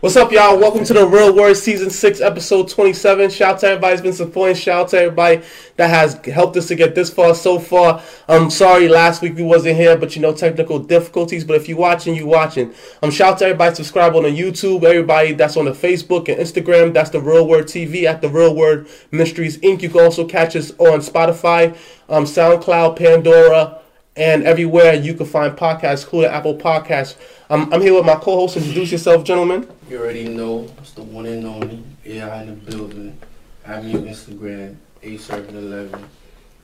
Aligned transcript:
What's 0.00 0.16
up, 0.16 0.32
y'all? 0.32 0.58
Welcome 0.58 0.84
to 0.84 0.94
the 0.94 1.06
Real 1.06 1.36
Word 1.36 1.58
Season 1.58 1.90
6, 1.90 2.22
Episode 2.22 2.70
27. 2.70 3.28
Shout 3.28 3.56
out 3.56 3.60
to 3.60 3.66
everybody 3.66 3.92
who's 3.92 4.00
been 4.00 4.12
supporting. 4.14 4.56
Shout 4.56 4.84
out 4.84 4.88
to 4.88 4.98
everybody 4.98 5.42
that 5.76 5.90
has 5.90 6.14
helped 6.24 6.56
us 6.56 6.68
to 6.68 6.74
get 6.74 6.94
this 6.94 7.10
far 7.10 7.34
so 7.34 7.58
far. 7.58 8.02
I'm 8.26 8.48
sorry 8.48 8.88
last 8.88 9.20
week 9.20 9.36
we 9.36 9.42
wasn't 9.42 9.76
here, 9.76 9.98
but 9.98 10.16
you 10.16 10.22
know, 10.22 10.32
technical 10.32 10.78
difficulties. 10.78 11.44
But 11.44 11.56
if 11.56 11.68
you're 11.68 11.76
watching, 11.76 12.14
you 12.14 12.26
watching. 12.26 12.72
Um, 13.02 13.10
shout 13.10 13.34
out 13.34 13.38
to 13.40 13.44
everybody 13.44 13.74
subscribe 13.74 14.16
on 14.16 14.22
the 14.22 14.30
YouTube, 14.30 14.84
everybody 14.84 15.34
that's 15.34 15.58
on 15.58 15.66
the 15.66 15.72
Facebook 15.72 16.30
and 16.30 16.40
Instagram. 16.40 16.94
That's 16.94 17.10
the 17.10 17.20
Real 17.20 17.46
Word 17.46 17.66
TV 17.66 18.04
at 18.04 18.22
the 18.22 18.30
Real 18.30 18.56
Word 18.56 18.88
Ministries 19.10 19.58
Inc. 19.58 19.82
You 19.82 19.90
can 19.90 20.00
also 20.00 20.26
catch 20.26 20.56
us 20.56 20.70
on 20.78 21.00
Spotify, 21.00 21.76
um, 22.08 22.24
SoundCloud, 22.24 22.96
Pandora, 22.96 23.82
and 24.16 24.44
everywhere 24.44 24.94
you 24.94 25.14
can 25.14 25.26
find 25.26 25.56
podcasts, 25.56 26.04
including 26.04 26.30
Apple 26.30 26.56
Podcasts. 26.56 27.16
Um, 27.48 27.72
I'm 27.72 27.80
here 27.80 27.94
with 27.94 28.04
my 28.04 28.16
co-host. 28.16 28.56
Introduce 28.56 28.92
yourself, 28.92 29.24
gentlemen. 29.24 29.68
You 29.88 29.98
already 29.98 30.28
know 30.28 30.68
it's 30.78 30.92
the 30.92 31.02
one 31.02 31.26
and 31.26 31.46
only 31.46 31.82
AI 32.04 32.42
in 32.42 32.48
the 32.48 32.54
building. 32.70 33.18
I'm 33.66 33.86
me 33.86 33.94
on 33.94 34.04
Instagram, 34.04 34.76
A711. 35.02 36.04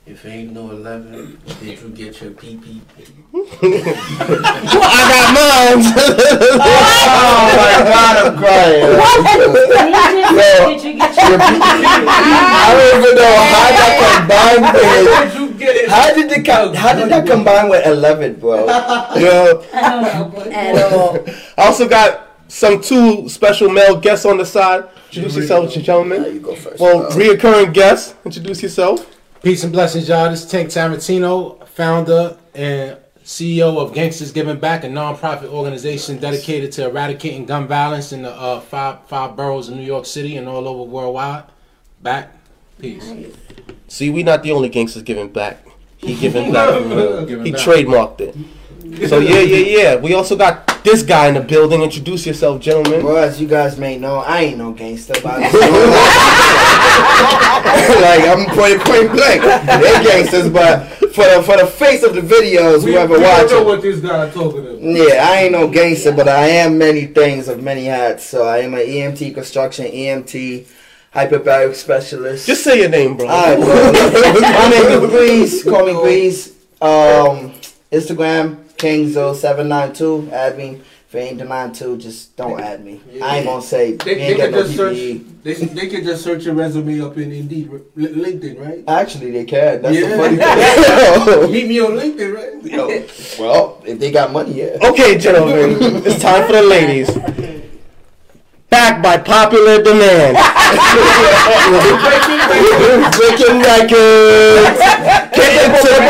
If 0.05 0.25
ain't 0.25 0.53
no 0.53 0.71
11, 0.71 1.37
did 1.59 1.81
you 1.81 1.89
get 1.89 2.21
your 2.21 2.31
PP? 2.31 2.79
I 3.33 3.41
got 5.11 5.27
mine. 5.35 5.83
oh 6.55 6.71
my 7.57 7.71
god, 7.83 8.15
I'm 8.23 8.37
crying. 8.37 8.87
Did 10.69 10.83
you 10.83 10.93
get 10.93 11.11
your 11.11 11.39
I 12.07 12.71
don't 12.71 13.03
even 13.03 13.15
know 13.17 13.35
how 13.51 13.67
that 13.75 13.91
combined 14.15 14.63
with. 15.33 15.36
You 16.05 16.13
get 16.13 16.15
it? 16.15 16.25
How 16.25 16.29
did 16.29 16.31
it 16.31 16.45
com- 16.45 16.73
How 16.73 16.93
did 16.95 17.09
that 17.09 17.27
combine 17.27 17.69
with 17.69 17.85
eleven, 17.85 18.35
bro? 18.39 18.65
Yo, 19.15 19.63
I 19.73 19.89
don't 19.89 20.33
know, 20.33 20.41
At 20.51 20.93
all. 20.93 21.19
I 21.57 21.65
also 21.65 21.87
got 21.87 22.27
some 22.47 22.81
two 22.81 23.27
special 23.29 23.69
male 23.69 23.95
guests 23.99 24.25
on 24.25 24.37
the 24.37 24.45
side. 24.45 24.87
Introduce 25.07 25.35
yourself, 25.35 25.71
gentlemen. 25.73 26.23
You 26.35 26.39
go 26.39 26.55
first. 26.55 26.79
Well, 26.79 26.99
bro. 26.99 27.09
reoccurring 27.11 27.73
guest. 27.73 28.15
Introduce 28.25 28.61
yourself. 28.61 29.15
Peace 29.43 29.63
and 29.63 29.71
blessings, 29.71 30.09
y'all. 30.09 30.29
This 30.29 30.43
is 30.43 30.49
Tank 30.51 30.69
Tarantino, 30.69 31.65
founder 31.67 32.37
and 32.55 32.97
CEO 33.23 33.77
of 33.77 33.93
Gangsters 33.93 34.31
Giving 34.31 34.57
Back, 34.59 34.83
a 34.83 34.87
nonprofit 34.87 35.49
organization 35.49 36.17
dedicated 36.17 36.71
to 36.73 36.85
eradicating 36.89 37.45
gun 37.45 37.67
violence 37.67 38.11
in 38.13 38.21
the 38.23 38.31
uh, 38.31 38.59
five 38.61 38.99
five 39.07 39.35
boroughs 39.35 39.69
of 39.69 39.75
New 39.75 39.83
York 39.83 40.05
City 40.05 40.37
and 40.37 40.47
all 40.47 40.67
over 40.67 40.83
worldwide. 40.83 41.43
Back, 42.01 42.33
peace. 42.79 43.11
See, 43.87 44.09
we 44.09 44.23
not 44.23 44.43
the 44.43 44.51
only 44.51 44.69
gangsters 44.69 45.03
giving 45.03 45.29
back. 45.29 45.66
He 46.07 46.15
giving 46.15 46.53
back. 46.53 46.79
Giving 47.27 47.45
he 47.45 47.51
back. 47.51 47.61
trademarked 47.61 48.21
it. 48.21 48.35
So 49.09 49.19
yeah, 49.19 49.39
yeah, 49.39 49.77
yeah. 49.77 49.95
We 49.95 50.13
also 50.13 50.35
got 50.37 50.83
this 50.83 51.01
guy 51.03 51.27
in 51.27 51.33
the 51.33 51.41
building. 51.41 51.81
Introduce 51.81 52.25
yourself, 52.25 52.61
gentlemen. 52.61 53.03
Well, 53.03 53.17
as 53.17 53.41
you 53.41 53.47
guys 53.47 53.77
may 53.77 53.97
know, 53.97 54.17
I 54.17 54.41
ain't 54.41 54.57
no 54.57 54.71
gangster, 54.73 55.13
but 55.23 55.39
like 55.41 55.53
I'm 58.29 58.45
point 58.55 58.79
point 58.81 59.11
blank. 59.11 59.41
They 59.41 60.03
gangsters, 60.03 60.49
but 60.49 60.87
for 61.13 61.25
the 61.25 61.43
for 61.43 61.57
the 61.57 61.67
face 61.67 62.03
of 62.03 62.13
the 62.15 62.21
videos, 62.21 62.83
whoever 62.83 63.15
we 63.15 63.19
don't 63.21 63.49
know 63.49 63.63
watching, 63.63 63.65
what 63.65 63.81
this 63.81 63.99
guy 63.99 64.29
talking 64.29 64.59
about. 64.67 64.81
yeah, 64.81 65.27
I 65.27 65.41
ain't 65.43 65.51
no 65.51 65.67
gangster, 65.67 66.11
but 66.11 66.27
I 66.27 66.47
am 66.47 66.77
many 66.77 67.07
things 67.07 67.47
of 67.47 67.61
many 67.61 67.85
hats. 67.85 68.23
So 68.25 68.45
I 68.47 68.59
am 68.59 68.73
an 68.75 68.81
EMT 68.81 69.33
construction 69.33 69.85
EMT 69.85 70.67
hyperbaric 71.17 71.73
specialist. 71.73 72.45
Just 72.45 72.63
say 72.63 72.79
your 72.79 72.89
name, 72.89 73.17
bro. 73.17 73.27
Alright, 73.27 73.57
bro. 73.59 73.91
My 74.41 74.69
name 74.69 75.03
is 75.03 75.09
Breeze. 75.09 75.63
Call 75.63 75.85
me 75.87 75.93
Breeze. 75.93 76.49
Um, 76.79 77.53
Instagram 77.91 78.63
Kingzo792. 78.75 80.31
Add 80.31 80.57
me. 80.57 80.81
If 81.07 81.13
you 81.13 81.19
ain't 81.21 81.37
denying 81.37 81.71
two, 81.71 81.97
just 81.97 82.35
don't 82.35 82.59
add 82.59 82.83
me. 82.83 82.99
I 83.23 83.37
ain't 83.37 83.45
gonna 83.47 83.61
say 83.61 83.93
They, 83.93 84.29
you 84.29 84.35
they 84.35 84.41
can 84.43 84.51
no 84.51 84.61
just 84.63 84.75
search. 84.75 84.95
They, 85.43 85.53
they 85.53 85.87
can 85.87 86.03
just 86.03 86.21
search 86.21 86.43
your 86.43 86.53
resume 86.53 86.99
up 86.99 87.15
in 87.17 87.31
Indeed, 87.31 87.69
LinkedIn, 87.97 88.59
right? 88.59 88.83
Actually, 88.89 89.31
they 89.31 89.45
can. 89.45 89.81
That's 89.81 89.95
Yeah. 89.97 90.09
the 90.09 90.17
funny 90.17 90.37
thing. 91.47 91.51
Meet 91.53 91.67
me 91.69 91.79
on 91.79 91.91
LinkedIn, 91.93 92.35
right? 92.35 92.61
Yo, 92.65 92.87
well, 93.41 93.81
if 93.85 93.97
they 93.99 94.11
got 94.11 94.33
money, 94.33 94.51
yeah. 94.55 94.77
Okay, 94.83 95.17
gentlemen, 95.17 95.77
it's 96.05 96.21
time 96.21 96.45
for 96.45 96.51
the 96.51 96.61
ladies. 96.63 97.07
Back 98.69 99.01
by 99.01 99.17
popular 99.17 99.81
demand. 99.81 100.35
Breaking 103.15 103.63
records. 103.63 104.75
Get 105.31 105.55
into 105.63 105.87
the 105.87 106.07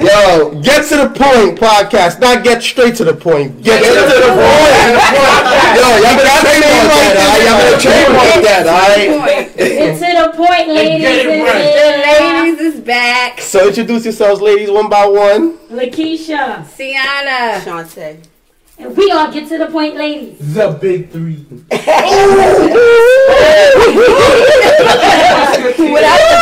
Yo, 0.00 0.56
get 0.62 0.88
to 0.88 0.96
the 0.96 1.12
point 1.14 1.60
podcast, 1.60 2.20
not 2.20 2.42
get 2.42 2.62
straight 2.62 2.94
to 2.96 3.04
the 3.04 3.12
point. 3.12 3.62
Get, 3.62 3.84
to, 3.84 3.90
the 3.90 4.32
point. 4.32 4.80
Yo, 5.76 5.86
y'all 6.00 6.16
better 6.16 6.40
trademark 6.40 7.12
that. 7.12 7.36
Y'all 7.44 7.60
better 7.60 7.80
trademark 7.84 8.40
that. 8.40 8.64
All 8.64 8.80
right. 8.80 9.52
it's 9.56 10.00
to 10.00 10.08
the 10.08 10.32
point, 10.36 10.68
ladies. 10.68 11.00
get 11.02 11.18
it 11.18 11.28
and 11.28 11.42
right. 11.44 11.68
gentlemen. 11.68 12.00
Ladies 12.00 12.39
is 12.80 12.86
back. 12.86 13.40
So 13.40 13.68
introduce 13.68 14.04
yourselves, 14.04 14.40
ladies, 14.40 14.70
one 14.70 14.88
by 14.88 15.06
one. 15.06 15.58
Lakesha. 15.68 16.64
Ciana. 16.64 17.60
Shantae. 17.60 18.16
And 18.78 18.96
we 18.96 19.10
all 19.10 19.30
get 19.30 19.46
to 19.48 19.58
the 19.58 19.66
point, 19.66 19.94
ladies. 19.96 20.38
The 20.54 20.70
big 20.80 21.10
three. 21.10 21.44
Without 25.90 26.20
the 26.30 26.36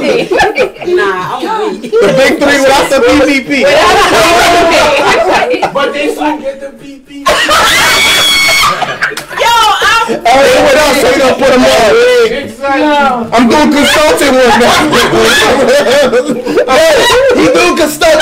PPP. 0.00 0.96
nah, 0.96 1.38
I'm 1.38 1.80
weak. 1.80 1.90
The 1.92 2.14
big 2.16 2.32
three 2.38 2.60
without 2.60 2.88
the 2.88 2.96
PPP. 3.04 3.50
But 5.74 5.92
they 5.92 6.06
still 6.14 6.38
get 6.38 6.60
the 6.60 6.70
PP. 6.78 7.24
Hey, 10.06 10.20
what 10.64 10.76
else? 10.76 11.00
So 11.00 11.08
you 11.10 11.18
don't 11.18 11.38
put 11.38 11.48
them 11.48 11.64
on. 11.64 11.92
Exactly. 12.44 12.84
I'm 13.32 13.48
doing 13.48 13.72
consulting 13.72 14.34
work 14.36 14.54
now. 14.60 14.84
hey, 16.68 16.92
he 17.36 17.44
doing 17.52 17.76
consult. 17.76 18.20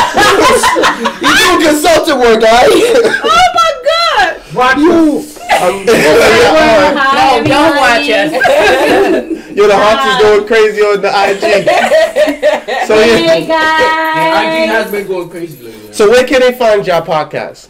he 1.19 1.31
doing 1.43 1.61
consulting 1.67 2.19
work, 2.19 2.43
alright? 2.43 2.71
Oh 2.71 3.47
my 3.55 3.71
god. 3.83 4.29
Watch 4.55 4.79
you. 4.79 5.27
I'm, 5.51 5.85
No, 5.87 7.43
don't 7.45 7.77
watch 7.77 8.09
us. 8.09 8.33
yo, 9.57 9.67
the 9.67 9.77
hearts 9.77 10.07
is 10.07 10.17
going 10.23 10.47
crazy 10.47 10.81
on 10.83 11.01
the 11.03 11.09
IG. 11.09 11.41
So 12.87 12.95
Hey, 12.97 13.47
yeah. 13.47 14.63
IG 14.65 14.69
has 14.71 14.91
been 14.91 15.07
going 15.07 15.29
crazy 15.31 15.63
lately. 15.63 15.93
So 15.93 16.09
where 16.11 16.27
can 16.27 16.41
they 16.41 16.53
find 16.53 16.87
y'all 16.87 17.03
podcast? 17.05 17.69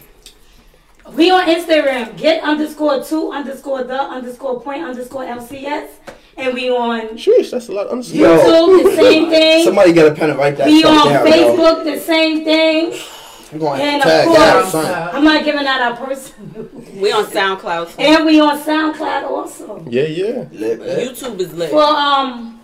We 1.11 1.31
on 1.31 1.47
Instagram. 1.47 2.17
Get 2.17 2.43
underscore 2.43 3.03
two 3.05 3.31
underscore 3.33 3.85
the 3.85 4.01
underscore 4.01 4.61
point 4.61 4.85
underscore 4.85 5.25
LCS. 5.25 5.89
and 6.37 6.55
we 6.55 6.71
on 6.71 7.09
Sheesh, 7.19 7.51
that's 7.51 7.69
a 7.69 7.73
lot. 7.73 7.87
of 7.87 7.93
understood. 7.93 8.21
YouTube, 8.21 8.83
the 8.85 8.97
same 8.97 9.29
thing. 9.29 9.65
Somebody 9.65 9.93
get 9.93 10.11
a 10.11 10.15
pen 10.15 10.31
and 10.31 10.39
write 10.39 10.57
that 10.57 10.67
We 10.67 10.83
on 10.85 11.09
down, 11.13 11.27
yo. 11.27 11.33
Facebook, 11.33 11.85
the 11.85 12.01
same 12.01 12.45
thing. 12.45 12.95
I'm 13.53 13.59
going 13.59 13.79
to 13.79 13.85
And 13.85 14.03
of 14.03 14.25
course. 14.35 14.75
I'm 15.15 15.25
not 15.25 15.45
giving 15.45 15.67
out 15.67 15.83
our 15.83 15.97
personal. 16.07 16.65
We 16.95 17.13
on 17.13 17.27
SoundCloud. 17.27 17.95
too. 17.97 18.01
And 18.03 18.25
we 18.25 18.41
on 18.41 18.59
SoundCloud 18.59 19.25
also. 19.25 19.85
Yeah, 19.91 20.05
yeah. 20.05 20.49
Lit, 20.53 20.81
lit. 20.81 21.11
YouTube 21.11 21.39
is 21.39 21.53
lit. 21.53 21.71
Well, 21.73 21.95
um, 21.95 22.61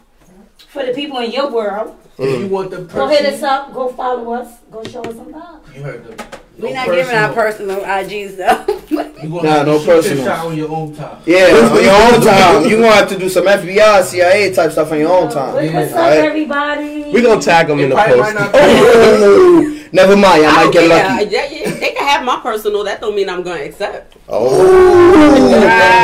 for 0.68 0.86
the 0.86 0.94
people 0.94 1.18
in 1.18 1.30
your 1.32 1.50
world, 1.50 1.94
If 2.16 2.40
you 2.40 2.46
want 2.48 2.70
the 2.70 2.78
person, 2.78 2.96
go 2.96 3.08
hit 3.08 3.26
us 3.26 3.32
person, 3.32 3.44
up, 3.44 3.74
go 3.74 3.88
follow 3.92 4.32
us, 4.32 4.60
go 4.70 4.82
show 4.84 5.02
us 5.02 5.14
some 5.16 5.30
love. 5.30 5.76
you 5.76 5.82
heard 5.82 6.04
the. 6.04 6.38
We're 6.58 6.68
no 6.70 6.74
not 6.74 6.86
giving 6.86 7.14
our 7.16 7.32
personal 7.32 7.80
IGs 7.80 8.36
though. 8.36 8.74
You 9.18 9.30
gonna 9.30 9.42
Nah, 9.48 9.62
no 9.64 9.84
personal. 9.84 10.24
shot 10.24 10.46
on 10.46 10.56
your 10.56 10.70
own 10.70 10.94
time. 10.94 11.20
Yeah, 11.26 11.46
on 11.74 11.82
your 11.82 11.92
own 11.92 12.20
time. 12.22 12.70
You 12.70 12.76
gonna 12.78 12.92
have 12.94 13.08
to 13.08 13.18
do 13.18 13.28
some 13.28 13.46
FBI, 13.46 14.02
CIA 14.04 14.52
type 14.52 14.70
stuff 14.70 14.92
on 14.92 14.98
your 15.00 15.10
own 15.12 15.28
time. 15.28 15.54
What's 15.54 15.92
up, 15.92 15.98
Alright. 15.98 16.18
everybody? 16.20 17.10
We're 17.12 17.22
gonna 17.24 17.40
tag 17.42 17.66
them 17.66 17.80
in 17.80 17.90
the 17.90 17.96
post. 17.96 18.34
not 18.34 18.50
Oh, 18.54 19.88
never 19.92 20.16
mind. 20.16 20.46
I 20.46 20.50
I 20.50 20.64
might 20.64 20.72
get 20.72 20.84
oh, 20.84 20.88
care. 20.88 21.08
lucky. 21.18 21.30
Yeah, 21.34 21.46
yeah, 21.50 21.70
they 21.80 21.90
can 21.90 22.06
have 22.06 22.24
my 22.24 22.38
personal. 22.40 22.84
That 22.84 23.00
don't 23.00 23.16
mean 23.16 23.28
I'm 23.28 23.42
going 23.42 23.58
to 23.58 23.64
accept. 23.66 24.14
Oh, 24.28 24.54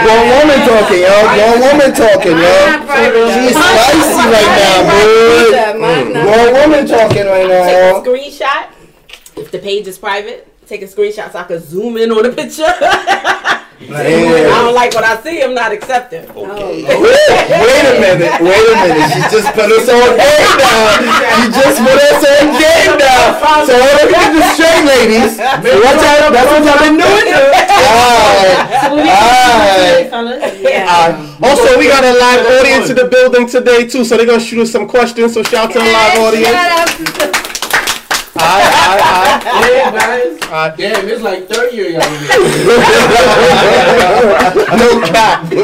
grown 0.02 0.26
woman 0.34 0.60
talking, 0.66 1.00
yo. 1.06 1.14
Grown 1.38 1.60
woman 1.70 1.90
talking, 1.94 2.34
yo. 2.34 2.54
She's 3.30 3.54
spicy 3.54 4.26
right 4.26 4.52
now, 4.58 4.78
boy. 4.90 5.78
Mine's 5.78 6.12
Grown 6.18 6.50
woman 6.60 6.86
talking 6.86 7.26
right 7.26 7.46
now, 7.46 8.02
Take 8.02 8.06
a 8.06 8.42
screenshot. 8.42 8.73
If 9.36 9.50
the 9.50 9.58
page 9.58 9.86
is 9.86 9.98
private, 9.98 10.46
take 10.66 10.82
a 10.82 10.86
screenshot 10.86 11.32
so 11.32 11.38
I 11.38 11.44
can 11.44 11.60
zoom 11.60 11.96
in 11.96 12.10
on 12.12 12.22
the 12.22 12.32
picture. 12.32 12.62
I 13.84 14.62
don't 14.64 14.74
like 14.74 14.94
what 14.94 15.04
I 15.04 15.20
see. 15.20 15.42
I'm 15.42 15.54
not 15.54 15.72
accepting. 15.72 16.24
Oh. 16.34 16.46
Wait, 16.46 16.86
wait 16.86 17.84
a 17.84 17.94
minute, 18.00 18.32
wait 18.40 18.64
a 18.70 18.74
minute. 18.80 19.10
She 19.12 19.20
just 19.28 19.50
put 19.52 19.66
us 19.66 19.90
on 19.90 20.14
game 20.14 20.54
down. 20.56 21.02
She 21.02 21.50
just 21.52 21.78
put 21.82 21.98
us 21.98 22.22
on 22.22 22.46
game 22.54 22.94
down. 22.96 23.34
So 23.66 23.74
let 23.74 24.06
me 24.06 24.14
get 24.14 24.30
this 24.32 24.48
straight, 24.54 24.84
ladies. 24.86 25.34
What 25.84 26.00
y'all, 26.00 26.32
that's 26.32 26.48
what 26.48 26.64
y'all 26.64 26.78
been 26.80 26.96
doing? 26.96 27.26
Alright. 27.34 28.58
So 28.80 28.94
we 28.94 29.10
Alright. 29.10 30.00
can 30.00 30.10
fellas. 30.10 30.60
Yeah. 30.60 31.36
Also, 31.42 31.78
we 31.78 31.88
got 31.88 32.04
a 32.04 32.14
live 32.14 32.46
audience 32.60 32.90
in 32.90 32.96
the 32.96 33.06
building 33.06 33.46
today 33.46 33.86
too, 33.86 34.04
so 34.04 34.16
they're 34.16 34.26
gonna 34.26 34.40
shoot 34.40 34.62
us 34.62 34.70
some 34.70 34.88
questions. 34.88 35.34
So 35.34 35.42
shout 35.42 35.66
out 35.66 35.72
to 35.72 35.78
the 35.78 35.84
live 35.84 36.18
audience. 36.20 37.43
Alright, 38.36 38.66
alright, 38.66 39.44
Yeah, 39.70 39.90
guys. 39.92 40.42
alright. 40.42 40.76
Damn, 40.76 41.08
it's 41.08 41.22
like 41.22 41.48
30 41.48 41.80
of 41.80 41.90
y'all. 41.92 42.00
No 44.74 45.00
cap. 45.06 45.50
No, 45.52 45.60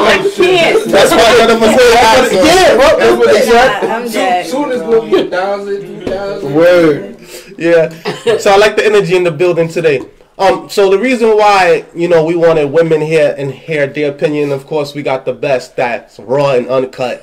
I 0.00 0.32
can't. 0.34 0.90
That's 0.90 1.10
why 1.10 1.36
none 1.38 1.50
of 1.50 1.62
us 1.62 1.74
are 1.74 1.98
asking. 1.98 2.38
Yeah, 2.38 2.76
well, 2.78 2.98
that's 2.98 3.16
what 3.18 3.28
they 3.32 3.42
said. 3.42 3.84
I'm 3.84 4.04
Soon, 4.08 4.12
dead. 4.12 4.46
soon 4.46 4.70
it's 4.72 4.80
gonna 4.82 5.10
be 5.10 5.20
a 5.20 5.30
thousand, 5.30 5.80
two 5.82 6.06
thousand. 6.06 6.54
Word. 6.54 7.20
Yeah. 7.58 8.38
So 8.38 8.50
I 8.52 8.56
like 8.56 8.76
the 8.76 8.84
energy 8.86 9.16
in 9.16 9.24
the 9.24 9.30
building 9.30 9.68
today. 9.68 10.00
Um, 10.38 10.68
so 10.68 10.90
the 10.90 10.98
reason 10.98 11.28
why, 11.36 11.84
you 11.94 12.08
know, 12.08 12.24
we 12.24 12.34
wanted 12.36 12.64
women 12.72 13.00
here 13.00 13.34
and 13.38 13.50
hear 13.52 13.86
their 13.86 14.10
opinion, 14.10 14.50
of 14.50 14.66
course, 14.66 14.94
we 14.94 15.02
got 15.02 15.24
the 15.24 15.32
best 15.34 15.76
that's 15.76 16.18
raw 16.18 16.52
and 16.54 16.66
uncut. 16.68 17.22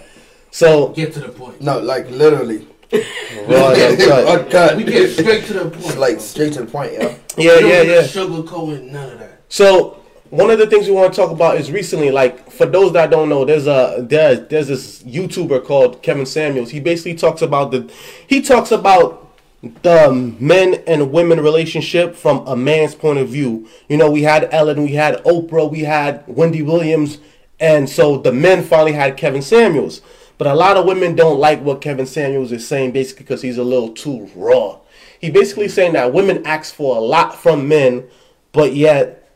So 0.51 0.89
Get 0.89 1.13
to 1.13 1.19
the 1.21 1.29
point. 1.29 1.59
No, 1.61 1.79
like 1.79 2.09
literally. 2.09 2.67
Raw 2.91 3.71
and 3.71 4.01
uncut. 4.01 4.27
Uncut. 4.27 4.77
We 4.77 4.83
get 4.83 5.09
straight 5.11 5.45
to 5.45 5.53
the 5.53 5.69
point. 5.69 5.97
Like 5.97 6.19
straight 6.19 6.53
to 6.53 6.65
the 6.65 6.71
point, 6.71 6.93
yo. 6.93 7.15
Yeah, 7.37 7.59
yeah, 7.59 7.81
yeah. 7.81 8.03
Sugar 8.03 8.43
none 8.81 9.11
of 9.11 9.19
that. 9.19 9.41
So 9.49 10.01
one 10.31 10.49
of 10.49 10.59
the 10.59 10.67
things 10.67 10.87
we 10.87 10.93
want 10.93 11.13
to 11.13 11.21
talk 11.21 11.31
about 11.31 11.57
is 11.57 11.71
recently, 11.71 12.09
like 12.09 12.49
for 12.49 12.65
those 12.65 12.93
that 12.93 13.11
don't 13.11 13.29
know, 13.29 13.45
there's 13.45 13.67
a 13.67 13.97
there, 13.99 14.35
there's 14.35 14.67
this 14.67 15.03
YouTuber 15.03 15.65
called 15.65 16.01
Kevin 16.01 16.25
Samuels. 16.25 16.71
He 16.71 16.79
basically 16.79 17.15
talks 17.15 17.41
about 17.41 17.71
the 17.71 17.91
he 18.27 18.41
talks 18.41 18.71
about 18.71 19.27
the 19.61 20.11
men 20.39 20.83
and 20.87 21.11
women 21.11 21.39
relationship 21.39 22.15
from 22.15 22.47
a 22.47 22.55
man's 22.55 22.95
point 22.95 23.19
of 23.19 23.29
view. 23.29 23.67
You 23.89 23.97
know, 23.97 24.09
we 24.09 24.23
had 24.23 24.47
Ellen, 24.53 24.83
we 24.83 24.93
had 24.93 25.23
Oprah, 25.23 25.69
we 25.69 25.81
had 25.81 26.23
Wendy 26.27 26.61
Williams, 26.61 27.19
and 27.59 27.89
so 27.89 28.17
the 28.17 28.31
men 28.31 28.63
finally 28.63 28.93
had 28.93 29.17
Kevin 29.17 29.41
Samuels. 29.41 30.01
But 30.41 30.47
a 30.47 30.55
lot 30.55 30.75
of 30.75 30.87
women 30.87 31.13
don't 31.13 31.37
like 31.37 31.61
what 31.61 31.81
Kevin 31.81 32.07
Samuels 32.07 32.51
is 32.51 32.67
saying, 32.67 32.93
basically 32.93 33.25
because 33.25 33.43
he's 33.43 33.59
a 33.59 33.63
little 33.63 33.89
too 33.93 34.27
raw. 34.35 34.79
He 35.19 35.29
basically 35.29 35.67
saying 35.67 35.93
that 35.93 36.13
women 36.13 36.47
ask 36.47 36.73
for 36.73 36.97
a 36.97 36.99
lot 36.99 37.35
from 37.35 37.67
men, 37.67 38.05
but 38.51 38.73
yet 38.73 39.29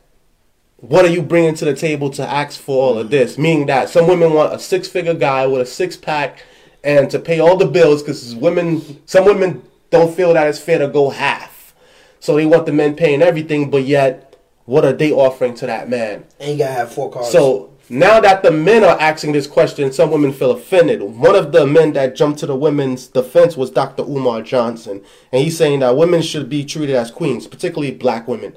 what 0.78 1.04
are 1.04 1.08
you 1.08 1.22
bringing 1.22 1.54
to 1.54 1.64
the 1.64 1.76
table 1.76 2.10
to 2.10 2.26
ask 2.26 2.60
for 2.60 2.82
all 2.82 2.98
of 2.98 3.10
this? 3.10 3.38
Meaning 3.38 3.66
that 3.66 3.88
some 3.88 4.08
women 4.08 4.32
want 4.32 4.52
a 4.52 4.58
six 4.58 4.88
figure 4.88 5.14
guy 5.14 5.46
with 5.46 5.60
a 5.60 5.64
six 5.64 5.96
pack 5.96 6.42
and 6.82 7.08
to 7.12 7.20
pay 7.20 7.38
all 7.38 7.56
the 7.56 7.66
bills 7.66 8.02
because 8.02 8.34
women, 8.34 9.00
some 9.06 9.26
women 9.26 9.62
don't 9.90 10.12
feel 10.12 10.34
that 10.34 10.48
it's 10.48 10.58
fair 10.58 10.80
to 10.80 10.88
go 10.88 11.10
half. 11.10 11.72
So 12.18 12.34
they 12.34 12.46
want 12.46 12.66
the 12.66 12.72
men 12.72 12.96
paying 12.96 13.22
everything, 13.22 13.70
but 13.70 13.84
yet 13.84 14.34
what 14.64 14.84
are 14.84 14.92
they 14.92 15.12
offering 15.12 15.54
to 15.54 15.66
that 15.66 15.88
man? 15.88 16.24
And 16.40 16.50
you 16.50 16.58
gotta 16.58 16.72
have 16.72 16.92
four 16.92 17.12
cars. 17.12 17.30
So 17.30 17.75
now 17.88 18.18
that 18.20 18.42
the 18.42 18.50
men 18.50 18.82
are 18.82 18.98
asking 19.00 19.32
this 19.32 19.46
question, 19.46 19.92
some 19.92 20.10
women 20.10 20.32
feel 20.32 20.50
offended. 20.50 21.02
One 21.02 21.36
of 21.36 21.52
the 21.52 21.66
men 21.66 21.92
that 21.92 22.16
jumped 22.16 22.40
to 22.40 22.46
the 22.46 22.56
women's 22.56 23.06
defense 23.06 23.56
was 23.56 23.70
Dr. 23.70 24.02
Umar 24.02 24.42
Johnson. 24.42 25.02
And 25.30 25.42
he's 25.42 25.56
saying 25.56 25.80
that 25.80 25.96
women 25.96 26.22
should 26.22 26.48
be 26.48 26.64
treated 26.64 26.96
as 26.96 27.12
queens, 27.12 27.46
particularly 27.46 27.92
black 27.92 28.26
women. 28.26 28.56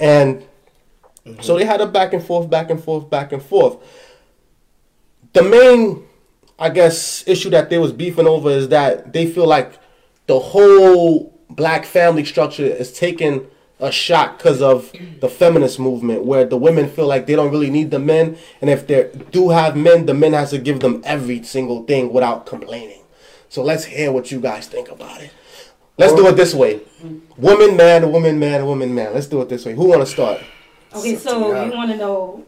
And 0.00 0.44
so 1.40 1.56
they 1.56 1.64
had 1.64 1.80
a 1.80 1.86
back 1.86 2.12
and 2.12 2.22
forth, 2.22 2.50
back 2.50 2.68
and 2.70 2.82
forth, 2.82 3.08
back 3.08 3.32
and 3.32 3.42
forth. 3.42 3.76
The 5.34 5.42
main, 5.42 6.04
I 6.58 6.68
guess, 6.70 7.26
issue 7.28 7.50
that 7.50 7.70
they 7.70 7.78
was 7.78 7.92
beefing 7.92 8.26
over 8.26 8.50
is 8.50 8.68
that 8.68 9.12
they 9.12 9.26
feel 9.30 9.46
like 9.46 9.78
the 10.26 10.40
whole 10.40 11.38
black 11.48 11.84
family 11.84 12.24
structure 12.24 12.64
is 12.64 12.92
taking 12.92 13.46
a 13.84 13.92
shot 13.92 14.38
because 14.38 14.62
of 14.62 14.90
the 15.20 15.28
feminist 15.28 15.78
movement, 15.78 16.24
where 16.24 16.44
the 16.44 16.56
women 16.56 16.88
feel 16.88 17.06
like 17.06 17.26
they 17.26 17.36
don't 17.36 17.50
really 17.50 17.70
need 17.70 17.90
the 17.90 17.98
men, 17.98 18.36
and 18.60 18.70
if 18.70 18.86
they 18.86 19.10
do 19.30 19.50
have 19.50 19.76
men, 19.76 20.06
the 20.06 20.14
men 20.14 20.32
has 20.32 20.50
to 20.50 20.58
give 20.58 20.80
them 20.80 21.02
every 21.04 21.42
single 21.42 21.84
thing 21.84 22.12
without 22.12 22.46
complaining. 22.46 23.02
So 23.48 23.62
let's 23.62 23.84
hear 23.84 24.10
what 24.10 24.30
you 24.32 24.40
guys 24.40 24.66
think 24.66 24.90
about 24.90 25.20
it. 25.20 25.30
Let's 25.98 26.14
do 26.14 26.26
it 26.26 26.36
this 26.36 26.54
way: 26.54 26.80
woman, 27.36 27.76
man, 27.76 28.10
woman, 28.10 28.38
man, 28.38 28.66
woman, 28.66 28.94
man. 28.94 29.14
Let's 29.14 29.26
do 29.26 29.40
it 29.42 29.48
this 29.48 29.64
way. 29.64 29.74
Who 29.74 29.88
want 29.88 30.00
to 30.00 30.06
start? 30.06 30.40
Okay, 30.94 31.16
so 31.16 31.64
you 31.64 31.72
want 31.72 31.90
to 31.90 31.96
know? 31.96 32.44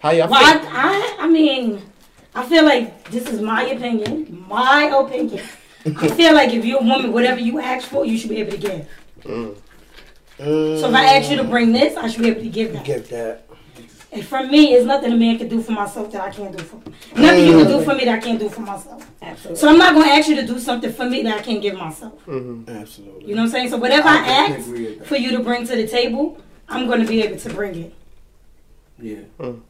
How 0.00 0.10
y'all 0.10 0.28
Well, 0.28 0.58
feel? 0.60 0.68
I, 0.70 1.16
I, 1.18 1.24
I 1.24 1.28
mean, 1.28 1.82
I 2.34 2.44
feel 2.44 2.64
like 2.64 3.08
this 3.10 3.28
is 3.28 3.40
my 3.40 3.64
opinion. 3.64 4.44
My 4.48 4.84
opinion. 4.84 5.44
I 5.86 6.08
feel 6.08 6.34
like 6.34 6.52
if 6.52 6.64
you're 6.64 6.80
a 6.80 6.84
woman, 6.84 7.12
whatever 7.12 7.40
you 7.40 7.60
ask 7.60 7.88
for, 7.88 8.04
you 8.04 8.18
should 8.18 8.30
be 8.30 8.38
able 8.38 8.58
to 8.58 8.86
mm. 9.22 9.56
Give. 10.44 10.80
So 10.80 10.88
if 10.88 10.94
I 10.94 11.16
ask 11.16 11.30
you 11.30 11.36
to 11.36 11.44
bring 11.44 11.72
this, 11.72 11.96
I 11.96 12.08
should 12.08 12.22
be 12.22 12.28
able 12.28 12.42
to 12.42 12.48
give 12.48 12.72
that. 12.72 12.84
Give 12.84 13.08
that. 13.10 13.46
And 14.12 14.24
for 14.24 14.42
me, 14.42 14.74
it's 14.74 14.84
nothing 14.84 15.12
a 15.12 15.16
man 15.16 15.38
can 15.38 15.48
do 15.48 15.62
for 15.62 15.70
myself 15.70 16.10
that 16.10 16.20
I 16.20 16.30
can't 16.30 16.56
do 16.56 16.62
for 16.64 16.76
me. 16.76 16.94
Nothing 17.16 17.46
you 17.46 17.58
can 17.58 17.68
do 17.68 17.84
for 17.84 17.94
me 17.94 18.04
that 18.06 18.14
I 18.14 18.18
can't 18.18 18.40
do 18.40 18.48
for 18.48 18.62
myself. 18.62 19.08
Absolutely. 19.22 19.60
So 19.60 19.68
I'm 19.68 19.78
not 19.78 19.94
going 19.94 20.06
to 20.06 20.12
ask 20.12 20.28
you 20.28 20.34
to 20.34 20.46
do 20.46 20.58
something 20.58 20.92
for 20.92 21.04
me 21.04 21.22
that 21.22 21.38
I 21.38 21.42
can't 21.42 21.62
give 21.62 21.74
myself. 21.76 22.14
Mm-hmm. 22.26 22.68
Absolutely. 22.68 23.28
You 23.28 23.36
know 23.36 23.42
what 23.42 23.46
I'm 23.46 23.52
saying? 23.52 23.70
So 23.70 23.76
whatever 23.76 24.08
I, 24.08 24.26
definitely 24.26 24.56
ask 24.56 24.66
agree 24.66 24.84
with 24.86 24.98
that. 24.98 25.06
for 25.06 25.16
you 25.16 25.30
to 25.30 25.44
bring 25.44 25.64
to 25.64 25.76
the 25.76 25.86
table, 25.86 26.38
I'm 26.68 26.88
going 26.88 27.00
to 27.00 27.06
be 27.06 27.22
able 27.22 27.38
to 27.38 27.54
bring 27.54 27.76
it. 27.76 27.94
Yeah. 28.98 29.18
Mm. 29.38 29.60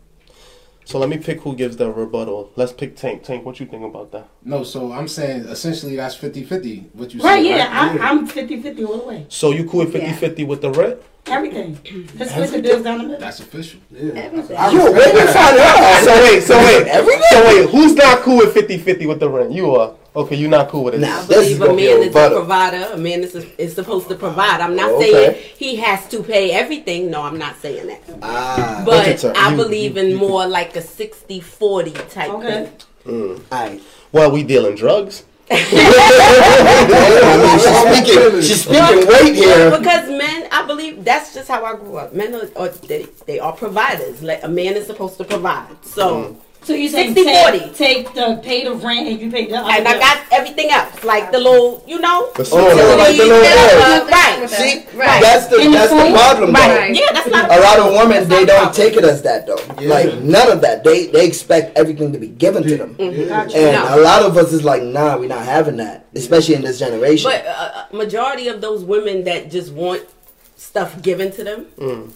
So 0.90 0.98
let 0.98 1.08
me 1.08 1.18
pick 1.18 1.42
who 1.42 1.54
gives 1.54 1.76
the 1.76 1.88
rebuttal. 1.88 2.50
Let's 2.56 2.72
pick 2.72 2.96
Tank. 2.96 3.22
Tank, 3.22 3.46
what 3.46 3.60
you 3.60 3.66
think 3.66 3.84
about 3.84 4.10
that? 4.10 4.28
No, 4.44 4.64
so 4.64 4.90
I'm 4.90 5.06
saying 5.06 5.42
essentially 5.42 5.94
that's 5.94 6.16
50-50, 6.16 6.92
what 6.96 7.14
you 7.14 7.20
say. 7.20 7.26
Right, 7.28 7.46
said. 7.46 7.58
yeah, 7.58 7.98
I, 8.02 8.08
I'm 8.10 8.26
50-50 8.26 8.88
all 8.88 8.98
the 8.98 9.04
way. 9.06 9.26
So 9.28 9.52
you 9.52 9.68
cool 9.68 9.84
with 9.86 9.94
50-50 9.94 10.48
with 10.48 10.62
the 10.62 10.70
rent? 10.72 11.00
Everything. 11.26 11.78
Let's 12.18 12.32
split 12.32 12.50
the 12.50 12.60
bills 12.60 12.82
down 12.82 12.98
the 12.98 13.04
middle. 13.04 13.20
That's 13.20 13.38
official. 13.38 13.78
Yeah. 13.92 14.14
Everything. 14.14 14.56
Yo, 14.56 14.90
where 14.90 15.14
you 15.14 15.32
find 15.32 15.58
out? 15.60 16.00
So 16.04 16.12
wait, 16.24 16.42
so 16.42 16.58
wait, 16.58 16.86
Everything? 16.88 17.22
so 17.30 17.46
wait, 17.46 17.70
who's 17.70 17.94
not 17.94 18.22
cool 18.22 18.38
with 18.38 18.52
50-50 18.52 19.06
with 19.06 19.20
the 19.20 19.30
rent? 19.30 19.52
You 19.52 19.76
are. 19.76 19.94
Okay, 20.14 20.34
you're 20.34 20.50
not 20.50 20.68
cool 20.70 20.84
with 20.84 20.94
it. 20.94 21.04
I 21.04 21.22
This 21.26 21.50
is 21.50 21.58
believe 21.58 21.62
a 21.62 21.66
man 21.74 21.98
a 21.98 22.00
is 22.06 22.16
a 22.16 22.30
provider. 22.30 22.88
A 22.94 22.96
man 22.98 23.22
is, 23.22 23.34
is 23.58 23.74
supposed 23.74 24.08
to 24.08 24.16
provide. 24.16 24.60
I'm 24.60 24.74
not 24.74 24.90
Okay. 24.92 25.12
saying 25.12 25.36
he 25.56 25.76
has 25.76 26.08
to 26.08 26.22
pay 26.22 26.50
everything. 26.50 27.10
No, 27.12 27.22
I'm 27.22 27.38
not 27.38 27.60
saying 27.62 27.86
that. 27.86 28.02
Ah, 28.20 28.82
But 28.84 29.24
I 29.36 29.50
You- 29.50 29.56
believe 29.56 29.96
in 29.96 30.16
more 30.16 30.46
like 30.46 30.74
a 30.76 30.80
60-40 30.82 31.92
type 32.10 32.30
Okay. 32.30 32.68
thing. 33.06 33.40
alright. 33.52 33.80
Well, 34.10 34.30
we 34.32 34.42
dealing 34.42 34.74
drugs. 34.74 35.22
I 35.52 35.54
mean, 37.40 37.58
she's 37.58 37.78
speaking. 38.04 38.40
She's 38.42 38.62
speaking 38.64 39.06
weight 39.08 39.34
here. 39.34 39.70
Because 39.70 40.08
men, 40.08 40.48
I 40.52 40.64
believe 40.66 41.04
that's 41.04 41.34
just 41.34 41.48
how 41.48 41.64
I 41.64 41.74
grew 41.76 41.96
up. 41.96 42.12
Men 42.14 42.34
are, 42.34 42.48
are 42.56 42.68
they, 42.68 43.06
they 43.26 43.38
are 43.38 43.52
providers. 43.52 44.22
Like 44.22 44.42
a 44.42 44.48
man 44.48 44.74
is 44.74 44.86
supposed 44.86 45.18
to 45.18 45.24
provide. 45.24 45.68
So 45.84 46.36
So 46.62 46.74
you 46.74 46.88
say 46.90 47.06
60, 47.14 47.24
take, 47.24 47.60
40. 47.68 47.74
take 47.74 48.14
the 48.14 48.38
pay 48.44 48.64
the 48.64 48.74
rent 48.74 49.08
and 49.08 49.18
you 49.18 49.30
pay 49.30 49.46
the 49.46 49.56
other 49.56 49.70
And 49.70 49.88
I 49.88 49.98
got 49.98 50.22
everything 50.30 50.70
else, 50.70 51.02
like 51.02 51.32
the 51.32 51.38
little, 51.38 51.82
you 51.86 51.98
know, 51.98 52.30
Oh, 52.36 52.96
like 52.98 53.16
the 53.16 53.24
little 53.24 53.38
uh, 53.40 54.00
bill. 54.00 54.08
right. 54.08 54.46
See, 54.50 54.84
Right. 54.96 55.22
that's 55.22 55.46
the 55.46 55.58
In 55.58 55.72
that's 55.72 55.90
the 55.90 55.96
phone? 55.96 56.12
problem, 56.12 56.52
though. 56.52 56.60
Right. 56.60 56.94
Yeah, 56.94 57.12
that's 57.12 57.28
not 57.28 57.50
A 57.50 57.60
lot 57.60 57.78
of 57.78 57.92
women 57.94 58.28
they 58.28 58.44
don't 58.44 58.58
problem. 58.72 58.74
take 58.74 58.96
it 58.96 59.04
as 59.04 59.22
that 59.22 59.46
though. 59.46 59.58
Like 59.82 60.18
none 60.20 60.52
of 60.52 60.60
that. 60.60 60.84
They 60.84 61.06
they 61.06 61.26
expect 61.26 61.76
everything 61.78 62.12
to 62.12 62.18
be 62.18 62.28
given 62.28 62.62
to 62.64 62.76
them. 62.76 62.94
Gotcha. 62.98 63.56
And 63.56 63.72
No. 63.76 63.96
a 63.96 64.00
lot 64.02 64.22
of 64.22 64.36
us 64.36 64.52
is 64.52 64.62
like, 64.62 64.82
nah, 64.82 65.16
we're 65.16 65.28
not 65.28 65.44
having 65.44 65.78
that, 65.78 66.04
especially 66.14 66.56
in 66.56 66.62
this 66.62 66.78
generation. 66.78 67.30
But 67.30 67.46
uh, 67.46 67.86
majority 67.90 68.48
of 68.48 68.60
those 68.60 68.84
women 68.84 69.24
that 69.24 69.50
just 69.50 69.72
want 69.72 70.02
stuff 70.56 71.00
given 71.00 71.32
to 71.32 71.42
them, 71.42 72.12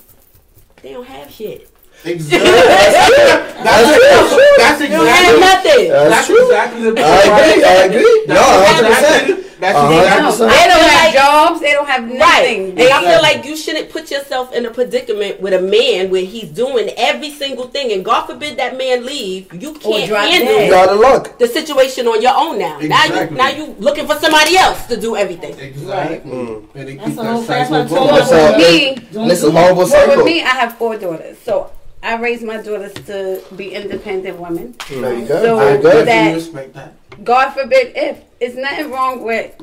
they 0.82 0.92
don't 0.92 1.06
have 1.06 1.30
shit. 1.30 1.70
Exactly. 2.04 2.50
That's 3.64 3.64
That's 3.64 4.34
true. 4.34 4.54
That's 4.58 4.78
They 4.78 4.88
don't 4.88 5.06
exactly. 5.06 5.40
nothing. 5.40 5.88
That's 5.88 6.10
That's 6.10 6.26
true. 6.26 6.44
exactly 6.46 6.82
the 6.82 6.92
point. 6.92 6.98
I 7.06 7.20
agree. 7.48 7.64
I 7.64 7.74
agree. 7.88 8.24
No, 8.28 8.42
hundred 8.42 8.88
percent. 8.94 9.40
That's 9.60 9.78
Uh-huh. 9.78 9.88
exactly. 9.88 10.10
Hundred 10.10 10.30
percent. 10.30 10.50
They 10.52 10.68
don't 10.68 10.84
have 10.84 11.04
like- 11.04 11.14
jobs. 11.14 11.60
They 11.64 11.72
don't 11.72 11.88
have 11.88 12.04
Right. 12.04 12.18
nothing. 12.18 12.60
And 12.78 12.88
I 12.92 13.00
feel 13.08 13.22
like 13.22 13.44
you 13.46 13.56
shouldn't 13.56 13.88
put 13.88 14.10
yourself 14.10 14.52
in 14.52 14.66
a 14.66 14.70
predicament 14.70 15.40
with 15.40 15.54
a 15.54 15.60
man 15.62 16.10
where 16.10 16.20
he's 16.24 16.50
doing 16.50 16.90
every 16.98 17.30
single 17.30 17.68
thing, 17.68 17.90
and 17.92 18.04
God 18.04 18.26
forbid 18.26 18.58
that 18.58 18.76
man 18.76 19.06
leave, 19.06 19.46
you 19.58 19.72
can't 19.72 20.06
drop 20.06 20.24
handle 20.28 20.54
dead. 20.54 20.66
You 20.66 20.70
gotta 20.70 21.32
the 21.38 21.46
situation 21.46 22.06
on 22.06 22.20
your 22.20 22.34
own 22.36 22.58
now. 22.58 22.78
Exactly. 22.80 23.16
Now 23.16 23.48
you 23.48 23.56
now 23.58 23.64
you 23.66 23.76
looking 23.78 24.06
for 24.06 24.16
somebody 24.16 24.58
else 24.58 24.84
to 24.88 24.96
do 25.00 25.16
everything. 25.16 25.56
Exactly. 25.58 26.30
And 26.30 26.68
they 26.74 26.96
That's 26.96 27.06
keep 27.06 27.16
the 27.16 27.22
that 27.22 27.32
whole 27.32 27.42
fast 27.42 27.70
cycle 27.70 27.78
one. 27.78 27.88
going. 27.88 28.12
What's 28.12 28.28
For 28.28 28.34
up? 28.36 28.58
me, 28.58 28.98
This 29.30 29.42
is 29.42 29.50
horrible 29.50 29.76
well, 29.78 29.86
cycle. 29.86 30.16
with 30.16 30.26
me, 30.26 30.42
I 30.42 30.48
have 30.60 30.76
four 30.76 30.96
daughters, 30.96 31.36
so 31.46 31.70
I 32.04 32.16
raised 32.16 32.42
my 32.44 32.58
daughters 32.60 32.92
to 33.06 33.42
be 33.56 33.72
independent 33.74 34.38
women. 34.38 34.74
There 34.90 35.18
you 35.18 35.26
go. 35.26 35.42
So 35.42 35.58
I 35.58 35.76
good. 35.78 35.82
definitely 35.82 36.04
that- 36.04 36.34
respect 36.34 36.74
that. 36.74 36.92
God 37.24 37.50
forbid 37.50 37.92
if 37.96 38.18
it's 38.40 38.56
nothing 38.56 38.90
wrong 38.90 39.22
with 39.24 39.54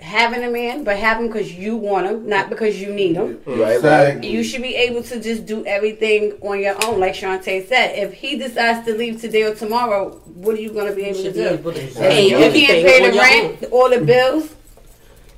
having 0.00 0.44
a 0.44 0.48
man, 0.50 0.84
but 0.84 0.96
have 0.96 1.18
him 1.18 1.26
because 1.26 1.52
you 1.52 1.76
want 1.76 2.06
him, 2.06 2.28
not 2.28 2.50
because 2.50 2.80
you 2.80 2.92
need 2.94 3.16
him. 3.16 3.40
Right, 3.46 3.58
right. 3.58 3.74
Exactly. 3.76 4.30
You 4.30 4.44
should 4.44 4.62
be 4.62 4.76
able 4.76 5.02
to 5.04 5.18
just 5.20 5.44
do 5.44 5.66
everything 5.66 6.34
on 6.42 6.60
your 6.60 6.76
own, 6.86 7.00
like 7.00 7.14
Shantae 7.14 7.66
said. 7.66 7.98
If 7.98 8.12
he 8.12 8.38
decides 8.38 8.86
to 8.86 8.94
leave 8.96 9.20
today 9.20 9.42
or 9.42 9.54
tomorrow, 9.56 10.10
what 10.26 10.54
are 10.54 10.60
you 10.60 10.70
going 10.70 10.86
to 10.88 10.94
be 10.94 11.02
able 11.04 11.22
to 11.22 11.32
do? 11.32 11.48
able 11.48 11.72
to 11.72 11.82
If 11.82 11.96
pay 11.96 12.28
you 12.28 12.36
can't 12.36 12.86
pay 12.86 13.10
the 13.10 13.18
rent, 13.18 13.64
all 13.72 13.90
the 13.90 14.00
bills. 14.04 14.54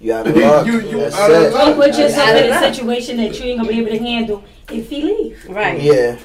You 0.00 0.08
gotta 0.08 0.30
look. 0.30 0.66
You- 0.66 0.80
you 0.80 0.98
That's 1.00 1.14
out 1.14 1.30
of 1.30 1.52
luck. 1.52 1.52
Don't 1.52 1.76
put 1.76 1.98
yourself 1.98 2.30
in 2.30 2.52
a 2.52 2.58
situation 2.74 3.16
that 3.18 3.38
you 3.38 3.46
ain't 3.46 3.60
gonna 3.60 3.68
be 3.72 3.78
able 3.80 3.90
to 3.90 3.98
handle 3.98 4.44
if 4.70 4.88
he 4.90 5.02
leaves. 5.02 5.44
Right. 5.46 5.80
Yeah. 5.80 6.16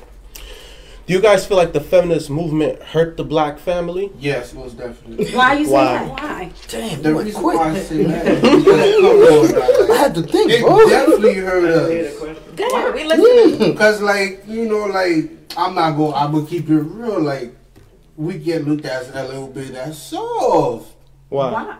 Do 1.08 1.14
you 1.14 1.22
guys 1.22 1.46
feel 1.46 1.58
like 1.58 1.72
the 1.72 1.80
feminist 1.82 2.32
movement 2.32 2.82
hurt 2.82 3.16
the 3.16 3.24
black 3.24 3.60
family? 3.60 4.12
Yes, 4.20 4.54
most 4.54 4.76
definitely. 4.78 5.32
Why 5.36 5.54
you 5.60 5.66
say 5.66 5.72
that? 5.72 6.10
Why? 6.10 6.52
Damn, 6.68 7.02
The 7.04 7.10
you 7.10 7.20
reason 7.22 7.42
quick. 7.44 7.58
why 7.60 7.70
I 7.70 7.80
say 7.80 8.04
that 8.06 8.26
is 8.28 8.42
because, 8.42 9.52
come 9.52 9.62
on, 9.86 9.92
I 9.92 9.96
had 9.98 10.16
to 10.16 10.24
think, 10.24 10.52
it 10.52 10.62
bro. 10.62 10.90
definitely 10.90 11.34
hurt 11.36 11.66
us. 11.66 12.20
Go 12.56 12.68
ahead, 12.70 12.94
we 12.96 13.04
listening. 13.04 13.78
Cause 13.78 14.02
like 14.02 14.44
you 14.48 14.68
know, 14.68 14.86
like 14.86 15.30
I'm 15.56 15.76
not 15.76 15.92
gonna, 15.92 16.16
I'm 16.16 16.32
gonna 16.32 16.48
keep 16.48 16.68
it 16.70 16.74
real. 16.80 17.22
Like 17.22 17.56
we 18.18 18.40
get 18.40 18.66
looked 18.68 18.86
at 18.86 19.04
as 19.04 19.10
a 19.16 19.28
little 19.28 19.48
bit 19.48 19.76
as 19.76 20.02
soft. 20.02 20.92
Why? 21.30 21.52
Why? 21.52 21.78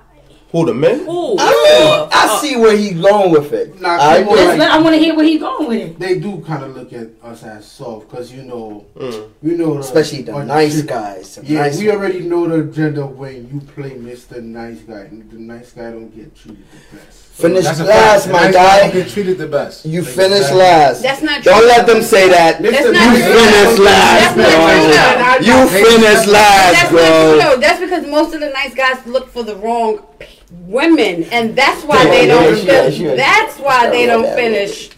Who 0.56 0.66
the 0.66 0.74
men? 0.74 1.02
Ooh, 1.02 1.36
I, 1.38 2.08
I 2.14 2.40
see 2.42 2.56
where 2.56 2.78
he's 2.78 2.98
going 3.02 3.30
with 3.34 3.52
it. 3.52 3.82
Nah, 3.82 3.98
I 4.00 4.20
people 4.20 4.36
agree. 4.36 4.46
Let's 4.46 4.60
let- 4.60 4.72
I 4.72 4.78
want 4.78 4.94
to 4.96 5.00
hear 5.00 5.14
where 5.14 5.26
he 5.26 5.38
going 5.38 5.68
with 5.68 5.82
it. 5.82 6.00
They 6.00 6.18
do 6.18 6.40
kind 6.48 6.64
of 6.64 6.74
look 6.78 6.94
at 6.94 7.10
us 7.22 7.44
as 7.44 7.70
soft, 7.70 8.08
cause 8.10 8.32
you 8.32 8.44
know, 8.44 8.86
Mm. 8.98 9.30
you 9.44 9.58
know, 9.58 9.74
the, 9.74 9.80
Especially 9.82 10.22
the 10.22 10.46
nice 10.46 10.78
shit. 10.78 10.88
guys. 10.88 11.36
the 11.36 11.46
Yeah, 11.46 11.60
nice 11.64 11.78
we 11.78 11.88
ones. 11.90 11.98
already 12.00 12.20
know 12.22 12.48
the 12.48 12.62
agenda 12.70 13.06
when 13.06 13.50
you 13.52 13.60
play 13.76 13.92
Mr. 14.00 14.42
Nice 14.42 14.80
Guy. 14.80 15.10
The 15.30 15.38
nice 15.40 15.72
guy 15.74 15.92
don't 15.92 16.16
get 16.16 16.34
treated 16.34 16.64
the 16.72 16.96
best. 16.96 17.22
Finish 17.36 17.66
That's 17.66 17.80
last, 17.82 18.28
my 18.30 18.44
Nice 18.46 18.54
guy 18.54 18.80
don't 18.80 18.92
guy. 18.94 19.00
Get 19.02 19.10
treated 19.10 19.38
the 19.38 19.48
best. 19.48 19.86
You 19.86 20.04
finish 20.06 20.38
Exactly. 20.38 20.58
last. 20.60 21.02
That's 21.02 21.22
not 21.22 21.44
true. 21.44 21.52
Don't 21.52 21.68
let 21.68 21.86
them 21.86 22.02
say 22.02 22.30
that. 22.30 22.60
Mr. 22.60 22.72
That's 22.72 22.86
You 22.88 23.12
true. 23.12 23.44
finish 23.44 23.80
last, 23.80 24.36
That's 24.38 24.38
not 24.40 25.36
true, 25.36 25.46
bro. 25.46 25.60
You 25.60 25.68
finish 25.68 26.28
last, 26.28 26.72
That's 26.80 26.92
not 26.94 27.00
true 27.00 27.42
bro. 27.42 27.60
That's 27.60 27.80
because 27.82 28.08
most 28.08 28.34
of 28.36 28.40
the 28.40 28.52
nice 28.52 28.74
guys 28.74 29.06
look 29.06 29.28
for 29.34 29.44
the 29.44 29.58
wrong 29.58 30.00
p- 30.18 30.28
women, 30.68 31.24
and 31.32 31.56
that's 31.56 31.84
why 31.84 32.04
they 32.06 32.28
Yeah, 32.28 32.34
don't. 32.34 32.64
yeah, 32.64 32.88
yeah, 32.88 33.10
yeah. 33.10 33.16
That's 33.16 33.60
why 33.60 33.90
they 33.90 34.06
don't 34.06 34.26
finish. 34.36 34.90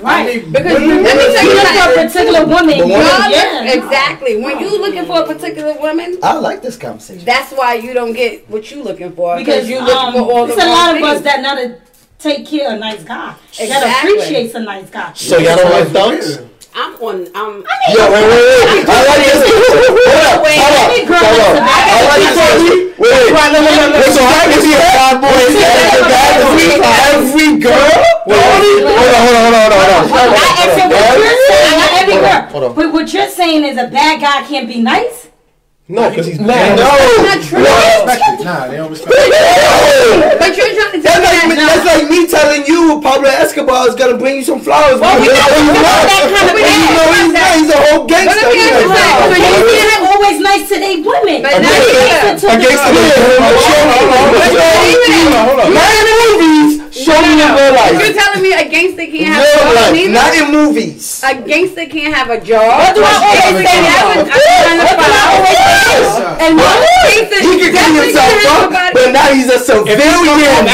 Right. 0.00 0.44
Because 0.52 0.74
women- 0.74 0.88
you, 0.98 1.02
let 1.02 1.16
me 1.16 1.22
tell 1.34 1.44
You 1.44 1.50
you 1.50 1.56
look 1.56 1.66
for 1.66 1.90
a 1.90 2.04
particular 2.04 2.44
woman. 2.46 2.78
But 2.78 2.86
you- 2.88 3.36
yeah, 3.36 3.72
exactly. 3.72 4.36
When 4.42 4.58
you 4.60 4.78
looking 4.78 5.06
for 5.06 5.20
a 5.22 5.26
particular 5.26 5.74
woman, 5.80 6.18
I 6.22 6.34
like 6.34 6.60
this 6.60 6.76
conversation. 6.76 7.24
that's 7.24 7.52
why 7.52 7.74
you 7.74 7.94
don't 7.94 8.12
get 8.12 8.48
what 8.50 8.70
you 8.70 8.82
looking 8.82 9.12
for 9.12 9.36
Because 9.38 9.66
because 9.66 9.70
you 9.70 9.80
looking 9.80 9.96
um, 9.96 10.12
for 10.12 10.30
all 10.30 10.46
the 10.46 10.52
it's 10.52 10.62
a 10.62 10.66
wrong 10.66 10.74
lot 10.76 10.96
of 10.96 11.02
us 11.02 11.12
things. 11.14 11.24
that 11.24 11.40
know 11.40 11.54
to 11.56 11.78
take 12.18 12.46
care 12.46 12.68
of 12.68 12.74
a 12.74 12.78
nice 12.78 13.02
guy. 13.02 13.34
That 13.56 13.60
Exactly. 13.64 14.10
appreciates 14.12 14.54
a 14.54 14.60
nice 14.60 14.90
guy. 14.90 15.12
So 15.14 15.38
y'all 15.38 15.56
don't 15.56 15.70
like 15.70 15.88
thugs? 15.88 16.38
I'm 16.74 16.94
on. 17.02 17.26
I'm. 17.34 17.64
Yo, 17.90 18.02
wait, 18.12 18.24
wait, 18.28 18.44
wait. 18.44 18.84
I 18.86 18.98
like 19.08 19.22
this. 19.24 19.40
Hold 19.40 20.24
up, 20.28 20.44
Wait, 20.44 20.58
hold 20.60 20.76
up, 20.78 20.88
every 20.88 21.02
girl 21.08 21.18
hold 21.18 21.38
likes 21.38 21.48
up. 21.48 21.56
a 21.56 21.64
bad 21.64 21.84
I 21.88 22.00
like 22.06 22.22
this. 22.28 22.38
Wait, 22.98 23.08
wait. 23.08 23.32
Wait, 23.98 24.12
so 24.14 24.22
how 24.22 24.44
can 24.46 24.60
be 24.62 24.72
a 24.72 24.78
bad 24.78 25.14
boy 25.18 25.32
and 25.32 25.54
a 25.54 26.02
bad 26.08 26.38
every, 26.44 26.68
every 26.78 27.50
girl? 27.58 27.88
Wait, 28.28 28.38
hold 28.38 29.14
on, 29.16 29.22
hold 29.24 29.36
on, 29.36 29.42
hold 29.44 29.54
on, 29.54 29.70
hold 29.72 29.88
on, 29.88 30.08
hold 30.08 30.18
on. 30.18 30.36
Not 30.38 30.52
every, 30.60 30.84
what 30.92 31.18
you're 31.18 31.40
saying, 31.48 31.76
not 31.78 31.92
every 32.02 32.14
Hold 32.14 32.24
on, 32.24 32.30
girl. 32.30 32.50
hold 32.52 32.64
on. 32.64 32.74
But 32.74 32.92
what 32.92 33.12
you're 33.12 33.28
saying 33.28 33.64
is 33.64 33.76
a 33.78 33.88
bad 33.88 34.20
guy 34.20 34.42
can't 34.46 34.68
be 34.68 34.80
nice. 34.82 35.27
No, 35.88 36.04
because 36.12 36.26
he's 36.28 36.36
No, 36.38 36.52
mad. 36.52 36.76
not 36.76 37.40
true. 37.40 37.64
Respect 37.64 38.20
it. 38.36 38.44
Nah, 38.44 38.68
they 38.68 38.76
don't 38.76 38.92
respect 38.92 39.08
it. 39.08 40.36
But 40.36 40.52
you're 40.52 40.68
trying 40.76 40.92
to 40.92 41.00
That's 41.00 41.16
tell 41.16 41.24
like, 41.24 41.48
me 41.48 41.56
me, 41.56 41.56
that. 41.56 41.80
that's 41.80 41.88
like 41.88 42.04
me 42.12 42.20
telling 42.28 42.62
you 42.68 43.00
Pablo 43.00 43.32
Escobar 43.32 43.88
is 43.88 43.96
gonna 43.96 44.20
bring 44.20 44.36
you 44.36 44.44
some 44.44 44.60
flowers. 44.60 45.00
Well, 45.00 45.16
we 45.16 45.32
because 45.32 45.48
know 45.48 45.64
you 45.64 45.72
know 45.72 45.80
that 45.80 46.28
kind 46.28 46.44
of 46.44 46.60
not. 46.60 46.76
You 46.76 46.92
know 46.92 47.08
he's 47.08 47.32
not. 47.32 47.48
He's 47.56 47.72
a 47.72 47.80
whole 47.88 48.04
gangster. 48.04 48.36
But 48.36 48.52
let 48.52 48.52
me 48.52 48.60
He's 48.60 48.68
ask 48.68 48.84
you 48.84 48.92
a- 48.92 49.00
something. 49.00 49.32
But 49.32 49.48
you 49.48 49.64
can't 49.80 50.04
always 50.12 50.36
nice 50.44 50.64
to 50.68 50.76
their 50.76 51.00
women. 51.00 51.40
But 51.40 51.56
A 51.56 51.64
now 51.64 51.72
gangster- 51.72 51.88
you 51.88 52.04
Listen 52.04 52.36
to 52.36 52.44
a 52.44 52.52
the- 52.52 52.68
gangster 52.68 52.92
in 52.92 53.40
Not 55.72 55.88
in 55.88 56.04
movies. 56.20 56.67
Show 56.92 57.16
me 57.20 57.40
in 57.40 57.50
real 57.52 57.72
life. 57.74 57.92
You're 57.98 58.14
telling 58.16 58.42
me 58.42 58.52
a 58.52 58.64
gangster 58.68 59.06
can't 59.06 59.28
have 59.34 59.44
Real 59.44 59.54
a 59.54 59.74
job 59.74 59.74
life, 59.76 60.10
not 60.10 60.32
in 60.34 60.46
movies. 60.52 61.22
A 61.24 61.34
gangster 61.42 61.86
can't 61.86 62.14
have 62.14 62.30
a 62.30 62.40
job. 62.40 62.64
What 62.64 62.94
do 62.94 63.02
I 63.04 63.14
always 63.18 63.66
say 63.68 63.78
That 63.84 63.84
now? 63.88 64.22
was- 64.22 64.28
What 64.28 64.96
do 64.96 65.04
I 65.08 65.24
always? 65.36 66.38
And 66.38 66.52
what? 66.56 66.78
Gangster 67.08 67.40
He 67.44 67.52
can 67.58 67.70
clean 67.72 67.94
himself 67.98 68.72
up, 68.72 68.92
but 68.94 69.12
now 69.12 69.28
he's 69.32 69.50
a 69.50 69.58
civilian. 69.58 70.64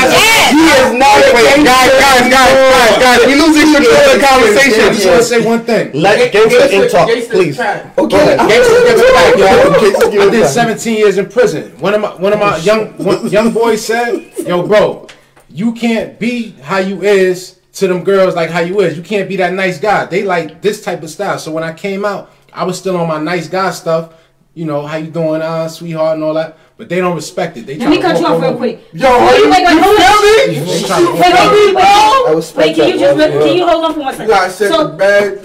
He 0.54 0.64
is 0.70 0.92
not 0.94 1.18
a 1.18 1.30
gangster. 1.32 1.64
Guys, 1.64 1.90
guys, 1.98 2.24
guys, 2.30 2.54
guys, 2.62 2.94
guys, 3.00 3.20
we 3.26 3.34
losing 3.34 3.72
control 3.74 3.96
of 3.96 4.20
the 4.20 4.24
I 4.24 4.28
conversation. 4.28 4.92
just 4.94 5.06
want 5.06 5.18
to 5.18 5.24
say 5.24 5.40
one 5.44 5.64
thing. 5.64 5.90
Let 5.94 6.32
gangster 6.32 6.66
in 6.70 6.88
talk, 6.90 7.08
please. 7.30 7.58
Okay, 7.58 8.36
Gangsters 8.36 8.82
give 8.84 8.98
it 8.98 9.14
back, 9.14 9.36
yo. 9.38 9.80
Gangsters 9.80 10.14
I 10.14 10.30
did 10.30 10.46
17 10.48 10.96
years 10.98 11.18
in 11.18 11.26
prison. 11.28 11.72
One 11.78 11.94
of 11.94 12.00
my 12.00 12.14
one 12.14 12.32
of 12.32 12.38
my 12.38 12.56
young 12.58 12.86
one, 12.98 13.26
young 13.28 13.50
boys 13.52 13.84
said, 13.84 14.22
"Yo, 14.46 14.62
bro, 14.66 15.06
you 15.54 15.72
can't 15.72 16.18
be 16.18 16.50
how 16.62 16.78
you 16.78 17.02
is 17.02 17.60
to 17.74 17.86
them 17.86 18.02
girls 18.04 18.34
like 18.34 18.50
how 18.50 18.60
you 18.60 18.80
is. 18.80 18.96
You 18.96 19.02
can't 19.04 19.28
be 19.28 19.36
that 19.36 19.52
nice 19.52 19.78
guy. 19.78 20.04
They 20.06 20.22
like 20.24 20.60
this 20.60 20.82
type 20.84 21.02
of 21.02 21.10
style." 21.10 21.38
So 21.38 21.52
when 21.52 21.62
I 21.64 21.72
came 21.72 22.04
out, 22.04 22.30
I 22.52 22.64
was 22.64 22.76
still 22.78 22.96
on 22.96 23.06
my 23.08 23.20
nice 23.20 23.48
guy 23.48 23.70
stuff. 23.70 24.12
You 24.54 24.64
know 24.66 24.82
how 24.86 24.96
you 24.98 25.10
doing, 25.10 25.42
uh, 25.42 25.68
sweetheart, 25.68 26.14
and 26.16 26.24
all 26.24 26.34
that. 26.34 26.58
But 26.76 26.88
they 26.88 26.98
don't 26.98 27.14
respect 27.14 27.56
it. 27.56 27.66
They 27.66 27.76
Let 27.78 27.82
try 27.86 27.90
me 27.90 27.96
to 27.98 28.02
cut 28.02 28.20
you 28.20 28.26
off 28.26 28.42
real 28.42 28.56
quick. 28.56 28.80
Yo, 28.92 29.06
Wait, 29.08 29.14
are 29.14 29.26
wait, 29.26 29.38
you, 29.38 29.50
wait, 29.50 29.60
you 29.60 29.82
hold 29.82 29.96
on. 29.96 30.02
feel 30.02 30.46
me? 30.46 30.58
They 30.58 30.82
try 30.86 30.98
to 30.98 31.12
Wait, 31.12 31.20
wait, 31.22 31.34
all 31.38 31.52
wait, 31.52 31.74
wait. 31.74 31.84
I 31.84 32.32
respect 32.34 32.66
Wait, 32.66 32.74
can 32.76 32.88
you 32.88 32.98
just 32.98 33.16
bro. 33.16 33.44
can 33.46 33.56
you 33.56 33.66
hold 33.66 33.84
on 33.84 33.94
for 33.94 34.00
one 34.00 34.20
You 34.20 34.26
gotta 34.26 34.50
set 34.50 34.68
the 34.70 34.74
So, 34.74 34.88
bag. 34.96 35.38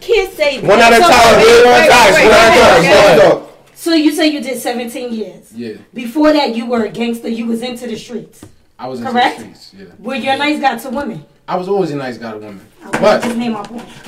Can't 0.00 0.32
say 0.34 0.60
One 0.60 0.80
at 0.80 0.92
a 0.92 0.96
So- 0.96 1.02
time, 1.02 1.36
wait, 1.38 1.64
one 1.64 1.74
wait, 1.74 1.88
guys, 1.88 2.14
wait, 2.14 2.24
one 2.24 2.34
at 2.34 2.56
a 2.56 2.60
time. 2.60 2.82
wait, 2.82 2.88
Go 2.90 2.96
Hold 2.96 3.18
ahead. 3.20 3.32
up. 3.32 3.76
so 3.76 3.94
you 3.94 4.10
say 4.12 4.26
you 4.28 4.40
did 4.40 4.58
17 4.60 5.12
years. 5.12 5.52
Yeah, 5.54 5.72
Before 5.94 6.32
that, 6.32 6.54
you 6.56 6.66
were 6.66 6.82
a 6.84 6.88
gangster. 6.88 7.28
You 7.28 7.46
was 7.46 7.62
into 7.62 7.86
the 7.86 7.96
streets. 7.96 8.40
I 8.78 8.88
was 8.88 9.00
in 9.00 9.06
Correct? 9.06 9.38
the 9.38 9.54
streets. 9.54 9.74
Yeah, 9.74 9.84
Were 9.98 10.14
you 10.14 10.30
a 10.30 10.36
nice 10.36 10.60
guy 10.60 10.76
to 10.76 10.90
women? 10.90 11.24
I 11.48 11.56
was 11.56 11.68
always 11.68 11.90
a 11.92 11.96
nice 11.96 12.18
guy 12.18 12.32
to 12.32 12.38
women. 12.38 12.60
But 12.92 13.22
just 13.22 13.36
name 13.36 13.52
my. 13.52 13.62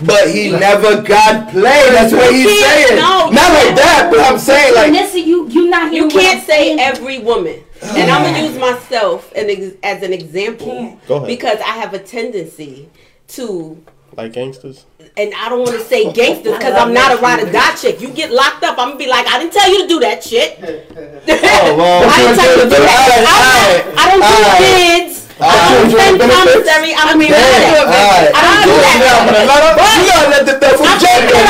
But 0.05 0.31
he 0.31 0.51
never 0.51 1.03
got 1.03 1.49
played. 1.51 1.93
That's 1.93 2.13
what 2.13 2.33
he's 2.35 2.47
saying. 2.65 2.97
no, 2.99 3.31
Not 3.31 3.53
like 3.53 3.75
that, 3.77 4.09
but 4.11 4.21
I'm 4.21 4.39
saying 4.39 4.75
like 4.75 4.93
Nessa, 4.93 5.21
you 5.21 5.49
you 5.49 5.69
not 5.71 5.93
You 5.93 6.09
can't 6.09 6.41
say 6.45 6.77
saying. 6.77 6.81
every 6.81 7.19
woman. 7.19 7.65
And 7.83 8.11
I'm 8.11 8.25
gonna 8.25 8.47
use 8.47 8.59
myself 8.59 9.33
as 9.35 10.03
an 10.03 10.13
example 10.13 10.99
Go 11.07 11.17
ahead. 11.17 11.29
because 11.29 11.59
I 11.61 11.71
have 11.79 11.95
a 11.95 11.99
tendency 11.99 12.89
to, 13.29 13.83
Like 14.17 14.33
gangsters? 14.33 14.85
and 15.17 15.35
I 15.35 15.49
don't 15.49 15.61
want 15.61 15.75
to 15.75 15.85
say 15.85 16.13
gangsters 16.13 16.57
because 16.59 16.75
I'm 16.81 16.95
not 16.95 17.17
a 17.17 17.21
ride 17.21 17.43
or 17.43 17.51
die 17.51 17.75
chick. 17.77 18.01
You 18.01 18.11
get 18.11 18.31
locked 18.31 18.63
up, 18.65 18.79
I'm 18.79 18.95
gonna 18.95 18.99
be 18.99 19.07
like, 19.07 19.27
I 19.27 19.39
didn't 19.39 19.53
tell 19.53 19.71
you 19.71 19.83
to 19.83 19.89
do 19.89 20.01
that 20.01 20.23
shit. 20.25 20.59
Oh, 21.59 21.75
well. 21.77 22.07
I 22.07 22.17
didn't 22.23 22.39
tell 22.39 22.51
you 22.55 22.63
to 22.65 22.71
do 22.71 22.79
that. 22.79 22.99
I 23.03 23.45
don't, 23.67 23.99
I 23.99 24.05
don't 24.11 24.23
do 24.23 24.31
Alright. 24.31 24.63
bids. 24.63 25.27
I 25.39 25.55
don't 25.75 25.91
send 25.91 26.19
commissary. 26.23 26.93
I 26.95 27.03
don't 27.07 27.19
mean 27.19 27.31
Damn, 27.35 27.43
that. 27.43 27.83
alright. 27.83 28.31
I 28.31 28.41
don't 28.47 28.63
do 28.63 28.75
that. 28.79 28.99
gotta 28.99 29.75
let- 29.75 29.99
you 29.99 30.07
gotta 30.07 30.29
let 30.31 30.43
the 30.47 30.57
devil 30.59 30.87
I'm 30.87 30.99
jump 31.03 31.19
keeping 31.19 31.43
it 31.43 31.49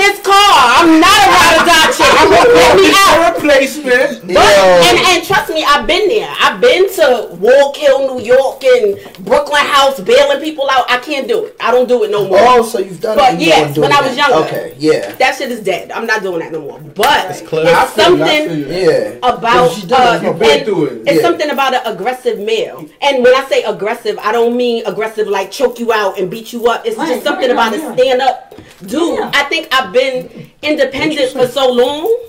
this 0.00 0.20
car. 0.24 0.52
I'm 0.80 1.00
not 1.00 1.12
a 1.12 1.26
ride 1.28 1.56
or 1.60 1.64
die 1.68 1.90
chick. 1.92 2.12
I'm 2.16 2.28
gonna 2.32 2.54
get 2.56 2.76
me 2.80 2.88
out. 2.96 3.36
Replacement. 3.36 4.26
But, 4.26 4.38
and, 4.38 4.98
and 4.98 5.24
trust 5.24 5.52
me, 5.52 5.64
I've 5.64 5.86
been 5.86 6.08
there. 6.08 6.32
I've 6.40 6.60
been 6.60 6.88
to 6.96 7.36
Wallkill, 7.36 8.16
New 8.16 8.24
York, 8.24 8.64
and 8.64 9.24
Brooklyn 9.24 9.64
House, 9.64 10.00
bailing 10.00 10.40
people 10.40 10.68
out. 10.70 10.90
I 10.90 10.98
can't 10.98 11.28
do 11.28 11.46
it. 11.46 11.56
I 11.60 11.70
don't 11.70 11.88
do 11.88 12.04
it 12.04 12.10
no 12.10 12.28
more. 12.28 12.38
Oh, 12.40 12.62
so 12.64 12.78
you've 12.78 13.00
done 13.00 13.16
but 13.16 13.34
it. 13.34 13.36
But 13.36 13.46
yes, 13.46 13.78
when 13.78 13.92
I 13.92 14.00
was 14.00 14.16
younger. 14.16 14.46
Okay, 14.46 14.74
yeah. 14.78 15.14
That 15.16 15.36
shit 15.36 15.50
is 15.50 15.60
dead. 15.60 15.90
I'm 15.92 16.06
not 16.06 16.22
doing 16.22 16.40
that 16.40 16.52
no 16.52 16.60
more. 16.60 16.80
But 16.80 17.30
it's, 17.30 17.42
it's 17.42 17.92
something 17.94 18.68
yeah. 18.68 19.18
about 19.22 19.70
uh. 19.92 20.38
It. 20.40 20.68
it's 21.06 21.16
yeah. 21.16 21.22
something 21.22 21.50
about 21.50 21.74
an 21.74 21.80
aggressive 21.84 22.38
male. 22.38 22.88
And 23.02 23.22
when 23.22 23.34
I 23.34 23.44
say 23.48 23.62
aggressive, 23.64 24.18
I 24.18 24.32
don't 24.32 24.56
mean 24.56 24.84
aggressive 24.86 25.28
like 25.28 25.50
choke 25.50 25.78
you 25.78 25.92
out 25.92 26.18
and 26.18 26.30
beat 26.30 26.52
you 26.52 26.66
up. 26.68 26.86
It's 26.86 26.96
just 26.96 27.24
something 27.24 27.50
about 27.50 27.74
a 27.74 27.78
stand 27.94 28.20
up 28.20 28.49
dude. 28.80 29.18
Yeah. 29.18 29.30
I 29.34 29.44
think 29.44 29.68
I've 29.72 29.92
been 29.92 30.50
independent 30.62 31.32
for 31.32 31.46
so 31.46 31.70
long 31.70 32.26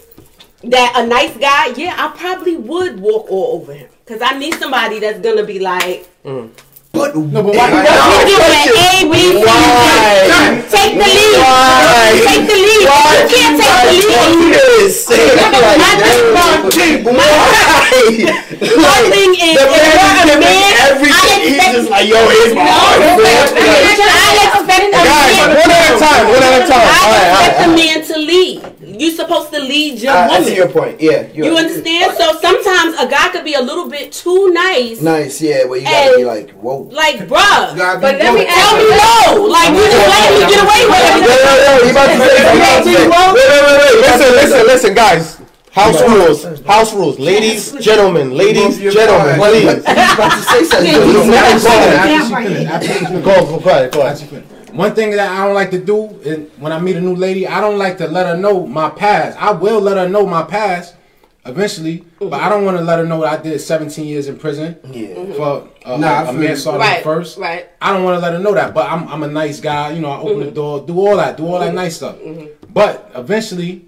that 0.63 0.93
a 0.95 1.07
nice 1.07 1.35
guy, 1.37 1.67
yeah, 1.75 1.95
I 1.97 2.15
probably 2.15 2.55
would 2.57 2.99
walk 2.99 3.29
all 3.29 3.59
over 3.59 3.73
him. 3.73 3.89
Cause 4.05 4.19
I 4.21 4.37
need 4.37 4.55
somebody 4.55 4.99
that's 4.99 5.19
gonna 5.19 5.45
be 5.45 5.59
like, 5.59 6.07
mm. 6.23 6.49
But 6.91 7.15
No, 7.15 7.41
but 7.43 7.55
why? 7.55 7.71
what 7.71 8.27
you 8.27 8.35
doing? 8.35 8.67
A, 8.75 9.07
B, 9.07 9.15
C, 9.15 9.31
D. 9.31 9.45
Why? 9.47 10.59
Take 10.67 10.93
the 10.99 11.07
lead. 11.07 11.39
Why? 11.39 12.19
Take 12.19 12.43
the 12.51 12.57
lead. 12.59 12.83
Why? 12.83 13.15
You 13.15 13.31
can't 13.31 13.55
take 13.55 13.79
the 13.79 13.95
lead. 13.95 14.11
do 14.11 14.51
this? 14.51 15.07
One 17.71 19.07
thing 19.11 19.31
is, 19.39 19.55
The 19.55 19.63
if 19.63 19.71
man 19.71 19.87
you're 19.87 20.03
a 20.03 20.11
is 20.11 20.27
giving 20.27 20.39
man, 20.41 20.71
I 20.71 20.91
everything. 20.91 21.39
He's 21.41 21.55
expect 21.55 21.75
just 21.75 21.89
like, 21.89 22.07
yo, 22.09 22.19
here's 22.29 22.55
my 22.55 22.67
heart. 22.67 22.99
I 22.99 23.15
man. 23.17 23.47
expect 24.51 24.91
a 24.91 25.01
Guys, 25.01 25.31
man. 25.37 25.47
one 25.47 25.71
at 25.71 25.95
a 25.95 25.99
time. 25.99 26.25
One 26.27 26.43
at 26.43 26.61
a 26.61 26.67
time. 26.67 26.81
I 26.81 26.99
All 27.01 27.11
right, 27.11 27.31
all 27.31 27.39
expect 27.39 27.57
right. 27.57 27.67
a 27.67 27.75
man 27.75 27.99
to 28.07 28.15
lead. 28.19 28.57
You're 29.01 29.11
supposed 29.15 29.51
to 29.53 29.59
lead 29.59 29.99
your 30.01 30.11
I, 30.13 30.15
I 30.15 30.27
woman. 30.27 30.43
see 30.45 30.55
your 30.55 30.69
point. 30.69 30.99
Yeah, 31.01 31.27
you're 31.33 31.45
you 31.47 31.53
right. 31.55 31.65
understand? 31.65 32.17
So 32.17 32.37
sometimes 32.39 32.95
a 32.99 33.07
guy 33.09 33.29
could 33.31 33.43
be 33.45 33.53
a 33.55 33.61
little 33.61 33.89
bit 33.89 34.11
too 34.11 34.51
nice. 34.53 35.01
Nice, 35.01 35.41
yeah. 35.41 35.65
Where 35.65 35.79
you 35.79 35.85
gotta 35.85 36.15
be 36.17 36.21
And- 36.21 36.27
like, 36.27 36.49
whoa. 36.51 36.80
Like, 36.89 37.17
bruh, 37.27 37.75
Gotta 37.77 37.97
be 37.97 38.01
But 38.01 38.15
let 38.17 38.33
me 38.33 38.41
good. 38.41 38.49
tell 38.49 38.73
me 38.77 38.85
no. 38.89 39.45
Like, 39.51 39.69
you 39.69 39.83
just 39.85 40.07
letting 40.09 40.33
me 40.33 40.43
get 40.49 40.61
away 40.65 40.81
with 40.89 41.03
it. 41.05 41.21
yo, 41.21 41.53
yo, 41.61 41.71
you 41.85 41.91
about 41.91 42.07
to 42.09 42.17
say 42.17 42.37
something? 42.41 42.57
You 42.57 42.63
about 42.63 42.81
to 42.81 42.89
say- 42.89 43.05
Wait, 43.05 43.47
wait, 43.51 43.63
wait, 43.65 43.77
wait. 43.77 43.95
Listen, 44.01 44.29
listen, 44.35 44.61
listen, 44.67 44.93
guys. 44.93 45.37
House 45.71 46.01
rules. 46.01 46.59
House 46.65 46.93
rules. 46.93 47.17
Ladies, 47.19 47.71
gentlemen. 47.79 48.35
Ladies, 48.35 48.77
gentlemen. 48.77 49.39
Please. 49.39 49.71
He's 49.71 50.13
about 50.13 50.31
to 50.31 50.41
say 50.43 50.63
something. 50.65 50.91
Yeah, 50.91 51.05
He's 51.05 51.13
you 51.25 51.31
not 51.31 51.61
said 51.61 51.79
going. 51.79 51.91
that. 51.91 52.09
After 52.11 52.27
she 52.27 52.35
finish, 52.49 52.67
after 52.67 52.87
she 52.87 53.05
finish. 53.05 53.23
Go, 53.25 53.45
go, 53.45 53.59
go 53.59 53.69
ahead, 53.69 53.91
go 53.93 54.01
ahead. 54.01 54.43
One 54.73 54.93
thing 54.95 55.11
that 55.11 55.19
I 55.31 55.45
don't 55.45 55.53
like 55.55 55.71
to 55.71 55.79
do 55.79 56.07
is 56.23 56.49
when 56.59 56.71
I 56.73 56.79
meet 56.79 56.95
a 56.97 57.01
new 57.01 57.15
lady, 57.15 57.47
I 57.47 57.61
don't 57.61 57.77
like 57.77 57.97
to 57.99 58.07
let 58.07 58.25
her 58.25 58.35
know 58.37 58.65
my 58.67 58.89
past. 58.89 59.37
I 59.41 59.51
will 59.51 59.79
let 59.81 59.95
her 59.97 60.07
know 60.09 60.25
my 60.25 60.43
past 60.43 60.95
eventually, 61.45 62.05
but 62.19 62.25
mm-hmm. 62.25 62.45
I 62.45 62.49
don't 62.49 62.65
want 62.65 62.77
to 62.77 62.83
let 62.83 62.99
her 62.99 63.05
know 63.05 63.21
that 63.21 63.39
I 63.39 63.41
did 63.41 63.59
17 63.59 64.05
years 64.05 64.27
in 64.27 64.37
prison 64.37 64.77
Yeah. 64.85 65.07
Mm-hmm. 65.09 65.33
for 65.33 65.67
uh, 65.85 65.97
Nah, 65.97 66.07
I 66.07 66.21
a 66.21 66.25
feel 66.27 66.33
manslaughter 66.35 66.79
Right, 66.79 67.03
first. 67.03 67.37
right. 67.37 67.69
I 67.81 67.93
don't 67.93 68.03
want 68.03 68.17
to 68.17 68.21
let 68.21 68.33
her 68.33 68.39
know 68.39 68.53
that, 68.53 68.73
but 68.73 68.89
I'm, 68.91 69.07
I'm 69.07 69.23
a 69.23 69.27
nice 69.27 69.59
guy. 69.59 69.91
You 69.91 70.01
know, 70.01 70.11
I 70.11 70.19
open 70.19 70.37
Mm-hmm. 70.37 70.45
the 70.45 70.51
door, 70.51 70.85
do 70.85 70.99
all 70.99 71.17
that, 71.17 71.37
do 71.37 71.47
all 71.47 71.59
that 71.59 71.67
mm-hmm. 71.67 71.75
nice 71.75 71.95
stuff. 71.95 72.17
But 72.69 73.11
eventually, 73.15 73.85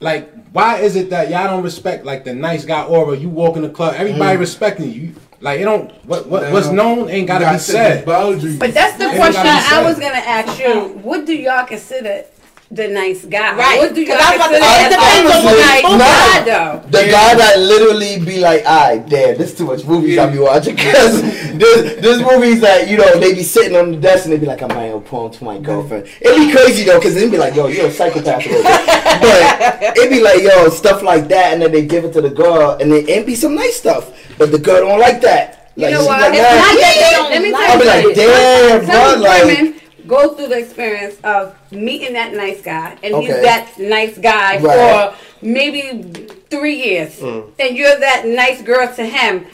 like, 0.00 0.32
why 0.52 0.78
is 0.78 0.96
it 0.96 1.10
that 1.10 1.30
y'all 1.30 1.44
don't 1.44 1.62
respect 1.64 2.04
like 2.04 2.24
the 2.24 2.34
nice 2.34 2.64
guy 2.64 2.84
aura? 2.84 3.16
You 3.16 3.28
walk 3.28 3.56
in 3.56 3.62
the 3.62 3.68
club, 3.68 3.94
everybody 3.96 4.36
respecting 4.38 4.92
you. 4.92 5.14
Like, 5.40 5.60
it 5.60 5.64
don't. 5.64 5.92
What, 6.06 6.28
what 6.28 6.50
what's 6.50 6.68
known 6.68 7.10
ain't 7.10 7.28
gotta 7.28 7.52
be 7.52 7.58
said. 7.58 8.06
But 8.06 8.72
that's 8.72 8.96
the 8.96 9.04
Ain't 9.04 9.16
question 9.16 9.42
I 9.46 9.82
was 9.84 9.98
gonna 9.98 10.14
ask 10.16 10.58
you. 10.58 10.98
What 11.02 11.26
do 11.26 11.34
y'all 11.34 11.66
consider 11.66 12.24
the 12.70 12.88
nice 12.88 13.24
guy? 13.24 13.54
Right. 13.56 13.78
What 13.78 13.94
do 13.94 14.04
'Cause 14.06 14.18
I 14.20 14.34
about 14.34 14.48
to 14.48 14.56
it 14.56 14.60
the 14.90 14.96
depends 14.96 15.30
on 15.36 15.44
what 15.44 15.56
nice 15.58 15.82
you- 15.82 15.98
guy 15.98 16.42
though? 16.44 16.88
The 16.90 17.10
guy 17.10 17.34
that 17.36 17.58
literally 17.60 18.18
be 18.24 18.40
like, 18.40 18.64
alright, 18.66 19.08
damn, 19.08 19.36
this 19.38 19.54
too 19.56 19.66
much 19.66 19.84
movies 19.84 20.18
I 20.18 20.30
be 20.30 20.38
watching. 20.38 20.74
Because 20.86 21.22
there's, 21.56 21.96
there's 22.02 22.20
movies 22.22 22.60
that, 22.60 22.88
you 22.88 22.96
know, 22.98 23.18
they 23.20 23.32
be 23.34 23.42
sitting 23.42 23.76
on 23.76 23.92
the 23.92 23.96
desk 23.98 24.24
and 24.24 24.32
they 24.34 24.38
be 24.38 24.46
like, 24.46 24.62
I 24.62 24.66
might 24.66 24.86
have 24.86 25.04
poem 25.06 25.30
to 25.32 25.44
my 25.44 25.58
girlfriend. 25.58 26.06
It'd 26.20 26.36
be 26.36 26.52
crazy 26.52 26.84
though, 26.84 26.98
because 26.98 27.14
they'd 27.14 27.30
be 27.30 27.38
like, 27.38 27.54
yo, 27.54 27.68
you're 27.68 27.86
a 27.86 27.90
psychopath. 27.90 28.44
a 28.44 28.48
but 29.20 29.96
it'd 29.96 30.10
be 30.10 30.20
like, 30.20 30.42
yo, 30.42 30.68
stuff 30.68 31.02
like 31.02 31.28
that. 31.28 31.52
And 31.52 31.62
then 31.62 31.72
they 31.72 31.86
give 31.86 32.04
it 32.04 32.12
to 32.14 32.20
the 32.20 32.30
girl 32.30 32.72
and 32.80 32.92
it 32.92 33.08
it'd 33.08 33.26
be 33.26 33.34
some 33.36 33.54
nice 33.54 33.76
stuff. 33.76 34.10
But 34.38 34.50
the 34.52 34.58
girl 34.58 34.80
don't 34.86 35.00
like 35.00 35.20
that. 35.22 35.70
You 35.76 35.84
Like, 35.84 35.92
know 35.94 36.00
she 36.02 36.06
what? 36.08 36.20
like, 36.20 36.32
It's 36.34 36.42
not 36.42 36.80
that 36.80 36.90
they 36.90 37.10
don't 37.12 37.52
like 37.52 37.66
tell 37.66 37.70
I'll 37.70 37.78
be 37.78 37.84
like, 37.86 38.16
damn, 38.16 38.86
bro, 38.86 39.22
like- 39.22 39.44
women 39.44 39.80
go 40.06 40.34
through 40.34 40.48
the 40.48 40.58
experience 40.58 41.16
of 41.24 41.54
meeting 41.72 42.12
that 42.14 42.32
nice 42.34 42.62
guy, 42.62 42.96
and 43.02 43.16
he's 43.16 43.34
that 43.42 43.72
nice 43.78 44.16
guy 44.18 44.58
Right. 44.58 45.10
for 45.12 45.16
maybe 45.42 46.02
three 46.50 46.76
years, 46.76 47.18
mm. 47.20 47.50
and 47.58 47.76
you're 47.76 47.98
that 47.98 48.26
nice 48.26 48.62
girl 48.62 48.92
to 48.94 49.04
him. 49.04 49.46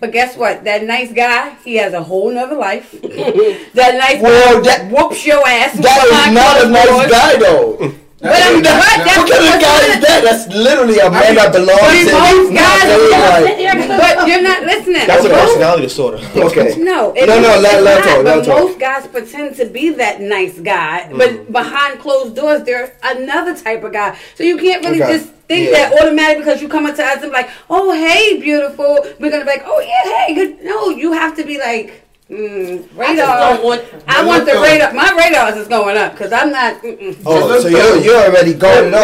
But 0.00 0.12
guess 0.12 0.36
what? 0.36 0.64
That 0.64 0.84
nice 0.84 1.12
guy, 1.12 1.54
he 1.64 1.76
has 1.76 1.94
a 1.94 2.02
whole 2.02 2.30
nother 2.30 2.56
life. 2.56 2.92
that 3.02 3.94
nice 3.98 4.20
Well, 4.20 4.60
guy 4.62 4.68
that- 4.78 4.90
whoops 4.90 5.24
your 5.24 5.46
ass. 5.46 5.72
That 5.78 6.04
is 6.04 6.34
not 6.34 6.64
a 6.64 6.68
nice 6.68 7.10
guy 7.10 7.36
though. 7.36 7.94
But 8.24 8.40
I'm 8.42 8.62
That- 8.62 8.80
but 8.80 9.04
that's 9.04 9.18
what 9.18 9.28
kind 9.28 9.54
of 9.54 9.60
guy 9.60 9.80
is 9.92 10.00
that? 10.00 10.20
That's 10.24 10.44
literally 10.48 10.98
a 10.98 11.10
man 11.10 11.34
that 11.36 11.52
belongs 11.52 11.76
But 11.76 11.94
in. 11.94 12.06
most 12.08 12.50
guys 12.56 12.84
really 12.88 13.88
But 14.00 14.14
you're 14.28 14.40
not 14.42 14.62
listening. 14.62 15.06
That's 15.06 15.24
a 15.26 15.28
personality 15.28 15.82
disorder. 15.82 16.18
Okay. 16.34 16.74
No, 16.94 17.12
it 17.12 17.26
No, 17.28 17.38
no, 17.40 17.54
is- 17.56 17.62
let- 17.62 17.74
it's 17.74 17.82
let 17.84 17.94
not, 18.00 18.04
talk, 18.08 18.24
let 18.24 18.36
But 18.38 18.44
talk. 18.46 18.58
most 18.64 18.78
guys 18.78 19.06
pretend 19.08 19.56
to 19.56 19.66
be 19.66 19.90
that 19.90 20.20
nice 20.20 20.58
guy, 20.58 21.08
mm. 21.10 21.18
but 21.18 21.52
behind 21.52 21.98
closed 22.00 22.34
doors, 22.34 22.62
they're 22.64 22.92
another 23.02 23.54
type 23.54 23.84
of 23.84 23.92
guy. 23.92 24.16
So 24.36 24.42
you 24.44 24.56
can't 24.56 24.82
really 24.84 25.02
Okay. 25.02 25.12
just 25.18 25.28
think 25.48 25.70
Yeah. 25.70 25.90
that 25.90 26.00
automatically 26.02 26.44
because 26.44 26.62
you 26.62 26.68
come 26.68 26.86
into 26.86 27.04
us 27.04 27.20
and 27.22 27.30
be 27.30 27.36
like, 27.40 27.50
oh 27.68 27.92
hey, 27.92 28.38
beautiful. 28.40 29.04
We're 29.20 29.30
gonna 29.30 29.44
be 29.44 29.50
like, 29.50 29.64
oh 29.66 29.80
yeah, 29.80 30.04
hey, 30.26 30.34
good. 30.34 30.64
No, 30.64 30.88
you 30.88 31.12
have 31.12 31.36
to 31.36 31.44
be 31.44 31.58
like. 31.58 32.00
Mm, 32.30 32.88
I 32.96 33.10
radar. 33.12 33.62
want. 33.62 33.84
I 34.08 34.24
want 34.24 34.46
the 34.46 34.52
radar. 34.54 34.94
My 34.94 35.12
radars 35.14 35.60
is 35.60 35.68
going 35.68 35.94
up 35.98 36.12
because 36.12 36.32
I'm 36.32 36.50
not. 36.50 36.80
Mm-mm. 36.82 37.20
Oh, 37.26 37.60
so 37.60 37.68
you're, 37.68 37.96
you're 37.98 38.16
already 38.16 38.54
going 38.54 38.94
up. 38.94 39.02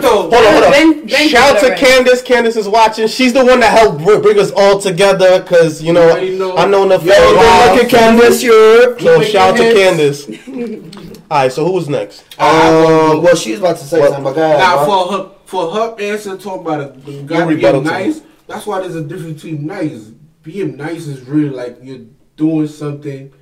Hold 0.00 0.32
on, 0.32 0.52
hold 0.52 0.64
on. 0.64 0.70
Ben- 0.70 1.06
Ben 1.06 1.28
Shout 1.28 1.54
did 1.54 1.60
to 1.60 1.66
already. 1.66 1.80
Candace. 1.84 2.22
Candace 2.22 2.54
is 2.56 2.68
watching. 2.68 3.08
She's 3.08 3.32
the 3.32 3.44
one 3.44 3.58
that 3.60 3.76
helped 3.76 4.04
bring 4.22 4.38
us 4.38 4.52
all 4.52 4.78
together 4.80 5.42
because 5.42 5.82
you 5.82 5.92
know 5.92 6.16
You 6.16 6.38
know. 6.38 6.56
I 6.56 6.66
know 6.66 6.88
her 6.88 6.98
for 7.00 7.06
Yo, 7.06 7.12
a 7.12 7.16
good 7.16 7.36
while. 7.36 7.74
looking 7.74 7.88
Candace, 7.90 8.42
you're. 8.44 8.98
So 9.00 9.18
Make 9.18 9.28
shout 9.28 9.56
to 9.56 9.64
your 9.64 9.74
Candace. 9.74 10.28
all 11.30 11.38
right, 11.38 11.50
so 11.52 11.64
who 11.66 11.72
was 11.72 11.88
next? 11.88 12.20
Um, 12.38 13.22
well, 13.24 13.34
she's 13.34 13.58
about 13.58 13.78
to 13.78 13.84
say 13.84 14.00
something, 14.02 14.22
but 14.22 14.34
go. 14.34 14.56
Now 14.56 14.84
for 14.86 15.12
her 15.12 15.30
for 15.46 15.70
her 15.72 16.00
answer 16.00 16.36
talking 16.38 16.60
about 16.60 16.80
a 16.80 17.22
guy 17.24 17.38
Your 17.38 17.46
rebuttal 17.48 17.80
being 17.80 17.92
to 17.92 18.04
nice, 18.04 18.20
that's 18.46 18.66
why 18.66 18.80
there's 18.80 18.94
a 18.94 19.02
difference 19.02 19.42
between 19.42 19.66
nice. 19.66 20.12
Being 20.44 20.76
nice 20.76 21.08
is 21.08 21.22
really 21.26 21.50
like 21.50 21.78
you're 21.82 22.06
doing 22.42 22.66
something 22.66 23.32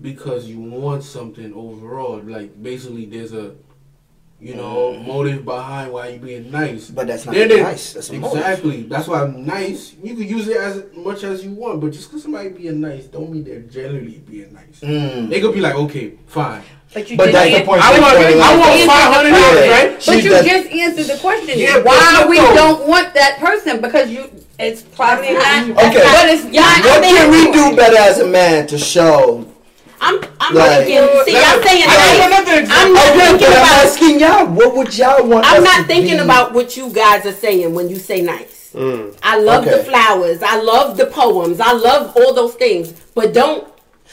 because 0.00 0.46
you 0.46 0.58
want 0.58 1.04
something 1.04 1.54
overall. 1.54 2.20
Like 2.24 2.60
basically 2.60 3.06
there's 3.06 3.32
a 3.32 3.54
you 4.40 4.56
know 4.56 4.98
motive 4.98 5.44
behind 5.44 5.92
why 5.92 6.08
you 6.08 6.18
being 6.18 6.50
nice. 6.50 6.90
But 6.90 7.06
that's 7.06 7.24
not 7.24 7.36
Then 7.36 7.50
nice. 7.50 7.92
That's 7.92 8.10
a 8.10 8.14
motive. 8.14 8.38
exactly. 8.38 8.82
That's 8.82 9.06
why 9.06 9.22
I'm 9.22 9.46
nice. 9.46 9.94
You 10.02 10.16
can 10.16 10.26
use 10.26 10.48
it 10.48 10.56
as 10.56 10.84
much 10.96 11.22
as 11.22 11.44
you 11.44 11.52
want, 11.52 11.80
but 11.80 11.92
just 11.92 12.08
because 12.08 12.22
somebody 12.24 12.48
being 12.48 12.80
nice 12.80 13.04
don't 13.06 13.30
mean 13.30 13.44
they're 13.44 13.60
generally 13.60 14.18
being 14.28 14.52
nice. 14.52 14.80
Mm. 14.80 15.28
They 15.30 15.40
could 15.40 15.54
be 15.54 15.60
like, 15.60 15.76
okay, 15.76 16.18
fine. 16.26 16.64
But 16.94 17.08
you 17.10 17.16
But 17.16 17.30
just 17.30 17.32
that's 17.32 17.58
the 17.58 17.64
point. 17.64 17.80
I 17.82 17.98
want, 17.98 18.16
I 18.16 18.56
want 18.58 18.90
five 18.90 19.14
hundred 19.14 19.30
dollars, 19.30 19.68
right? 19.70 19.92
But 19.94 20.02
She 20.02 20.20
you 20.24 20.30
does- 20.30 20.44
just 20.46 20.68
answered 20.70 21.06
the 21.16 21.20
question. 21.20 21.58
Yeah, 21.58 21.78
why 21.82 22.18
look 22.20 22.28
we 22.28 22.36
though. 22.38 22.54
don't 22.54 22.86
want 22.88 23.14
that 23.14 23.38
person 23.38 23.80
because 23.80 24.10
you 24.10 24.28
it's 24.58 24.82
probably 24.82 25.32
not. 25.32 25.70
Okay. 25.70 26.04
but 26.04 26.28
it's 26.28 26.44
Yeah, 26.52 26.60
not. 26.60 26.84
What 26.84 27.02
can 27.02 27.30
we 27.30 27.50
do 27.50 27.74
better 27.76 27.96
as 27.96 28.18
a 28.20 28.26
man 28.26 28.66
to 28.68 28.76
show? 28.78 29.46
I'm. 30.02 30.20
I'm 30.40 30.54
Like- 30.54 30.84
thinking. 30.86 31.08
See, 31.24 31.36
I'm 31.38 31.62
saying. 31.62 31.84
I 31.86 31.96
nice. 31.96 32.18
got 32.18 32.26
another 32.42 32.60
example. 32.60 32.86
I'm 32.86 32.92
not 32.92 33.06
Okay, 33.08 33.26
thinking 33.26 33.46
about. 33.48 33.84
asking 33.86 34.20
y'all, 34.20 34.46
what 34.46 34.76
would 34.76 34.98
y'all 34.98 35.24
want? 35.26 35.46
I'm 35.46 35.62
us 35.62 35.64
not 35.64 35.76
to 35.78 35.84
thinking 35.84 36.16
be? 36.16 36.22
about 36.22 36.52
what 36.52 36.76
you 36.76 36.90
guys 36.90 37.24
are 37.24 37.32
saying 37.32 37.72
when 37.72 37.88
you 37.88 37.96
say 37.96 38.20
nice. 38.20 38.70
Mm. 38.74 39.16
I 39.22 39.38
love 39.38 39.64
the 39.64 39.82
flowers. 39.84 40.42
I 40.42 40.60
love 40.60 40.96
the 40.98 41.06
poems. 41.06 41.58
I 41.60 41.72
love 41.72 42.12
all 42.16 42.34
those 42.34 42.54
things. 42.54 42.92
But 43.14 43.32
don't 43.32 43.66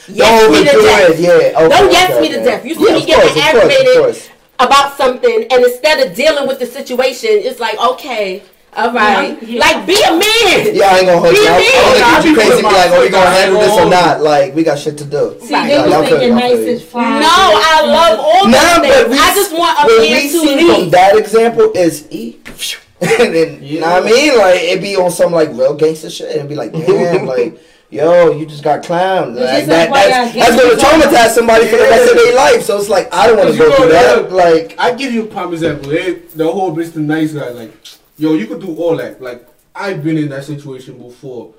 yes 0.08 0.28
Don't 0.42 0.52
me 0.52 0.64
to 0.64 0.70
overdo 0.70 0.82
death. 0.86 1.10
it, 1.10 1.18
yeah. 1.20 1.60
Okay, 1.60 1.68
don't 1.76 1.92
yes 1.92 2.10
okay, 2.10 2.20
me 2.20 2.28
to 2.28 2.34
okay. 2.36 2.44
death. 2.44 2.64
You 2.64 2.74
see 2.74 2.86
Yeah, 2.86 2.92
me 2.94 3.00
of 3.00 3.06
getting 3.06 3.22
course, 3.22 3.30
of 3.30 3.34
course, 3.34 3.54
of 3.54 3.56
aggravated 3.62 3.96
course. 4.02 4.28
about 4.58 4.96
something, 4.96 5.46
and 5.50 5.64
instead 5.64 6.06
of 6.06 6.14
dealing 6.16 6.48
with 6.48 6.58
the 6.58 6.66
situation, 6.66 7.30
it's 7.32 7.60
like 7.60 7.78
okay, 7.78 8.42
all 8.76 8.92
right, 8.92 9.36
Yeah, 9.42 9.48
yeah. 9.48 9.60
like 9.60 9.86
be 9.86 9.98
a 10.02 10.10
man. 10.12 10.74
Yeah, 10.74 10.86
I 10.94 10.98
ain't 10.98 11.06
gonna 11.06 11.18
hold 11.18 11.34
Be 11.34 11.40
you. 11.40 11.46
a 11.46 11.50
I 11.50 11.58
man. 11.58 11.74
I 11.74 12.02
I 12.06 12.12
don't 12.14 12.22
be 12.22 12.28
you 12.30 12.34
crazy 12.36 12.56
be 12.56 12.62
like, 12.62 12.90
my 12.90 12.96
oh, 12.96 13.00
we 13.02 13.08
gonna 13.10 13.30
handle 13.30 13.60
this 13.60 13.78
or 13.78 13.90
not? 13.90 14.20
Like, 14.22 14.54
we 14.54 14.62
got 14.62 14.78
shit 14.78 14.96
to 14.98 15.04
do. 15.04 15.36
See, 15.42 15.52
Like, 15.52 15.68
they 15.68 15.74
y'all 15.76 16.00
was 16.00 16.08
thinking 16.08 16.28
y'all 16.28 16.38
nice 16.38 16.52
feel 16.52 16.68
is 16.68 16.80
me. 16.82 16.86
fine. 16.86 17.20
No, 17.20 17.28
I 17.28 17.82
love 17.86 18.18
all 18.20 18.44
those 18.46 18.52
Nah, 18.54 18.80
things. 18.80 18.94
but 18.94 19.10
we, 19.10 19.18
I 19.18 19.34
just 19.34 19.52
want 19.58 19.78
a 19.78 19.82
what 19.86 20.02
man 20.02 20.22
to 20.22 20.28
see 20.28 20.74
from 20.74 20.90
that 20.90 21.16
example 21.16 21.72
is 21.74 22.06
E. 22.10 22.38
and 23.00 23.34
then, 23.34 23.62
you 23.62 23.80
know 23.80 23.90
what 23.90 24.02
I 24.04 24.06
mean? 24.06 24.36
Like, 24.38 24.60
it'd 24.60 24.82
be 24.82 24.94
on 24.94 25.10
some, 25.10 25.32
like, 25.32 25.48
real 25.48 25.74
gangster 25.74 26.10
shit. 26.10 26.36
And 26.36 26.48
be 26.48 26.54
like, 26.54 26.70
damn, 26.72 27.24
like, 27.26 27.58
yo, 27.90 28.32
you 28.32 28.46
just 28.46 28.64
got 28.64 28.82
clowned. 28.82 29.34
But 29.34 29.44
Like, 29.44 29.66
that, 29.66 29.90
that's, 29.92 30.34
that's 30.34 30.56
going 30.56 30.78
to 30.78 30.84
traumatize 30.84 31.30
somebody 31.30 31.66
for 31.66 31.76
the 31.76 31.82
rest 31.82 32.10
of 32.10 32.16
their 32.16 32.34
life. 32.34 32.62
So 32.62 32.78
it's 32.78 32.88
like, 32.88 33.12
I 33.12 33.26
don't 33.26 33.38
want 33.38 33.50
to 33.52 33.58
go 33.58 33.68
know, 33.68 33.76
through 33.76 33.92
yeah. 33.92 34.02
that. 34.02 34.32
Like, 34.32 34.74
I 34.78 34.94
give 34.94 35.12
you 35.12 35.24
a 35.24 35.26
prime 35.26 35.52
example. 35.52 35.90
They, 35.90 36.14
the 36.14 36.50
whole 36.50 36.74
Mr. 36.74 36.96
Nice 36.96 37.32
guy, 37.32 37.50
like 37.50 37.72
yo, 38.20 38.34
you 38.34 38.46
could 38.46 38.60
do 38.60 38.76
all 38.76 38.96
that. 38.98 39.20
Like 39.20 39.48
I've 39.74 40.04
been 40.04 40.18
in 40.18 40.28
that 40.28 40.44
situation 40.44 40.98
before. 40.98 41.54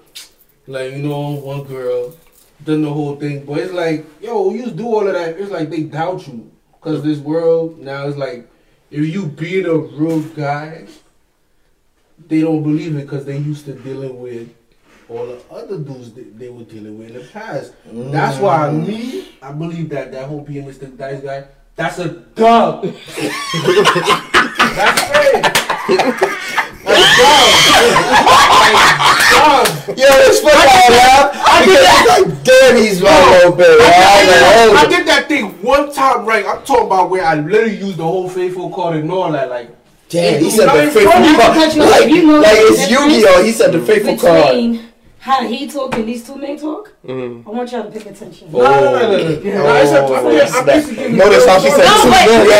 Like 0.68 0.94
you 0.94 1.00
know, 1.00 1.32
one 1.32 1.64
girl 1.64 2.16
done 2.64 2.84
the 2.84 2.94
whole 2.94 3.16
thing, 3.16 3.44
but 3.44 3.58
it's 3.58 3.74
like, 3.74 4.06
yo, 4.22 4.54
you 4.54 4.70
do 4.70 4.86
all 4.86 5.08
of 5.08 5.14
that. 5.14 5.38
It's 5.40 5.50
like 5.50 5.72
they 5.72 5.84
doubt 5.84 6.28
you 6.28 6.52
because 6.74 7.04
this 7.04 7.18
world 7.18 7.80
now 7.80 8.06
is 8.06 8.16
like, 8.16 8.48
if 8.92 9.04
you 9.04 9.26
being 9.26 9.66
a 9.66 9.76
real 9.76 10.22
guy, 10.22 10.86
they 12.28 12.42
don't 12.42 12.62
believe 12.62 12.96
it 12.96 13.02
because 13.02 13.26
they 13.26 13.38
used 13.38 13.66
to 13.66 13.74
dealing 13.74 14.22
with 14.22 14.54
all 15.12 15.26
the 15.26 15.42
other 15.52 15.78
dudes 15.78 16.14
that 16.14 16.40
they 16.40 16.50
were 16.50 16.64
dealing 16.64 16.98
with 16.98 17.10
in 17.10 17.16
the 17.16 17.28
past. 17.28 17.74
That's 17.86 18.40
why 18.40 18.70
mm. 18.70 18.88
me, 18.88 19.28
I 19.42 19.52
believe 19.52 19.90
that 19.90 20.12
that 20.14 20.28
whole 20.28 20.42
being 20.42 20.66
Mr. 20.66 20.98
Nice 20.98 21.22
guy, 21.22 21.46
that's 21.76 22.00
a 22.00 22.10
dub. 22.10 22.84
that's 22.84 22.96
it. 25.20 25.44
That's 26.84 27.18
dub. 27.18 27.62
Yo, 29.98 30.06
it's 30.08 30.40
funny 30.40 30.56
how 30.56 30.80
I 30.80 30.96
laugh 30.96 31.32
because 31.66 31.84
it's 31.84 32.08
like, 32.08 32.44
damn, 32.44 32.78
he's 32.78 33.02
my 33.02 33.32
little 33.32 33.52
bit. 33.56 33.68
I, 33.68 34.26
did, 34.26 34.44
I 34.44 34.86
oh, 34.86 34.90
did 34.90 35.08
that 35.08 35.28
thing 35.28 35.62
one 35.62 35.92
time 35.92 36.26
right. 36.26 36.46
I'm 36.46 36.64
talking 36.64 36.86
about 36.88 37.10
where 37.10 37.26
I 37.26 37.36
literally 37.36 37.78
used 37.78 37.98
the 37.98 38.04
whole 38.04 38.30
faithful 38.30 38.70
card 38.70 38.96
and 38.98 39.12
all 39.12 39.32
that. 39.32 39.50
Like, 39.50 39.76
damn, 40.10 40.42
he 40.42 40.50
said 40.50 40.68
the 40.68 40.84
even 40.84 40.94
faithful 40.94 41.12
funny. 41.12 41.36
card. 41.36 41.58
Like, 41.58 41.78
like 41.78 42.10
it's 42.10 42.88
difference 42.88 42.90
Yu-Gi-Oh. 42.90 43.44
He 43.44 43.52
said 43.52 43.72
the 43.72 43.82
faithful 43.82 44.18
card. 44.18 44.91
Between 45.22 45.34
how 45.38 45.48
he 45.48 45.68
talk 45.68 45.94
and 45.96 46.08
these 46.08 46.26
two 46.26 46.36
men 46.36 46.58
talk, 46.58 46.90
Mm. 47.06 47.46
I 47.46 47.50
want 47.50 47.72
y'all 47.72 47.84
to 47.84 47.92
pay 47.92 48.10
attention. 48.10 48.52
no, 48.52 48.58
no, 48.62 48.70
no, 48.70 48.92
no, 48.92 49.02
no. 49.02 49.18
no. 49.18 49.76
it's 49.78 49.92
a- 49.92 50.02
I'm 50.02 50.26
I'm 50.26 50.66
just 50.66 50.90
giving 50.90 51.12
you 51.14 51.18
Notice 51.18 51.46
how 51.46 51.60
she 51.60 51.70
said 51.70 51.86
No, 51.86 51.94
two 52.02 52.10
but- 52.10 52.26
men. 52.26 52.42
Yo, 52.42 52.58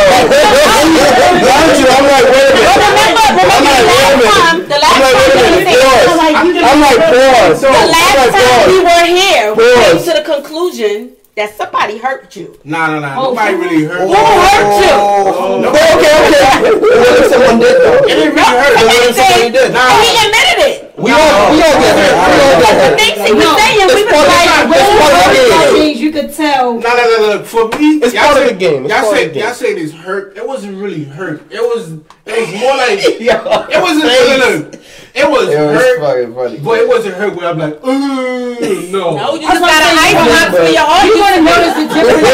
you, 1.74 1.86
I'm 1.90 2.06
like, 2.06 2.26
wait 2.30 2.46
a 2.46 2.54
minute. 2.54 2.70
Remember, 2.72 3.02
I'm 3.02 3.02
remember 3.02 3.18
like, 3.18 3.34
the 3.34 3.42
wait 3.42 4.02
a 4.02 4.22
last 4.22 4.38
time, 4.38 4.58
minute. 4.58 4.70
the 4.70 4.78
I'm 4.78 4.82
last 4.82 5.02
like, 5.02 5.18
wait 5.22 5.34
a 5.34 5.42
time, 5.42 5.58
minute. 5.62 5.82
Pause. 5.82 6.22
like, 6.22 6.38
I'm 6.38 6.80
like, 6.82 7.02
pause. 7.02 7.62
last 7.62 8.18
like, 8.18 8.46
time 8.46 8.70
we 8.70 8.78
were 8.82 9.06
here, 9.10 9.46
we 9.58 9.66
came 9.82 9.98
to 9.98 10.12
the 10.14 10.26
conclusion 10.26 10.98
that 11.36 11.50
somebody 11.56 11.98
hurt 11.98 12.36
you. 12.36 12.60
Nah, 12.66 12.88
nah, 12.88 13.00
nah. 13.00 13.16
Oh, 13.18 13.30
Nobody 13.34 13.56
really 13.56 13.84
hurt. 13.86 14.02
You. 14.02 14.14
Who 14.14 14.22
hurt 14.22 14.70
you? 14.84 14.92
Oh, 14.92 15.64
okay, 15.66 15.96
okay. 15.96 16.78
What 16.78 17.20
if 17.22 17.26
someone 17.32 17.58
did 17.60 17.78
though? 17.82 18.04
It 18.04 18.08
didn't 18.08 18.36
really 18.36 18.52
hurt. 18.52 18.76
What 18.76 19.10
if 19.10 19.16
somebody 19.16 19.50
did? 19.50 19.72
And 19.72 20.04
he 20.04 20.12
admitted 20.28 20.60
it. 20.68 20.91
We 21.02 21.12
all, 21.12 21.52
we 21.52 21.62
all 21.62 21.78
get 21.82 21.96
hurt. 21.98 22.14
We 22.14 22.38
all 22.42 22.62
get 22.62 22.62
The 22.62 22.82
hurt. 22.82 23.00
things 23.00 23.18
he 23.28 23.34
was 23.34 23.52
saying, 23.62 23.88
we 23.88 24.02
it's 24.02 24.12
was 24.12 24.14
part 24.14 24.28
of 24.28 24.32
like, 24.32 24.62
the- 24.62 24.70
well, 24.70 24.82
it's 24.82 25.02
part 25.02 25.68
of 25.68 25.74
the 25.74 25.80
things 25.80 26.00
you 26.02 26.12
could 26.12 26.34
tell. 26.34 26.74
No, 26.80 26.90
no, 26.96 27.04
no, 27.18 27.38
no. 27.38 27.44
For 27.44 27.68
me, 27.80 27.88
It's 28.04 28.14
y'all 28.14 28.26
part 28.34 28.42
of 28.44 28.50
the 28.50 28.56
game. 28.56 28.86
Y'all 28.86 29.12
say, 29.12 29.32
game. 29.32 29.44
y'all 29.44 29.54
say 29.54 29.74
this 29.74 29.92
hurt. 29.94 30.38
It 30.38 30.46
wasn't 30.48 30.78
really 30.82 31.04
hurt. 31.06 31.42
It 31.52 31.62
was, 31.62 31.98
it 32.34 32.42
was 32.48 32.52
more 32.62 32.76
like, 32.78 33.00
it 33.76 33.80
wasn't. 33.82 34.06
No, 34.08 34.16
no, 34.32 34.38
no. 34.40 34.78
It 35.12 35.28
was 35.28 35.44
It 35.52 35.60
was 35.60 35.76
hurt, 35.76 36.00
fucking 36.00 36.32
funny. 36.34 36.58
but 36.64 36.80
it 36.80 36.88
wasn't 36.88 37.16
hurt 37.20 37.36
where 37.36 37.52
I'm 37.52 37.60
like, 37.60 37.76
uh, 37.84 37.92
no. 38.96 39.12
no, 39.20 39.36
you 39.36 39.44
just 39.44 39.60
got 39.60 39.84
I'm 39.84 39.92
an 39.92 40.00
ice 40.08 40.56
for 40.56 40.72
your 40.72 40.88
heart. 40.88 41.04
You 41.04 41.20
want 41.20 41.36
to 41.36 41.44
notice 41.44 41.76
the 41.76 41.86
difference? 41.92 42.32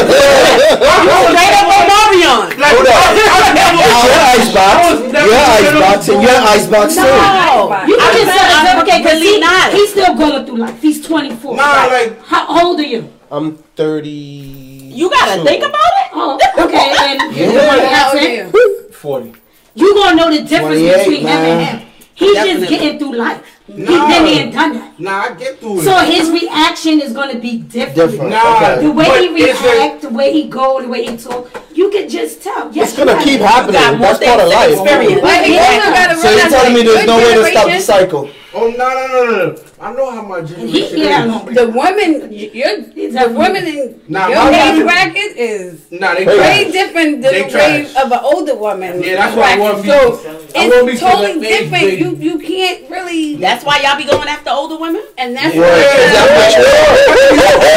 Straight 0.78 1.56
up 1.58 1.74
on 1.74 1.84
Marion. 1.90 2.54
Like, 2.62 2.78
Hold 2.78 2.86
up. 2.86 3.02
I, 3.02 3.18
I 3.18 3.50
never, 3.58 3.82
Your 3.82 4.22
icebox. 4.30 4.78
I 4.78 4.94
was 4.94 5.00
never 5.10 5.26
Your 5.26 5.42
icebox 5.58 6.00
and 6.14 6.22
your 6.22 6.38
icebox 6.38 6.88
too. 6.94 7.02
No. 7.02 7.82
You 7.90 7.98
can 7.98 8.06
I'm 8.06 8.14
just 8.14 8.30
tell 8.30 8.46
not- 8.46 8.62
it's 8.62 8.78
okay 8.86 8.94
I'm 8.94 9.02
because 9.02 9.20
really 9.26 9.34
he, 9.34 9.40
not. 9.42 9.66
he's 9.74 9.90
still 9.90 10.14
going 10.14 10.46
through 10.46 10.58
life. 10.62 10.78
He's 10.82 11.02
24. 11.02 11.56
Nah, 11.58 11.64
like, 11.90 12.22
How 12.30 12.46
old 12.62 12.78
are 12.80 12.84
you? 12.86 13.10
I'm 13.32 13.58
30. 13.58 14.10
You 14.10 15.10
gotta 15.10 15.42
think 15.44 15.66
about 15.66 15.74
it. 15.98 16.08
Oh, 16.14 16.38
okay. 16.62 16.94
And 16.94 17.36
you 17.36 17.46
Yeah. 17.58 17.68
want 17.68 17.82
to 17.82 17.88
How 17.90 18.14
old 18.14 18.54
are 18.54 18.94
40. 18.94 19.34
You 19.78 19.94
gonna 19.94 20.16
know 20.16 20.30
the 20.32 20.42
difference 20.42 20.80
28, 20.82 20.98
between 20.98 21.22
him 21.22 21.28
and 21.28 21.62
him. 21.80 21.88
He's 22.16 22.34
Definitely. 22.34 22.60
just 22.68 22.70
getting 22.72 23.00
through 23.00 23.16
life. 23.16 23.42
He's 23.68 23.78
Nah. 23.78 24.08
been 24.08 24.26
there 24.26 24.44
and 24.46 24.52
done 24.54 24.74
that. 24.74 25.00
Nah, 25.00 25.22
I 25.26 25.30
get 25.38 25.60
through 25.60 25.82
it. 25.82 25.84
So 25.84 25.94
his 25.98 26.32
reaction 26.32 27.00
is 27.00 27.14
gonna 27.14 27.36
be 27.38 27.58
different. 27.58 27.96
Different. 28.12 28.32
Nah, 28.32 28.56
Okay. 28.56 28.82
The 28.86 28.92
way 28.92 29.06
but 29.08 29.22
he 29.22 29.28
it's 29.44 29.62
a- 29.62 29.64
react, 29.72 30.02
the 30.02 30.10
way 30.10 30.34
he 30.34 30.44
go, 30.46 30.82
the 30.82 30.88
way 30.88 31.06
he 31.06 31.16
talk, 31.16 31.48
you 31.76 31.92
can 31.92 32.10
just 32.10 32.42
tell. 32.42 32.70
Yes, 32.72 32.90
It's 32.90 32.98
gonna 32.98 33.22
keep 33.24 33.40
it. 33.40 33.46
happening. 33.46 34.00
That's 34.02 34.24
part 34.26 34.40
of 34.42 34.48
life. 34.50 34.72
experience. 34.72 35.22
But 35.22 35.44
he 35.46 35.54
Yeah. 35.54 35.66
also 35.78 35.92
gotta 36.00 36.16
So 36.18 36.30
you're 36.32 36.50
telling 36.50 36.74
me 36.74 36.82
there's 36.84 37.06
no 37.06 37.18
way 37.18 37.34
to 37.36 37.46
stop 37.52 37.70
the 37.70 37.80
cycle? 37.80 38.30
Oh, 38.56 38.68
no, 38.76 38.90
no, 38.90 39.08
no, 39.08 39.26
no, 39.26 39.46
no. 39.50 39.56
I 39.80 39.94
know 39.94 40.10
how 40.10 40.24
my 40.24 40.42
generation 40.42 40.70
He, 40.98 41.04
yeah, 41.04 41.22
is. 41.24 41.28
no, 41.30 41.54
The 41.54 41.68
women, 41.70 42.34
your 42.34 42.78
the 42.82 43.12
definitely- 43.14 43.38
women 43.38 43.68
in 43.68 44.02
Nah, 44.08 44.28
your 44.28 44.38
age 44.50 44.72
women- 44.74 44.86
bracket 44.88 45.38
is 45.38 45.74
Nah, 45.92 46.16
they 46.16 46.24
Hey. 46.26 46.38
way 46.40 46.64
trash. 46.64 46.72
different 46.74 47.22
They 47.22 47.42
than 47.44 47.50
the 47.52 47.58
way 47.58 47.86
of 48.02 48.12
an 48.12 48.20
older 48.24 48.56
woman. 48.56 49.04
Yeah, 49.04 49.16
that's 49.18 49.36
why 49.38 49.54
I 49.54 49.58
want 49.60 49.84
me- 49.84 49.90
So 49.90 49.96
I 49.96 50.68
want 50.68 50.86
me 50.86 50.92
it's 50.94 51.00
to 51.02 51.06
totally 51.06 51.40
different. 51.40 51.92
You 52.00 52.18
you 52.20 52.40
can't 52.40 52.80
really, 52.90 53.36
That's 53.36 53.64
why 53.64 53.80
y'all 53.84 53.98
be 53.98 54.06
going 54.06 54.28
after 54.28 54.50
older 54.50 54.78
women. 54.78 55.04
and 55.18 55.36
that's 55.38 55.54
Yeah, 55.54 55.62
why. 55.62 55.78
is 55.78 56.12
that 56.14 56.28
what 56.34 57.68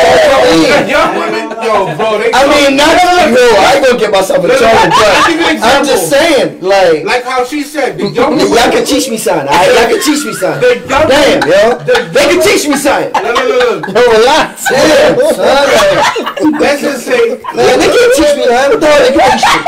Young 0.88 1.14
women, 1.20 1.50
yo, 1.62 1.94
bro, 1.96 2.18
they 2.18 2.30
I 2.32 2.46
mean, 2.48 2.76
not 2.76 2.88
yo, 2.96 3.44
I 3.60 3.74
ain't 3.76 3.84
gonna 3.86 3.98
get 3.98 4.10
myself 4.10 4.42
in 4.42 4.48
Look, 4.50 4.58
trouble, 4.58 4.78
I'll 4.78 5.28
give 5.30 5.40
you 5.40 5.46
an 5.46 5.60
but 5.60 5.68
I'm 5.76 5.84
just 5.84 6.08
saying, 6.10 6.60
like, 6.60 7.04
like 7.04 7.24
how 7.24 7.44
she 7.44 7.62
said, 7.62 7.98
the 7.98 8.04
young 8.08 8.14
y'all 8.38 8.48
women, 8.50 8.70
can 8.72 8.84
teach 8.84 9.08
me 9.08 9.16
something. 9.18 9.46
Alright, 9.48 9.68
y'all 9.68 9.88
can 9.88 10.00
teach 10.02 10.24
me 10.24 10.32
something. 10.32 10.60
the 10.60 10.88
young 10.88 11.06
Damn, 11.08 11.42
yo, 11.48 11.78
the 11.84 11.89
they 12.12 12.24
can 12.30 12.40
teach 12.42 12.68
me 12.68 12.76
something. 12.76 13.12
No, 13.12 13.32
no, 13.34 13.44
no, 13.48 13.80
no. 13.80 14.02
Relax. 14.18 14.64
Damn, 14.70 15.18
son. 15.34 16.58
Let's 16.60 16.82
just 16.82 17.04
say, 17.06 17.36
man, 17.54 17.78
they 17.78 17.88
can't 17.90 18.12
teach 18.16 18.34
me 18.36 18.44
that. 18.48 18.70
What 18.70 18.80
the 18.80 18.86
hell 18.86 19.02
they 19.04 19.12
can 19.16 19.30
teach 19.38 19.46
me? 19.46 19.60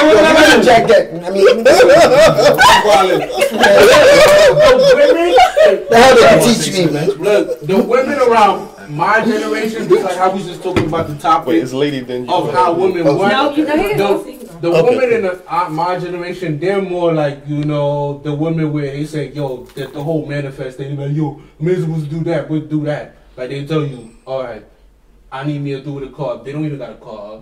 Yo, 0.00 0.08
you 0.08 0.14
better 0.34 0.62
jack 0.62 0.82
that. 0.88 1.04
I 1.24 1.30
mean, 1.30 1.64
the 4.60 5.96
hell 5.96 6.14
they 6.14 6.22
can 6.22 6.40
teach 6.42 6.72
me, 6.72 6.90
man. 6.92 7.08
look, 7.18 7.60
the 7.60 7.82
women 7.82 8.18
around 8.18 8.68
my 8.90 9.24
generation, 9.24 9.88
just 9.88 10.02
like 10.04 10.16
how 10.16 10.34
we 10.34 10.42
just 10.42 10.62
talking 10.62 10.86
about 10.86 11.06
the 11.08 11.16
topic 11.16 11.48
Wait, 11.48 11.62
it's 11.62 11.72
lady 11.72 12.00
then 12.00 12.28
of 12.28 12.52
how 12.52 12.72
women 12.72 13.06
Oh, 13.06 13.16
want. 13.16 13.32
No, 13.32 13.54
you 13.54 13.64
No, 13.96 14.24
you 14.26 14.39
the, 14.60 14.70
the 14.70 14.76
Okay. 14.76 14.88
women 14.96 15.12
in 15.12 15.22
the, 15.22 15.42
uh, 15.54 15.68
my 15.70 15.98
generation, 15.98 16.58
they're 16.58 16.82
more 16.82 17.12
like 17.12 17.42
you 17.46 17.64
know 17.64 18.18
the 18.24 18.32
women 18.34 18.72
where 18.72 18.90
they 18.90 19.04
say, 19.06 19.30
"Yo, 19.32 19.64
the, 19.74 19.86
the 19.88 20.02
whole 20.02 20.26
manifest 20.26 20.76
thing." 20.78 20.96
Like, 20.96 21.12
"Yo, 21.16 21.40
men 21.58 21.80
supposed 21.80 22.10
to 22.10 22.16
do 22.16 22.24
that, 22.24 22.48
but 22.48 22.68
do 22.68 22.84
that." 22.84 23.16
Like 23.36 23.50
they 23.50 23.64
tell 23.66 23.84
you, 23.84 24.10
"All 24.26 24.42
right, 24.42 24.64
I 25.32 25.44
need 25.44 25.60
me 25.62 25.72
to 25.72 25.80
do 25.82 25.92
with 25.94 26.04
a 26.04 26.12
car." 26.12 26.42
They 26.44 26.52
don't 26.52 26.64
even 26.64 26.78
got 26.78 26.90
a 26.90 26.94
car. 26.96 27.40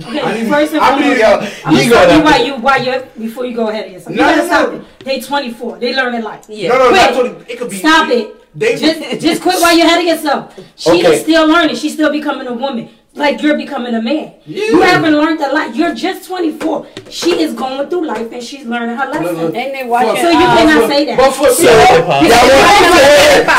Okay, 0.00 0.20
I 0.20 0.30
Okay, 0.30 0.42
need- 0.42 0.50
first 0.50 0.72
and 0.74 0.80
I 0.80 0.90
foremost, 0.90 1.20
Yo, 1.20 1.26
I'm 1.66 1.74
he 1.76 1.88
gonna 1.88 2.04
stop 2.04 2.16
you 2.16 2.22
while 2.22 2.34
up. 2.34 2.46
you 2.46 2.54
while 2.62 2.84
you 2.84 3.26
before 3.26 3.46
you 3.46 3.56
go 3.56 3.68
ahead 3.68 3.86
of 3.86 3.92
yourself. 3.92 4.14
No, 4.14 4.22
you 4.22 4.28
gotta 4.36 4.42
no, 4.42 4.46
stop 4.46 4.68
no. 4.72 4.78
it. 4.78 4.84
They 5.04 5.20
24. 5.20 5.78
They 5.78 5.94
learning 5.96 6.22
life. 6.22 6.44
Yeah. 6.48 6.68
No, 6.68 6.78
no, 6.78 6.88
Quit. 6.90 6.94
that's 7.00 7.16
what 7.16 7.26
it, 7.26 7.50
it 7.50 7.58
could 7.58 7.70
be. 7.70 7.76
Stop 7.78 8.08
it. 8.10 8.36
They 8.54 8.76
Just 8.76 9.20
just 9.20 9.42
quit 9.42 9.58
while 9.60 9.76
you're 9.76 9.86
ahead 9.86 10.00
of 10.00 10.06
yourself. 10.06 10.60
She 10.76 10.90
Okay. 10.90 11.14
is 11.16 11.22
still 11.22 11.48
learning. 11.48 11.74
She's 11.74 11.94
still 11.94 12.12
becoming 12.12 12.46
a 12.46 12.52
woman. 12.52 12.90
Like 13.14 13.42
you're 13.42 13.58
becoming 13.60 13.92
a 13.94 14.00
man. 14.00 14.32
You 14.46 14.80
Yeah. 14.80 14.86
haven't 14.96 15.12
learned 15.12 15.38
a 15.44 15.52
lot. 15.52 15.76
You're 15.76 15.92
just 15.94 16.24
24. 16.26 16.86
She 17.10 17.42
is 17.44 17.52
going 17.52 17.84
through 17.90 18.06
life 18.08 18.32
and 18.32 18.42
she's 18.42 18.64
learning 18.64 18.96
her 18.96 19.04
lesson. 19.04 19.24
Look, 19.36 19.36
look. 19.36 19.54
And 19.54 19.68
they 19.74 19.84
watching. 19.84 20.16
So 20.16 20.30
you 20.32 20.40
um, 20.40 20.56
cannot 20.56 20.88
say 20.88 21.04
that. 21.04 21.18
But 21.20 21.30
for 21.36 21.52
So, 21.52 21.60
me, 21.60 21.68
y'all 21.68 22.08
want, 22.08 22.24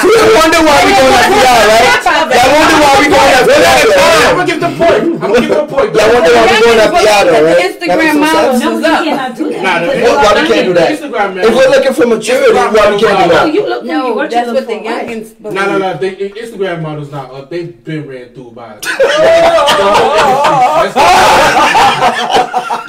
so 0.02 0.10
you 0.10 0.26
wonder 0.42 0.58
why 0.66 0.78
we 0.82 0.90
going 0.98 1.14
after 1.22 1.38
y'all, 1.38 1.70
right? 1.70 1.86
Y'all 2.34 2.50
wonder 2.50 2.78
why 2.82 2.94
we 2.98 3.06
going 3.14 3.34
after 3.38 3.54
y'all, 3.54 3.94
I'm 3.94 4.42
gonna 4.42 4.50
give 4.50 4.58
the 4.58 4.74
point. 4.74 5.22
I'm 5.22 5.30
gonna 5.30 5.46
give 5.46 5.54
the 5.54 5.68
point. 5.70 5.90
Y'all 5.94 6.10
wonder 6.18 6.32
why 6.34 6.44
we 6.50 6.58
going 6.58 6.80
after 6.82 7.02
y'all, 7.06 7.30
right? 7.30 7.54
The 7.54 7.54
That 7.54 8.00
Instagram 8.02 8.16
models 8.26 8.58
no, 8.58 8.70
is 8.74 8.82
you 8.82 8.90
up. 8.90 9.04
cannot 9.06 9.32
do 9.38 9.46
that. 9.54 9.62
Nah, 9.62 9.86
you're 9.86 10.18
Why 10.18 10.34
we 10.34 10.48
can't 10.50 10.66
do 10.66 10.74
that? 10.74 10.90
Instagram 10.98 11.30
man. 11.38 11.44
If 11.46 11.54
we're 11.54 11.70
looking 11.70 11.94
for 11.94 12.06
maturity, 12.10 12.54
why 12.58 12.68
we 12.74 12.98
can't 12.98 13.02
do 13.02 13.06
No, 13.06 13.28
that? 13.30 13.54
you 13.54 13.62
look 13.70 13.84
No, 13.86 14.18
that's 14.18 14.34
you 14.34 14.40
what 14.50 14.56
look 14.58 14.66
the 14.66 14.74
for, 14.82 14.90
right? 14.90 15.08
youngins. 15.08 15.40
No, 15.40 15.50
no, 15.54 15.78
no. 15.78 15.94
The 16.02 16.10
Instagram 16.42 16.82
models 16.82 17.12
not 17.12 17.30
up. 17.30 17.50
They've 17.54 17.84
been 17.84 18.08
ran 18.10 18.34
through 18.34 18.52
by. 18.58 18.80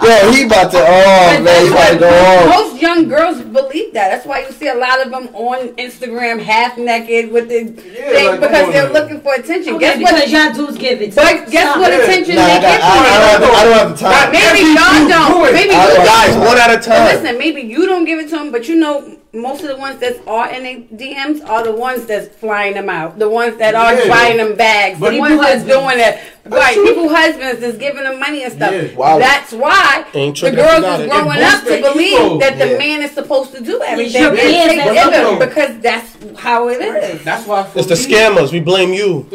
Yo, 0.05 0.31
he 0.33 0.45
about 0.45 0.71
to, 0.71 0.77
oh 0.79 1.41
man, 1.43 1.65
he 1.65 1.71
about 1.73 1.93
to 1.93 1.99
go 1.99 2.09
on. 2.09 2.49
Most 2.51 2.83
young 2.83 3.09
girls 3.09 3.41
believe 3.41 3.95
that. 3.95 4.11
That's 4.11 4.27
why 4.27 4.41
you 4.41 4.53
see 4.53 4.69
a 4.69 4.75
lot 4.75 5.01
of 5.05 5.11
them 5.11 5.29
on 5.35 5.69
Instagram 5.77 6.41
half 6.43 6.77
naked 6.77 7.33
with 7.33 7.49
the 7.49 7.65
thing 7.65 8.27
like, 8.27 8.41
because 8.41 8.73
they're 8.73 8.87
on. 8.87 8.93
looking 8.93 9.21
for 9.23 9.33
attention. 9.35 9.75
Okay, 9.77 9.81
guess 9.81 9.99
because 9.99 10.13
what? 10.13 10.29
y'all 10.29 10.53
dudes 10.67 10.77
give 10.79 11.01
it. 11.01 11.15
But 11.15 11.51
guess 11.51 11.65
Stop. 11.71 11.79
what 11.81 11.91
Yeah. 11.91 12.03
attention 12.05 12.35
Nah, 12.37 12.47
they 12.47 12.61
got, 12.61 12.77
give 12.77 12.85
I, 12.85 12.87
I, 12.87 12.99
you? 12.99 13.05
don't 13.09 13.25
have 13.25 13.41
the, 13.41 13.47
I 13.47 13.65
don't 13.65 13.79
have 13.79 13.91
the 13.91 13.97
time. 14.05 14.33
Maybe 14.33 14.61
y'all 14.77 14.99
dude 14.99 15.09
don't. 15.09 15.47
do. 15.47 15.53
Maybe 15.55 15.71
I 15.75 15.83
you 15.89 15.95
don't- 15.97 16.05
Guys, 16.05 16.37
one 16.37 16.59
at 16.59 16.71
a 16.71 16.77
But 16.77 16.83
time. 16.85 17.05
listen, 17.23 17.39
maybe 17.39 17.61
you 17.63 17.87
don't 17.87 18.05
give 18.05 18.19
it 18.19 18.25
to 18.25 18.37
them, 18.37 18.53
but 18.53 18.69
you 18.69 18.77
know 18.77 19.17
most 19.33 19.63
of 19.63 19.69
the 19.69 19.77
ones 19.77 19.99
that 20.01 20.17
are 20.29 20.49
in 20.53 20.63
the 20.63 20.85
DMs 20.97 21.41
are 21.49 21.65
the 21.65 21.73
ones 21.73 22.05
that's 22.07 22.29
flying 22.37 22.75
them 22.75 22.89
out, 22.91 23.19
the 23.19 23.29
ones 23.29 23.57
that 23.57 23.75
are 23.75 23.95
Yeah. 23.95 24.09
buying 24.09 24.37
them 24.37 24.55
bags, 24.55 25.01
But 25.01 25.11
the 25.13 25.19
ones 25.19 25.41
that's 25.41 25.65
doing 25.65 25.97
that. 25.99 26.21
Right, 26.47 26.75
people 26.77 27.09
husbands 27.09 27.63
is 27.63 27.79
giving 27.79 28.05
them 28.05 28.21
money 28.21 28.43
and 28.45 28.53
stuff. 28.53 28.71
Yeah. 28.71 28.95
Wow. 28.95 29.19
That's 29.19 29.53
why 29.53 30.05
Ain't 30.13 30.39
the 30.39 30.51
girls 30.51 30.85
is 31.01 31.07
growing 31.11 31.39
It 31.39 31.43
up 31.43 31.65
to 31.65 31.81
believe 31.81 32.13
ego. 32.13 32.39
that 32.39 32.59
the 32.59 32.69
Yeah. 32.73 32.77
man 32.79 33.03
is 33.03 33.13
supposed 33.13 33.53
to 33.55 33.63
do 33.63 33.81
everything. 33.83 34.21
your 34.21 34.31
and 34.33 34.39
kids 34.39 34.69
take 34.69 34.79
that 34.85 34.93
care 34.95 35.07
of 35.07 35.13
look 35.13 35.15
them 35.15 35.39
though. 35.39 35.47
because 35.47 35.79
that's 35.81 36.09
how 36.39 36.69
it 36.69 36.83
is. 36.83 37.23
That's 37.25 37.47
why. 37.47 37.67
It's 37.75 37.87
the 37.89 37.95
scammers. 37.95 38.53
We 38.53 38.61
blame 38.61 38.93
you. 38.93 39.27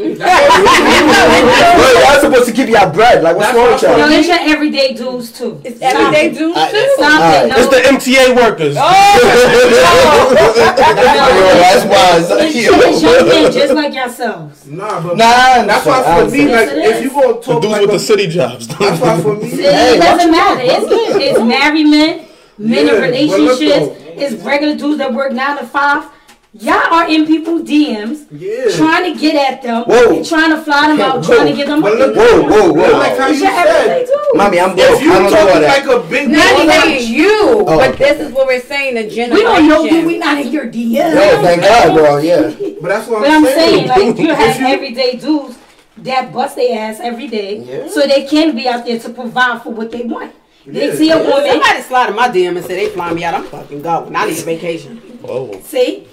Well, 1.80 1.93
y'all 2.04 2.19
supposed 2.22 2.45
to 2.48 2.52
keep 2.54 2.69
y'all 2.69 2.91
bread. 2.91 3.24
Like, 3.24 3.36
what's 3.38 3.48
That's 3.48 3.58
wrong 3.58 3.72
with 3.74 3.82
what 3.84 3.98
y'all? 4.00 4.12
it's 4.19 4.28
your 4.28 4.38
everyday 4.41 4.93
dudes 4.93 5.32
too. 5.32 5.60
It's 5.63 5.82
everyday 5.82 6.30
dudes 6.30 6.58
I- 6.58 6.72
too. 6.72 6.88
Stop 6.95 7.22
Alright. 7.22 7.45
it. 7.45 7.50
No. 7.50 7.56
It's 7.58 7.69
the 7.69 7.82
MTA 8.12 8.36
workers. 8.36 8.76
Oh! 8.78 8.82
Yo, 10.60 11.60
that's 11.60 11.86
wise. 11.86 12.30
It's 12.32 12.56
it's 12.56 13.02
young 13.02 13.28
men 13.28 13.52
just 13.52 13.74
like 13.74 13.93
yourselves. 13.93 14.67
Nah, 14.67 15.02
but 15.02 15.17
Nah, 15.17 15.63
that's 15.65 15.86
why 15.86 16.04
for 16.26 16.32
me, 16.32 16.52
like, 16.52 16.69
it 16.69 16.98
if 16.99 17.03
you 17.05 17.09
gonna 17.21 17.33
The 17.33 17.41
talk 17.41 17.62
dudes 17.62 17.71
like 17.71 17.81
with 17.81 17.89
a, 17.89 17.93
the 17.93 17.99
city 17.99 18.27
jobs. 18.27 18.67
that's 18.79 19.01
why 19.01 19.21
for 19.21 19.35
me. 19.35 19.47
It, 19.47 19.59
Hey, 19.73 19.95
it 19.97 19.99
doesn't 20.01 20.31
matter. 20.31 20.62
It's, 20.63 20.85
it's 21.23 21.39
married 21.39 21.85
men, 21.88 22.27
men 22.57 22.88
Yeah, 22.88 22.93
in 22.95 23.01
relationships, 23.01 23.95
it's 24.21 24.43
regular 24.43 24.75
dudes 24.75 24.97
that 24.99 25.13
work 25.13 25.31
nine 25.31 25.57
to 25.57 25.65
five. 25.65 26.09
Y'all 26.51 26.73
are 26.91 27.07
in 27.07 27.27
people's 27.27 27.62
DMs 27.62 28.25
Yeah. 28.31 28.75
trying 28.75 29.13
to 29.13 29.19
get 29.19 29.35
at 29.35 29.62
them 29.62 29.83
Whoa. 29.83 30.15
and 30.17 30.25
trying 30.27 30.49
to 30.49 30.59
fly 30.59 30.88
them 30.88 30.99
out, 30.99 31.17
Whoa. 31.17 31.35
trying 31.35 31.47
to 31.47 31.53
get 31.55 31.67
them 31.67 31.79
But 31.79 31.99
money. 31.99 32.12
look- 32.12 32.15
Whoa, 32.17 32.41
whoa, 32.41 32.73
But 32.73 32.93
like 32.93 33.12
whoa. 33.12 33.19
how 33.19 33.27
you 33.27 33.39
your 33.43 33.51
everyday 33.51 34.05
said. 34.07 34.15
Mommy, 34.33 34.59
I'm 34.59 34.75
broke. 34.75 34.89
if 34.89 35.01
you 35.03 35.12
I 35.13 35.19
don't 35.19 35.29
do 35.29 35.38
all 35.38 35.45
talking 35.45 35.62
that. 35.62 35.85
like 35.85 35.95
a 35.95 36.09
big 36.09 36.29
Not 36.29 36.59
even 36.97 37.13
you, 37.13 37.38
Oh, 37.59 37.65
but 37.77 37.93
okay. 37.93 38.13
this 38.13 38.27
is 38.27 38.33
what 38.33 38.47
we're 38.47 38.62
saying. 38.62 38.95
The 38.95 39.03
generation. 39.03 39.33
We 39.35 39.41
don't 39.43 39.67
know 39.69 39.83
you. 39.85 40.07
We 40.07 40.17
not 40.17 40.39
in 40.39 40.51
your 40.51 40.65
DMs. 40.65 41.13
Yo, 41.13 41.41
thank 41.43 41.62
God, 41.62 41.93
bro. 41.95 42.17
Yeah. 42.17 42.51
but 42.81 42.88
that's 42.89 43.07
what 43.07 43.21
But 43.21 43.29
I'm 43.29 43.45
saying, 43.45 43.88
like, 43.88 44.17
you 44.17 44.27
have 44.33 44.59
everyday 44.59 45.17
dudes 45.17 45.55
that 46.03 46.33
bust 46.33 46.55
their 46.55 46.77
ass 46.79 46.99
every 47.01 47.27
day, 47.27 47.57
Yeah. 47.57 47.88
so 47.88 48.01
they 48.01 48.25
can 48.25 48.55
be 48.55 48.67
out 48.67 48.85
there 48.85 48.99
to 48.99 49.09
provide 49.09 49.62
for 49.63 49.71
what 49.71 49.91
they 49.91 50.01
want. 50.03 50.31
They 50.65 50.88
Yeah. 50.89 50.95
see 50.95 51.09
a 51.12 51.17
woman, 51.17 51.49
Somebody 51.51 51.81
slide 51.81 52.09
in 52.09 52.15
my 52.15 52.29
DM 52.29 52.57
and 52.57 52.65
say 52.65 52.75
they 52.75 52.89
fly 52.89 53.12
me 53.13 53.23
out. 53.23 53.33
I'm 53.33 53.43
fucking 53.45 53.81
going. 53.81 54.15
I 54.15 54.25
need 54.27 54.38
a 54.38 54.41
vacation. 54.41 54.97
Whoa. 55.21 55.59
see? 55.63 56.05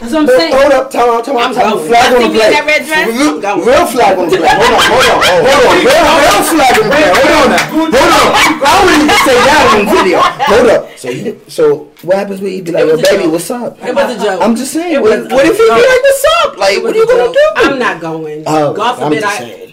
That's 0.00 0.12
what 0.16 0.24
I'm 0.24 0.50
Hold 0.56 0.72
up, 0.72 0.90
time 0.90 1.08
out, 1.12 1.24
time 1.28 1.36
out, 1.36 1.42
I'm 1.44 1.54
time 1.54 1.76
out. 1.76 1.84
Flag 1.84 2.08
on 2.16 2.22
the 2.24 2.28
me 2.32 2.32
in 2.32 2.32
plate. 2.40 2.52
that 2.56 2.64
red 2.64 2.82
dress, 2.88 3.04
Real, 3.04 3.36
I'm 3.36 3.40
going. 3.44 3.68
real 3.68 3.84
flag 3.84 4.16
on 4.16 4.24
the 4.32 4.36
plate. 4.40 4.56
Hold 4.56 4.72
on, 4.72 4.80
hold 4.88 5.06
on, 5.12 5.20
hold 5.44 5.64
on. 5.68 5.76
Real, 5.84 6.04
real 6.24 6.40
flag 6.48 6.72
on 6.72 6.84
the 6.88 6.92
plate. 6.96 7.12
Hold 7.20 7.36
on 7.36 7.46
now. 7.52 7.68
Hold 7.68 8.12
on. 8.16 8.30
I 8.64 8.72
wouldn't 8.80 9.04
even 9.04 9.20
say 9.28 9.36
that 9.44 9.60
on 9.76 9.82
video. 9.92 10.18
Hold 10.24 10.68
up. 10.72 10.82
So, 10.96 11.08
you, 11.12 11.30
so 11.52 11.92
what 12.00 12.16
happens 12.16 12.40
when 12.40 12.52
you 12.56 12.62
be 12.64 12.72
like, 12.72 12.88
yo, 12.88 12.96
baby, 12.96 13.28
joke. 13.28 13.32
what's 13.36 13.50
up? 13.52 13.76
It 13.84 13.92
was 13.94 14.08
a 14.16 14.18
joke. 14.24 14.40
I'm 14.40 14.56
just 14.56 14.72
saying. 14.72 15.00
What, 15.04 15.30
what 15.32 15.44
if 15.44 15.56
he 15.60 15.64
be 15.68 15.68
like, 15.68 15.84
what's 15.84 16.24
up? 16.44 16.56
Like, 16.56 16.80
what 16.80 16.96
are 16.96 16.98
you 16.98 17.06
gonna 17.06 17.32
do? 17.32 17.46
I'm 17.56 17.78
not 17.78 18.00
going. 18.00 18.44
Oh, 18.48 18.72
God 18.72 18.96
forbid 18.96 19.20
I. 19.22 19.68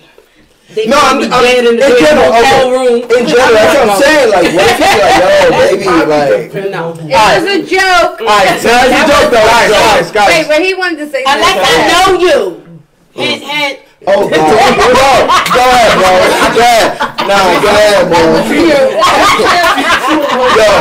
saying. 0.75 0.75
They 0.75 0.86
No, 0.91 0.97
I'm, 0.99 1.17
be 1.19 1.25
I'm 1.32 1.45
in 1.45 1.63
the 1.65 1.71
in 1.80 1.95
general. 1.99 2.32
hotel 2.32 2.67
Okay. 2.67 2.71
room. 2.71 2.95
In 3.03 3.23
general, 3.27 3.53
that's 3.56 3.73
what 3.77 3.88
I'm 3.88 4.01
saying. 4.01 4.27
Like, 4.32 4.47
what 4.53 4.67
if 4.67 4.77
he 4.77 4.88
be 4.88 4.99
like, 4.99 5.19
yo, 5.23 5.49
baby, 5.71 5.86
like. 6.08 6.71
No. 6.71 6.84
It 6.91 7.39
was 7.39 7.47
a 7.47 7.60
joke. 7.63 8.19
All 8.21 8.27
right, 8.27 8.60
tell 8.60 8.75
us 8.75 8.91
a 8.91 9.01
joke 9.08 9.27
though. 9.32 9.39
All 9.39 9.47
right, 9.47 9.71
guys, 9.71 10.06
Wait, 10.08 10.13
guys. 10.13 10.47
but 10.47 10.60
he 10.62 10.73
wanted 10.73 10.97
to 10.99 11.08
say 11.10 11.23
Unless 11.25 11.56
something. 11.56 11.71
I 11.71 11.91
know 11.91 12.19
you. 12.19 12.38
Oh. 13.15 13.21
Hint, 13.21 13.41
hint. 13.43 13.80
Oh, 14.06 14.30
God. 14.30 14.38
Go, 14.38 14.93
go 15.56 15.63
ahead, 15.65 15.91
bro. 15.97 16.12
Go 16.53 16.62
ahead. 16.62 16.99
Nah, 17.27 17.60
go 17.60 17.69
ahead, 17.73 18.08
bro. 18.08 18.19
Yo, 20.08 20.71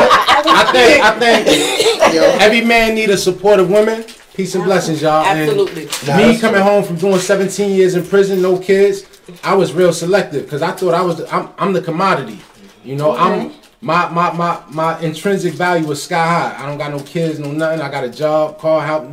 I 0.49 0.64
think 0.72 1.03
I 1.03 1.18
think 1.18 2.14
yo. 2.14 2.22
every 2.40 2.61
man 2.61 2.94
need 2.94 3.11
a 3.11 3.16
supportive 3.16 3.70
woman. 3.70 4.05
Peace 4.35 4.55
and 4.55 4.64
blessings, 4.64 5.01
y'all. 5.01 5.25
And 5.25 5.40
Absolutely. 5.40 5.88
Nah, 6.07 6.16
me 6.18 6.38
coming 6.38 6.61
home 6.61 6.85
from 6.85 6.96
doing 6.96 7.18
17 7.18 7.75
years 7.75 7.94
in 7.94 8.05
prison, 8.05 8.42
no 8.42 8.59
kids, 8.59 9.03
I 9.43 9.55
was 9.55 9.73
real 9.73 9.93
selective 9.93 10.45
because 10.45 10.62
I 10.62 10.73
thought 10.73 10.95
I 10.95 11.03
was 11.03 11.17
the, 11.19 11.35
I'm, 11.35 11.49
I'm 11.59 11.73
the 11.73 11.83
commodity. 11.83 12.39
You 12.85 12.97
know, 12.97 13.17
I'm 13.17 13.53
my, 13.81 14.09
my 14.11 14.33
my 14.33 14.62
my 14.71 15.01
intrinsic 15.01 15.55
value 15.55 15.87
was 15.87 16.03
sky 16.03 16.25
high. 16.27 16.62
I 16.62 16.67
don't 16.67 16.79
got 16.79 16.91
no 16.93 17.01
kids, 17.01 17.39
no 17.39 17.51
nothing. 17.53 17.81
I 17.81 17.91
got 17.91 18.05
a 18.05 18.09
job, 18.11 18.59
car, 18.59 18.81
house, 18.87 19.05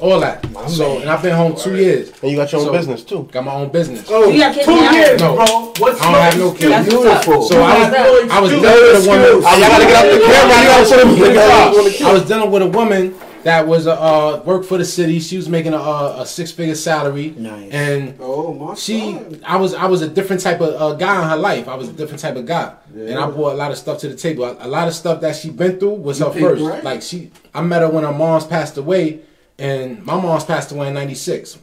all 0.00 0.20
that. 0.20 0.46
So 0.68 1.00
and 1.00 1.10
I've 1.10 1.22
been 1.22 1.34
home 1.36 1.56
two 1.56 1.76
years. 1.76 2.10
And 2.22 2.30
you 2.30 2.36
got 2.36 2.50
your 2.52 2.60
own 2.62 2.66
So- 2.68 2.72
business 2.72 3.04
too. 3.04 3.28
Got 3.32 3.44
my 3.44 3.52
own 3.52 3.68
business. 3.70 4.06
Oh, 4.08 4.30
You 4.30 4.38
got 4.40 4.54
kids 4.54 4.66
two 4.66 4.76
now? 4.76 4.92
years, 4.92 5.20
No. 5.20 5.34
bro. 5.36 5.72
What's 5.78 6.00
I 6.00 6.12
don't 6.12 6.20
have 6.22 6.38
no 6.38 6.50
kids. 6.52 6.62
That's 6.70 6.94
what's 6.94 7.06
up. 7.06 7.24
Beautiful. 7.24 7.42
So 7.48 7.62
I 7.62 7.90
was 7.90 8.30
I 8.30 8.40
was 8.40 8.50
dealing 8.50 8.62
with 8.62 9.04
a 9.04 9.08
woman. 9.08 9.24
excuse. 9.24 9.44
y'all 9.44 9.60
gotta 9.60 9.84
get 9.84 9.96
out 9.96 10.12
the 10.12 10.20
camera. 10.24 10.56
You 10.58 10.68
gotta 10.68 10.88
put 10.88 11.00
him 11.02 11.08
in 11.10 11.34
the 11.34 11.98
car. 11.98 12.08
I 12.08 12.12
was 12.14 12.24
dealing 12.24 12.50
with 12.50 12.62
a 12.62 12.66
woman 12.66 13.14
that 13.48 13.66
was 13.66 13.86
a 13.86 13.92
uh, 13.98 14.42
worked 14.44 14.66
for 14.66 14.76
the 14.76 14.84
city. 14.84 15.18
She 15.20 15.36
was 15.36 15.48
making 15.48 15.72
a, 15.72 15.78
a, 15.78 16.20
a 16.22 16.26
six 16.26 16.52
figure 16.52 16.74
salary, 16.74 17.30
Nice. 17.36 17.72
and 17.72 18.14
Oh 18.20 18.52
my 18.52 18.74
she, 18.74 19.12
God. 19.14 19.40
I 19.42 19.56
was, 19.56 19.72
I 19.72 19.86
was 19.86 20.02
a 20.02 20.08
different 20.08 20.42
type 20.42 20.60
of 20.60 20.80
uh, 20.80 20.94
guy 20.94 21.22
in 21.22 21.28
her 21.30 21.36
life. 21.36 21.66
I 21.66 21.74
was 21.74 21.88
a 21.88 21.92
different 21.92 22.20
type 22.20 22.36
of 22.36 22.44
guy, 22.44 22.74
and 22.94 23.18
I 23.18 23.30
brought 23.30 23.54
a 23.54 23.56
lot 23.56 23.70
of 23.70 23.78
stuff 23.78 23.98
to 24.00 24.08
the 24.08 24.16
table. 24.16 24.44
A, 24.44 24.66
a 24.66 24.68
lot 24.68 24.86
of 24.86 24.94
stuff 24.94 25.20
that 25.22 25.34
she 25.34 25.48
been 25.50 25.78
through 25.78 25.94
was 25.94 26.18
her 26.18 26.30
first. 26.30 26.62
rent? 26.62 26.84
Like 26.84 27.00
she, 27.02 27.30
I 27.54 27.62
met 27.62 27.80
her 27.82 27.88
when 27.88 28.04
her 28.04 28.12
mom's 28.12 28.44
passed 28.46 28.76
away, 28.76 29.20
and 29.58 30.04
my 30.04 30.20
mom's 30.20 30.44
passed 30.44 30.70
away 30.70 30.88
in 30.88 30.94
'96. 30.94 31.58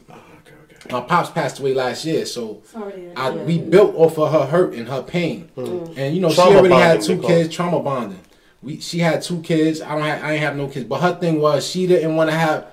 My 0.90 1.00
pops 1.00 1.30
passed 1.30 1.58
away 1.58 1.74
last 1.74 2.04
year, 2.04 2.24
so 2.26 2.62
Sorry. 2.64 3.10
I, 3.16 3.30
we 3.30 3.58
built 3.58 3.94
off 3.96 4.18
of 4.18 4.30
her 4.32 4.46
hurt 4.46 4.72
and 4.74 4.88
her 4.88 5.02
pain. 5.02 5.50
And 5.56 6.14
you 6.14 6.20
know, 6.20 6.32
Trauma 6.32 6.50
she 6.52 6.56
already 6.58 6.74
had 6.74 7.00
two 7.02 7.20
kids, 7.20 7.54
trauma 7.54 7.80
bonding. 7.80 8.20
We 8.62 8.80
she 8.80 8.98
had 8.98 9.22
two 9.22 9.40
kids. 9.42 9.80
I 9.82 9.90
don't 9.94 10.02
have, 10.02 10.24
I 10.24 10.32
ain't 10.32 10.42
have 10.42 10.56
no 10.56 10.66
kids. 10.68 10.86
But 10.86 11.00
her 11.00 11.14
thing 11.14 11.40
was 11.40 11.66
she 11.68 11.86
didn't 11.86 12.16
want 12.16 12.30
to 12.30 12.36
have 12.36 12.66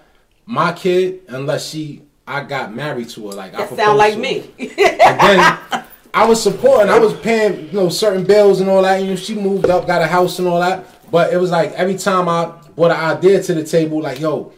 my 0.46 0.74
kid 0.74 1.22
unless 1.28 1.70
she 1.70 2.02
I 2.28 2.44
got 2.44 2.74
married 2.74 3.10
to 3.10 3.28
her. 3.30 3.34
Like 3.36 3.54
I 3.54 3.58
That 3.60 3.68
proposed 3.68 3.80
sound 3.86 3.98
like 3.98 4.14
to 4.14 4.20
me. 4.20 4.50
And 4.60 5.20
then 5.20 5.84
I 6.14 6.26
was 6.26 6.42
supporting. 6.42 6.90
I 6.90 7.00
was 7.00 7.14
paying 7.20 7.68
you 7.68 7.74
know 7.74 7.90
certain 7.90 8.24
bills 8.24 8.62
and 8.62 8.70
all 8.70 8.82
that. 8.84 9.02
You 9.02 9.10
know, 9.12 9.16
she 9.16 9.36
moved 9.36 9.70
up, 9.70 9.88
got 9.88 10.02
a 10.02 10.08
house 10.08 10.40
and 10.40 10.48
all 10.48 10.60
that. 10.62 10.86
But 11.12 11.34
it 11.34 11.38
was 11.38 11.52
like 11.52 11.72
every 11.74 11.98
time 11.98 12.28
I 12.30 12.54
brought 12.76 12.92
an 12.92 12.98
idea 13.18 13.44
to 13.44 13.54
the 13.54 13.64
table, 13.64 14.02
like 14.02 14.20
yo, 14.20 14.52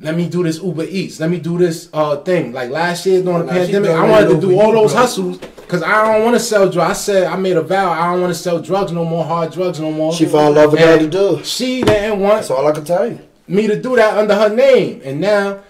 let 0.00 0.14
me 0.14 0.28
do 0.28 0.42
this 0.44 0.62
Uber 0.62 0.84
Eats. 0.84 1.18
Let 1.20 1.28
me 1.30 1.38
do 1.40 1.58
this 1.58 1.88
uh 1.92 2.16
thing. 2.18 2.52
Like 2.52 2.70
last 2.70 3.04
year 3.04 3.22
during 3.22 3.40
the 3.46 3.52
Nah, 3.52 3.52
pandemic, 3.52 3.90
I 3.90 4.08
wanted 4.08 4.26
to 4.28 4.34
Uber 4.34 4.40
do 4.46 4.60
all 4.60 4.72
those 4.72 4.92
bro. 4.92 5.00
hustles 5.02 5.38
because 5.68 5.82
I 5.82 6.10
don't 6.12 6.24
want 6.24 6.34
to 6.34 6.40
sell 6.40 6.68
drugs. 6.70 6.90
I 6.90 6.92
said 6.94 7.24
I 7.24 7.36
made 7.36 7.56
a 7.58 7.62
vow. 7.62 7.90
I 7.90 8.10
don't 8.10 8.22
want 8.22 8.32
to 8.32 8.38
sell 8.38 8.58
drugs 8.60 8.90
no 8.90 9.04
more, 9.04 9.22
hard 9.24 9.52
drugs 9.52 9.78
no 9.78 9.90
more. 9.92 10.14
She 10.14 10.24
found 10.24 10.54
love 10.54 10.72
with 10.72 10.80
her 10.80 10.98
to 10.98 11.06
do. 11.06 11.44
She 11.44 11.82
didn't 11.82 12.20
want 12.20 12.36
That's 12.36 12.50
all 12.50 12.66
I 12.66 12.72
can 12.72 12.84
tell 12.84 13.06
you. 13.10 13.20
me 13.46 13.66
to 13.66 13.80
do 13.80 13.94
that 13.96 14.16
under 14.16 14.34
her 14.34 14.48
name, 14.48 15.02
and 15.04 15.20
now 15.20 15.60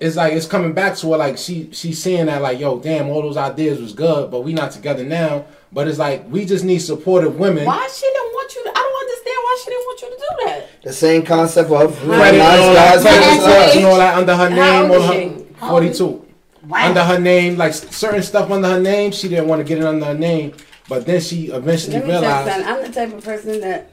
it's 0.00 0.16
like 0.16 0.32
it's 0.32 0.46
coming 0.46 0.72
back 0.72 0.96
to 0.96 1.12
her. 1.12 1.18
Like 1.18 1.38
she 1.38 1.68
she's 1.72 2.02
saying 2.02 2.26
that 2.26 2.42
like, 2.42 2.58
yo, 2.58 2.80
damn, 2.80 3.08
all 3.10 3.22
those 3.22 3.36
ideas 3.36 3.80
was 3.80 3.92
good, 3.92 4.30
but 4.30 4.40
we 4.40 4.52
not 4.52 4.72
together 4.72 5.04
now. 5.04 5.44
But 5.72 5.86
it's 5.86 5.98
like 5.98 6.28
we 6.28 6.44
just 6.44 6.64
need 6.64 6.78
supportive 6.80 7.38
women. 7.38 7.64
Why 7.64 7.86
she 7.94 8.06
didn't 8.06 8.32
want 8.32 8.54
you 8.56 8.64
to? 8.64 8.70
I 8.70 8.72
don't 8.74 9.00
understand 9.02 9.36
why 9.44 9.58
she 9.62 9.70
didn't 9.70 9.84
want 9.86 10.00
you 10.02 10.08
to 10.10 10.16
do 10.16 10.46
that. 10.46 10.82
The 10.82 10.92
same 10.92 11.22
concept 11.24 11.70
of 11.70 11.96
Credit 11.96 12.38
nice 12.38 12.60
and 12.60 12.74
guys. 12.74 13.02
credit 13.02 13.22
How 13.22 13.30
and 13.30 13.40
old 13.40 13.40
stuff 13.42 13.68
is 13.70 13.76
and 13.76 13.86
all 13.86 13.96
that 13.98 14.18
under 14.18 14.36
her 14.36 14.50
name. 14.50 14.90
old 14.90 14.90
on 14.90 15.84
is 15.86 15.98
her, 15.98 16.04
she? 16.06 16.27
Forty-two. 16.68 16.88
Under 16.88 17.04
her 17.04 17.18
name, 17.18 17.56
like 17.56 17.72
certain 17.74 18.22
stuff 18.22 18.50
under 18.50 18.68
her 18.68 18.80
name, 18.80 19.12
she 19.12 19.28
didn't 19.28 19.48
want 19.48 19.60
to 19.60 19.64
get 19.64 19.78
it 19.78 19.84
under 19.84 20.04
her 20.06 20.14
name. 20.14 20.52
But 20.88 21.06
then 21.06 21.20
she 21.20 21.46
eventually 21.48 21.94
Let 21.94 22.04
me 22.06 22.10
tell 22.12 22.22
you 22.22 22.28
realized. 22.28 22.50
something. 22.52 22.68
I'm 22.68 22.82
the 22.82 22.92
type 22.92 23.12
of 23.12 23.24
person 23.24 23.60
that 23.60 23.90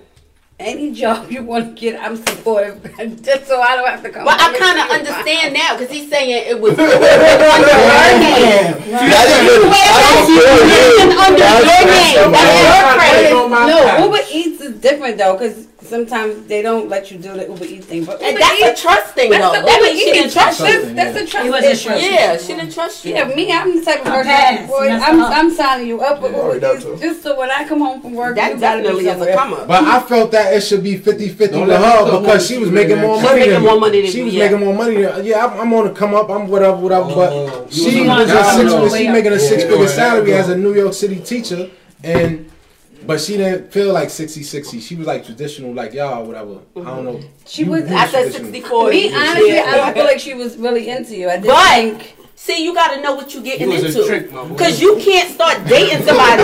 any 0.57 0.93
job 0.93 1.29
you 1.29 1.43
want 1.43 1.75
to 1.75 1.81
get, 1.81 1.99
I'm 2.01 2.15
supportive, 2.15 2.81
just 3.21 3.45
so 3.47 3.59
I 3.59 3.75
don't 3.75 3.89
have 3.89 4.01
to 4.03 4.09
come. 4.09 4.23
But 4.23 4.39
I 4.39 4.57
kind 4.57 4.79
of 4.79 4.85
and 4.89 5.05
see 5.05 5.11
you. 5.11 5.11
understand 5.11 5.53
now 5.53 5.75
because 5.77 5.91
he's 5.91 6.09
saying 6.09 6.29
it 6.31 6.57
was, 6.61 6.71
it 6.73 6.77
was 6.77 6.93
under 6.95 7.75
her 7.75 8.19
name. 8.23 8.91
That 9.11 9.27
is 9.27 9.39
good. 9.43 9.67
It's 11.03 11.15
under 11.19 11.43
your 11.43 11.85
name. 11.91 12.31
That's 12.31 12.55
your 12.63 12.87
credit. 12.95 13.67
No, 13.67 14.05
Uber 14.05 14.23
Eats 14.31 14.61
is 14.61 14.79
different 14.79 15.17
though, 15.17 15.33
because 15.33 15.67
sometimes 15.85 16.45
they 16.47 16.61
don't 16.61 16.89
let 16.89 17.11
you 17.11 17.17
do 17.17 17.33
the 17.33 17.47
Uber 17.47 17.65
Eats 17.65 17.85
thing. 17.85 18.05
But 18.05 18.21
And 18.21 18.37
Uber 18.37 18.39
that's 18.39 18.79
a 18.79 18.83
trust 18.83 19.13
thing, 19.15 19.31
that's 19.31 19.43
though. 19.43 19.61
the 19.61 19.65
That 19.65 19.75
Uber 19.79 19.85
means 19.85 19.99
she 19.99 20.11
didn't 20.11 20.31
trust 20.33 20.59
you. 20.59 20.93
that's 20.93 21.17
a 21.17 21.21
It 21.23 21.29
trust 21.29 21.49
wasn't 21.49 21.73
issue. 21.73 21.89
trust. 21.89 22.03
Yeah, 22.03 22.37
she 22.37 22.47
didn't 22.55 22.73
trust 22.73 23.05
you. 23.05 23.13
Yeah, 23.15 23.27
me, 23.35 23.51
I'm 23.51 23.79
the 23.79 23.85
type 23.85 23.99
of 24.01 24.05
Her 24.07 24.11
person. 24.13 24.25
past 24.31 24.67
Boy, 24.69 24.87
messed 24.89 25.05
I'm, 25.09 25.19
up. 25.21 25.31
I'm 25.37 25.51
signing 25.51 25.87
you 25.87 26.01
up 26.01 26.21
with 26.21 26.31
Yeah, 26.33 26.53
Uber 26.53 26.75
Eats, 26.91 27.01
just 27.01 27.23
so 27.23 27.37
when 27.39 27.51
I 27.51 27.67
come 27.67 27.79
home 27.79 28.01
from 28.01 28.13
work, 28.13 28.35
That 28.35 28.53
you 28.53 28.59
got 28.59 28.77
me 28.77 28.83
definitely 28.83 29.05
is 29.05 29.15
a 29.15 29.19
somewhere. 29.19 29.35
come 29.35 29.53
up. 29.53 29.67
But 29.67 29.83
I 29.83 29.99
felt 30.01 30.31
that 30.31 30.53
it 30.53 30.61
should 30.61 30.83
be 30.83 30.97
50-50 30.97 31.51
Don't 31.51 31.67
with 31.67 31.77
her 31.77 32.05
her 32.05 32.19
because 32.21 32.47
she 32.47 32.57
was 32.57 32.71
making 32.71 32.97
man. 32.97 33.05
more 33.05 33.15
She's 33.17 33.23
money 33.23 33.39
making 33.39 33.53
than 33.53 33.63
more 33.63 33.73
me. 33.75 33.79
money 33.79 34.01
than 34.01 34.11
she 34.11 34.23
was 34.23 34.33
making 34.33 34.59
more 34.59 34.73
money 34.73 35.01
yeah. 35.01 35.45
I'm, 35.45 35.59
I'm 35.61 35.73
on 35.73 35.87
the 35.87 35.93
come 35.93 36.13
up. 36.13 36.29
I'm 36.29 36.47
whatever, 36.47 36.77
whatever. 36.77 37.13
But 37.15 37.73
you 37.73 37.89
she 37.91 38.01
was 38.01 38.09
was 38.09 38.29
a 38.31 38.43
six. 38.43 38.55
down 38.71 38.81
Was 38.81 38.91
low. 38.91 38.97
she 38.97 39.07
making 39.09 39.33
a 39.33 39.39
six-figure 39.39 39.87
salary 39.87 40.33
as 40.33 40.49
a 40.49 40.57
New 40.57 40.73
York 40.73 40.93
City 40.93 41.19
teacher 41.19 41.69
and. 42.03 42.51
But 43.05 43.21
she 43.21 43.37
didn't 43.37 43.71
feel 43.71 43.93
like 43.93 44.09
60-60. 44.09 44.81
She 44.81 44.95
was 44.95 45.07
like 45.07 45.25
traditional, 45.25 45.73
like 45.73 45.93
y'all, 45.93 46.25
whatever. 46.25 46.59
I 46.75 46.79
don't 46.79 46.85
mm-hmm. 46.85 47.05
know. 47.05 47.19
She 47.45 47.63
You- 47.63 47.71
was- 47.71 47.89
you 47.89 47.95
I 47.95 48.07
said 48.07 48.31
traditional. 48.31 48.51
60 48.51 48.69
40. 48.69 48.97
Me, 48.97 49.15
honestly, 49.15 49.59
I 49.59 49.75
don't 49.77 49.93
feel 49.93 50.05
like 50.05 50.19
she 50.19 50.33
was 50.33 50.57
really 50.57 50.89
into 50.89 51.15
you. 51.15 51.29
I 51.29 51.37
didn't 51.37 51.47
But- 51.47 51.73
think. 51.73 52.11
See, 52.37 52.63
you 52.63 52.75
got 52.75 52.93
to 52.93 53.01
know 53.01 53.15
what 53.15 53.33
you're 53.33 53.41
getting 53.41 53.71
It 53.71 53.81
was 53.81 53.83
a 53.83 53.87
into. 53.87 54.05
trick, 54.07 54.31
my 54.31 54.43
boy. 54.43 54.49
Because 54.49 54.81
you 54.81 54.97
can't 54.97 55.33
start 55.33 55.65
dating 55.65 56.05
somebody. 56.05 56.43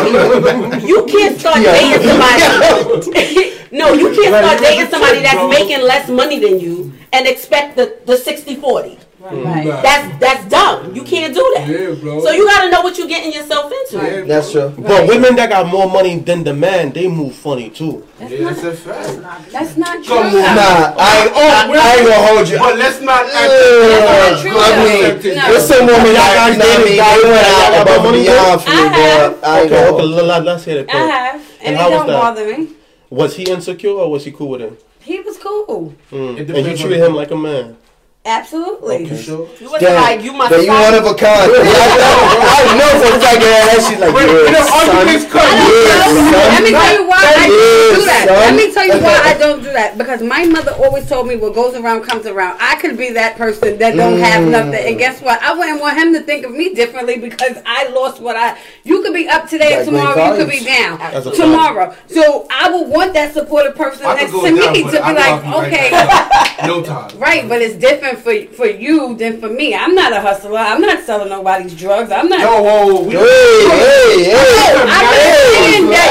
you 0.87 1.05
can't 1.05 1.37
start 1.37 1.57
dating 1.57 2.07
somebody. 2.07 3.53
no, 3.71 3.93
you 3.93 4.15
can't 4.15 4.33
start 4.33 4.61
dating 4.61 4.89
somebody 4.89 5.19
that's 5.19 5.49
making 5.49 5.81
less 5.85 6.09
money 6.09 6.39
than 6.39 6.59
you 6.59 6.93
and 7.11 7.27
expect 7.27 7.75
the, 7.75 7.99
the 8.05 8.15
60 8.17 8.55
40. 8.55 8.97
Right. 9.21 9.65
That's 9.83 10.19
that's 10.19 10.49
dumb. 10.49 10.95
You 10.95 11.03
can't 11.03 11.33
do 11.33 11.53
that. 11.55 11.67
Yeah, 11.67 11.93
bro. 11.93 12.21
So 12.25 12.31
you 12.31 12.45
gotta 12.47 12.71
know 12.71 12.81
what 12.81 12.97
you're 12.97 13.07
getting 13.07 13.31
yourself 13.31 13.71
into. 13.71 14.25
That's 14.25 14.51
true. 14.51 14.73
But 14.77 15.07
women 15.07 15.35
that 15.35 15.49
got 15.49 15.67
more 15.67 15.87
money 15.87 16.17
than 16.17 16.43
the 16.43 16.53
man, 16.53 16.91
they 16.91 17.07
move 17.07 17.35
funny 17.35 17.69
too. 17.69 18.07
Yeah, 18.19 18.49
that's 18.49 18.63
a 18.63 18.73
fact. 18.73 19.51
That's 19.51 19.77
not 19.77 20.03
true. 20.03 20.15
Come 20.15 20.25
on. 20.25 20.31
Nah, 20.33 20.95
I, 20.97 21.29
Oh, 21.33 21.47
I, 21.47 21.69
I 21.69 21.95
ain't 21.97 22.07
gonna 22.09 22.27
hold 22.27 22.49
you. 22.49 22.57
But 22.57 22.77
let's 22.77 23.01
not 23.01 23.25
act. 23.25 23.51
Uh, 23.51 24.41
true, 24.41 24.51
I 24.57 24.69
mean. 24.83 25.35
No. 25.35 25.47
there's 25.53 25.67
some 25.67 25.85
women 25.85 26.13
that 26.13 26.31
guys 26.33 26.53
you 26.53 26.59
know 26.59 26.65
what 26.65 26.79
I 26.79 26.81
dated 26.81 26.89
mean, 26.89 26.97
guys 26.97 27.21
that 27.21 27.29
went 27.29 27.45
y'all 27.45 27.61
out 27.61 27.71
got 27.71 27.87
above 27.87 28.03
money 28.03 28.17
and 28.17 28.25
beyond 28.25 28.61
I 28.61 28.71
have. 28.71 29.41
but 29.41 29.47
I 29.47 29.61
Okay, 29.61 29.87
okay, 29.89 30.03
let, 30.03 30.43
let's 30.43 30.65
hear 30.65 30.77
it. 30.79 30.89
I 30.89 30.97
have, 30.97 31.35
And 31.61 31.75
and, 31.75 31.75
it 31.75 31.97
was 31.97 32.07
don't 32.07 32.07
bother 32.07 32.57
me. 32.57 32.69
Was 33.09 33.35
he 33.35 33.43
insecure 33.51 33.91
or 33.91 34.09
was 34.09 34.25
he 34.25 34.31
cool 34.31 34.49
with 34.49 34.61
him? 34.61 34.77
He 34.99 35.19
was 35.19 35.37
cool. 35.37 35.93
Mm. 36.11 36.29
And 36.29 36.37
you 36.37 36.45
depends 36.45 36.81
treated 36.81 36.99
him 36.99 37.13
like 37.13 37.31
a 37.31 37.35
man. 37.35 37.77
Absolutely. 38.23 39.05
You 39.09 39.17
sure? 39.17 39.49
You 39.59 39.65
wasn't 39.65 39.81
Damn, 39.97 40.01
like 40.03 40.21
you 40.23 40.31
must 40.31 40.51
then 40.51 40.61
you 40.61 40.69
one 40.69 40.93
of 40.93 41.05
a 41.09 41.15
kind. 41.17 41.49
Yeah, 41.49 41.57
I 41.73 41.89
know, 41.97 42.13
I 42.53 42.77
know 42.77 42.89
for 43.01 43.17
a 43.17 43.19
fact 43.19 43.41
that 43.41 43.65
that 43.65 43.81
shit 43.81 43.97
like, 43.97 44.13
Wait, 44.13 44.29
yeah, 44.29 44.45
you 44.45 44.51
know, 44.53 44.61
son. 44.61 44.89
arguments 44.93 45.25
cut. 45.25 45.41
Yeah, 45.41 46.05
son. 46.05 46.29
Let 46.53 46.61
me 46.61 46.69
tell 46.69 46.93
you 47.01 47.09
why 47.09 47.17
I 47.17 47.49
don't 47.49 47.97
do 47.97 48.05
that. 48.05 48.23
son. 48.29 48.37
Let 48.37 48.53
me 48.61 48.65
tell 48.73 48.85
you 48.85 48.97
why 49.01 49.21
I 49.25 49.33
don't 49.41 49.63
do 49.63 49.73
that. 49.73 49.97
Because 49.97 50.21
my 50.21 50.45
mother 50.45 50.71
always 50.77 51.09
told 51.09 51.25
me 51.25 51.35
what 51.35 51.55
goes 51.55 51.73
around 51.73 52.03
comes 52.03 52.27
around. 52.27 52.59
I 52.61 52.75
could 52.75 52.95
be 52.95 53.09
that 53.13 53.37
person 53.37 53.79
that 53.79 53.95
don't 53.95 54.19
have 54.19 54.43
Mm. 54.45 54.51
nothing. 54.51 54.85
And 54.85 54.97
guess 54.99 55.19
what? 55.21 55.41
I 55.41 55.53
wouldn't 55.57 55.81
want 55.81 55.97
him 55.97 56.13
to 56.13 56.21
think 56.21 56.45
of 56.45 56.51
me 56.51 56.75
differently 56.75 57.17
because 57.17 57.57
I 57.65 57.87
lost 57.89 58.21
what 58.21 58.35
I 58.35 58.55
you 58.83 59.01
could 59.01 59.13
be 59.15 59.27
up 59.29 59.49
today 59.49 59.77
and 59.77 59.85
tomorrow 59.85 60.13
you 60.37 60.37
could 60.45 60.49
be 60.51 60.63
down. 60.63 60.99
That's 60.99 61.25
a 61.25 61.31
Tomorrow. 61.31 61.95
So 62.07 62.45
I 62.51 62.69
would 62.69 62.87
want 62.87 63.13
that 63.13 63.33
supportive 63.33 63.75
person 63.75 64.03
next 64.03 64.31
to 64.31 64.51
me 64.51 64.83
to 64.83 64.91
be 64.91 64.99
like, 64.99 65.17
I'll 65.17 65.41
be 65.65 65.71
right 65.73 66.53
okay. 66.61 66.67
No 66.67 66.83
time. 66.83 67.09
Right, 67.21 67.47
but 67.49 67.61
it's 67.61 67.75
different 67.75 68.10
for 68.17 68.33
for 68.53 68.65
you 68.67 69.15
than 69.15 69.39
for 69.39 69.49
me. 69.49 69.73
I'm 69.75 69.95
not 69.95 70.13
a 70.13 70.21
hustler. 70.21 70.57
I'm 70.57 70.81
not 70.81 71.03
selling 71.05 71.29
nobody's 71.29 71.75
drugs. 71.75 72.11
I'm 72.11 72.27
not. 72.29 72.39
Yo, 72.39 72.61
whoa, 72.63 72.85
whoa, 72.87 73.03
we 73.03 73.13
Hey, 73.13 73.23
hey, 73.69 74.23
hey. 74.23 74.75
I'm 74.81 74.87
not 74.87 75.13
saying 75.15 75.87
that. 75.89 76.09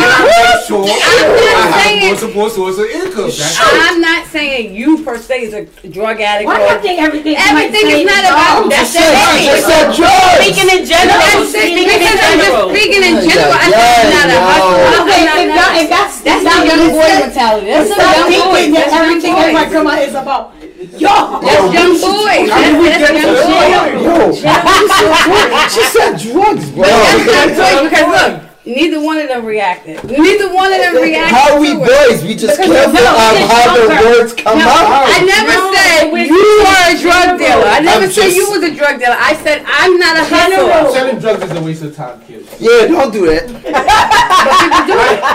I'm 0.00 0.26
not 0.28 0.66
sure. 0.66 0.84
I'm 0.84 0.86
not 0.86 1.50
I 1.50 1.68
have 1.70 1.84
saying- 1.84 2.12
multiple 2.12 2.50
sources 2.50 2.78
of 2.80 2.88
income. 2.90 3.24
That's 3.30 3.56
it. 3.56 3.60
I'm 3.60 4.00
not 4.00 4.26
saying 4.26 4.74
you 4.74 5.02
per 5.04 5.18
se 5.18 5.42
is 5.42 5.54
a 5.54 5.64
drug 5.88 6.20
addict. 6.20 6.46
Why 6.46 6.56
do 6.58 6.64
or- 6.64 6.72
you 6.76 6.80
think 6.82 7.00
everything? 7.00 7.36
Everything 7.36 7.86
somebody 7.88 8.02
is 8.02 8.08
say 8.08 8.14
not 8.14 8.24
about 8.30 8.60
wrong? 8.60 8.68
that. 8.70 8.84
She 8.86 8.98
said, 8.98 9.14
she 9.34 9.40
just 9.46 9.64
said 9.66 9.84
drugs. 9.96 10.38
Speaking 10.40 10.68
in 10.70 10.82
general. 10.86 11.20
That's 11.20 11.54
it. 11.54 11.60
Speaking 11.60 11.86
in 11.86 11.98
Because 12.00 12.20
I'm 12.20 12.38
just 12.38 12.50
general. 12.50 12.68
speaking 12.70 13.02
in 13.04 13.14
general. 13.26 13.54
I 13.54 13.66
Yeah, 13.70 13.80
said 13.80 14.10
I'm 14.10 14.14
not 14.14 14.28
a 14.30 14.40
hustler. 14.40 15.00
Okay, 15.00 15.20
if 15.20 15.48
not- 15.50 15.58
that- 15.60 15.74
if 15.80 15.88
that's 15.90 16.14
That's 16.20 16.44
if 16.44 16.64
young 16.66 16.90
boy 16.90 17.10
mentality. 17.20 17.66
That's 17.70 17.90
a 17.90 17.96
young 17.96 18.30
boy. 18.30 18.54
thinking 18.54 18.74
that 18.74 18.80
That's 18.80 18.92
young 18.94 19.04
everything 19.10 19.32
boy. 19.34 19.40
everybody 19.40 19.70
come 19.70 19.86
out 19.86 20.00
is 20.02 20.14
about 20.14 20.42
yo. 20.80 21.40
That's 21.40 21.74
young 21.74 21.92
boy. 22.00 22.48
How 22.48 22.60
did 22.60 22.78
we 22.80 22.88
That's 22.88 22.98
get 22.98 23.00
that's 23.00 23.10
to 23.10 23.20
young 23.20 23.34
this 23.34 23.44
boy. 23.44 23.68
Yo, 24.00 24.32
she 25.68 25.82
said 25.84 26.12
drugs, 26.18 26.70
bro. 26.70 26.84
That's 26.84 27.26
young 27.26 27.50
boy 27.56 27.88
because 27.88 28.08
look, 28.08 28.49
neither 28.74 29.00
one 29.02 29.18
of 29.18 29.28
them 29.28 29.44
reacted. 29.44 30.02
Neither 30.04 30.52
one 30.54 30.72
of 30.72 30.78
them 30.80 30.94
reacted. 30.96 31.34
How 31.34 31.54
are 31.54 31.60
we 31.60 31.74
to 31.74 31.78
boys? 31.80 32.22
We 32.24 32.34
just 32.34 32.56
Because 32.56 32.70
careful 32.70 32.94
no, 32.94 33.10
of 33.10 33.50
how 33.50 33.74
the 33.74 33.84
younger. 33.90 34.18
words 34.18 34.32
come 34.34 34.58
No, 34.58 34.64
out. 34.64 35.04
I 35.10 35.18
never 35.26 35.54
No, 35.54 35.72
said 35.74 36.10
you 36.26 36.64
were 36.64 36.84
a 36.88 36.96
drug 37.00 37.38
dealer. 37.38 37.66
I 37.66 37.80
never 37.80 38.04
I'm 38.06 38.10
said 38.10 38.32
you 38.32 38.48
was 38.50 38.62
a 38.62 38.74
drug 38.74 38.98
dealer. 39.00 39.16
I 39.18 39.34
said 39.42 39.62
I'm 39.66 39.98
not 39.98 40.16
a 40.16 40.24
General. 40.30 40.68
hustler. 40.70 40.92
Selling 40.98 41.18
drugs 41.18 41.42
is 41.44 41.52
a 41.52 41.62
waste 41.62 41.82
of 41.82 41.96
time, 41.96 42.20
kids. 42.22 42.48
Yeah, 42.60 42.86
don't 42.86 43.12
do 43.12 43.26
that. 43.26 43.48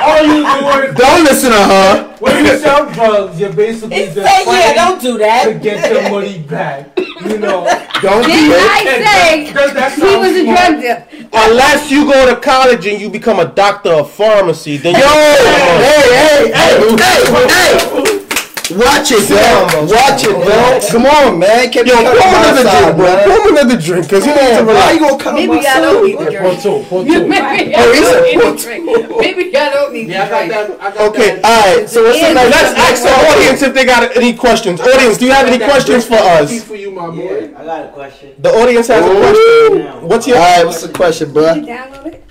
All 0.06 0.24
you 0.26 0.42
doing 0.44 0.94
Don't 0.96 1.24
listen 1.24 1.52
to 1.52 1.58
her. 1.64 2.16
when 2.20 2.46
you 2.46 2.58
sell 2.58 2.90
drugs, 2.92 3.40
you're 3.40 3.54
basically 3.54 3.96
He 3.98 4.06
just 4.06 4.16
said, 4.16 4.44
yeah, 4.46 4.74
don't 4.74 5.02
do 5.02 5.18
that 5.20 5.46
to 5.46 5.54
get 5.60 5.92
your 5.92 6.10
money 6.10 6.40
back. 6.40 6.98
You 6.98 7.38
know. 7.40 7.66
Don't 8.02 8.24
do 8.24 8.30
Didn't 8.30 8.50
that. 8.52 8.70
I 8.76 8.84
say 8.86 9.54
Does 9.54 9.74
that 9.74 9.94
he 9.96 10.16
was 10.16 10.36
a 10.36 10.44
smart? 10.44 10.58
drug 10.58 10.82
dealer? 10.82 11.30
Unless 11.34 11.90
you 11.92 12.06
go 12.06 12.34
to 12.34 12.40
college 12.40 12.86
and 12.86 13.00
you 13.02 13.10
become 13.10 13.25
a 13.28 13.46
doctor 13.46 13.90
of 13.92 14.12
pharmacy, 14.12 14.78
then 14.78 14.94
Yo, 14.94 15.00
you 15.00 15.06
hey, 15.06 16.02
hey, 16.16 16.52
hey, 16.54 16.96
hey, 16.96 17.48
hey. 17.50 18.22
Watch 18.66 19.12
it, 19.14 19.22
bro. 19.30 19.86
Watch 19.86 20.24
it, 20.26 20.34
bro. 20.34 20.80
Come 20.90 21.06
on, 21.06 21.38
man. 21.38 21.70
Can't 21.72 21.86
Yo, 21.86 21.94
pour 22.02 22.18
on 22.18 22.18
another 22.18 22.64
side, 22.66 22.82
drink, 22.82 22.98
bro. 22.98 23.22
Pour 23.22 23.38
him 23.38 23.58
another 23.58 23.78
drink, 23.80 24.10
cause 24.10 24.26
he 24.26 24.32
needs 24.34 24.58
to 24.58 24.66
Man, 24.66 24.74
why 24.74 24.92
you 24.94 25.00
gonna 25.06 25.22
come 25.24 25.36
on 25.36 25.42
Maybe 25.42 25.54
my 25.54 25.70
I 25.70 25.82
don't 25.82 25.98
oh, 26.02 26.02
need 26.02 26.18
to 26.18 26.18
Pour 26.18 26.32
drink. 26.34 26.62
two, 26.66 26.84
pour 26.90 27.06
two. 27.06 27.28
Maybe 27.30 27.76
I 27.76 27.78
Oh, 27.78 27.94
don't 27.94 28.24
need 28.26 28.42
put 28.42 28.58
to 28.58 28.64
drink. 28.66 28.86
Maybe 29.22 29.56
I 29.56 29.70
don't 29.70 29.94
need 29.94 30.08
Yeah, 30.10 30.24
I 30.26 30.48
got 30.50 30.50
that. 30.50 30.82
I 30.82 30.90
got 30.98 31.10
Okay, 31.14 31.30
that. 31.36 31.46
all 31.46 31.78
right. 31.78 31.90
So 31.90 32.04
what's 32.06 32.18
Yeah, 32.18 32.30
the? 32.34 32.50
Let's 32.50 32.74
ask 32.74 33.04
the 33.06 33.14
audience 33.14 33.62
if 33.62 33.74
they 33.76 33.86
got 33.86 34.18
any 34.18 34.34
questions. 34.34 34.82
Audience, 34.82 35.18
do 35.20 35.26
you 35.28 35.32
have 35.32 35.46
any 35.46 35.64
questions 35.64 36.08
for 36.08 36.16
us? 36.18 36.64
For 36.64 36.74
you, 36.76 36.90
my 36.90 37.06
boy. 37.12 37.54
I 37.56 37.64
got 37.66 37.86
a 37.86 37.90
question. 37.90 38.34
The 38.40 38.50
audience 38.50 38.88
has 38.88 39.06
a 39.06 39.14
question. 39.14 40.10
What's 40.10 40.26
your? 40.26 40.38
All 40.38 40.44
right, 40.44 40.66
what's 40.66 40.82
the 40.82 40.90
question, 40.92 41.32
bro? 41.32 41.54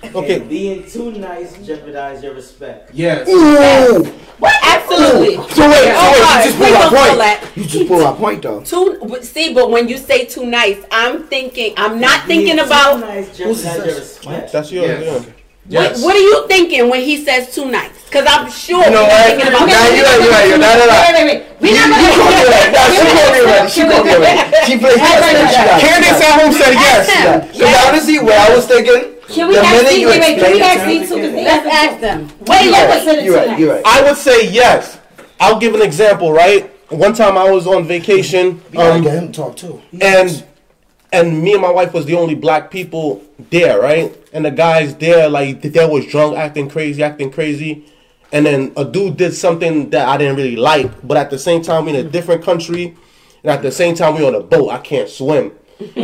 You 0.05 0.11
download 0.11 0.15
it? 0.15 0.15
Okay. 0.15 0.39
Can 0.39 0.47
being 0.49 0.89
too 0.89 1.11
nice 1.13 1.57
jeopardize 1.65 2.23
your 2.23 2.33
respect? 2.33 2.91
Yes. 2.93 3.27
Ooh. 3.29 4.13
Absolutely. 4.63 5.35
So 5.35 5.41
wait, 5.41 5.49
so 5.49 5.69
wait, 5.69 5.93
Oh, 5.95 6.11
you 6.37 6.43
just 6.43 6.57
please 6.57 6.75
pulled 6.75 6.91
my 6.91 7.07
point. 7.07 7.17
that. 7.19 7.51
You 7.55 7.63
just 7.65 7.87
pulled 7.87 8.03
my 8.03 8.13
point, 8.13 8.41
though. 8.43 8.61
Too 8.61 8.99
but 9.07 9.23
see, 9.25 9.53
but 9.53 9.71
when 9.71 9.87
you 9.87 9.97
say 9.97 10.25
too 10.25 10.45
nice, 10.45 10.77
I'm 10.91 11.23
thinking. 11.27 11.73
I'm 11.77 11.99
not 11.99 12.27
Being 12.27 12.45
thinking 12.45 12.57
too 12.57 12.65
about. 12.65 12.99
nice 12.99 13.35
jeopardize 13.37 13.75
your 13.85 13.95
respect. 13.95 14.51
That's 14.51 14.71
yours. 14.71 14.87
Yes. 15.01 15.27
Yeah. 15.67 15.81
What, 15.81 15.97
what 16.01 16.15
are 16.15 16.19
you 16.21 16.47
thinking 16.47 16.89
when 16.89 17.01
he 17.01 17.25
says 17.25 17.49
too 17.55 17.65
nice? 17.71 17.89
Because 18.05 18.27
I'm 18.29 18.51
sure 18.51 18.85
You 18.85 18.91
know 18.91 19.01
you're 19.01 19.17
thinking 19.33 19.47
about. 19.49 19.65
Nah, 19.65 19.89
you're 19.89 20.05
right, 20.05 20.21
you're 20.21 20.29
right. 20.29 20.45
You're 20.45 20.61
not 20.61 20.77
Wait, 20.77 21.13
wait, 21.17 21.25
wait. 21.25 21.41
We 21.59 21.69
You, 21.73 21.75
not 21.75 21.89
you 21.89 22.05
gonna- 22.05 22.21
called 22.21 22.37
me 22.37 22.45
right. 22.53 22.69
Nah, 22.69 22.85
she 22.93 23.01
called 23.01 23.33
me 23.33 23.41
right. 23.41 23.65
She 23.65 23.81
called 23.81 24.05
me 24.05 24.13
right. 24.21 24.37
She 24.69 24.73
plays 24.77 24.97
Right, 25.01 25.19
right, 25.25 25.33
yes, 25.41 25.81
Candace 25.81 26.21
at 26.21 26.33
home 26.37 26.53
said 26.53 26.73
yes. 26.77 27.09
Ask 27.09 27.51
Because 27.57 27.85
honestly, 27.89 28.19
what 28.19 28.37
I 28.37 28.55
was 28.55 28.65
thinking, 28.67 29.14
Can 29.29 29.47
we 29.47 29.55
the 29.55 29.61
ask 29.61 29.87
these? 29.89 29.99
you 29.99 30.07
Wait, 30.07 30.19
wait. 30.21 30.39
Can 30.39 30.51
we 30.53 30.61
ask 30.61 30.85
these 30.85 31.09
two? 31.09 31.15
'Cause 31.15 31.31
they 31.31 31.43
Let's 31.43 31.67
ask 31.67 31.99
them. 32.01 32.29
Wait, 32.47 32.63
you're 32.63 32.71
let 32.71 32.89
right. 32.89 32.97
us 32.97 33.03
send 33.05 33.17
it 33.19 33.23
You're 33.25 33.35
right. 33.37 33.59
You're 33.59 33.73
right. 33.75 33.81
I 33.85 34.01
would 34.03 34.17
say 34.17 34.47
yes. 34.49 34.97
I'll 35.39 35.59
give 35.59 35.73
an 35.75 35.81
example, 35.81 36.31
right? 36.31 36.71
One 36.89 37.13
time 37.13 37.37
I 37.37 37.49
was 37.49 37.65
on 37.67 37.85
vacation, 37.85 38.61
We 38.71 38.77
gotta 38.77 38.93
um, 38.95 39.01
get 39.01 39.13
him 39.17 39.31
to 39.31 39.33
talk 39.33 39.55
too. 39.57 39.81
and 40.01 40.43
and 41.11 41.41
me 41.41 41.53
and 41.53 41.61
my 41.61 41.71
wife 41.71 41.93
was 41.93 42.05
the 42.05 42.15
only 42.15 42.35
black 42.35 42.69
people 42.71 43.21
there, 43.49 43.79
right? 43.79 44.15
And 44.33 44.45
the 44.45 44.51
guys 44.51 44.95
there, 44.95 45.29
like 45.29 45.61
they 45.61 45.85
was 45.85 46.05
drunk, 46.05 46.37
acting 46.37 46.69
crazy, 46.69 47.01
acting 47.03 47.31
crazy. 47.31 47.85
And 48.31 48.45
then 48.45 48.73
a 48.75 48.83
dude 48.83 49.15
did 49.17 49.33
something 49.33 49.89
that 49.91 50.07
I 50.07 50.17
didn't 50.17 50.35
really 50.35 50.55
like, 50.57 50.91
but 51.07 51.15
at 51.17 51.29
the 51.29 51.37
same 51.39 51.61
time 51.61 51.85
we 51.85 51.91
in 51.95 52.05
a 52.05 52.09
different 52.09 52.43
country, 52.43 52.93
and 53.43 53.51
at 53.51 53.61
the 53.61 53.71
same 53.71 53.95
time 53.95 54.15
we 54.15 54.25
on 54.25 54.35
a 54.35 54.41
boat. 54.41 54.69
I 54.71 54.77
can't 54.79 55.07
swim, 55.09 55.51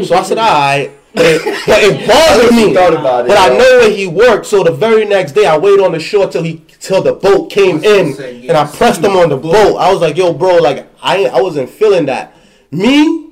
so 0.04 0.16
I 0.16 0.24
said, 0.24 0.38
"All 0.38 0.50
right." 0.54 0.92
But 1.14 1.26
it, 1.26 1.66
but 1.66 1.84
it 1.84 2.08
bothered 2.08 2.56
me. 2.56 2.74
Thought 2.74 2.94
about 2.94 3.26
it, 3.26 3.28
but 3.28 3.38
I 3.38 3.50
know 3.50 3.80
where 3.80 3.92
he 3.92 4.08
worked, 4.08 4.46
so 4.46 4.64
the 4.64 4.72
very 4.72 5.06
next 5.06 5.34
day 5.34 5.46
I 5.46 5.58
waited 5.58 5.84
on 5.84 5.92
the 5.92 6.00
shore 6.00 6.30
till 6.30 6.44
he 6.44 6.64
till 6.80 7.02
the 7.02 7.14
boat 7.14 7.52
came 7.52 7.84
in, 7.84 8.14
Say, 8.14 8.48
and 8.48 8.58
I 8.58 8.66
pressed 8.66 9.02
him 9.02 9.12
on 9.12 9.30
the 9.30 9.38
boat. 9.38 9.78
I 9.78 9.92
was 9.92 10.02
like, 10.02 10.16
"Yo, 10.18 10.34
bro, 10.34 10.58
like 10.58 10.88
I 11.02 11.26
I 11.26 11.42
wasn't 11.42 11.70
feeling 11.70 12.06
that." 12.06 12.36
Me, 12.72 13.32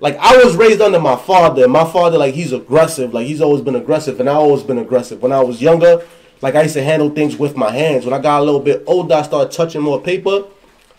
like 0.00 0.16
I 0.18 0.36
was 0.42 0.56
raised 0.56 0.80
under 0.80 0.98
my 0.98 1.16
father. 1.16 1.68
My 1.68 1.84
father, 1.84 2.18
like 2.18 2.34
he's 2.34 2.52
aggressive. 2.52 3.14
Like 3.14 3.26
he's 3.26 3.40
always 3.40 3.62
been 3.62 3.76
aggressive, 3.76 4.18
and 4.18 4.28
I 4.28 4.34
always 4.34 4.62
been 4.62 4.78
aggressive. 4.78 5.22
When 5.22 5.32
I 5.32 5.40
was 5.40 5.62
younger, 5.62 6.04
like 6.42 6.56
I 6.56 6.62
used 6.62 6.74
to 6.74 6.82
handle 6.82 7.10
things 7.10 7.36
with 7.36 7.56
my 7.56 7.70
hands. 7.70 8.04
When 8.04 8.12
I 8.12 8.18
got 8.18 8.40
a 8.40 8.44
little 8.44 8.60
bit 8.60 8.82
older, 8.86 9.14
I 9.14 9.22
started 9.22 9.52
touching 9.52 9.80
more 9.80 10.00
paper. 10.00 10.44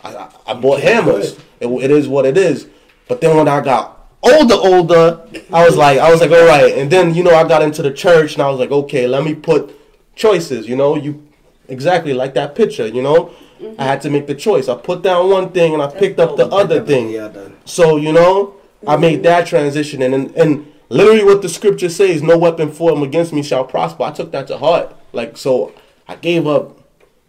I, 0.02 0.14
I, 0.14 0.30
I 0.48 0.54
bought 0.54 0.80
hammers. 0.80 1.38
It, 1.60 1.66
it 1.66 1.90
is 1.90 2.08
what 2.08 2.24
it 2.24 2.38
is. 2.38 2.66
But 3.08 3.20
then 3.20 3.36
when 3.36 3.46
I 3.46 3.60
got 3.60 3.95
older, 4.34 4.54
older, 4.54 5.20
I 5.52 5.64
was 5.64 5.76
like, 5.76 5.98
I 5.98 6.10
was 6.10 6.20
like, 6.20 6.30
all 6.30 6.46
right. 6.46 6.76
And 6.76 6.90
then 6.90 7.14
you 7.14 7.22
know, 7.22 7.34
I 7.34 7.46
got 7.46 7.62
into 7.62 7.82
the 7.82 7.92
church, 7.92 8.34
and 8.34 8.42
I 8.42 8.50
was 8.50 8.58
like, 8.58 8.70
okay, 8.70 9.06
let 9.06 9.24
me 9.24 9.34
put 9.34 9.78
choices. 10.14 10.68
You 10.68 10.76
know, 10.76 10.96
you 10.96 11.26
exactly 11.68 12.12
like 12.12 12.34
that 12.34 12.54
picture. 12.54 12.86
You 12.86 13.02
know, 13.02 13.32
I 13.78 13.84
had 13.84 14.00
to 14.02 14.10
make 14.10 14.26
the 14.26 14.34
choice. 14.34 14.68
I 14.68 14.76
put 14.76 15.02
down 15.02 15.30
one 15.30 15.52
thing, 15.52 15.72
and 15.72 15.82
I 15.82 15.90
picked 15.90 16.18
up 16.20 16.36
the 16.36 16.46
other 16.46 16.84
thing. 16.84 17.10
Yeah, 17.10 17.28
done. 17.28 17.56
So 17.64 17.96
you 17.96 18.12
know, 18.12 18.56
I 18.86 18.92
mm-hmm. 18.92 19.00
made 19.00 19.22
that 19.22 19.46
transition, 19.46 20.02
and 20.02 20.14
and, 20.14 20.34
and 20.36 20.72
literally 20.88 21.24
what 21.24 21.42
the 21.42 21.48
scripture 21.48 21.88
says, 21.88 22.22
"No 22.22 22.36
weapon 22.38 22.70
formed 22.72 23.02
against 23.02 23.32
me 23.32 23.42
shall 23.42 23.64
prosper." 23.64 24.04
I 24.04 24.12
took 24.12 24.32
that 24.32 24.46
to 24.48 24.58
heart. 24.58 24.94
Like 25.12 25.36
so, 25.36 25.72
I 26.08 26.16
gave 26.16 26.46
up 26.46 26.76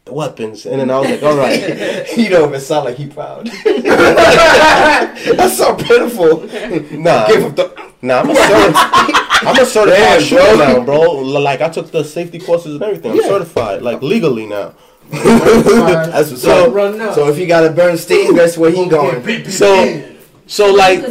the 0.06 0.14
weapons, 0.14 0.66
and 0.66 0.80
then 0.80 0.90
I 0.90 1.00
was 1.00 1.10
like, 1.10 1.24
"All 1.24 1.38
right, 1.38 2.08
You 2.18 2.30
don't 2.30 2.50
even 2.50 2.60
sound 2.62 2.86
like 2.86 2.98
he 2.98 3.08
proud. 3.08 3.48
That's 3.48 3.66
so 6.18 6.38
pitiful. 6.48 6.98
nah, 7.00 7.28
Give 7.28 7.44
him 7.44 7.56
the. 7.56 7.92
nah, 8.02 8.20
I'm 8.22 8.30
a 8.30 8.36
certified, 8.36 8.74
I'm 9.48 9.60
a 9.62 9.66
certified 9.66 9.98
Damn, 10.00 10.22
shooter 10.22 10.56
bro. 10.56 10.58
now, 10.58 10.84
bro. 10.86 11.12
Like 11.22 11.62
I 11.62 11.70
took 11.70 11.92
the 11.92 12.04
safety 12.04 12.40
courses 12.40 12.74
and 12.76 12.84
everything. 12.84 13.12
I'm 13.12 13.22
certified, 13.24 13.82
like 13.82 14.02
legally 14.02 14.46
now. 14.46 14.74
That's 15.10 16.30
what's 16.32 16.42
So- 16.42 16.68
up. 16.68 16.74
Run 16.74 16.98
now. 16.98 17.14
So 17.14 17.30
if 17.30 17.38
you 17.38 17.48
got 17.48 17.66
a 17.66 17.70
Bernstein, 17.72 18.36
that's 18.36 18.58
where 18.58 18.72
he 18.72 18.88
going. 18.88 19.24
So, 19.50 20.04
so 20.48 20.74
like 20.74 21.06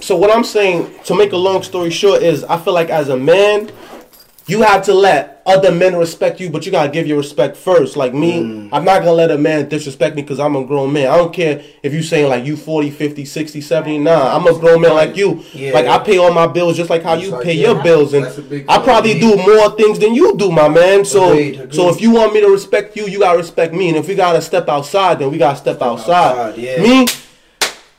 So 0.00 0.16
what 0.16 0.30
I'm 0.30 0.44
saying, 0.44 0.90
to 1.04 1.14
make 1.16 1.32
a 1.32 1.36
long 1.36 1.62
story 1.62 1.90
short, 1.90 2.22
is 2.22 2.44
I 2.44 2.58
feel 2.58 2.74
like 2.74 2.90
as 2.90 3.08
a 3.08 3.16
man, 3.16 3.70
you 4.46 4.62
have 4.62 4.82
to 4.84 4.92
let 4.94 5.42
other 5.46 5.70
men 5.72 5.94
respect 5.96 6.40
you, 6.40 6.48
but 6.50 6.64
you 6.64 6.72
gotta 6.72 6.90
give 6.90 7.06
your 7.06 7.18
respect 7.18 7.54
first. 7.56 7.96
Like 7.96 8.14
me, 8.14 8.40
Mm. 8.42 8.68
I'm 8.72 8.84
not 8.84 9.00
gonna 9.00 9.12
let 9.12 9.30
a 9.30 9.36
man 9.38 9.68
disrespect 9.68 10.16
me 10.16 10.22
because 10.22 10.40
I'm 10.40 10.56
a 10.56 10.64
grown 10.64 10.92
man. 10.92 11.08
I 11.08 11.16
don't 11.16 11.32
care 11.34 11.62
if 11.82 11.92
you 11.92 12.02
saying 12.02 12.28
like 12.30 12.44
you 12.46 12.56
40, 12.56 12.90
50, 12.90 13.24
60, 13.26 13.60
70. 13.60 13.98
Nah, 13.98 14.34
I'm 14.34 14.46
a 14.46 14.58
grown 14.58 14.80
man 14.80 14.94
like 14.94 15.16
you. 15.16 15.42
Yeah. 15.52 15.72
Like 15.72 15.86
I 15.86 15.98
pay 15.98 16.16
all 16.18 16.32
my 16.32 16.46
bills 16.46 16.76
just 16.76 16.88
like 16.90 17.02
how 17.02 17.14
you 17.14 17.30
like, 17.30 17.42
pay 17.44 17.52
yeah, 17.54 17.72
your 17.72 17.82
bills, 17.82 18.14
and 18.14 18.24
that's 18.24 18.38
a 18.38 18.42
big 18.42 18.64
I 18.68 18.78
probably 18.82 19.18
do 19.20 19.36
more 19.36 19.70
things 19.76 19.98
than 19.98 20.14
you 20.14 20.34
do, 20.36 20.50
my 20.50 20.68
man. 20.68 21.04
So, 21.04 21.30
Agreed, 21.32 21.54
agreed. 21.60 21.74
so 21.74 21.88
if 21.90 22.00
you 22.00 22.10
want 22.12 22.32
me 22.32 22.40
to 22.40 22.48
respect 22.48 22.96
you, 22.96 23.06
you 23.06 23.18
gotta 23.20 23.38
respect 23.38 23.74
me. 23.74 23.88
And 23.88 23.98
if 23.98 24.08
we 24.08 24.14
gotta 24.14 24.40
step 24.40 24.68
outside, 24.68 25.18
then 25.18 25.30
we 25.30 25.36
gotta 25.38 25.58
step 25.58 25.80
outside. 25.82 26.32
outside, 26.38 26.58
yeah. 26.58 26.80
Me, 26.82 27.06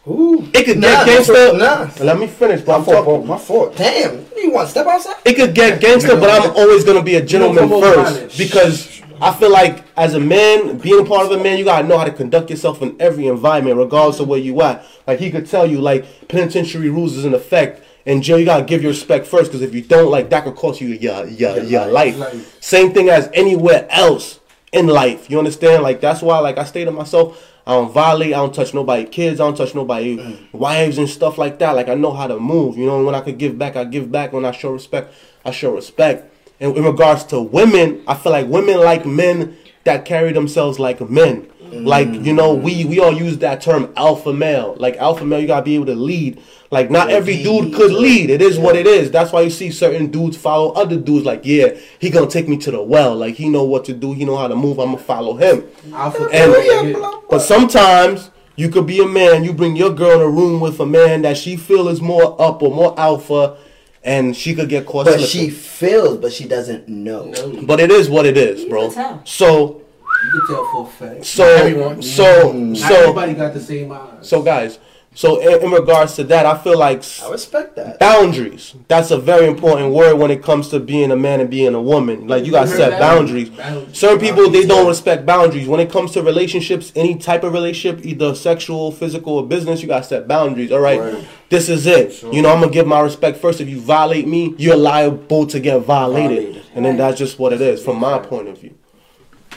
Ooh. 0.08 0.48
it 0.54 0.66
could 0.66 0.78
Nah, 0.78 1.04
get 1.04 1.08
gangster. 1.08 1.54
nah. 1.58 1.90
Let 2.00 2.20
me 2.20 2.28
finish, 2.28 2.62
bro. 2.62 2.74
My 2.76 2.80
I'm 2.80 2.86
fault, 2.86 3.06
bro. 3.06 3.14
talking. 3.16 3.28
My 3.28 3.38
fault. 3.38 3.76
Damn. 3.76 4.26
You 4.38 4.52
want 4.52 4.68
to 4.68 4.72
step 4.72 4.86
outside? 4.88 5.16
It 5.26 5.36
could 5.36 5.56
get 5.56 5.82
gangster, 5.82 6.16
but 6.20 6.30
I'm 6.30 6.52
always 6.56 6.84
gonna 6.84 7.02
be 7.02 7.16
a 7.16 7.22
gentleman 7.26 7.70
first 7.70 8.38
because 8.38 9.02
I 9.22 9.34
feel 9.34 9.52
like 9.52 9.84
as 9.98 10.14
a 10.14 10.20
man, 10.20 10.78
being 10.78 11.00
a 11.00 11.06
part 11.06 11.26
of 11.26 11.32
a 11.40 11.42
man, 11.44 11.58
you 11.58 11.64
gotta 11.66 11.88
know 11.88 11.98
how 11.98 12.04
to 12.04 12.12
conduct 12.12 12.50
yourself 12.52 12.82
in 12.82 12.96
every 13.00 13.28
environment, 13.28 13.78
regardless 13.78 14.20
of 14.20 14.28
where 14.28 14.40
you 14.40 14.62
at. 14.62 14.86
Like 15.08 15.20
he 15.20 15.32
could 15.32 15.48
tell 15.50 15.66
you, 15.66 15.82
like 15.82 16.28
penitentiary 16.28 16.90
rules 16.90 17.16
is 17.18 17.26
in 17.26 17.34
effect. 17.34 17.82
In 18.06 18.22
jail, 18.22 18.38
you 18.38 18.46
gotta 18.46 18.64
give 18.66 18.84
your 18.84 18.92
respect 18.92 19.26
first, 19.26 19.50
because 19.52 19.64
if 19.64 19.74
you 19.74 19.82
don't, 19.82 20.12
like 20.12 20.30
that 20.30 20.44
could 20.44 20.56
cost 20.56 20.80
you 20.82 20.90
your 20.90 21.26
your 21.28 21.58
your 21.64 21.88
life. 21.88 22.16
life. 22.20 22.62
Same 22.62 22.94
thing 22.94 23.10
as 23.10 23.30
anywhere 23.34 23.88
else 23.90 24.40
in 24.76 24.88
life. 24.88 25.30
You 25.30 25.40
understand? 25.40 25.82
Like 25.82 26.02
that's 26.02 26.22
why, 26.22 26.40
like 26.40 26.58
I 26.58 26.66
stay 26.66 26.86
to 26.86 26.92
myself. 26.92 27.52
I 27.66 27.72
don't 27.72 27.92
violate. 27.92 28.34
I 28.34 28.38
don't 28.38 28.54
touch 28.54 28.74
nobody 28.76 29.06
kids. 29.06 29.40
I 29.40 29.46
don't 29.46 29.58
touch 29.58 29.74
nobody 29.74 30.18
mm. 30.18 30.54
wives 30.54 31.00
and 31.00 31.10
stuff 31.10 31.40
like 31.40 31.58
that. 31.60 31.72
Like 31.72 31.88
I 31.90 31.96
know 31.96 32.14
how 32.14 32.28
to 32.28 32.38
move. 32.38 32.78
You 32.78 32.86
know, 32.86 33.04
when 33.04 33.16
I 33.16 33.22
could 33.22 33.40
give 33.40 33.58
back, 33.58 33.76
I 33.76 33.86
give 33.86 34.12
back. 34.12 34.34
When 34.34 34.46
I 34.46 34.52
show 34.52 34.72
respect, 34.72 35.14
I 35.44 35.52
show 35.52 35.74
respect. 35.74 36.32
And 36.60 36.78
in 36.78 36.84
regards 36.84 37.24
to 37.26 37.42
women, 37.42 38.04
I 38.08 38.14
feel 38.16 38.34
like 38.34 38.48
women 38.48 38.80
like 38.80 39.06
men 39.06 39.58
that 39.86 40.06
carry 40.06 40.32
themselves 40.34 40.78
like 40.78 41.02
men. 41.10 41.50
Like 41.72 42.08
you 42.14 42.34
know, 42.34 42.54
we 42.54 42.86
we 42.86 43.00
all 43.00 43.14
use 43.14 43.40
that 43.40 43.62
term 43.62 43.92
alpha 43.98 44.32
male. 44.32 44.76
Like 44.78 44.98
alpha 44.98 45.26
male, 45.26 45.40
you 45.40 45.48
gotta 45.48 45.66
be 45.66 45.76
able 45.76 45.88
to 45.88 45.96
lead. 45.96 46.42
Like 46.76 46.92
not 46.92 47.10
every 47.10 47.42
dude 47.42 47.74
could 47.74 47.94
lead. 47.94 48.30
It 48.30 48.42
is 48.42 48.60
what 48.60 48.76
it 48.76 48.86
is. 48.86 49.10
That's 49.10 49.32
why 49.32 49.40
you 49.44 49.50
see 49.50 49.72
certain 49.72 50.08
dudes 50.12 50.36
follow 50.36 50.74
other 50.74 50.98
dudes. 50.98 51.26
Like 51.26 51.46
yeah, 51.46 51.70
he 52.00 52.10
gonna 52.10 52.28
take 52.30 52.50
me 52.50 52.58
to 52.58 52.70
the 52.72 52.82
well. 52.82 53.16
Like 53.16 53.36
he 53.36 53.48
know 53.48 53.64
what 53.64 53.86
to 53.86 53.94
do. 53.94 54.12
He 54.12 54.26
know 54.26 54.36
how 54.36 54.50
to 54.50 54.58
move. 54.58 54.78
I'm 54.80 54.92
gonna 54.92 54.98
follow 54.98 55.38
him. 55.38 55.64
Alpha 55.94 56.28
And 56.34 56.98
but 57.30 57.40
sometimes 57.40 58.30
you 58.58 58.68
could 58.68 58.86
be 58.86 59.00
a 59.02 59.08
man. 59.08 59.46
You 59.46 59.54
bring 59.54 59.78
your 59.78 59.94
girl 59.94 60.20
in 60.20 60.22
a 60.22 60.30
room 60.30 60.60
with 60.60 60.78
a 60.82 60.86
man 60.86 61.22
that 61.22 61.38
she 61.38 61.56
feel 61.56 61.88
is 61.88 62.02
more 62.02 62.36
up 62.42 62.62
or 62.62 62.72
more 62.76 62.94
alpha, 63.00 63.56
and 64.04 64.36
she 64.36 64.54
could 64.54 64.68
get 64.68 64.86
caught 64.86 65.06
But 65.06 65.20
slipping. 65.22 65.28
she 65.28 65.50
feels, 65.52 66.18
but 66.18 66.34
she 66.34 66.46
doesn't 66.46 66.90
know. 66.90 67.32
But 67.64 67.80
it 67.80 67.90
is 67.90 68.10
what 68.10 68.26
it 68.26 68.36
is, 68.36 68.66
bro. 68.66 68.88
can 68.92 68.96
tell. 68.96 69.22
So 69.26 69.82
You 70.26 70.42
can 70.46 70.56
tell 70.56 70.66
for 70.74 70.84
a 70.88 70.90
fact. 70.92 71.26
so 71.26 71.46
everyone. 71.46 72.02
so 72.02 72.52
mm. 72.52 72.76
so 72.76 72.94
everybody 72.96 73.34
got 73.34 73.54
the 73.54 73.62
same 73.62 73.94
eyes. 73.94 74.28
so 74.28 74.42
guys. 74.42 74.78
So 75.16 75.40
in, 75.40 75.64
in 75.64 75.72
regards 75.72 76.16
to 76.18 76.24
that, 76.26 76.46
I 76.46 76.58
feel 76.58 76.78
like 76.78 77.02
I 77.24 77.30
respect 77.32 77.78
that. 77.78 78.00
boundaries. 78.00 78.76
That's 78.90 79.12
a 79.12 79.18
very 79.18 79.48
important 79.48 79.94
word 79.94 80.16
when 80.16 80.30
it 80.30 80.44
comes 80.44 80.68
to 80.70 80.80
being 80.80 81.10
a 81.10 81.16
man 81.16 81.40
and 81.40 81.50
being 81.50 81.74
a 81.74 81.82
woman. 81.82 82.28
Like 82.28 82.46
you 82.46 82.52
gotta 82.52 82.68
set 82.68 83.00
boundaries. 83.00 83.50
Certain 83.94 84.20
people 84.20 84.50
they 84.50 84.66
don't 84.68 84.88
respect 84.88 85.26
boundaries. 85.26 85.68
When 85.70 85.80
it 85.80 85.90
comes 85.90 86.12
to 86.12 86.22
relationships, 86.22 86.92
any 86.98 87.16
type 87.16 87.44
of 87.44 87.54
relationship, 87.54 88.06
either 88.06 88.36
sexual, 88.36 88.92
physical, 88.92 89.34
or 89.38 89.48
business, 89.48 89.82
you 89.82 89.88
gotta 89.88 90.04
set 90.06 90.28
boundaries. 90.28 90.72
All 90.74 90.80
right, 90.82 91.00
Right. 91.00 91.28
this 91.50 91.70
is 91.70 91.88
it. 91.88 92.22
You 92.22 92.42
know, 92.42 92.50
I'm 92.52 92.60
gonna 92.60 92.72
give 92.74 92.86
my 92.86 93.00
respect 93.00 93.38
first. 93.38 93.62
If 93.62 93.70
you 93.70 93.80
violate 93.80 94.28
me, 94.28 94.54
you're 94.58 94.76
liable 94.76 95.48
to 95.48 95.60
get 95.62 95.80
violated, 95.80 96.38
Violated. 96.44 96.64
and 96.76 96.84
then 96.86 96.98
that's 96.98 97.18
just 97.18 97.40
what 97.40 97.54
it 97.54 97.62
is 97.62 97.82
from 97.82 98.00
my 98.00 98.20
point 98.20 98.50
of 98.50 98.60
view. 98.60 98.74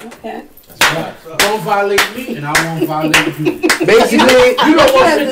Okay. 0.05 0.45
Don't 0.95 1.63
violate 1.63 2.17
me, 2.17 2.37
and 2.37 2.47
I 2.47 2.53
won't 2.65 2.87
violate 2.87 3.39
you. 3.39 3.61
Basically, 3.87 4.51
You 4.67 4.75
don't 4.77 4.95
want 4.95 5.21
to 5.21 5.27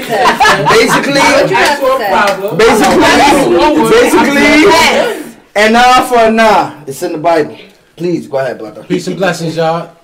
basically, 0.69 1.21
ask 1.21 1.81
for 1.81 2.01
a 2.01 2.09
problem. 2.09 2.59
basically, 2.59 3.91
basically, 3.91 5.35
and 5.55 5.73
now 5.73 6.05
for 6.07 6.19
a 6.19 6.31
nah. 6.31 6.85
It's 6.87 7.03
in 7.03 7.13
the 7.13 7.19
Bible. 7.19 7.57
Please 7.97 8.29
go 8.29 8.39
ahead, 8.39 8.59
brother. 8.59 8.85
Peace 8.85 9.07
and 9.07 9.17
blessings, 9.17 9.57
y'all. 9.57 9.97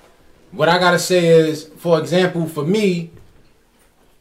What 0.53 0.69
I 0.69 0.79
gotta 0.79 0.99
say 0.99 1.27
is, 1.29 1.65
for 1.79 1.99
example, 2.01 2.47
for 2.47 2.65
me, 2.65 3.11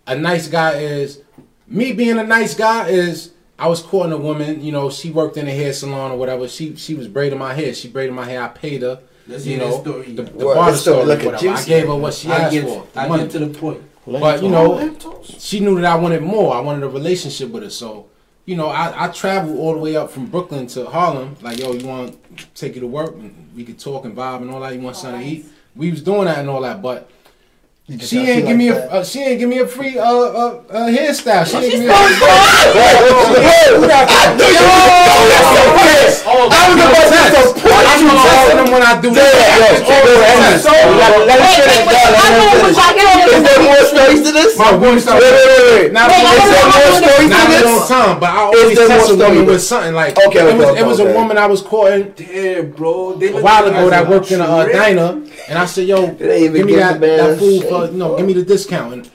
a 0.07 0.15
nice 0.15 0.47
guy 0.47 0.73
is 0.75 1.21
me 1.67 1.93
being 1.93 2.19
a 2.19 2.23
nice 2.23 2.53
guy 2.53 2.87
is 2.89 3.31
I 3.57 3.67
was 3.67 3.81
courting 3.81 4.11
a 4.11 4.17
woman, 4.17 4.61
you 4.61 4.71
know, 4.71 4.89
she 4.89 5.11
worked 5.11 5.37
in 5.37 5.47
a 5.47 5.51
hair 5.51 5.71
salon 5.71 6.11
or 6.11 6.17
whatever. 6.17 6.47
She 6.47 6.75
she 6.75 6.95
was 6.95 7.07
braiding 7.07 7.39
my 7.39 7.53
hair. 7.53 7.73
She 7.73 7.87
braided 7.87 8.13
my 8.15 8.25
hair. 8.25 8.41
I 8.43 8.47
paid 8.49 8.81
her. 8.81 9.01
Let's 9.27 9.45
you 9.45 9.57
know, 9.57 9.81
story. 9.81 10.13
the, 10.13 10.23
the 10.23 10.45
Word, 10.45 10.55
barber 10.55 10.71
this 10.71 10.81
story 10.81 10.95
story, 10.97 11.07
looking 11.07 11.25
whatever. 11.27 11.49
I 11.49 11.55
juicy. 11.55 11.69
gave 11.69 11.87
her 11.87 11.95
what 11.95 12.13
she 12.13 12.29
I 12.29 12.37
asked 12.37 12.53
get, 12.53 12.63
for. 12.65 12.87
I 12.95 13.07
money. 13.07 13.23
get 13.23 13.31
to 13.33 13.39
the 13.39 13.59
point. 13.59 13.83
But 14.05 14.41
you 14.41 14.49
know, 14.49 14.97
she 15.23 15.59
knew 15.59 15.75
that 15.79 15.85
I 15.85 15.95
wanted 15.95 16.21
more. 16.23 16.55
I 16.55 16.59
wanted 16.59 16.83
a 16.83 16.89
relationship 16.89 17.49
with 17.49 17.63
her. 17.63 17.69
So, 17.69 18.07
you 18.45 18.55
know, 18.55 18.67
I, 18.67 19.05
I 19.05 19.07
traveled 19.09 19.57
all 19.59 19.73
the 19.73 19.79
way 19.79 19.95
up 19.95 20.09
from 20.11 20.25
Brooklyn 20.25 20.65
to 20.67 20.85
Harlem. 20.85 21.35
Like, 21.41 21.59
yo, 21.59 21.71
you 21.73 21.85
want 21.87 22.17
to 22.37 22.45
take 22.55 22.75
you 22.75 22.81
to 22.81 22.87
work 22.87 23.13
and 23.13 23.49
we 23.55 23.63
could 23.63 23.79
talk 23.79 24.05
and 24.05 24.15
vibe 24.15 24.41
and 24.41 24.49
all 24.49 24.59
that. 24.61 24.73
You 24.73 24.81
want 24.81 24.95
something 24.95 25.21
to 25.21 25.27
eat? 25.27 25.45
We 25.75 25.91
was 25.91 26.01
doing 26.01 26.25
that 26.25 26.39
and 26.39 26.49
all 26.49 26.61
that, 26.61 26.81
but 26.81 27.09
she 27.89 28.19
ain't 28.19 28.41
she 28.45 28.47
give 28.47 28.57
me 28.57 28.71
like 28.71 28.83
a 28.83 28.91
uh, 28.93 29.03
she 29.03 29.19
ain't 29.19 29.39
give 29.39 29.49
me 29.49 29.57
a 29.59 29.67
free 29.67 29.97
uh 29.97 30.03
uh, 30.05 30.61
uh 30.69 30.87
hairstyle. 30.87 31.45
She 31.45 31.57
ain't 31.57 31.71
give 31.71 31.79
me 31.81 31.87
a 31.87 31.91
I 31.91 31.95
knew 34.37 34.45
you 34.45 34.61
was 34.61 36.23
I 36.23 36.71
was 36.71 36.77
about 36.77 37.09
to 37.11 37.41
support 37.51 37.83
I'm 37.83 37.99
you, 38.01 38.07
gonna 38.07 38.21
ask 38.21 38.51
bro. 38.51 38.63
them 38.63 38.69
when 38.71 38.83
I 38.83 39.01
do 39.01 39.09
Yeah, 39.09 39.17
yeah, 39.17 39.59
that. 39.59 39.81
yeah. 39.81 40.61
So, 40.61 40.71
let 40.71 41.37
me 41.41 41.47
finish, 41.57 41.83
dog. 41.89 42.15
Let 42.15 42.31
me 42.37 42.45
finish. 42.61 42.77
Is 43.31 43.41
there 43.43 43.61
more 43.65 43.81
stories 43.83 44.21
to 44.23 44.31
this? 44.31 44.51
My 44.57 44.71
voice 44.77 45.05
Wait, 45.05 45.19
wait, 45.19 45.31
wait, 45.31 45.81
wait. 45.81 45.91
Not 45.91 46.11
Is 46.11 46.15
there 46.21 46.65
more 46.71 46.93
stories 47.01 47.29
not 47.29 47.47
to 47.49 47.51
a 47.51 47.65
long 47.65 47.79
this? 47.79 47.87
time, 47.89 48.19
but 48.19 48.29
I 48.29 48.49
Is 48.49 48.61
always 48.61 48.77
there 48.77 48.87
test 48.87 49.09
a 49.09 49.15
more 49.15 49.17
story 49.17 49.29
woman 49.31 49.35
to 49.35 49.51
with 49.51 49.55
this? 49.55 49.67
something 49.67 49.93
like 49.93 50.17
Okay, 50.17 50.39
it 50.39 50.57
was 50.57 50.65
okay, 50.69 50.79
it 50.81 50.85
was 50.85 50.99
okay. 50.99 51.11
a 51.11 51.17
woman 51.17 51.37
I 51.37 51.47
was 51.47 51.61
courting 51.61 52.13
Damn, 52.15 52.71
bro. 52.71 53.13
They 53.15 53.29
a 53.29 53.33
look 53.33 53.43
while 53.43 53.65
at 53.65 53.71
ago 53.71 53.83
you 53.83 53.89
that 53.89 54.03
as 54.03 54.09
worked 54.09 54.31
in 54.31 54.41
a 54.41 54.43
uh, 54.45 54.63
trick. 54.63 54.75
diner, 54.75 55.09
and 55.49 55.57
I 55.57 55.65
said, 55.65 55.87
"Yo, 55.87 56.07
They 56.13 56.33
ain't 56.35 56.43
even 56.43 56.55
give 56.55 56.65
me 56.65 56.71
give 56.73 56.79
that, 56.81 56.93
the 56.99 57.07
man 57.07 57.17
that 57.17 57.39
food 57.39 57.61
shit. 57.61 57.70
For 57.71 57.85
you 57.91 57.97
know, 57.97 58.17
give 58.17 58.25
me 58.25 58.33
the 58.33 58.43
discount." 58.43 58.93
And 58.93 59.09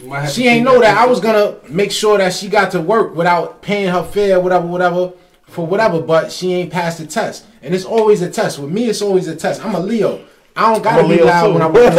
You 0.00 0.08
might 0.08 0.20
have 0.22 0.30
she 0.30 0.46
ain't 0.48 0.64
know 0.64 0.80
that 0.80 0.96
I 0.96 1.06
was 1.06 1.20
gonna 1.20 1.54
make 1.68 1.90
sure 1.92 2.18
that 2.18 2.32
she 2.32 2.48
got 2.48 2.70
to 2.72 2.80
work 2.80 3.14
without 3.16 3.62
paying 3.62 3.88
her 3.88 4.02
fare, 4.02 4.38
whatever, 4.40 4.66
whatever, 4.66 5.12
for 5.46 5.66
whatever. 5.66 6.00
But 6.00 6.30
she 6.32 6.52
ain't 6.54 6.70
passed 6.70 6.98
the 6.98 7.06
test, 7.06 7.44
and 7.62 7.74
it's 7.74 7.84
always 7.84 8.22
a 8.22 8.30
test. 8.30 8.58
With 8.58 8.70
me, 8.70 8.84
it's 8.86 9.02
always 9.02 9.28
a 9.28 9.36
test. 9.36 9.64
I'm 9.64 9.74
a 9.74 9.80
Leo. 9.80 10.20
I 10.56 10.72
don't 10.72 10.82
gotta 10.82 11.06
be 11.06 11.22
loud 11.22 11.46
too. 11.48 11.52
when 11.54 11.62
I 11.62 11.66
work. 11.70 11.94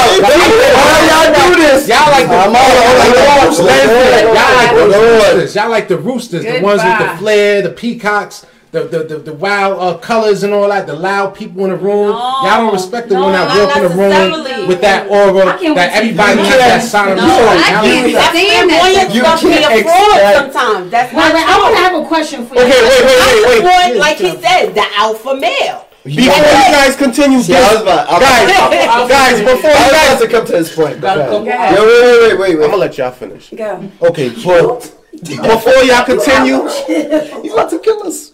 Y'all 0.00 1.34
do 1.34 1.56
this. 1.56 1.88
Y'all 1.88 2.10
like 2.10 2.26
the 2.26 2.34
I'm 2.34 2.56
all 2.56 2.62
like 2.96 3.12
the 3.12 3.20
Y'all 4.34 4.54
like 4.56 4.74
the 4.74 4.86
Lord. 4.88 5.34
roosters. 5.34 5.54
Y'all 5.54 5.70
like 5.70 5.88
the 5.88 5.98
roosters, 5.98 6.44
the 6.44 6.60
ones 6.60 6.82
with 6.82 6.98
the 6.98 7.16
flair, 7.18 7.62
the 7.62 7.70
peacocks, 7.70 8.46
the 8.72 8.84
the, 8.84 8.98
the, 9.04 9.16
the 9.18 9.32
wild 9.34 9.80
uh, 9.80 9.98
colors 9.98 10.42
and 10.44 10.52
all 10.54 10.68
that. 10.68 10.86
The 10.86 10.94
loud 10.94 11.34
people 11.34 11.64
in 11.64 11.70
the 11.70 11.76
room. 11.76 12.10
No, 12.10 12.42
Y'all 12.46 12.62
don't 12.62 12.72
respect 12.72 13.08
the 13.08 13.14
no, 13.14 13.22
one 13.22 13.32
that 13.32 13.48
not 13.48 13.66
walk 13.66 13.76
in 13.76 13.82
the 13.82 13.94
room 13.98 14.68
with 14.68 14.80
that 14.82 15.10
aura 15.10 15.58
that 15.74 15.90
everybody 15.92 16.38
you 16.38 16.44
has 16.46 16.58
that 16.58 16.78
can't- 16.78 16.82
sign 16.90 17.08
of 17.12 17.16
No, 17.18 17.26
respect. 17.26 17.50
I 17.50 17.70
Y'all 17.70 17.82
can't 17.82 18.06
don't- 18.06 18.14
That's 18.14 18.30
flamboyant 18.38 19.14
You 19.14 19.20
stuff 19.20 19.42
be 19.42 19.48
can't 19.50 19.64
a 19.64 19.82
fraud 19.82 20.16
expect- 20.16 20.36
sometimes. 20.54 20.90
That's 20.90 21.10
Wait, 21.12 21.18
not 21.20 21.34
wait, 21.34 21.44
I 21.50 21.54
want 21.58 21.74
to 21.74 21.80
have 21.82 21.94
a 21.98 22.04
question 22.06 22.46
for 22.46 22.54
you. 22.54 22.60
Okay, 22.62 22.70
wait, 22.70 23.02
wait, 23.02 23.18
wait, 23.20 23.42
wait. 23.46 23.60
support, 23.60 23.96
like 23.98 24.16
he 24.18 24.30
said, 24.38 24.74
the 24.74 24.86
alpha 24.96 25.34
male. 25.34 25.86
Before 26.02 26.32
you 26.32 26.70
guys 26.72 26.96
continue, 26.96 27.40
See, 27.42 27.54
I 27.54 27.60
was 27.74 27.82
about, 27.82 28.08
I 28.08 28.12
was 28.16 28.22
guys, 28.24 29.10
guys, 29.10 29.40
before 29.44 29.70
you 29.70 29.90
guys, 29.92 30.20
to 30.20 30.28
come 30.28 30.46
to 30.46 30.52
this 30.52 30.74
point. 30.74 31.00
Gotta 31.00 31.26
come 31.28 31.44
Yo, 31.44 31.52
wait, 31.52 31.78
wait, 31.84 32.38
wait, 32.38 32.38
wait, 32.38 32.64
I'm 32.64 32.70
gonna 32.70 32.76
let 32.76 32.96
y'all 32.96 33.10
finish. 33.10 33.50
Go. 33.50 33.84
Okay, 34.00 34.30
but 34.42 34.94
before 35.12 35.82
y'all 35.84 36.04
continue, 36.06 36.66
He's 37.42 37.52
about 37.52 37.68
to 37.70 37.78
kill 37.80 38.02
us. 38.06 38.32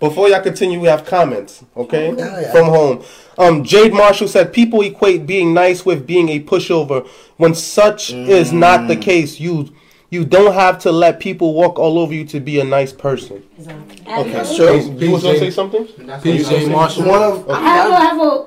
Before 0.00 0.28
y'all 0.28 0.40
continue, 0.40 0.78
we 0.80 0.88
have 0.88 1.04
comments. 1.04 1.64
Okay, 1.76 2.14
Yeah, 2.16 2.40
yeah. 2.40 2.52
from 2.52 2.66
home. 2.66 3.04
Um, 3.36 3.64
Jade 3.64 3.92
Marshall 3.92 4.28
said 4.28 4.52
people 4.52 4.80
equate 4.82 5.26
being 5.26 5.52
nice 5.54 5.84
with 5.84 6.06
being 6.06 6.28
a 6.28 6.40
pushover. 6.40 7.06
When 7.36 7.54
such 7.54 8.10
is 8.12 8.52
not 8.52 8.88
the 8.88 8.96
case, 8.96 9.40
you 9.40 9.72
you 10.10 10.24
don't 10.24 10.54
have 10.54 10.78
to 10.80 10.90
let 10.92 11.20
people 11.20 11.52
walk 11.52 11.78
all 11.78 11.98
over 11.98 12.14
you 12.14 12.24
to 12.26 12.40
be 12.40 12.60
a 12.60 12.64
nice 12.64 12.92
person. 12.92 13.42
Okay, 13.60 14.06
Okay. 14.08 14.56
Sure. 14.56 14.74
You 14.76 15.10
was 15.10 15.22
gonna 15.22 15.38
say 15.38 15.50
something? 15.50 15.86
PJ 15.86 16.70
Marshall. 16.70 17.04
One 17.04 17.22
of 17.22 17.48
I 17.50 17.60
have, 17.60 17.92
I 17.92 18.00
have 18.04 18.20
a 18.20 18.46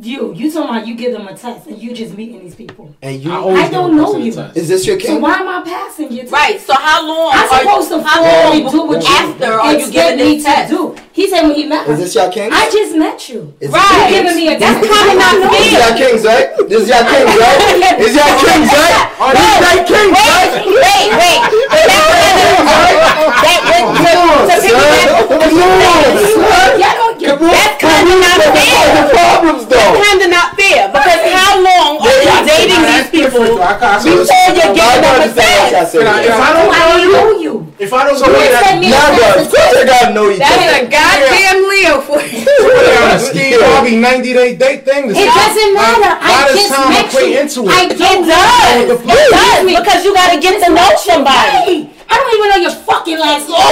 you. 0.00 0.32
You 0.34 0.50
talking 0.52 0.70
about 0.70 0.86
you 0.86 0.94
give 0.94 1.12
them 1.12 1.26
a 1.28 1.34
test 1.36 1.66
and 1.66 1.78
you 1.78 1.94
just 1.94 2.16
meeting 2.16 2.40
these 2.40 2.54
people. 2.54 2.94
and 3.02 3.14
I 3.16 3.18
you. 3.18 3.32
always 3.32 3.58
I 3.64 3.68
don't 3.70 3.96
know 3.96 4.16
you. 4.16 4.32
test. 4.32 4.56
Is 4.56 4.68
this 4.68 4.86
your 4.86 4.96
king? 4.98 5.10
So 5.16 5.18
why 5.18 5.34
am 5.38 5.48
I 5.48 5.62
passing 5.62 6.12
your 6.12 6.22
test? 6.22 6.32
Right. 6.32 6.60
So 6.60 6.74
how 6.74 7.06
long 7.06 7.32
I'm 7.34 7.44
are 7.50 7.58
supposed 7.58 7.88
to 7.90 8.02
how 8.02 8.22
fall 8.22 8.44
long 8.52 8.60
and 8.62 8.70
do 8.70 8.82
what 8.86 9.02
you 9.02 9.08
after 9.08 9.52
are 9.52 9.74
you 9.74 9.90
giving 9.90 10.16
me 10.18 10.34
this 10.36 10.44
to 10.44 10.50
test? 10.50 10.70
do. 10.70 10.96
He 11.12 11.28
said 11.28 11.42
when 11.42 11.54
he 11.56 11.64
met 11.66 11.82
Is 11.88 11.98
her. 11.98 12.04
this 12.04 12.14
your 12.14 12.30
king? 12.30 12.50
I 12.52 12.70
just 12.70 12.94
met 12.96 13.28
you. 13.28 13.54
Is 13.60 13.70
Right. 13.70 14.08
You 14.10 14.22
giving 14.22 14.36
me 14.36 14.48
a 14.54 14.58
That's 14.58 14.86
test. 14.86 14.92
kinda 14.98 15.14
not 15.18 15.34
I 15.34 15.38
know 15.38 15.50
This 15.50 15.66
is 15.66 15.72
you. 15.72 15.78
your 15.78 15.94
kings, 15.98 16.22
right? 16.24 16.48
This 16.68 16.82
is 16.82 16.88
your 16.88 17.02
kings, 17.02 17.34
right? 17.34 17.98
Is 17.98 18.14
your 18.14 18.32
kings, 18.38 18.70
right? 18.78 19.10
This 19.34 19.50
is 19.50 19.66
your 19.66 19.82
kings, 19.88 20.14
right? 20.14 20.62
Wait, 20.78 21.10
wait. 21.18 21.40
But 21.68 21.82
that, 21.90 22.06
that 23.42 23.64
went 23.66 23.98
to 23.98 24.54
son. 24.62 24.78
Come 25.48 25.74
on, 25.90 26.14
son. 26.22 27.07
Y'all 27.28 27.36
That's 27.38 27.76
kind 27.76 28.08
of 28.08 28.16
not 28.24 28.40
What 28.40 28.48
the 28.48 28.56
fair. 28.64 29.04
problems 29.12 29.68
That's 29.68 29.84
though? 29.84 30.00
kind 30.00 30.16
of 30.24 30.30
not 30.32 30.56
fair 30.56 30.88
because 30.88 31.20
how 31.28 31.60
long 31.60 32.00
are 32.00 32.08
you 32.08 32.40
dating 32.48 32.80
these 32.88 33.12
people 33.12 33.60
I, 33.60 33.76
I, 33.76 34.00
So 34.00 34.16
before 34.16 34.32
you're 34.56 34.64
I 34.64 34.72
giving 34.72 35.04
them 35.04 35.04
a 35.04 35.28
understand 35.28 35.36
what 35.36 35.68
y'all 35.68 35.84
sex? 35.84 35.92
saying. 35.92 36.08
Can 36.08 36.16
I- 36.16 36.24
If 36.24 36.40
I 36.40 36.56
don't 36.56 36.72
know 36.72 36.96
you, 36.96 37.12
know 37.12 37.36
you. 37.38 37.68
if 37.78 37.92
I 37.92 38.08
don't 38.08 38.16
know 38.16 38.32
you 38.32 38.48
you, 38.48 38.56
send 38.64 38.80
me 38.80 38.88
a 38.88 38.96
Nah, 38.96 39.12
bro. 39.12 39.28
text 39.28 39.36
Of 39.38 39.44
course 39.52 39.76
I 39.76 39.84
gotta 39.84 40.08
know 40.16 40.24
each 40.32 40.40
That's 40.40 40.56
a 40.56 40.88
goddamn 40.88 41.68
Leo 41.68 42.00
for 42.00 42.16
you. 42.24 42.48
on 43.04 43.12
a 43.12 43.20
Steve 43.20 43.60
Harvey 43.68 44.00
90 44.00 44.32
day 44.32 44.56
date 44.56 44.88
thing. 44.88 45.12
It 45.12 45.28
doesn't 45.28 45.72
matter. 45.76 46.16
I 46.16 46.48
does 46.48 46.56
just 46.56 46.72
met 46.72 47.12
you. 47.12 47.36
into 47.38 47.68
it? 47.68 47.76
I 47.76 47.92
It 47.92 48.00
does. 48.00 48.24
It 48.88 49.04
does 49.04 49.68
because 49.68 50.00
you 50.04 50.14
got 50.14 50.32
to 50.32 50.38
get 50.40 50.64
to 50.64 50.72
know 50.72 50.88
somebody. 50.96 51.90
I 52.10 52.16
don't 52.16 52.32
even 52.40 52.48
know 52.50 52.56
your 52.64 52.72
fucking 52.88 53.18
last 53.20 53.48
name. 53.52 53.60
Oh! 53.60 53.68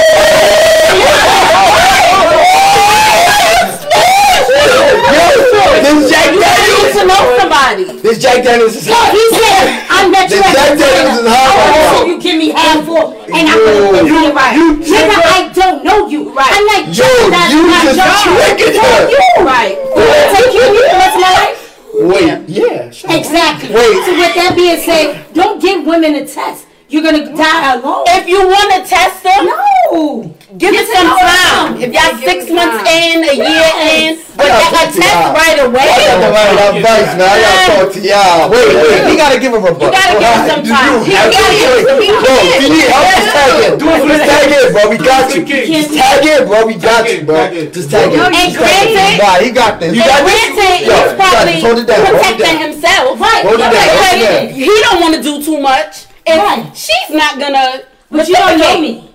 This 5.11 6.09
Jack 6.11 6.33
You 6.33 6.39
to 6.39 6.43
Daniels. 6.43 6.93
to 6.97 7.01
know 7.07 7.21
somebody. 7.39 7.83
This 8.01 8.17
Jack 8.19 8.43
Daniels 8.43 8.75
is 8.75 8.85
So 8.85 8.93
he 8.93 9.23
said, 9.39 9.87
I 9.89 10.09
met 10.09 10.29
you 10.29 10.37
The 10.37 10.47
at 10.47 10.53
Jack 10.53 10.69
the 10.77 10.83
Daniels 10.83 11.19
is 11.21 11.27
hot 11.27 11.47
I 11.47 11.55
right 11.55 11.71
want 11.77 12.07
now. 12.07 12.11
you 12.11 12.15
give 12.21 12.37
me 12.37 12.49
half 12.51 12.85
full, 12.85 13.07
and 13.27 13.43
I'm 13.47 13.59
gonna 13.63 13.87
put 13.91 14.05
you 14.07 14.31
right. 14.35 14.55
Nigga, 14.57 15.17
I 15.23 15.39
don't 15.53 15.83
know 15.83 16.07
you. 16.07 16.21
Right. 16.33 16.51
I'm 16.51 16.65
like, 16.67 16.85
Yo, 16.91 17.07
that's 17.31 17.53
you 17.53 17.61
my 17.67 17.81
just 17.87 17.97
job. 17.97 18.35
triggered 18.35 18.75
For 18.75 18.87
her. 18.87 19.09
you. 19.09 19.23
Right. 19.45 19.75
You 19.77 20.03
wanna 20.03 20.27
take 20.35 20.49
care 20.51 20.67
of 20.67 20.75
the 20.75 20.97
rest 20.97 21.15
of 21.15 21.21
my 21.23 21.33
life? 21.39 21.59
Wait, 21.97 22.49
yeah. 22.49 22.89
sure. 22.91 23.09
Exactly. 23.15 23.69
Wait. 23.73 24.05
So 24.05 24.11
with 24.13 24.33
that 24.37 24.53
being 24.55 24.79
said, 24.83 25.25
don't 25.33 25.61
give 25.61 25.85
women 25.85 26.15
a 26.15 26.27
test. 26.27 26.67
You're 26.89 27.03
gonna 27.03 27.25
die 27.35 27.73
alone. 27.75 28.05
If 28.07 28.27
you 28.27 28.39
want 28.47 28.69
to 28.75 28.79
test 28.87 29.23
them, 29.23 29.43
no. 29.45 30.35
give 30.57 30.71
it 30.73 30.87
some 30.87 31.07
know 31.07 31.19
time. 31.19 31.75
If 31.83 31.91
y'all 31.91 32.15
six 32.23 32.47
months 32.49 32.79
time. 32.79 32.87
in, 32.87 33.27
a 33.27 33.35
year 33.35 33.71
in, 33.91 34.23
but 34.37 34.45
I 34.45 34.53
gotta 34.53 34.69
a 34.69 34.77
talk 34.77 34.87
to 34.93 34.99
test 35.01 35.17
y'all. 35.17 35.33
right 35.33 35.57
away. 35.65 35.81
I 35.81 35.97
got 35.97 36.17
the 36.21 36.29
right 36.29 36.53
advice, 36.77 37.09
man. 37.17 37.27
I 37.27 37.37
gotta 37.41 37.65
talk 37.73 37.87
to 37.97 37.99
y'all. 38.05 38.49
Wait, 38.53 38.65
wait. 38.69 39.01
We 39.09 39.13
gotta 39.17 39.37
give 39.41 39.51
him 39.53 39.65
a 39.65 39.71
You 39.73 39.89
gotta 39.89 40.13
give 40.17 40.29
him 40.29 40.43
some 40.47 40.63
time. 40.63 40.93
He 41.03 41.11
have 41.17 41.27
to 41.27 41.37
gotta 41.37 41.57
do 41.57 41.69
it. 41.73 41.83
give- 41.83 41.97
he 41.97 42.07
Yo, 42.07 42.21
can. 42.21 42.45
if 42.47 42.61
you 42.61 42.69
need 42.69 42.87
help, 42.93 43.07
just 43.17 43.31
tag 43.33 43.51
in. 43.65 43.71
Do 43.81 43.85
it 43.89 43.97
for 43.97 44.07
the 44.07 44.19
tag 44.21 44.45
in, 44.53 44.65
bro. 44.73 44.83
We 44.93 44.97
got 44.97 45.23
you. 45.33 45.41
Just 45.43 45.89
tag 45.97 46.19
in, 46.25 46.41
bro. 46.47 46.59
We 46.69 46.75
got 46.77 47.03
you, 47.09 47.19
bro. 47.25 47.41
Just 47.73 47.89
tag 47.89 48.13
in. 48.13 48.19
And 48.21 48.33
Just 48.33 48.57
tag 48.61 48.93
granted- 48.93 49.17
Nah, 49.17 49.35
he 49.41 49.49
got 49.51 49.79
this. 49.81 49.91
You 49.95 50.01
And 50.01 50.09
got 50.11 50.21
this? 50.21 50.53
granted, 50.53 50.77
he's 50.85 51.13
probably 51.17 51.53
this. 51.53 51.63
Hold 51.65 51.77
it 51.81 51.87
down. 51.87 52.05
Hold 52.05 52.15
it 52.15 52.21
protecting 52.21 52.59
himself. 52.61 53.19
Right. 53.19 53.41
Hold 53.41 53.55
it 53.55 53.57
down. 53.57 53.73
Right. 53.73 53.89
Hold 53.89 54.21
it 54.21 54.25
down. 54.25 54.47
Because 54.53 54.57
he 54.69 54.81
don't 54.85 54.99
want 55.01 55.13
to 55.15 55.21
do 55.23 55.33
too 55.43 55.59
much. 55.59 56.05
And 56.27 56.41
Right. 56.41 56.65
she's 56.75 57.09
not 57.09 57.39
gonna. 57.39 57.81
But 58.11 58.27
you 58.27 58.35
don't 58.35 58.57
know 58.59 58.77
me. 58.79 59.06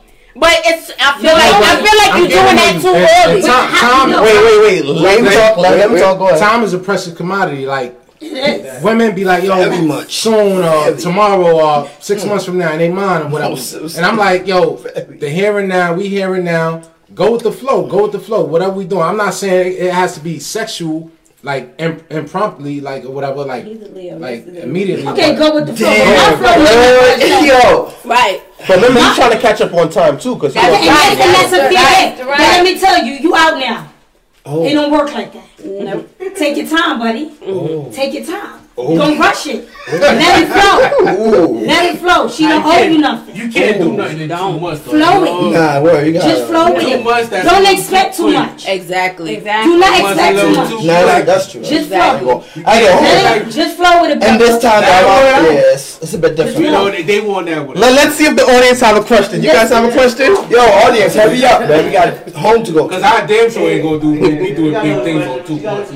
But 0.42 0.58
it's. 0.66 0.90
I 0.98 1.14
feel 1.22 1.30
No, 1.30 1.34
like 1.38 1.54
I 1.54 1.74
feel 1.78 1.98
like 2.02 2.12
I'm 2.12 2.20
you're 2.20 2.34
doing 2.34 2.56
that 2.58 2.74
too 2.82 2.88
and- 2.88 3.06
and 3.06 3.30
early. 3.30 3.42
Tom, 3.42 4.10
Tom, 4.10 4.24
Wait, 4.26 4.42
wait, 4.42 4.60
wait. 4.60 4.84
Let 4.86 5.18
him 5.20 5.24
talk. 5.26 5.56
Let 5.56 5.90
wait, 5.90 5.96
him 5.96 6.02
talk. 6.02 6.18
Go 6.18 6.28
ahead. 6.28 6.40
Time 6.40 6.64
is 6.64 6.74
a 6.74 6.78
precious 6.78 7.14
commodity. 7.14 7.64
Like 7.64 7.94
It 8.20 8.32
is. 8.32 8.82
women 8.88 9.14
be 9.14 9.24
like, 9.24 9.44
yo, 9.44 9.54
Heavy 9.54 9.86
much. 9.86 10.16
soon 10.16 10.62
uh, 10.64 10.66
or 10.68 10.84
Heavy. 10.84 11.02
tomorrow 11.02 11.50
or 11.64 11.88
six 12.00 12.22
hmm. 12.24 12.30
months 12.30 12.44
from 12.44 12.58
now, 12.58 12.72
and 12.72 12.80
they 12.80 12.88
mine 12.90 13.22
or 13.22 13.28
whatever. 13.28 13.56
So- 13.56 13.82
And 13.96 14.04
I'm 14.04 14.16
like, 14.16 14.46
yo, 14.48 14.76
the 15.20 15.30
here 15.30 15.58
and 15.58 15.68
now, 15.68 15.94
we 15.94 16.08
here 16.08 16.34
and 16.34 16.44
now. 16.44 16.82
Go 17.14 17.32
with 17.32 17.42
the 17.42 17.52
flow. 17.52 17.86
Go 17.86 18.02
with 18.04 18.12
the 18.12 18.18
flow. 18.18 18.42
Whatever 18.44 18.72
we 18.72 18.84
doing. 18.86 19.02
I'm 19.02 19.18
not 19.18 19.34
saying 19.34 19.76
it 19.78 19.92
has 19.92 20.14
to 20.14 20.20
be 20.20 20.38
sexual, 20.38 21.10
like 21.42 21.74
imp- 21.78 22.10
impromptly, 22.10 22.80
like 22.80 23.04
or 23.04 23.10
whatever, 23.10 23.44
like 23.44 23.64
like 23.66 24.46
immediately. 24.46 25.06
Okay, 25.08 25.36
go 25.36 25.54
with 25.56 25.66
the 25.66 25.76
flow. 25.76 25.90
Damn, 25.90 26.42
My 26.42 26.54
flow 26.54 27.26
is 27.26 27.46
Yo. 27.46 27.92
Right. 28.08 28.40
But 28.66 28.76
remember, 28.76 29.00
he's 29.00 29.16
trying 29.16 29.32
to 29.32 29.38
catch 29.40 29.60
up 29.60 29.72
on 29.74 29.90
time 29.90 30.18
too, 30.18 30.34
because 30.34 30.54
he 30.54 30.60
And 30.60 30.70
wants 30.72 30.86
that's, 30.86 31.20
and 31.20 31.34
that's 31.34 31.52
a 31.52 31.74
Right, 31.74 32.16
fear. 32.16 32.26
right. 32.26 32.38
But 32.38 32.38
let 32.38 32.64
me 32.64 32.78
tell 32.78 33.04
you, 33.04 33.12
you 33.14 33.34
out 33.34 33.58
now. 33.58 33.88
Oh. 34.44 34.64
It 34.64 34.72
don't 34.74 34.90
work 34.90 35.12
like 35.12 35.32
that. 35.32 35.64
No. 35.64 36.04
Take 36.36 36.56
your 36.56 36.66
time, 36.68 36.98
buddy. 36.98 37.32
Oh. 37.46 37.90
Take 37.92 38.14
your 38.14 38.24
time. 38.24 38.61
Oh. 38.74 38.96
Don't 38.96 39.18
rush 39.18 39.46
it. 39.48 39.68
Let 39.92 40.42
it 40.42 40.48
flow. 40.48 41.12
Ooh. 41.12 41.66
Let 41.66 41.94
it 41.94 41.98
flow. 41.98 42.28
She 42.28 42.44
don't 42.48 42.64
owe 42.64 42.78
you 42.82 42.98
nothing. 42.98 43.36
You 43.36 43.50
can't 43.50 43.78
do 43.78 43.90
oh. 43.92 43.96
nothing 43.96 44.20
in 44.20 44.28
two 44.30 44.60
months. 44.60 44.82
though. 44.84 44.90
Flow 44.92 45.24
it. 45.24 45.52
Nah, 45.52 45.82
word. 45.82 46.06
You 46.06 46.12
got 46.14 46.22
Just 46.22 46.46
flow 46.48 46.72
with 46.72 46.82
Two 46.82 46.88
it. 46.88 47.04
months, 47.04 47.28
that's 47.28 47.48
Don't 47.48 47.66
expect 47.66 48.16
too 48.16 48.22
quick. 48.24 48.34
much. 48.36 48.66
Exactly. 48.68 49.36
Do 49.36 49.76
not 49.78 50.00
expect 50.00 50.38
too 50.40 50.54
much. 50.56 50.68
too 50.70 50.86
Nah, 50.86 51.00
nah, 51.04 51.12
quick. 51.12 51.26
that's 51.26 51.52
true. 51.52 51.62
Just 51.62 51.92
I 51.92 52.18
flow. 52.20 52.44
I 52.64 52.80
go 52.80 52.92
home. 52.94 53.04
Let 53.04 53.42
it, 53.42 53.50
just 53.50 53.76
flow 53.76 54.00
with 54.02 54.10
it. 54.16 54.22
And 54.22 54.40
this 54.40 54.62
time, 54.62 54.80
That 54.80 55.04
I 55.04 55.42
one- 55.42 55.52
yes, 55.52 55.98
it's 56.00 56.14
a 56.14 56.18
bit 56.18 56.30
You 56.30 56.36
different. 56.44 56.70
know, 56.72 56.90
they, 56.90 57.02
they 57.02 57.20
want 57.20 57.46
that 57.46 57.66
one. 57.66 57.76
Let, 57.76 57.92
let's 57.92 58.14
see 58.16 58.24
if 58.24 58.36
the 58.36 58.42
audience 58.44 58.80
have 58.80 58.96
a 58.96 59.04
question. 59.04 59.42
You 59.42 59.50
guys 59.52 59.68
have 59.68 59.84
a 59.84 59.92
question? 59.92 60.32
Yo, 60.48 60.60
audience, 60.60 61.14
hurry 61.14 61.44
up, 61.44 61.68
man. 61.68 61.84
We 61.84 61.92
got 61.92 62.30
home 62.32 62.64
to 62.64 62.72
go. 62.72 62.88
Because 62.88 63.02
I 63.02 63.26
damn 63.26 63.50
sure 63.50 63.68
ain't 63.68 63.82
gonna 63.82 64.00
do 64.00 64.10
we, 64.12 64.34
we 64.40 64.54
doing 64.54 64.72
big 64.80 65.02
things 65.04 65.26
on 65.26 65.44
two 65.44 65.60
months. 65.60 65.90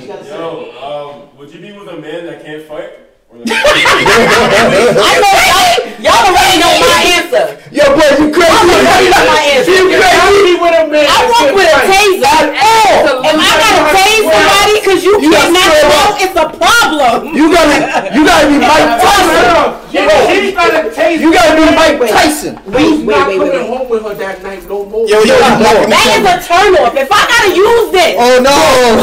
Yo, 1.97 2.03
would 2.03 2.05
you 2.05 2.05
be 2.05 2.05
with 2.05 2.05
a 2.05 2.13
man 2.13 2.27
that 2.27 2.45
can't 2.45 2.63
fight? 2.69 2.93
Or 3.27 3.41
I 3.43 5.13
know 5.17 5.33
y'all, 5.49 5.73
y'all 5.99 6.29
already 6.29 6.57
know 6.61 6.73
my 6.79 7.01
answer. 7.17 7.57
Yo, 7.73 7.85
boy, 7.97 8.07
you 8.21 8.29
crazy? 8.31 8.53
already 8.53 9.09
know 9.11 9.25
my 9.27 9.41
answer. 9.57 9.73
You 9.73 9.97
crazy? 9.97 10.61
I 10.61 11.19
walk 11.27 11.49
with 11.57 11.67
a 11.67 11.81
taser. 11.89 12.53
Oh, 12.55 13.25
if 13.25 13.35
I 13.35 13.51
gotta 13.59 13.83
tase 13.97 14.29
somebody 14.29 14.73
because 14.81 15.01
you 15.05 15.13
You 15.21 15.31
can't 15.33 15.53
got 15.53 15.57
knock 15.57 15.89
up. 15.91 16.21
it's 16.21 16.37
a 16.37 16.47
problem. 16.57 17.35
You 17.35 17.51
gotta, 17.53 18.15
you 18.15 18.23
gotta 18.25 18.47
be 18.47 18.59
Mike 18.61 19.01
Tyson. 19.03 19.43
She's 19.91 21.21
You 21.21 21.33
gotta 21.33 21.57
be 21.57 21.65
Mike 21.75 21.99
Tyson. 22.11 22.55
Wait, 22.67 22.75
wait, 22.77 23.05
not 23.07 23.29
wait, 23.29 23.39
coming 23.39 23.53
wait. 23.53 23.67
home 23.67 23.89
with 23.89 24.03
her 24.05 24.15
that 24.15 24.43
night 24.43 24.66
no 25.07 25.19
more. 25.19 25.27
Yo, 25.27 25.39
yo, 25.39 25.39
That 25.87 26.07
is 26.19 26.25
a 26.27 26.37
turn 26.43 26.75
off. 26.83 26.95
If 26.99 27.11
I 27.11 27.23
gotta 27.27 27.51
use 27.55 27.91
this, 27.95 28.17
Oh 28.19 28.43
no! 28.43 28.55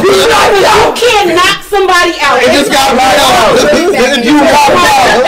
you 0.04 0.28
know 0.28 0.46
you 0.60 0.92
can't 1.00 1.32
knock 1.36 1.64
somebody 1.64 2.20
out. 2.20 2.44
It 2.44 2.52
just 2.52 2.72
got 2.72 2.92
right 2.96 3.20
out. 3.24 3.56
you 4.24 4.36
locked 4.44 4.76
out. 4.76 5.24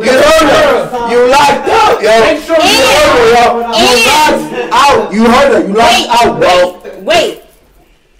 You 0.00 0.12
heard 0.12 0.46
her. 0.52 0.90
You 1.08 1.18
locked 1.32 1.68
out, 1.68 1.96
yo. 2.02 2.12
You 2.12 2.46
heard 2.52 3.16
her, 3.16 3.32
yo. 3.32 3.64
You 3.74 3.88
locked 4.06 4.52
out. 4.72 5.12
You 5.12 5.22
heard 5.24 5.50
her. 5.56 5.62
You 5.66 5.74
locked 5.74 6.08
out, 6.12 6.38
bro. 6.38 7.02
Wait. 7.02 7.39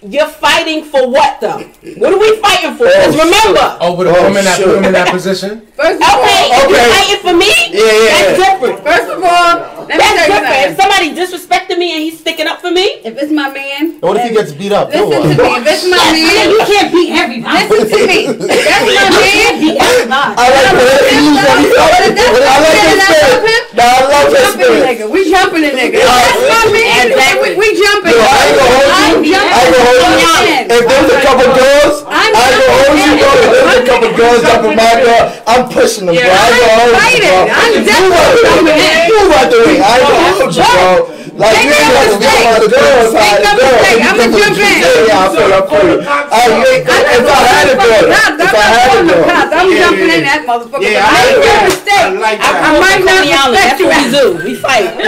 You're 0.01 0.25
fighting 0.27 0.83
for 0.83 1.05
what 1.07 1.37
though? 1.41 1.61
What 2.01 2.09
are 2.13 2.17
we 2.17 2.33
fighting 2.41 2.73
for? 2.73 2.89
Because 2.89 3.13
Oh, 3.13 3.21
remember, 3.21 3.65
Over 3.85 4.03
the 4.05 4.09
Oh, 4.17 4.23
woman 4.25 4.41
that 4.49 4.57
put 4.57 4.73
him 4.77 4.85
in 4.89 4.93
that 4.97 5.13
position. 5.13 5.61
First 5.77 6.01
of 6.01 6.09
all, 6.09 6.25
okay, 6.25 6.41
if 6.57 6.69
you're 6.73 6.89
fighting 6.89 7.21
for 7.21 7.35
me, 7.37 7.53
Yeah, 7.69 7.85
yeah, 7.85 8.09
that's 8.09 8.37
different. 8.41 8.77
first 8.81 9.09
of 9.13 9.21
all, 9.21 9.85
let 9.85 9.93
me 9.93 10.01
That's 10.01 10.01
tell 10.01 10.25
you 10.25 10.41
different. 10.41 10.65
If 10.65 10.73
somebody 10.81 11.07
disrespected 11.13 11.77
me 11.77 11.87
and 11.93 12.01
he's 12.01 12.17
sticking 12.17 12.49
up 12.49 12.61
for 12.65 12.73
me, 12.73 12.97
If 13.05 13.13
it's 13.21 13.29
my 13.29 13.53
man, 13.53 14.01
What 14.01 14.17
if 14.17 14.25
he 14.25 14.33
gets 14.33 14.51
beat 14.57 14.73
up? 14.73 14.89
Then 14.89 15.05
listen 15.05 15.37
to 15.37 15.37
me. 15.37 15.53
If 15.61 15.69
it's 15.69 15.85
my 15.85 16.01
man, 16.01 16.49
you 16.49 16.59
can't 16.65 16.89
beat 16.89 17.11
everybody. 17.13 17.61
listen 17.69 17.85
to 17.93 17.99
me. 18.09 18.19
If 18.25 18.61
that's 18.65 18.85
my 18.89 19.05
man. 19.21 19.51
beat 19.61 19.77
everybody. 19.77 20.33
I 20.33 20.45
like 20.49 20.65
the 20.65 20.81
way 20.81 21.13
he 21.13 21.29
used. 21.29 21.45
I 21.45 22.57
like 22.57 22.77
his 22.89 23.05
spirit. 23.05 23.63
Nah, 23.77 23.85
I 23.85 24.01
love 24.01 24.33
Jumping 24.33 24.41
the 24.41 24.49
spirit. 24.65 24.81
nigga. 24.81 25.05
We 25.13 25.19
jumping 25.29 25.61
the 25.61 25.71
nigga. 25.77 26.01
That's 26.01 26.41
my 26.41 26.63
man. 26.73 27.01
Exactly. 27.07 27.53
We, 27.53 27.61
we 27.61 27.67
jumping. 27.77 28.17
I 28.17 28.35
ain't 28.49 28.57
gonna 28.57 28.67
hold 28.67 28.89
you. 28.89 28.91
I'm 28.91 29.15
ain't 29.15 29.25
jumping. 29.31 29.71
gonna 29.71 29.90
hold 29.99 30.19
you. 30.21 30.71
If 30.71 30.83
there 30.87 31.01
was 31.03 31.11
a 31.11 31.21
couple 31.25 31.47
girls, 31.51 31.95
I 32.07 32.31
I'm 32.31 32.53
gonna 32.55 32.75
hold 32.79 32.95
you, 32.95 33.11
bro. 33.19 33.29
If 33.35 33.49
there 33.51 33.65
was 33.67 33.77
a 33.81 33.85
couple 33.87 34.09
girls 34.15 34.39
jumping 34.47 34.75
my 34.79 34.93
girl, 35.03 35.23
I'm 35.47 35.63
pushing 35.67 36.05
them, 36.07 36.15
bro. 36.15 36.23
I 36.23 36.47
gonna 36.55 36.75
hold 36.79 36.95
you, 36.95 37.19
bro. 37.27 37.37
I'm 37.51 37.73
definitely 37.83 38.43
out 38.47 38.63
the 38.63 38.73
in. 38.77 38.99
You 39.11 39.19
out 39.35 39.47
the 39.51 39.59
ring. 39.67 39.81
I 39.83 39.95
gonna 39.99 40.21
hold 40.31 40.55
you, 40.55 40.63
bro. 40.63 41.20
Like, 41.31 41.53
Make 41.53 41.65
you 41.65 41.71
no 41.71 41.77
got 41.77 42.01
to 42.01 42.17
mistake. 42.17 42.25
jump 42.25 42.49
out 42.49 42.59
the 42.61 42.69
girls, 42.71 43.13
Make 43.13 43.21
side 43.21 43.41
no 43.45 43.51
the 43.53 43.61
girls. 43.61 44.01
I'ma 44.01 44.17
think 44.17 44.31
jump 44.41 44.57
in. 44.57 44.77
Yeah, 44.81 45.21
I 45.21 45.27
feel 45.31 45.53
up 45.53 45.65
for 45.69 45.81
you. 45.85 45.97
I 46.01 46.41
make, 46.61 46.81
if 46.81 47.27
I 47.29 47.41
had 47.45 47.67
a 47.69 47.75
girl, 47.77 48.03
if 48.11 48.51
I 48.51 48.67
had 48.71 48.91
a 48.91 49.03
girl. 49.05 49.25
I'm 49.51 49.69
jumping 49.77 50.09
in 50.11 50.21
that 50.25 50.41
motherfucker. 50.49 50.81
Yeah, 50.81 51.05
I 51.05 51.21
make 51.21 51.37
like 51.37 51.45
no 51.45 51.61
mistake. 51.69 52.01
I 52.01 52.17
like 52.17 52.39
I, 52.41 52.49
I 52.49 52.51
that. 52.51 52.81
might 52.81 53.01
not 53.05 53.21
Coney 53.21 53.33
Island, 53.37 53.53
respect 53.53 53.77
that's 53.77 53.81
you. 53.81 53.87
what 53.87 54.01
we 54.01 54.09
do. 54.11 54.25
We 54.41 54.53
fight. 54.57 54.89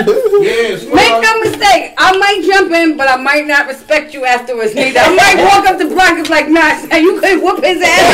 Make 0.94 1.16
no 1.24 1.32
mistake. 1.42 1.84
I 1.98 2.10
might 2.18 2.40
jump 2.46 2.70
in, 2.72 2.98
but 2.98 3.08
I 3.10 3.16
might 3.18 3.48
not 3.48 3.68
respect 3.68 4.14
you 4.14 4.26
afterwards. 4.26 4.76
Neither. 4.76 5.00
I 5.00 5.10
might 5.16 5.38
walk 5.50 5.66
up 5.66 5.78
to 5.80 5.88
Brock 5.90 6.14
and 6.20 6.24
be 6.24 6.30
like, 6.30 6.50
nah, 6.50 6.78
son, 6.78 7.02
you 7.02 7.20
could 7.20 7.42
whoop 7.42 7.64
his 7.64 7.82
ass. 7.82 8.14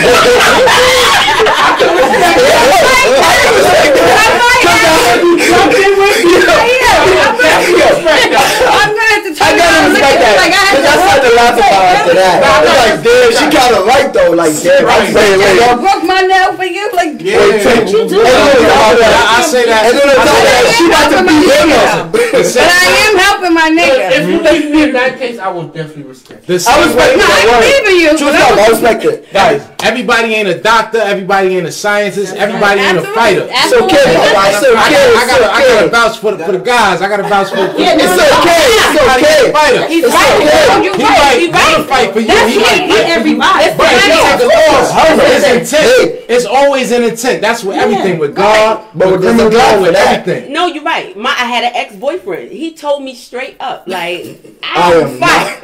I'm 8.80 8.92
gonna 8.94 9.12
have 9.14 9.24
to 9.26 9.32
turn 9.34 9.46
I 9.46 9.58
gotta 9.58 9.70
around 9.70 9.86
and 9.86 9.94
look 9.94 10.04
respect 10.04 10.20
at 10.20 10.22
you 10.22 10.30
that. 10.30 10.38
like 10.40 10.54
I 10.54 10.66
Cause 10.70 10.86
had 10.86 10.90
I 10.90 11.02
started 11.02 11.26
to 11.26 11.34
laugh 11.36 11.56
about 11.58 11.84
after 11.90 12.14
that. 12.20 12.38
I 12.40 12.56
was 12.60 12.78
like, 12.80 12.98
damn, 13.02 13.30
she 13.34 13.46
kinda 13.50 13.80
right 13.86 14.10
though. 14.14 14.32
Like, 14.36 14.54
damn, 14.60 14.86
I'm 14.86 15.06
saying, 15.10 15.38
like, 15.40 15.58
to 15.60 15.78
broke 15.82 16.04
my 16.06 16.22
nail 16.26 16.50
for 16.54 16.68
you. 16.70 16.86
Like, 16.94 17.14
Wait, 17.20 17.62
take 17.66 17.90
you 17.90 18.06
do. 18.06 18.18
And 18.20 18.30
then 18.30 18.58
on 18.58 18.78
top 18.78 18.94
of 18.94 19.02
that, 19.02 19.26
I 19.26 19.40
say 19.42 19.64
that. 19.66 19.82
And 19.90 19.94
then 19.98 20.08
on 20.10 20.18
top 20.22 20.38
of 20.38 20.46
that, 20.46 20.64
she 20.76 20.84
about 20.88 21.08
to 21.14 21.20
beat 21.26 21.46
him 21.50 21.70
but 22.12 22.22
I 22.58 22.88
am 23.10 23.16
helping 23.18 23.54
my 23.54 23.70
nigga. 23.70 24.12
If 24.16 24.24
you 24.30 24.38
leave 24.42 24.72
me 24.72 24.84
in 24.90 24.94
that 24.94 25.18
case, 25.18 25.40
I 25.40 25.50
would 25.50 25.74
definitely 25.74 26.04
respect. 26.04 26.48
The 26.48 26.56
I 26.56 26.58
same 26.58 26.88
respect 26.88 27.10
way- 27.10 27.18
No, 27.20 27.26
that 27.26 27.42
I'm 27.42 27.50
word. 27.50 27.68
leaving 27.68 27.98
you. 28.02 28.10
Truth 28.18 28.34
but 28.34 28.42
I'm 28.42 28.54
up, 28.54 28.60
I 28.60 28.68
respect 28.70 29.02
it. 29.06 29.34
Guys, 29.34 29.62
everybody 29.84 30.34
ain't 30.36 30.50
a 30.50 30.60
doctor, 30.60 31.00
everybody 31.00 31.58
ain't 31.58 31.68
a 31.68 31.72
scientist, 31.72 32.36
everybody 32.36 32.82
ain't 32.82 33.00
a 33.00 33.06
fighter. 33.14 33.48
It's 33.50 33.74
okay, 33.74 34.06
bro. 34.14 34.24
I 34.36 34.50
okay. 34.56 34.72
him. 34.72 34.78
I 34.78 35.26
gotta 35.28 35.48
okay. 35.50 35.90
vouch 35.90 36.18
for 36.20 36.32
the, 36.36 36.46
for 36.46 36.52
the 36.54 36.60
guys. 36.64 37.02
I 37.02 37.08
got 37.10 37.18
to 37.18 37.28
vouch 37.28 37.50
for. 37.50 37.78
Yeah, 37.80 37.95
no, 37.95 38.03
It's 38.03 38.17
no, 38.19 38.25
okay. 38.39 38.59
It's 38.59 38.84
Everybody 38.89 39.23
okay. 39.23 39.39
okay. 39.39 39.51
fighter. 39.51 39.84
He's 39.88 40.03
It's 40.03 40.13
right. 40.13 40.36
okay. 40.39 40.65
No, 40.69 40.84
you're 40.84 40.95
He 40.99 41.03
right. 41.03 41.19
might 41.19 41.39
You're 41.39 41.51
wanna 41.51 41.77
right. 41.80 41.88
fight 41.89 42.09
for 42.13 42.19
you. 42.19 42.27
That's 42.27 42.51
He 42.53 42.59
might 42.59 42.82
it. 42.84 42.89
fight 42.91 43.07
everybody. 43.09 43.63
It's 43.65 43.77
But 43.77 43.88
if 43.89 44.05
you 44.05 44.11
right. 44.11 44.39
take 44.39 44.43
a 44.43 44.47
loss, 44.49 44.88
Hold 44.91 45.19
on. 45.19 45.25
it's 45.32 45.47
intent. 45.47 45.86
Hey. 45.89 46.25
It's 46.30 46.45
always 46.45 46.91
an 46.91 47.03
intent. 47.03 47.41
That's 47.41 47.63
with 47.63 47.77
everything 47.77 48.19
with 48.19 48.36
God, 48.36 48.86
But 48.93 49.11
with 49.11 49.21
there's 49.21 49.34
a 49.34 49.38
criminal 49.38 49.49
God 49.49 49.75
law, 49.77 49.82
with 49.82 49.95
everything. 49.95 50.53
No, 50.53 50.67
you're 50.67 50.84
right. 50.84 51.15
My 51.17 51.30
I 51.32 51.45
had 51.49 51.63
an 51.63 51.71
ex 51.73 51.95
boyfriend. 51.95 52.51
He 52.51 52.73
told 52.73 53.01
me 53.03 53.15
straight 53.15 53.57
up, 53.59 53.88
like 53.88 54.38
I 54.61 54.73
I 54.77 54.91
don't 54.93 55.09
am 55.09 55.19
fight. 55.19 55.57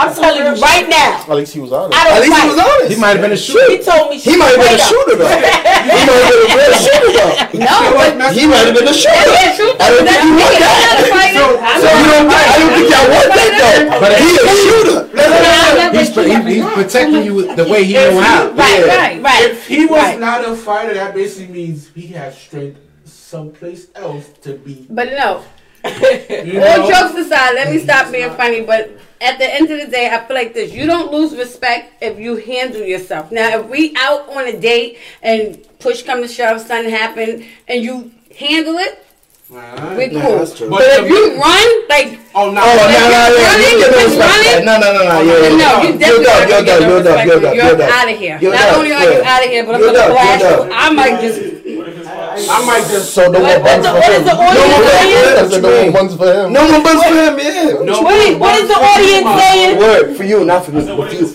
I'm 0.00 0.10
telling 0.14 0.42
you 0.42 0.60
right 0.62 0.88
now. 0.88 1.22
At 1.28 1.36
least 1.36 1.54
he 1.54 1.60
was 1.60 1.70
honest. 1.72 1.94
I 1.98 2.04
don't 2.04 2.14
At 2.16 2.22
least 2.22 2.32
fight. 2.34 2.42
he 2.42 2.48
was 2.50 2.58
honest. 2.58 2.90
He 2.90 2.98
might 3.00 3.14
have 3.14 3.22
been 3.22 3.32
a 3.32 3.36
shooter. 3.36 3.70
He 3.70 3.78
told 3.78 4.10
me 4.10 4.18
He 4.18 4.34
might 4.36 4.54
have 4.56 4.62
been 4.64 4.74
a 4.74 4.82
shooter 4.82 5.16
though. 5.20 5.30
he 5.30 6.02
might 6.02 6.22
have 6.26 6.50
been 6.50 6.72
a 6.74 6.80
shooter 6.82 7.10
though. 7.14 7.34
No, 7.60 7.76
He 8.34 8.46
might 8.50 8.64
have 8.66 8.74
been 8.74 8.88
a 8.90 8.94
shooter. 8.94 9.30
Yeah, 9.30 9.54
shoot 9.54 9.76
I 9.78 9.86
don't 9.90 10.02
think 10.02 10.10
That's 10.10 10.24
you 10.24 10.34
me. 10.34 10.42
want 10.42 10.54
I'm 10.54 10.60
that. 10.66 11.09
Not 11.10 11.30
a. 11.30 11.80
So 11.80 11.88
you 11.90 12.06
don't 12.10 12.28
think, 12.30 12.46
I 12.46 12.56
don't 12.58 12.72
think 12.74 12.88
y'all 12.90 13.08
want 13.10 13.28
that 13.36 13.50
though. 13.60 14.00
But 14.00 14.12
he 14.22 14.30
a 14.40 14.54
shooter. 14.64 15.00
He's, 15.98 16.14
he- 16.14 16.54
he's 16.54 16.64
protecting 16.74 17.24
you 17.24 17.54
the 17.54 17.64
way 17.68 17.84
he 17.84 17.94
know 17.94 18.20
how. 18.20 18.50
right, 18.50 18.86
right, 18.86 19.22
right. 19.22 19.50
If 19.50 19.66
he 19.66 19.86
was 19.86 20.00
Right. 20.00 20.20
not 20.20 20.44
a 20.48 20.54
fighter, 20.56 20.94
that 20.94 21.14
basically 21.14 21.52
means 21.52 21.88
he 21.88 22.06
has 22.08 22.36
strength 22.38 22.78
someplace 23.04 23.88
else 23.94 24.28
to 24.42 24.54
be. 24.54 24.86
But 24.90 25.10
no, 25.10 25.44
You 25.84 26.60
all 26.62 26.78
know? 26.78 26.90
jokes 26.90 27.14
aside, 27.26 27.54
let 27.54 27.70
me 27.72 27.78
stop 27.78 28.10
being 28.12 28.30
funny. 28.32 28.62
But 28.62 28.90
at 29.20 29.38
the 29.38 29.52
end 29.52 29.70
of 29.70 29.80
the 29.80 29.86
day, 29.86 30.08
I 30.10 30.24
feel 30.26 30.36
like 30.36 30.52
this: 30.54 30.72
you 30.72 30.86
don't 30.86 31.10
lose 31.12 31.36
respect 31.36 32.02
if 32.02 32.18
you 32.18 32.36
handle 32.36 32.82
yourself. 32.82 33.30
Now, 33.32 33.58
if 33.60 33.66
we 33.68 33.94
out 33.96 34.28
on 34.28 34.46
a 34.46 34.58
date 34.58 34.98
and 35.22 35.58
push 35.78 36.02
come 36.02 36.22
to 36.22 36.28
shove, 36.28 36.60
something 36.60 36.90
happen, 36.90 37.46
and 37.68 37.82
you 37.82 38.10
handle 38.38 38.76
it, 38.78 39.04
Alright. 39.50 39.98
we 39.98 40.06
Nah, 40.14 40.20
cool. 40.22 40.38
that's 40.38 40.54
true. 40.56 40.70
But, 40.70 40.78
But 40.78 40.86
if 41.02 41.08
you 41.10 41.34
run, 41.34 41.68
like 41.90 42.20
Oh 42.32 42.54
no! 42.54 42.62
Oh, 42.62 42.70
no, 42.70 42.86
no, 42.86 43.10
yeah, 43.10 43.50
running, 43.50 43.66
you 43.66 43.82
get 43.82 43.90
no 43.90 43.98
you 43.98 44.06
respect. 44.06 44.14
for 44.14 44.22
that. 44.22 44.38
running? 44.46 44.62
No, 44.62 44.74
no, 44.78 44.88
no, 44.94 45.02
no, 45.02 45.10
oh, 45.10 45.22
yeah, 45.26 45.34
yeah. 45.34 45.58
no, 45.58 45.70
you 45.82 45.90
You're 45.90 45.98
definitely 45.98 46.22
done, 46.22 46.30
not 46.30 46.38
you're 46.38 46.46
gonna 46.46 46.62
get 46.62 46.78
done, 46.78 46.86
no 46.86 46.94
you're 46.94 47.02
done, 47.02 47.18
you're 47.26 47.40
You're 47.50 47.74
you're 47.74 47.90
out 47.90 48.06
of 48.06 48.18
here. 48.22 48.38
You're 48.40 48.54
Not 48.54 48.66
done, 48.70 48.78
only 48.78 48.92
are 48.94 49.02
you 49.10 49.22
out 49.26 49.42
of 49.42 49.50
here, 49.50 49.62
but 49.66 49.74
I'm 49.74 49.80
You're 49.82 49.90
gonna 49.90 50.06
done, 50.06 50.12
blast 50.14 50.38
you're 50.38 50.50
you. 50.50 50.56
done. 50.56 50.70
I 50.70 50.86
might 50.94 51.16
just. 51.18 51.38
I 52.50 52.58
might 52.64 52.86
just. 52.86 53.06
So 53.10 53.22
no 53.26 53.38
more 53.42 53.58
What- 53.58 53.64
buns 53.66 53.86
for 53.90 53.98
him. 53.98 54.22
the 54.22 54.30
No 54.30 54.38
audience 54.38 54.70
more 54.70 54.86
saying? 54.86 55.18
buns 55.18 55.34
That's 55.34 55.50
for 55.50 55.60
the 55.60 55.82
him. 55.82 55.92
ones 55.98 56.12
for 56.14 56.28
him. 56.30 56.46
No 56.54 56.62
more 56.70 56.82
buns 56.86 57.02
for 57.02 57.14
him, 57.18 57.34
yeah. 57.42 57.82
No 57.82 57.94
What 58.06 58.14
is, 58.22 58.36
what 58.38 58.54
is 58.54 58.66
the 58.70 58.78
audience 58.78 59.26
saying? 59.42 59.78
Word 59.82 60.06
for 60.16 60.22
you, 60.24 60.44
not 60.46 60.62
for 60.64 60.70
me. 60.72 60.86
So 60.86 60.94
what 60.94 61.10
For 61.10 61.14
if 61.18 61.20
you. 61.20 61.26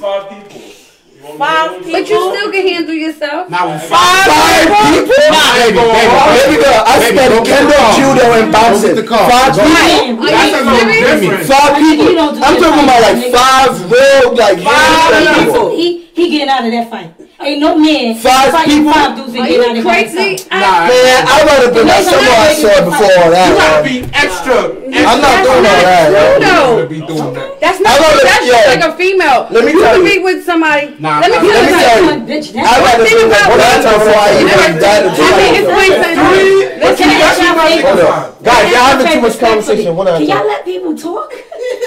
It's 1.36 1.44
five 1.44 1.84
people? 1.84 1.86
You 1.86 1.86
want 1.86 1.86
me 1.86 1.86
to 1.86 1.86
Five 1.86 1.86
go 1.86 1.86
with 1.86 1.92
But 1.92 2.04
you 2.10 2.20
still 2.32 2.50
can 2.52 2.64
handle 2.68 2.96
yourself. 2.96 3.50
Now 3.50 3.64
we 3.68 3.78
Five 3.80 4.26
Five 4.26 4.66
people? 4.66 4.86
people? 4.96 5.16
Baby, 5.16 5.76
baby, 5.76 6.16
Baby 6.36 6.56
girl, 6.64 6.82
I 6.86 6.94
Baby, 6.96 7.16
studied 7.16 7.36
go 7.36 7.44
get 7.46 7.60
kendo, 7.60 7.70
the 7.70 7.76
car. 7.76 7.94
judo, 7.96 8.26
and 8.36 8.46
Go 8.46 8.56
boxing. 8.56 8.86
get 8.86 8.96
the 8.96 9.08
car. 9.08 9.26
Five 9.30 9.52
Go. 9.56 9.62
people. 9.66 9.76
Are 10.16 10.32
That's 10.32 10.54
a 10.54 10.60
you 10.60 10.66
little 10.66 10.92
serious? 10.96 11.20
different. 11.22 11.46
Five 11.46 11.74
people. 11.76 12.06
you 12.06 12.16
don't 12.16 12.34
do 12.36 12.42
I'm 12.46 12.56
talking 12.62 12.84
about 12.86 13.02
like 13.06 13.20
five 13.36 13.72
real, 13.92 14.28
like 14.36 14.58
Five 14.64 15.14
people. 15.46 15.70
He 15.76 15.88
he 16.16 16.24
getting 16.30 16.50
out 16.50 16.64
of 16.66 16.72
that 16.72 16.88
fight. 16.90 17.12
Ain't 17.46 17.62
no 17.62 17.78
man 17.78 18.16
Five 18.18 18.50
fighting 18.52 18.82
people? 18.82 18.94
five 18.94 19.14
dudes 19.16 19.34
and 19.38 19.46
Are 19.46 19.48
getting 19.48 19.70
out 19.70 19.76
you 19.78 19.84
crazy? 19.86 20.42
I- 20.50 20.60
Nah, 20.66 20.90
Man, 20.90 21.22
I'd 21.30 21.46
rather 21.46 21.70
been 21.70 21.86
like 21.86 22.02
Listen, 22.02 22.18
someone 22.18 22.42
I 22.42 22.50
I'm 22.50 22.58
saw 22.58 22.76
before 22.90 23.06
fight. 23.06 23.22
all 23.22 23.32
that. 23.32 23.46
you 23.46 23.56
gotta 23.62 23.84
be 23.86 23.98
extra. 24.18 24.58
I'm 25.06 25.20
not 25.22 25.38
doing 25.46 25.66
all 25.70 25.82
that. 25.86 26.06
True 26.10 26.42
yo. 26.42 26.50
though. 26.50 26.88
be 26.90 27.00
doing 27.06 27.34
that. 27.38 27.62
That's 27.62 27.80
not. 27.86 27.94
love 28.02 28.18
That's 28.26 28.46
just 28.50 28.66
like 28.66 28.82
a 28.82 28.94
female. 28.98 29.42
Let 29.54 29.62
me 29.62 29.72
you 29.78 29.82
tell 29.86 29.94
can 29.94 30.02
you. 30.02 30.10
be 30.10 30.24
with 30.26 30.42
somebody. 30.42 30.96
Nah, 30.98 31.22
let 31.22 31.30
me 31.30 31.38
nah, 31.38 31.46
tell 31.46 31.54
Let 31.54 31.70
you. 31.70 31.78
tell 31.78 32.02
you. 32.02 32.26
Bitch, 32.26 32.48
I'd 32.50 32.66
that's 32.66 32.82
rather 32.82 33.04
thing 33.06 33.14
been 33.14 33.30
like 33.30 33.46
about 33.46 33.54
one 33.54 33.62
time 33.62 33.94
before 34.02 34.18
I 34.18 34.30
even 34.42 34.72
died 34.82 35.04
of 35.06 35.14
Let 35.14 35.34
me 35.38 35.48
explain 35.62 35.92
something. 36.02 36.18
to 36.18 36.34
you. 36.42 36.58
But 36.66 36.98
Listen, 36.98 37.06
you 37.14 37.18
got 37.22 37.34
you 37.38 37.52
might 37.54 37.78
Hold 37.86 37.98
get 37.98 38.06
up. 38.06 38.10
five. 38.10 38.44
Guys, 38.46 38.66
y'all 38.74 38.90
having 38.90 39.06
too 39.14 39.22
much 39.22 39.38
conversation. 39.38 39.90
One 39.96 40.08
at 40.10 40.16
a 40.16 40.18
Can 40.18 40.28
y'all 40.28 40.38
time. 40.42 40.48
let 40.50 40.66
people 40.66 40.94
talk? 40.98 41.30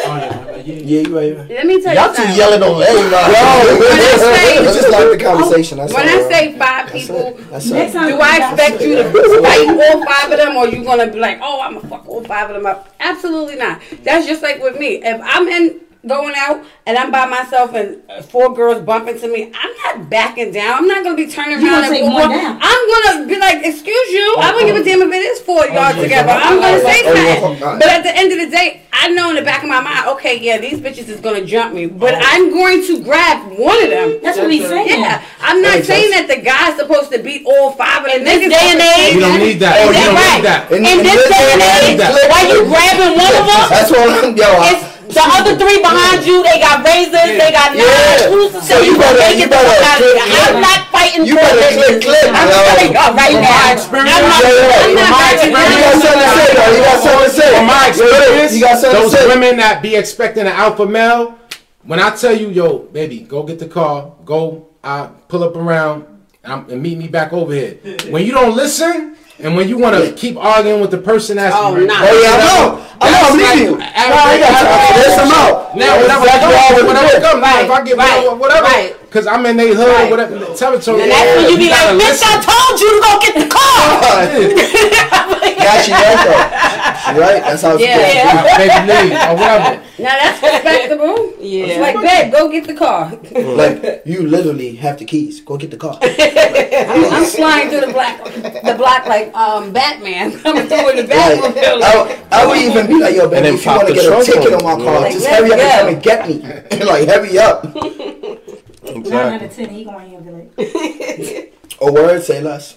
Oh, 0.06 0.47
Oh, 0.68 0.72
yeah, 0.72 0.80
yeah. 0.80 1.00
Yeah, 1.00 1.08
you 1.08 1.16
right. 1.16 1.48
let 1.48 1.66
me 1.66 1.80
tell 1.80 1.94
you 1.94 2.00
Y'all 2.00 2.08
too 2.10 2.16
something. 2.16 2.36
yelling 2.36 2.62
on 2.62 2.82
everybody. 2.82 3.32
Yo, 3.32 3.40
it's 4.68 4.76
just 4.76 4.90
like 4.90 5.18
the 5.18 5.24
conversation. 5.24 5.78
That's 5.78 5.92
oh, 5.92 5.96
When 5.96 6.08
all. 6.08 6.26
I 6.26 6.28
say 6.28 6.58
five 6.58 6.92
That's 6.92 6.92
people, 6.92 7.16
it. 7.16 7.50
That's 7.50 7.66
Next 7.70 7.90
it. 7.94 7.98
time, 7.98 8.08
do 8.08 8.18
I 8.20 8.50
expect 8.52 8.82
you 8.82 8.94
to 8.96 9.42
fight 9.42 9.68
all 9.68 10.04
five 10.04 10.30
of 10.32 10.38
them, 10.38 10.56
or 10.56 10.68
you 10.68 10.84
gonna 10.84 11.10
be 11.10 11.18
like, 11.18 11.38
oh, 11.42 11.60
I'm 11.62 11.74
gonna 11.76 11.88
fuck 11.88 12.06
all 12.06 12.22
five 12.24 12.50
of 12.50 12.56
them 12.56 12.66
up? 12.66 12.94
Absolutely 13.00 13.56
not. 13.56 13.80
That's 14.02 14.26
just 14.26 14.42
like 14.42 14.60
with 14.62 14.78
me. 14.78 15.00
If 15.02 15.20
I'm 15.24 15.48
in 15.48 15.80
going 16.08 16.34
out 16.36 16.64
and 16.86 16.96
I'm 16.98 17.10
by 17.10 17.26
myself 17.26 17.74
and 17.74 18.02
four 18.26 18.54
girls 18.54 18.82
bump 18.82 19.08
into 19.08 19.28
me, 19.28 19.52
I'm 19.54 19.72
not 19.84 20.10
backing 20.10 20.50
down. 20.52 20.78
I'm 20.78 20.88
not 20.88 21.04
gonna 21.04 21.16
be 21.16 21.28
turning 21.28 21.60
You 21.60 21.68
around 21.70 21.84
and 21.84 21.92
take 21.94 22.02
one 22.04 22.30
down. 22.30 22.58
I'm 22.60 22.82
gonna 23.04 23.26
be 23.28 23.38
like, 23.38 23.64
excuse 23.64 24.08
you. 24.10 24.36
I 24.38 24.50
don't 24.52 24.66
give 24.66 24.76
a 24.76 24.84
damn 24.84 25.02
if 25.02 25.12
it 25.14 25.22
is 25.22 25.40
four 25.40 25.66
of 25.66 25.72
y'all 25.74 25.94
together. 26.00 26.30
I'm 26.32 26.58
gonna 26.60 26.78
oh, 26.78 26.82
say 26.82 27.02
Oh, 27.04 27.14
yeah. 27.14 27.40
something. 27.40 27.62
Oh, 27.62 27.78
but 27.78 27.88
at 27.88 28.02
the 28.02 28.16
end 28.16 28.32
of 28.32 28.38
the 28.38 28.50
day, 28.50 28.82
I 28.92 29.08
know 29.10 29.30
in 29.30 29.36
the 29.36 29.42
back 29.42 29.62
of 29.62 29.68
my 29.68 29.80
mind, 29.80 30.08
okay, 30.18 30.40
yeah, 30.40 30.58
these 30.58 30.80
bitches 30.80 31.08
is 31.08 31.20
gonna 31.20 31.44
jump 31.44 31.72
me, 31.74 31.86
but 31.86 32.14
I'm 32.18 32.50
going 32.50 32.82
to 32.88 33.04
grab 33.04 33.46
one 33.56 33.78
of 33.84 33.90
them. 33.90 34.18
That's 34.22 34.38
what 34.38 34.50
he's 34.50 34.66
saying. 34.66 34.88
Yeah, 35.00 35.22
I'm 35.40 35.62
not 35.62 35.76
makes 35.76 35.86
saying 35.86 36.10
sense. 36.10 36.26
that 36.26 36.36
the 36.36 36.42
guy's 36.42 36.74
supposed 36.76 37.12
to 37.12 37.22
beat 37.22 37.46
all 37.46 37.70
five 37.72 38.02
of 38.02 38.10
them 38.10 38.18
In 38.20 38.24
this 38.24 38.42
niggas. 38.42 38.50
day 38.50 38.66
and 38.74 38.80
age, 38.82 39.14
You 39.14 39.20
don't 39.20 39.38
need 39.38 39.58
that. 39.62 39.78
Is 39.78 39.86
You 39.86 39.92
that 39.94 40.06
don't 40.08 40.18
right? 40.18 40.34
need 40.34 40.46
that. 40.50 40.60
In- 40.72 40.82
In 40.82 40.98
in 40.98 41.06
this 41.06 41.14
this 41.14 41.30
day 41.30 41.46
and 41.54 41.62
age, 41.62 42.00
age, 42.00 42.26
why 42.26 42.40
you 42.50 42.58
grabbing 42.66 43.14
one 43.14 43.34
of 43.38 43.44
them? 43.46 43.66
That's 43.70 43.90
what 43.94 44.02
I'm, 44.24 44.34
yo. 44.34 44.50
I- 45.08 45.14
It's 45.14 45.16
the 45.16 45.24
other 45.40 45.54
three 45.56 45.78
behind 45.80 46.20
you. 46.26 46.42
They 46.44 46.60
got 46.60 46.84
razors. 46.84 47.32
They 47.40 47.50
got 47.50 47.72
knives. 47.72 47.88
Yeah. 47.88 48.28
Who's 48.28 48.52
So 48.52 48.60
so 48.60 48.74
you 48.84 48.92
you 48.92 48.98
better- 48.98 49.16
better, 49.18 49.32
you 49.32 49.48
get 49.48 49.50
the 49.50 49.56
better 49.56 49.68
fuck 49.68 49.88
out 49.88 49.96
of 49.96 50.04
click, 50.04 50.16
here. 50.20 50.48
I'm 50.52 50.60
not 50.60 50.80
fighting 50.92 51.24
You 51.26 51.34
for 51.34 51.40
better 51.40 51.56
this. 51.56 51.74
click, 51.76 52.00
click, 52.04 52.24
I'm 52.28 52.48
yo. 52.48 52.58
telling 52.68 52.92
y'all 52.92 53.14
right 53.16 53.32
From 53.32 53.42
now. 53.42 53.56
my 53.56 53.72
experience, 53.72 54.16
I'm 54.16 54.28
not. 54.28 54.42
Yeah, 54.44 54.52
yeah. 54.52 54.84
I'm 54.84 54.94
not 54.94 55.10
my 55.10 55.28
experience, 55.32 55.74
You 55.74 55.80
got 55.80 55.96
something 56.04 56.20
to 56.20 56.30
say, 56.36 56.48
though. 56.54 56.72
You 56.76 56.82
got 56.84 56.98
something 57.02 57.24
to 57.24 57.30
say. 57.40 57.48
From 57.56 57.66
my 57.66 57.84
experience, 57.88 58.52
You 58.54 58.60
got 58.60 58.78
something 58.78 59.00
those 59.02 59.10
to 59.12 59.16
say. 59.18 59.26
women 59.28 59.56
that 59.58 59.82
be 59.82 59.96
expecting 59.96 60.46
an 60.46 60.52
alpha 60.52 60.86
male, 60.86 61.34
when 61.84 62.00
I 62.00 62.10
tell 62.10 62.36
you, 62.36 62.48
yo, 62.50 62.78
baby, 62.92 63.20
go 63.20 63.42
get 63.44 63.58
the 63.58 63.66
car, 63.68 64.12
go, 64.24 64.66
I 64.84 65.08
pull 65.28 65.42
up 65.42 65.56
around, 65.56 66.04
um, 66.44 66.66
and 66.70 66.82
meet 66.82 66.98
me 66.98 67.08
back 67.08 67.32
over 67.32 67.52
here. 67.54 67.76
When 68.10 68.24
you 68.26 68.32
don't 68.32 68.54
listen, 68.54 69.16
and 69.40 69.54
when 69.56 69.68
you 69.68 69.78
want 69.78 69.94
to 69.96 70.12
keep 70.12 70.36
arguing 70.36 70.80
with 70.80 70.90
the 70.90 70.98
person 70.98 71.36
that's 71.36 71.54
Oh, 71.54 71.74
nah. 71.74 71.94
Oh 72.02 72.20
yeah, 72.20 72.34
I 72.34 72.38
know. 72.42 72.86
I 73.00 73.06
know. 73.10 73.22
I'm 73.30 73.58
you. 73.58 73.78
No, 73.78 73.84
I 73.86 74.38
got 74.42 74.50
time. 74.58 74.98
There's 74.98 75.14
some 75.14 75.30
out. 75.30 75.76
Now, 75.76 76.00
whatever, 76.00 76.24
Exactly 76.26 76.48
whatever, 76.48 76.58
all 76.58 76.82
we 76.82 76.88
whatever 76.88 77.40
Right, 77.40 77.64
if 77.64 77.70
I 77.70 77.84
get 77.84 77.96
right, 77.96 78.18
whatever, 78.18 78.36
whatever, 78.36 78.66
right. 78.66 78.97
Because 79.08 79.26
I'm 79.26 79.44
in 79.46 79.56
they 79.56 79.68
hood, 79.74 79.86
Right. 79.88 80.10
whatever, 80.10 80.38
territory. 80.54 81.02
And 81.02 81.10
that's 81.10 81.42
when 81.42 81.50
you 81.52 81.56
be 81.58 81.68
gotta 81.68 81.96
like, 81.96 82.04
bitch, 82.04 82.22
I 82.22 82.34
told 82.44 82.80
you 82.80 82.88
to 82.92 83.00
go 83.00 83.12
get 83.24 83.34
the 83.40 83.48
car. 83.48 84.78
Yeah, 85.58 85.82
she 85.82 85.92
right 85.92 86.20
though. 86.24 87.12
She 87.12 87.18
right. 87.20 87.42
That's 87.42 87.62
how 87.62 87.74
it's 87.74 87.82
Yeah. 87.82 87.96
supposed 87.98 88.14
to 88.14 88.54
Uh, 88.54 88.58
Baby 88.58 89.08
Lee, 89.08 89.16
or 89.16 89.34
whatever. 89.34 89.82
Now 89.98 90.14
that's 90.22 90.42
respectable. 90.42 91.32
Yeah. 91.40 91.64
It's 91.66 91.80
like, 91.80 91.96
babe, 92.00 92.32
go 92.32 92.48
get 92.48 92.66
the 92.66 92.74
car. 92.74 93.10
be. 93.16 93.42
Like 93.58 94.02
you 94.06 94.22
literally 94.28 94.76
have 94.76 94.98
the 94.98 95.04
keys. 95.04 95.40
Go 95.40 95.56
get 95.56 95.70
the 95.70 95.76
car. 95.76 95.98
I'm, 96.02 97.04
I'm 97.12 97.24
flying 97.24 97.70
through 97.70 97.80
the 97.82 97.92
black, 97.92 98.22
the 98.24 98.74
block 98.78 99.06
like 99.06 99.34
um 99.34 99.72
Batman 99.72 100.38
coming 100.40 100.68
through 100.68 100.90
in 100.90 100.96
the 100.96 101.02
Like, 101.14 101.82
I, 101.82 102.42
I 102.42 102.46
would 102.46 102.58
even 102.58 102.86
be 102.86 103.00
like, 103.00 103.16
yo, 103.16 103.26
then 103.28 103.42
baby, 103.42 103.56
if 103.56 103.64
you 103.66 103.70
want 103.72 103.88
to 103.88 103.94
get 103.94 104.04
a 104.06 104.24
ticket 104.24 104.52
on 104.54 104.64
on 104.64 104.78
my 104.78 104.84
car, 104.84 105.00
Like, 105.00 105.12
just 105.12 105.26
hurry 105.26 105.52
up 105.52 105.58
and 105.58 105.70
come 105.78 105.88
and 105.88 106.02
get 106.02 106.28
me. 106.28 106.84
like, 106.84 107.08
hurry 107.08 107.38
up. 107.38 107.64
Nine 108.94 109.14
out 109.14 109.42
of 109.42 109.54
ten, 109.54 109.68
he 109.70 109.84
gonna 109.84 110.00
handle 110.00 110.48
it. 110.56 110.58
A 110.58 111.52
oh, 111.80 111.92
word, 111.92 112.22
say 112.22 112.40
less. 112.40 112.76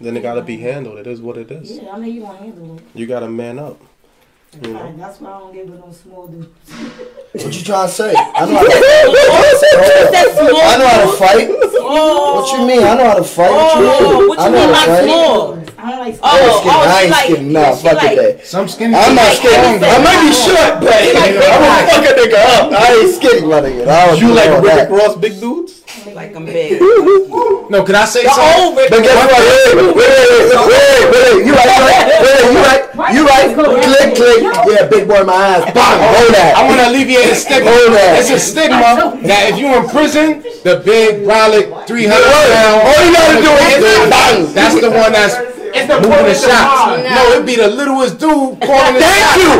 Then 0.00 0.16
it 0.16 0.20
gotta 0.22 0.42
be 0.42 0.58
handled. 0.58 0.98
It 0.98 1.06
is 1.06 1.20
what 1.20 1.36
it 1.36 1.50
is. 1.50 1.78
Yeah, 1.78 1.92
I 1.92 1.98
know 1.98 2.06
you 2.06 2.22
gonna 2.22 2.38
handle 2.38 2.76
it. 2.76 2.84
You 2.94 3.06
gotta 3.06 3.28
man 3.28 3.58
up. 3.58 3.80
You 4.60 4.68
know. 4.74 4.94
That's 4.98 5.18
why 5.20 5.30
I 5.32 5.38
don't 5.40 5.54
get 5.54 5.66
with 5.66 5.80
no 5.80 5.90
small 5.92 6.26
dudes. 6.28 6.46
What 7.32 7.54
you 7.56 7.64
trying 7.64 7.86
to 7.88 7.92
say? 7.92 8.12
I 8.14 8.44
know 8.44 8.60
how 8.60 8.68
to, 8.68 8.68
Hold. 10.36 10.60
I 10.60 10.76
know 10.76 10.88
how 10.88 11.10
to 11.10 11.16
fight. 11.16 11.48
Oh. 11.80 12.34
What 12.36 12.52
you 12.52 12.66
mean? 12.66 12.84
I 12.84 12.94
know 12.94 13.08
how 13.08 13.14
to 13.14 13.24
fight. 13.24 13.50
What 13.50 13.76
you 13.80 13.88
Oh, 13.88 14.18
mean? 14.20 14.28
what 14.28 14.38
I 14.38 14.44
you 14.46 14.52
know 14.52 14.58
mean 14.60 14.74
how 14.74 14.74
by 14.74 14.84
to 14.84 14.92
fight. 14.92 15.04
small? 15.04 15.58
I 15.82 15.90
don't 15.90 16.00
like 16.00 16.14
Oh, 16.22 16.28
oh, 16.28 16.60
skinny. 16.60 16.76
I 16.76 17.00
ain't 17.00 17.10
like- 17.10 17.24
skinny. 17.32 17.48
Nah, 17.52 17.74
fuck 17.74 17.96
like- 17.96 18.12
it, 18.12 18.16
that. 18.38 18.46
Some 18.46 18.68
skinny. 18.68 18.94
I'm 18.94 19.14
not 19.14 19.24
like 19.24 19.36
skinny. 19.38 19.56
everything. 19.56 19.88
I 19.88 19.98
might 20.04 20.20
be 20.20 20.32
short, 20.36 20.74
but 20.84 21.00
I'm 21.00 21.32
gonna 21.32 21.88
fuck 21.88 22.04
a 22.04 22.12
nigga 22.20 22.40
up. 22.44 22.72
I 22.76 22.92
ain't 22.92 23.14
skinny, 23.16 23.46
my 23.48 23.60
nigga. 23.64 24.20
You 24.20 24.28
like 24.34 24.50
all 24.50 24.60
Rick. 24.60 24.90
Ross 24.90 25.16
big 25.16 25.40
dudes? 25.40 25.81
Like 26.14 26.34
I'm 26.34 26.44
big. 26.46 26.80
No, 26.80 27.84
can 27.84 27.94
I 27.94 28.04
say 28.08 28.24
The 28.24 28.30
something? 28.32 28.64
old 28.64 28.76
Rick 28.76 28.88
But 28.90 29.02
guess 29.04 29.12
what? 29.12 29.44
Wait, 29.44 29.76
wait, 29.76 29.92
wait, 29.92 30.08
wait, 30.32 30.64
wait, 30.72 31.04
wait. 31.12 31.44
You 31.44 31.52
right, 31.52 31.68
you 31.68 31.84
right, 31.84 32.08
wait, 32.16 33.12
you 33.12 33.24
right, 33.28 33.48
you 33.52 33.56
right. 33.60 33.82
Click, 33.84 34.16
click. 34.16 34.40
Yeah, 34.72 34.88
big 34.88 35.04
boy, 35.08 35.20
in 35.20 35.26
my 35.26 35.36
ass. 35.36 35.68
Bang, 35.72 36.00
hold 36.00 36.32
that. 36.32 36.56
I 36.56 36.64
want 36.64 36.80
to 36.80 36.88
alleviate 36.88 37.28
the 37.28 37.36
stigma. 37.36 37.68
Hold 37.70 37.92
that. 37.92 38.18
It's 38.24 38.30
a 38.32 38.40
stigma 38.40 39.20
that 39.28 39.52
if 39.52 39.60
you 39.60 39.68
in 39.68 39.84
prison, 39.88 40.40
the 40.64 40.80
big 40.80 41.28
brolic 41.28 41.68
300 41.84 42.08
Word. 42.08 42.48
pound, 42.56 42.78
All 42.88 43.00
you 43.04 43.12
gotta 43.12 43.36
do 43.44 43.52
is 43.52 43.80
bang. 44.08 44.38
that's 44.56 44.76
the 44.80 44.90
one 44.90 45.12
that's 45.12 45.36
It's 45.74 45.88
the 45.88 45.96
moving 46.04 46.10
the 46.10 46.36
point 46.36 46.36
shots. 46.36 46.92
of 46.92 47.02
the 47.02 47.10
No, 47.16 47.22
it'd 47.32 47.46
be 47.48 47.56
the 47.56 47.68
littlest 47.68 48.18
dude 48.20 48.60
calling 48.60 48.94
the 48.94 49.00
Thank 49.00 49.24
shots. 49.24 49.40
you. 49.40 49.50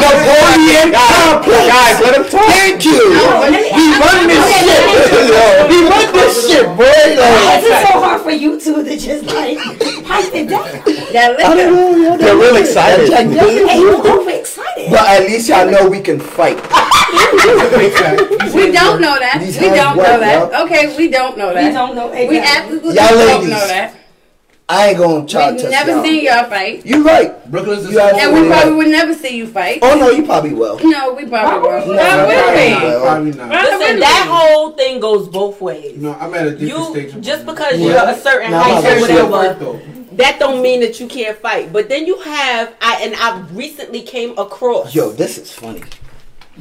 Napoleon 0.00 0.88
complex. 0.96 1.62
Guys, 1.68 1.96
let 2.00 2.12
him 2.16 2.24
talk. 2.32 2.48
Thank 2.48 2.80
you. 2.84 2.96
He 2.96 3.84
run 4.00 4.20
this 4.24 4.44
shit. 4.56 4.88
Yo, 5.28 5.68
He 5.68 5.78
run 5.84 6.08
this 6.16 6.34
shit, 6.48 6.66
boy. 6.76 6.88
Why 6.88 7.28
Like, 7.44 7.60
is 7.60 7.68
it 7.68 7.86
so 7.86 8.00
hard 8.00 8.20
for 8.22 8.30
you 8.30 8.58
two 8.60 8.82
to 8.82 8.96
just 8.96 9.24
like 9.28 9.58
pipe 10.08 10.32
it 10.34 10.48
down? 10.48 10.64
That 11.12 11.36
I 11.38 11.54
don't 11.54 11.56
liquor. 11.56 11.70
know, 11.70 11.96
yo. 11.96 12.16
They're 12.16 12.36
real 12.36 12.56
excited. 12.56 13.08
Hey, 13.12 13.78
you 13.80 13.96
overexcited. 14.00 14.90
But 14.90 15.04
at 15.08 15.22
least 15.28 15.48
y'all 15.48 15.70
know 15.70 15.88
we 15.94 16.00
can 16.00 16.18
fight. 16.20 16.56
We 18.54 18.72
don't 18.72 19.00
know 19.00 19.18
that. 19.18 19.38
These 19.40 19.58
We 19.58 19.68
don't 19.68 19.96
know 19.96 20.18
that. 20.20 20.52
yo. 20.52 20.64
Okay, 20.64 20.96
we 20.96 21.08
don't 21.08 21.36
know 21.36 21.52
that. 21.52 21.64
We 21.64 21.72
don't 21.72 21.94
know. 21.94 22.08
We 22.10 22.38
absolutely 22.38 22.94
don't 22.94 23.48
know 23.50 23.66
that. 23.66 23.94
I 24.72 24.90
ain't 24.90 24.98
gonna 24.98 25.26
try 25.26 25.46
to 25.48 25.52
We've 25.54 25.62
touch 25.62 25.70
never 25.72 25.90
y'all. 25.90 26.04
seen 26.04 26.24
y'all 26.24 26.44
fight. 26.48 26.86
You 26.86 27.04
right. 27.04 27.50
Brooklyn's 27.50 27.84
the 27.84 27.90
You 27.90 27.98
are- 28.00 28.14
And 28.14 28.32
we 28.40 28.46
probably 28.48 28.74
would 28.74 28.86
never 28.88 29.14
see 29.14 29.36
you 29.36 29.48
fight. 29.48 29.80
Oh 29.82 29.98
no, 29.98 30.10
you 30.10 30.24
probably 30.24 30.54
will. 30.54 30.78
No, 30.84 31.12
we 31.12 31.26
probably 31.26 31.68
won't. 31.68 31.86
No, 31.88 31.92
Not 31.94 32.16
no, 32.16 32.28
really. 32.28 32.70
no, 32.70 33.00
Probably 33.00 33.30
not. 33.32 33.48
Not 33.48 33.64
Listen, 33.64 33.98
that 33.98 34.28
whole 34.30 34.70
thing 34.72 35.00
goes 35.00 35.28
both 35.28 35.60
ways. 35.60 35.96
No, 35.96 36.14
I'm 36.14 36.32
at 36.34 36.46
a 36.46 36.50
different 36.52 36.68
You 36.70 36.90
stage. 36.92 37.14
of 37.16 37.20
just 37.20 37.46
because 37.46 37.72
life. 37.72 37.80
you're 37.80 37.96
a 38.10 38.16
certain 38.16 38.52
No, 38.52 38.60
height 38.60 38.84
or 38.84 39.00
whatever, 39.28 39.80
that 40.12 40.38
don't 40.38 40.62
mean 40.62 40.80
that 40.80 41.00
you 41.00 41.08
can't 41.08 41.36
fight. 41.38 41.72
But 41.72 41.88
then 41.88 42.06
you 42.06 42.20
have, 42.20 42.72
I 42.80 43.02
and 43.02 43.16
I 43.16 43.40
recently 43.52 44.02
came 44.02 44.38
across 44.38 44.94
Yo, 44.94 45.10
this 45.10 45.36
is 45.36 45.50
funny. 45.52 45.82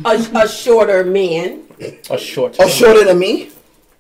a, 0.04 0.16
a 0.36 0.48
shorter 0.50 1.04
man. 1.04 1.62
A 2.10 2.18
short. 2.18 2.56
Oh, 2.58 2.68
shorter 2.68 3.04
than 3.06 3.20
me? 3.20 3.52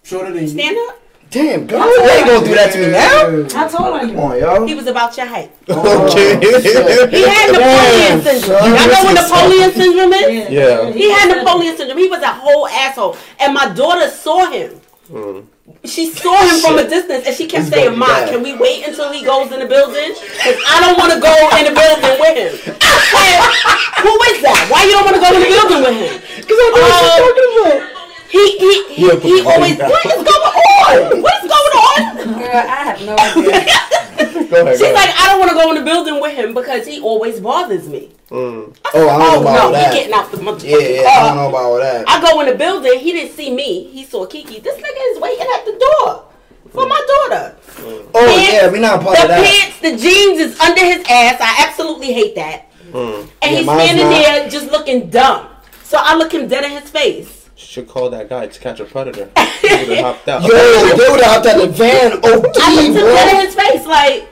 Shorter 0.03 0.31
than 0.33 0.43
you. 0.43 0.49
Stand 0.49 0.77
up. 0.89 0.95
Damn, 1.29 1.67
girl, 1.67 1.85
you 1.85 2.09
ain't 2.09 2.25
gonna 2.25 2.45
do 2.45 2.55
that 2.55 2.73
to 2.73 2.79
me 2.81 2.89
now. 2.89 3.45
How 3.53 3.67
tall 3.67 3.93
are 3.93 3.99
Come 3.99 4.09
you? 4.09 4.17
on, 4.17 4.39
yo. 4.39 4.65
He 4.65 4.73
was 4.73 4.87
about 4.87 5.15
your 5.15 5.27
height. 5.27 5.51
Oh, 5.69 6.07
okay. 6.09 6.41
He 6.41 7.21
had 7.21 7.53
Napoleon 7.53 8.17
syndrome. 8.25 8.57
son, 8.57 8.73
Y'all 8.73 8.89
know 8.89 9.03
what 9.05 9.13
Napoleon 9.13 9.71
syndrome 9.71 10.13
is? 10.13 10.49
Yeah. 10.49 10.89
He 10.89 11.11
had 11.13 11.29
Napoleon 11.29 11.77
syndrome. 11.77 11.99
He 11.99 12.09
was 12.09 12.23
a 12.23 12.33
whole 12.33 12.67
asshole. 12.67 13.15
And 13.39 13.53
my 13.53 13.69
daughter 13.69 14.09
saw 14.09 14.49
him. 14.49 14.81
Mm. 15.11 15.45
She 15.85 16.09
saw 16.09 16.33
him 16.49 16.59
from 16.65 16.79
a 16.79 16.89
distance 16.89 17.25
and 17.27 17.35
she 17.35 17.45
kept 17.45 17.65
He's 17.65 17.73
saying, 17.73 17.93
gonna 17.93 17.97
Ma, 17.97 18.25
can 18.25 18.41
we 18.41 18.57
wait 18.57 18.87
until 18.87 19.13
he 19.13 19.23
goes 19.23 19.51
in 19.51 19.59
the 19.59 19.69
building? 19.69 20.09
Because 20.17 20.57
I 20.65 20.81
don't 20.81 20.97
want 20.97 21.13
to 21.13 21.21
go 21.21 21.29
in 21.61 21.69
the 21.69 21.75
building 21.77 22.17
with 22.17 22.35
him. 22.41 22.53
Said, 22.57 23.37
Who 24.01 24.13
is 24.33 24.41
that? 24.41 24.65
Why 24.73 24.81
you 24.89 24.97
don't 24.97 25.05
want 25.05 25.13
to 25.17 25.21
go 25.21 25.29
in 25.29 25.45
the 25.45 25.49
building 25.53 25.81
with 25.85 25.93
him? 25.93 26.13
Because 26.49 26.57
I 26.57 26.69
know 26.73 26.81
what 26.81 27.37
you're 27.37 27.61
uh, 27.61 27.69
talking 27.69 27.91
about. 27.93 27.98
He, 28.29 28.57
he, 28.57 28.93
he, 28.93 29.07
Yeah, 29.07 29.13
put 29.13 29.23
he 29.23 29.41
always, 29.41 29.77
phone 29.77 29.89
what 29.89 30.05
is 30.05 30.23
going 30.23 30.27
on? 30.27 31.21
What 31.21 31.43
is 31.43 31.49
going 31.49 31.75
on? 31.81 32.39
Girl, 32.39 32.55
I 32.55 32.79
have 32.85 33.01
no 33.01 33.15
idea. 33.17 34.47
Go 34.49 34.61
ahead. 34.61 34.77
She's 34.77 34.93
like, 34.93 35.09
I 35.17 35.25
don't 35.29 35.39
want 35.39 35.51
to 35.51 35.57
go 35.57 35.69
in 35.71 35.75
the 35.77 35.83
building 35.83 36.21
with 36.21 36.33
him 36.35 36.53
because 36.53 36.85
he 36.85 36.99
always 37.01 37.39
bothers 37.39 37.87
me. 37.87 38.11
Mm. 38.29 38.75
Oh, 38.93 39.09
I 39.09 39.17
don't 39.17 39.19
know 39.19 39.37
Oh, 39.37 39.41
about 39.41 39.55
no, 39.65 39.71
that. 39.71 39.93
he 39.93 39.99
getting 39.99 40.13
out 40.13 40.31
the 40.31 40.37
motherfucking 40.37 40.69
Yeah, 40.69 40.77
yeah, 41.01 41.03
car. 41.03 41.23
I 41.23 41.27
don't 41.27 41.37
know 41.37 41.49
about 41.49 41.63
all 41.63 41.77
that. 41.79 42.09
I 42.09 42.21
go 42.21 42.39
in 42.41 42.47
the 42.47 42.55
building. 42.55 42.99
He 42.99 43.11
didn't 43.11 43.35
see 43.35 43.53
me. 43.53 43.85
He 43.91 44.05
saw 44.05 44.25
Kiki. 44.25 44.59
This 44.59 44.75
nigga 44.75 45.15
is 45.15 45.19
waiting 45.21 45.47
at 45.55 45.65
the 45.65 45.71
door 45.79 46.25
for 46.71 46.87
my 46.87 47.27
daughter. 47.29 47.55
Mm. 47.77 48.09
Oh 48.13 48.25
Pants- 48.25 48.53
yeah, 48.53 48.69
we 48.71 48.79
not 48.79 49.01
part 49.01 49.15
the 49.17 49.23
of 49.23 49.27
that. 49.29 49.43
pants, 49.45 49.79
the 49.81 49.91
jeans 49.97 50.39
is 50.39 50.59
under 50.59 50.81
his 50.85 50.99
ass. 51.09 51.37
I 51.41 51.65
absolutely 51.67 52.13
hate 52.13 52.35
that. 52.35 52.65
Mm. 52.91 53.21
And 53.21 53.51
Yeah, 53.51 53.57
he's 53.57 53.65
standing 53.65 54.05
not. 54.05 54.11
there 54.11 54.49
just 54.49 54.71
looking 54.71 55.09
dumb. 55.09 55.47
So 55.83 55.97
I 55.99 56.15
look 56.15 56.31
him 56.33 56.47
dead 56.47 56.63
in 56.65 56.71
his 56.71 56.89
face. 56.89 57.38
Should 57.59 57.89
call 57.89 58.09
that 58.11 58.29
guy 58.29 58.47
to 58.47 58.59
catch 58.59 58.79
a 58.79 58.85
predator. 58.85 59.29
He 59.59 59.67
would 59.67 59.97
have 59.97 60.05
hopped 60.15 60.27
out. 60.29 60.41
Yo, 60.43 60.47
they 60.47 61.09
would 61.09 61.19
have 61.21 61.43
hopped 61.43 61.45
out 61.45 61.59
the 61.59 61.67
van. 61.67 62.19
Oh, 62.23 62.31
I 62.31 62.35
looked 62.37 62.57
OD, 62.57 62.85
him 62.85 62.93
dead 62.93 63.35
in 63.35 63.45
his 63.45 63.53
face 63.55 63.85
like, 63.85 64.29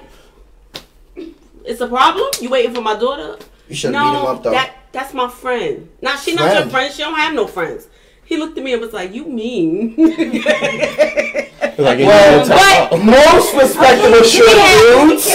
it's 1.65 1.81
a 1.81 1.87
problem? 1.87 2.29
You 2.41 2.49
waiting 2.49 2.73
for 2.73 2.79
my 2.81 2.97
daughter? 2.97 3.37
You 3.67 3.75
should 3.75 3.91
no, 3.91 3.99
beat 4.03 4.19
him 4.19 4.25
up 4.25 4.43
though. 4.43 4.51
that 4.51 4.73
that's 4.93 5.13
my 5.13 5.29
friend. 5.29 5.89
Now 6.01 6.15
she 6.15 6.33
not 6.33 6.45
your 6.45 6.53
Friend? 6.53 6.71
friend. 6.71 6.93
She 6.93 7.03
don't 7.03 7.15
have 7.15 7.33
no 7.33 7.45
friends. 7.45 7.87
He 8.27 8.35
looked 8.37 8.57
at 8.57 8.63
me 8.63 8.73
and 8.73 8.81
was 8.81 8.93
like, 8.93 9.13
"You 9.13 9.25
mean?" 9.25 9.95
Like, 11.77 11.99
Well, 11.99 12.41
but 12.89 12.97
Most 13.05 13.53
respectable 13.53 14.23
short 14.25 14.49
dudes, 14.49 15.29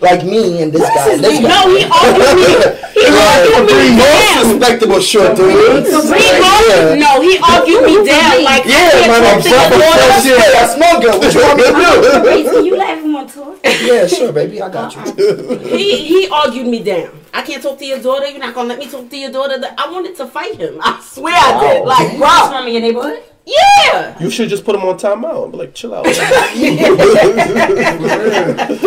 like 0.00 0.22
me 0.24 0.62
and 0.62 0.70
this 0.72 0.86
guy. 0.86 1.16
This 1.18 1.42
guy. 1.42 1.50
no, 1.50 1.66
he 1.74 1.82
argued 1.82 2.30
me. 2.38 2.54
He 2.94 3.10
argued 3.10 3.66
me 3.66 3.98
down. 3.98 4.06
Most 4.38 4.54
respectable 4.54 5.00
short 5.02 5.34
dudes. 5.34 5.90
He 5.90 5.98
Right 6.14 6.38
argued, 6.46 6.94
here. 6.94 6.94
no, 6.94 7.10
he 7.26 7.34
argued 7.42 7.82
me 7.90 7.94
down. 8.06 8.38
Like 8.46 8.64
Yeah, 8.70 8.86
I 8.86 9.10
man, 9.10 9.18
I'm 9.18 9.42
can't 9.42 9.50
talk 9.50 9.50
to 9.50 9.50
your 9.50 9.66
bumping 9.66 9.82
daughter. 9.82 10.06
fresh 10.14 10.30
air. 10.30 10.50
That's 10.54 10.74
no 10.78 10.90
good. 11.02 11.16
What 11.18 11.34
you 11.34 11.42
want 11.42 11.58
me 11.58 11.64
to 11.66 12.22
Wait, 12.22 12.46
can 12.46 12.62
you 12.70 12.74
let 12.78 12.94
him 13.02 13.09
on 13.09 13.09
tour? 13.32 13.56
Yeah, 13.64 14.06
sure, 14.06 14.32
baby. 14.32 14.60
I 14.62 14.68
got 14.68 14.94
you. 14.94 15.00
Uh-uh. 15.02 15.58
He 15.76 16.06
he 16.08 16.28
argued 16.28 16.66
me 16.66 16.82
down. 16.82 17.10
I 17.32 17.42
can't 17.42 17.62
talk 17.62 17.78
to 17.78 17.84
your 17.86 18.00
daughter. 18.00 18.26
You're 18.28 18.40
not 18.40 18.54
gonna 18.54 18.68
let 18.68 18.78
me 18.78 18.86
talk 18.88 19.08
to 19.08 19.16
your 19.16 19.30
daughter. 19.30 19.54
I 19.78 19.90
wanted 19.90 20.16
to 20.16 20.26
fight 20.26 20.56
him. 20.56 20.78
I 20.82 21.00
swear 21.02 21.34
I 21.34 21.60
did. 21.74 21.84
Like, 21.86 22.18
What's 22.18 22.48
bro, 22.48 22.58
from 22.58 22.68
your 22.68 22.80
neighborhood? 22.80 23.22
yeah. 23.46 24.18
You 24.20 24.30
should 24.30 24.48
just 24.48 24.64
put 24.64 24.74
him 24.76 24.82
on 24.82 24.96
timeout 24.98 25.44
and 25.44 25.52
be 25.52 25.58
like, 25.58 25.74
chill 25.74 25.94
out. 25.94 26.04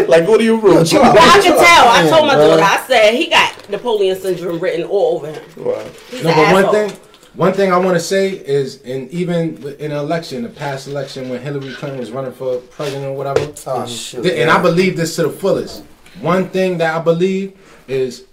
like, 0.08 0.26
go 0.26 0.38
to 0.38 0.44
your 0.44 0.58
room. 0.58 0.86
chill 0.86 1.02
out. 1.02 1.16
But 1.16 1.24
I 1.24 1.40
can 1.42 1.54
tell. 1.58 1.88
I 1.88 2.08
told 2.10 2.28
my 2.28 2.36
daughter. 2.36 2.62
I 2.64 2.84
said 2.88 3.14
he 3.16 3.28
got 3.30 3.70
Napoleon 3.70 4.16
syndrome 4.20 4.60
written 4.60 4.84
all 4.86 5.16
over 5.18 5.32
him. 5.32 5.44
Wow. 5.58 5.84
He's 6.12 6.24
No, 6.24 6.30
an 6.30 6.36
but 6.36 6.54
one 6.66 6.74
thing, 6.90 7.00
one 7.36 7.54
thing 7.54 7.72
I 7.72 7.78
want 7.78 7.96
to 7.96 8.00
say 8.04 8.30
is, 8.32 8.82
and 8.84 9.10
even 9.12 9.58
in 9.80 9.92
an 9.92 9.98
election, 9.98 10.44
the 10.44 10.50
past 10.50 10.88
election 10.88 11.30
when 11.30 11.42
Hillary 11.42 11.74
Clinton 11.74 12.00
was 12.00 12.12
running 12.12 12.32
for 12.32 12.58
president 12.58 13.06
or 13.06 13.14
whatever, 13.14 13.52
Oh 13.68 13.86
shit. 13.88 14.24
th- 14.24 14.40
and 14.40 14.50
I 14.52 14.62
believe 14.62 14.96
this 14.98 15.16
to 15.16 15.24
the 15.24 15.30
fullest. 15.32 15.84
One 16.22 16.50
thing 16.50 16.78
that 16.78 16.96
I 16.96 17.00
believe 17.02 17.54
is 17.88 18.26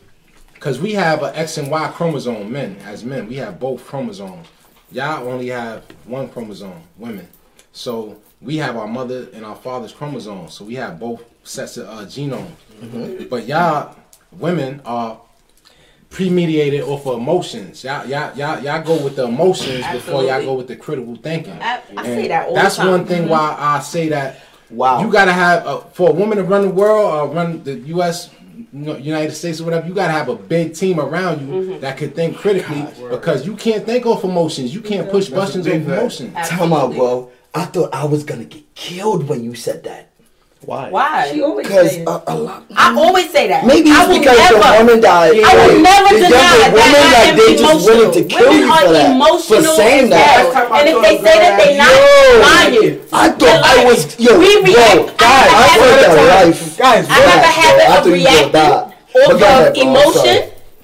because 0.55 0.79
we 0.81 0.93
have 0.93 1.23
an 1.23 1.35
X 1.35 1.57
and 1.57 1.71
Y 1.71 1.89
chromosome, 1.95 2.53
men 2.53 2.77
as 2.85 3.03
men, 3.05 3.27
we 3.29 3.37
have 3.37 3.59
both 3.59 3.85
chromosomes. 3.87 4.47
Y'all 4.93 5.27
only 5.29 5.49
have 5.49 5.85
one 6.05 6.29
chromosome, 6.29 6.83
women. 6.99 7.27
So 7.73 8.19
we 8.43 8.57
have 8.59 8.77
our 8.77 8.89
mother 8.89 9.29
and 9.33 9.45
our 9.47 9.55
father's 9.57 9.93
chromosomes. 9.93 10.53
So 10.53 10.65
we 10.65 10.75
have 10.75 10.99
both 11.01 11.23
sets 11.45 11.77
of 11.79 11.89
uh, 11.89 12.03
genomes. 12.07 13.29
But 13.31 13.47
y'all 13.47 13.97
women 14.33 14.83
are 14.85 15.21
premediated 16.11 16.83
off 16.83 17.07
of 17.07 17.19
emotions. 17.19 17.83
Y'all, 17.85 18.07
y'all, 18.07 18.37
y'all, 18.37 18.63
y'all 18.63 18.83
go 18.83 19.03
with 19.03 19.17
the 19.17 19.25
emotions 19.25 19.85
before 19.93 20.25
y'all 20.25 20.43
go 20.43 20.55
with 20.55 20.67
the 20.69 20.77
critical 20.77 21.17
thinking. 21.17 21.55
I, 21.61 21.77
I 21.77 21.81
And 21.97 22.07
say 22.07 22.29
that 22.29 22.49
all 22.49 22.55
that's 22.55 22.77
the 22.77 22.83
time. 22.83 22.91
one 22.93 23.05
thing 23.07 23.29
why 23.29 23.57
I 23.59 23.81
say 23.81 24.09
that 24.11 24.41
Wow. 24.71 25.01
you 25.01 25.11
gotta 25.11 25.33
have 25.33 25.67
uh, 25.67 25.81
for 25.81 26.11
a 26.11 26.13
woman 26.13 26.39
to 26.39 26.45
run 26.45 26.63
the 26.63 26.71
world 26.71 27.13
or 27.13 27.35
run 27.35 27.63
the 27.65 27.75
U.S. 27.95 28.31
United 28.73 29.33
States 29.33 29.61
or 29.61 29.65
whatever. 29.65 29.89
You 29.89 29.95
gotta 29.95 30.13
have 30.13 30.29
a 30.29 30.37
big 30.37 30.75
team 30.75 31.01
around 31.01 31.41
you 31.41 31.47
Mm-hmm. 31.55 31.81
that 31.81 31.97
can 31.97 32.11
think 32.11 32.37
critically 32.37 32.87
because 33.09 33.47
you 33.47 33.57
can't 33.57 33.85
think 33.85 34.07
off 34.07 34.23
emotions. 34.23 34.73
You 34.75 34.81
can't 34.81 35.11
push 35.11 35.29
buttons 35.29 35.67
off 35.67 35.73
big 35.73 35.85
fact. 35.87 35.99
emotions. 36.01 36.35
Tell 36.49 36.67
my 36.69 36.87
bro. 36.87 37.31
I 37.55 37.65
thought 37.65 37.93
I 37.95 38.05
was 38.05 38.23
gonna 38.23 38.45
get 38.45 38.73
killed 38.77 39.29
when 39.29 39.43
you 39.43 39.55
said 39.57 39.83
that. 39.85 40.10
Why? 40.61 40.91
Why? 40.91 41.31
She 41.33 41.41
always 41.41 41.67
Because 41.67 41.91
says. 41.97 42.05
a, 42.07 42.23
a 42.29 42.35
lot. 42.37 42.63
I 42.77 42.93
always 42.95 43.33
say 43.33 43.49
that. 43.49 43.65
Maybe 43.65 43.89
I 43.91 44.05
it's 44.05 44.09
will 44.13 44.19
because 44.21 44.37
never, 44.37 44.61
the 44.61 44.77
woman 44.85 45.01
died. 45.01 45.33
I 45.41 45.53
will 45.57 45.81
never 45.81 46.11
the 46.13 46.21
deny 46.21 46.37
younger 46.37 46.61
that 46.61 46.73
women, 46.77 47.01
I 47.01 47.11
like 47.17 47.29
am 47.33 47.37
they 47.41 47.51
just 47.57 47.65
emotional. 47.65 47.89
willing 47.89 48.13
to 48.13 48.23
kill 48.29 48.45
Women 48.45 48.61
you 48.61 48.69
for 48.69 48.93
that. 48.93 49.09
emotional 49.17 49.63
for 49.65 49.81
saying 49.81 50.05
as 50.05 50.11
that. 50.13 50.37
hell. 50.53 50.75
And 50.77 50.85
if 50.93 50.99
they 51.01 51.17
say 51.25 51.37
that 51.41 51.55
they 51.57 51.71
not 51.81 51.89
Yo. 51.89 52.45
lying. 52.45 53.01
I 53.09 53.27
thought 53.41 53.61
I 53.65 53.77
was 53.89 54.01
yo, 54.21 54.37
We 54.37 54.53
bro, 54.61 54.69
react- 54.69 55.17
guys, 55.17 55.49
I 55.49 55.57
I 55.57 55.65
have 55.65 55.81
swear 55.81 55.97
a 55.97 56.05
habit- 56.05 56.29
life, 56.29 56.77
guys. 56.77 57.05
I 57.09 57.19
have 57.25 57.41
a 57.41 57.53
habit 57.57 57.87
of 57.97 58.03
reacting 58.13 58.61
off 58.61 58.93
of 59.41 59.77
emotion. 59.81 60.37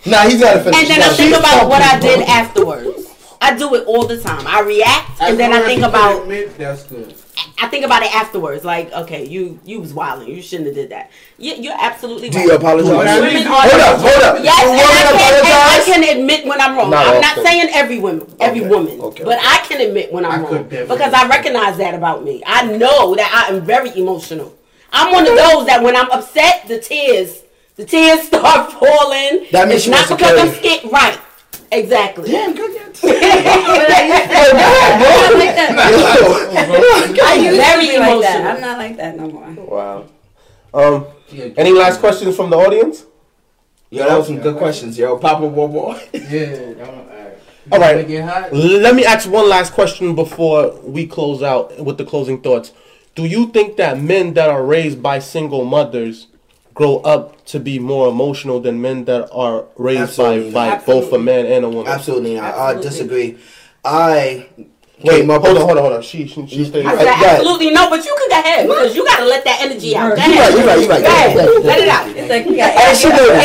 Nah, 0.08 0.24
he's 0.24 0.40
gotta 0.40 0.64
finish. 0.64 0.78
And 0.80 0.86
then 0.88 1.00
I 1.04 1.10
think 1.12 1.36
about 1.36 1.68
what 1.68 1.82
I 1.84 2.00
did 2.00 2.24
afterwards. 2.24 3.12
I 3.44 3.52
do 3.52 3.74
it 3.76 3.84
all 3.84 4.06
the 4.08 4.16
time. 4.16 4.46
I 4.48 4.60
react 4.64 5.20
and 5.20 5.36
then 5.38 5.52
I 5.52 5.60
think 5.68 5.82
about 5.84 6.24
that's 6.56 6.84
good. 6.88 7.12
I 7.58 7.68
think 7.68 7.84
about 7.84 8.02
it 8.02 8.14
afterwards. 8.14 8.64
Like, 8.64 8.92
okay, 8.92 9.26
you 9.26 9.60
you 9.64 9.80
was 9.80 9.92
wilding. 9.92 10.28
You 10.28 10.40
shouldn't 10.40 10.68
have 10.68 10.74
did 10.74 10.90
that. 10.90 11.10
You, 11.38 11.54
you're 11.54 11.76
absolutely 11.78 12.30
Do 12.30 12.38
right. 12.38 12.46
you 12.46 12.54
apologize? 12.54 12.88
Women 12.88 13.42
Hold 13.46 13.80
up, 13.80 14.00
hold 14.00 14.22
up. 14.22 14.44
Yes, 14.44 14.62
and 14.62 14.70
women 14.70 14.84
I, 14.84 15.18
can, 15.18 15.44
and 15.44 16.06
I 16.06 16.08
can 16.08 16.18
admit 16.18 16.46
when 16.46 16.60
I'm 16.60 16.76
wrong. 16.76 16.90
Not 16.90 17.06
I'm 17.06 17.20
not 17.20 17.32
often. 17.32 17.44
saying 17.44 17.68
every 17.74 17.98
woman, 17.98 18.34
every 18.40 18.60
Okay, 18.60 18.68
woman, 18.68 19.00
okay, 19.00 19.24
but 19.24 19.38
I 19.42 19.58
can 19.66 19.80
admit 19.86 20.12
when 20.12 20.24
I'm 20.24 20.44
I 20.44 20.48
wrong 20.48 20.68
because 20.68 21.12
I 21.12 21.28
recognize 21.28 21.76
that 21.78 21.94
about 21.94 22.24
me. 22.24 22.42
I 22.46 22.66
know 22.66 23.14
that 23.14 23.48
I 23.48 23.54
am 23.54 23.64
very 23.64 23.96
emotional. 23.98 24.56
I'm 24.92 25.12
one 25.12 25.24
of 25.24 25.34
mm-hmm. 25.34 25.58
those 25.58 25.66
that 25.66 25.82
when 25.82 25.94
I'm 25.94 26.10
upset, 26.10 26.66
the 26.68 26.78
tears, 26.78 27.42
the 27.76 27.84
tears 27.84 28.22
start 28.28 28.72
falling. 28.72 29.46
That 29.52 29.68
means 29.68 29.80
it's 29.80 29.86
you 29.86 29.92
not 29.92 30.08
because 30.08 30.38
I'm 30.40 30.54
security. 30.54 30.78
scared. 30.78 30.92
Right. 30.92 31.20
Exactly. 31.76 32.30
Damn, 32.30 32.54
good. 32.54 32.76
I'm 33.04 33.12
not 33.12 33.88
like 35.38 35.54
that. 35.56 35.68
I 37.22 37.34
I'm 37.34 37.44
used 37.44 37.56
very 37.56 37.86
to 37.86 37.92
be 37.92 37.98
like 37.98 38.20
that. 38.22 38.40
emotional. 38.40 38.48
I'm 38.52 38.60
not 38.60 38.78
like 38.78 38.96
that 38.96 39.16
no 39.16 39.28
more. 39.28 39.50
Wow. 39.66 40.04
Um, 40.74 41.06
any 41.56 41.70
last 41.72 42.00
questions 42.00 42.34
from 42.36 42.50
the 42.50 42.56
audience? 42.56 43.04
Yo, 43.90 44.06
that 44.08 44.16
was 44.16 44.26
some 44.26 44.40
good 44.40 44.56
questions, 44.56 44.98
yo. 44.98 45.16
Papa 45.18 45.48
Bobo. 45.48 45.92
Yeah, 46.12 46.74
I'm 46.82 46.88
alright. 46.88 47.38
All 47.72 47.78
right. 47.80 48.52
Let 48.52 48.94
me 48.94 49.04
ask 49.04 49.28
one 49.30 49.48
last 49.48 49.72
question 49.72 50.14
before 50.14 50.72
we 50.82 51.06
close 51.06 51.42
out 51.42 51.78
with 51.84 51.98
the 51.98 52.04
closing 52.04 52.40
thoughts. 52.40 52.72
Do 53.14 53.24
you 53.24 53.48
think 53.48 53.76
that 53.76 54.00
men 54.00 54.34
that 54.34 54.48
are 54.50 54.64
raised 54.64 55.02
by 55.02 55.18
single 55.20 55.64
mothers 55.64 56.26
grow 56.76 56.98
up 56.98 57.44
to 57.46 57.58
be 57.58 57.78
more 57.80 58.08
emotional 58.08 58.60
than 58.60 58.80
men 58.80 59.06
that 59.06 59.28
are 59.32 59.64
raised 59.76 60.02
Absolutely 60.20 60.52
by, 60.52 60.68
by 60.68 60.76
not. 60.76 60.86
both 60.86 61.12
a 61.12 61.18
man 61.18 61.46
and 61.46 61.64
a 61.64 61.68
woman? 61.70 61.90
Absolutely 61.90 62.34
not. 62.34 62.44
I 62.44 62.74
Absolutely. 62.76 62.82
disagree. 62.82 63.38
I 63.84 64.46
Wait, 65.04 65.20
Wait, 65.20 65.26
my 65.26 65.34
hold 65.34 65.58
on, 65.58 65.66
hold 65.66 65.70
on, 65.76 65.82
hold 65.84 65.92
on. 65.92 66.02
She, 66.02 66.26
she, 66.26 66.46
she 66.46 66.64
stayed. 66.64 66.86
I 66.86 66.96
said 66.96 67.06
absolutely 67.08 67.70
no, 67.70 67.90
but 67.90 68.02
you 68.02 68.16
can 68.16 68.28
go 68.30 68.40
ahead 68.40 68.66
because 68.66 68.96
you 68.96 69.04
got 69.04 69.18
to 69.18 69.26
let 69.26 69.44
that 69.44 69.60
energy 69.60 69.94
out. 69.94 70.16
Go 70.16 70.24
You 70.24 70.40
right, 70.40 70.48
ahead. 70.48 70.54
you 70.56 70.66
right, 70.66 70.80
you 70.80 70.88
right. 70.88 71.02
Go 71.02 71.08
ahead. 71.08 71.64
Let 71.64 71.80
it 71.80 71.88
out. 71.88 72.08
It's 72.16 72.30
like, 72.30 72.46
yeah, 72.48 72.72
I 72.72 72.94
should 72.94 73.10
know 73.12 73.28
this. 73.28 73.44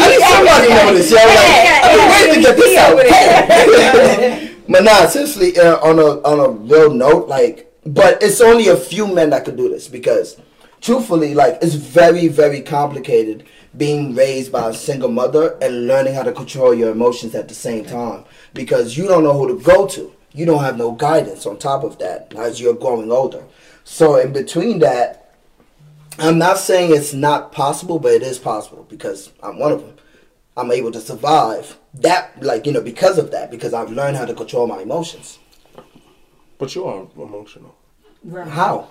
I 0.00 0.16
somebody 0.32 0.68
know 0.72 0.94
this. 0.96 1.10
Yo, 1.10 1.16
like, 1.20 1.76
I'm 1.84 2.08
ready 2.08 2.34
to 2.36 2.40
get 2.40 2.56
this 2.56 2.72
out. 2.80 4.64
but 4.68 4.82
nah, 4.84 5.06
seriously, 5.08 5.58
uh, 5.58 5.76
on 5.86 5.98
a 5.98 6.22
on 6.24 6.40
a 6.40 6.48
real 6.48 6.94
note, 6.94 7.28
like, 7.28 7.70
but 7.84 8.22
it's 8.22 8.40
only 8.40 8.68
a 8.68 8.76
few 8.76 9.06
men 9.06 9.28
that 9.30 9.44
could 9.44 9.58
do 9.58 9.68
this 9.68 9.88
because, 9.88 10.40
truthfully, 10.82 11.34
like, 11.34 11.58
it's 11.62 11.74
very 11.74 12.28
very 12.28 12.60
complicated 12.60 13.46
being 13.76 14.14
raised 14.14 14.52
by 14.52 14.68
a 14.68 14.74
single 14.74 15.08
mother 15.08 15.56
and 15.62 15.86
learning 15.86 16.14
how 16.14 16.22
to 16.22 16.32
control 16.32 16.74
your 16.74 16.90
emotions 16.90 17.34
at 17.34 17.48
the 17.48 17.54
same 17.54 17.86
time 17.86 18.24
because 18.52 18.98
you 18.98 19.08
don't 19.08 19.24
know 19.24 19.32
who 19.32 19.48
to 19.48 19.64
go 19.64 19.86
to. 19.86 20.12
You 20.34 20.44
don't 20.44 20.62
have 20.62 20.76
no 20.76 20.92
guidance 20.92 21.46
on 21.46 21.58
top 21.58 21.82
of 21.82 21.98
that 21.98 22.34
as 22.36 22.60
you're 22.60 22.74
growing 22.74 23.10
older. 23.10 23.44
So 23.84 24.16
in 24.16 24.32
between 24.32 24.78
that, 24.80 25.36
I'm 26.18 26.38
not 26.38 26.58
saying 26.58 26.94
it's 26.94 27.14
not 27.14 27.52
possible, 27.52 27.98
but 27.98 28.12
it 28.12 28.22
is 28.22 28.38
possible 28.38 28.86
because 28.88 29.32
I'm 29.42 29.58
one 29.58 29.72
of 29.72 29.80
them. 29.80 29.96
I'm 30.56 30.70
able 30.70 30.92
to 30.92 31.00
survive 31.00 31.78
that, 31.94 32.42
like 32.42 32.66
you 32.66 32.72
know, 32.72 32.82
because 32.82 33.16
of 33.16 33.30
that, 33.30 33.50
because 33.50 33.72
I've 33.72 33.90
learned 33.90 34.18
how 34.18 34.26
to 34.26 34.34
control 34.34 34.66
my 34.66 34.82
emotions. 34.82 35.38
But 36.58 36.74
you 36.74 36.84
are 36.84 37.06
emotional. 37.16 37.74
Right. 38.22 38.46
How? 38.46 38.90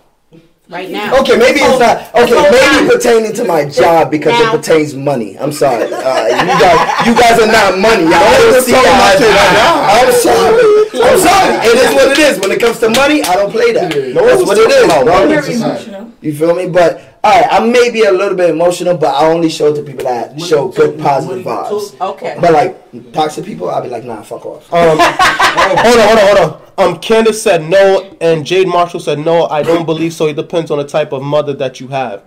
Right 0.71 0.89
now. 0.89 1.19
Okay, 1.19 1.35
maybe 1.35 1.59
it's 1.59 1.79
not. 1.83 2.15
Okay, 2.15 2.31
maybe 2.31 2.87
time. 2.87 2.87
pertaining 2.87 3.33
to 3.33 3.43
my 3.43 3.67
job 3.67 4.09
because 4.09 4.31
Now. 4.39 4.53
it 4.53 4.57
pertains 4.57 4.95
money. 4.95 5.37
I'm 5.37 5.51
sorry. 5.51 5.83
Uh, 5.83 6.27
you 6.31 6.55
guys, 6.63 7.07
you 7.07 7.13
guys 7.13 7.35
are 7.43 7.51
not 7.51 7.77
money. 7.77 8.03
Y'all 8.03 8.23
don't 8.23 8.63
see 8.63 8.71
talking 8.71 8.87
about 8.87 9.19
how 9.19 9.35
right 9.35 9.51
now. 9.51 9.99
I'm 9.99 10.11
sorry. 10.15 10.63
I'm 10.95 11.19
sorry. 11.19 11.55
It 11.67 11.75
is 11.75 11.93
what 11.93 12.11
it 12.11 12.19
is. 12.19 12.39
When 12.39 12.51
it 12.51 12.61
comes 12.61 12.79
to 12.79 12.89
money, 12.89 13.21
I 13.21 13.35
don't 13.35 13.51
play 13.51 13.73
that. 13.73 13.93
No 14.15 14.25
That's 14.25 14.47
what 14.47 14.57
it 14.57 14.63
talking 14.63 14.77
is, 14.77 14.85
about 14.85 15.03
bro. 15.03 15.27
Very 15.27 15.53
emotional. 15.55 16.11
You 16.21 16.33
feel 16.33 16.55
me? 16.55 16.69
But 16.69 17.10
all 17.23 17.39
right, 17.39 17.47
I 17.51 17.63
may 17.65 17.91
be 17.91 18.03
a 18.03 18.11
little 18.11 18.35
bit 18.35 18.49
emotional, 18.49 18.97
but 18.97 19.13
I 19.13 19.27
only 19.27 19.49
show 19.49 19.71
it 19.71 19.75
to 19.75 19.83
people 19.83 20.05
that 20.05 20.41
show 20.41 20.69
good 20.69 20.99
positive 20.99 21.45
vibes. 21.45 21.99
Okay. 22.01 22.35
But 22.41 22.51
like 22.51 23.13
toxic 23.13 23.45
people, 23.45 23.69
I'll 23.69 23.83
be 23.83 23.89
like, 23.89 24.03
nah, 24.03 24.23
fuck 24.23 24.43
off. 24.43 24.73
Um, 24.73 24.97
hold 24.99 25.99
on, 25.99 26.07
hold 26.07 26.19
on, 26.19 26.37
hold 26.37 26.37
on. 26.39 26.61
Um, 26.95 26.99
Candace 26.99 27.41
said 27.41 27.63
no, 27.63 28.17
and 28.21 28.43
Jade 28.43 28.67
Marshall 28.67 28.99
said 28.99 29.19
no. 29.19 29.45
I 29.45 29.61
don't 29.61 29.85
believe 29.85 30.13
so. 30.13 30.27
It 30.27 30.35
depends 30.35 30.71
on 30.71 30.79
the 30.79 30.87
type 30.87 31.11
of 31.11 31.21
mother 31.21 31.53
that 31.53 31.79
you 31.79 31.89
have. 31.89 32.23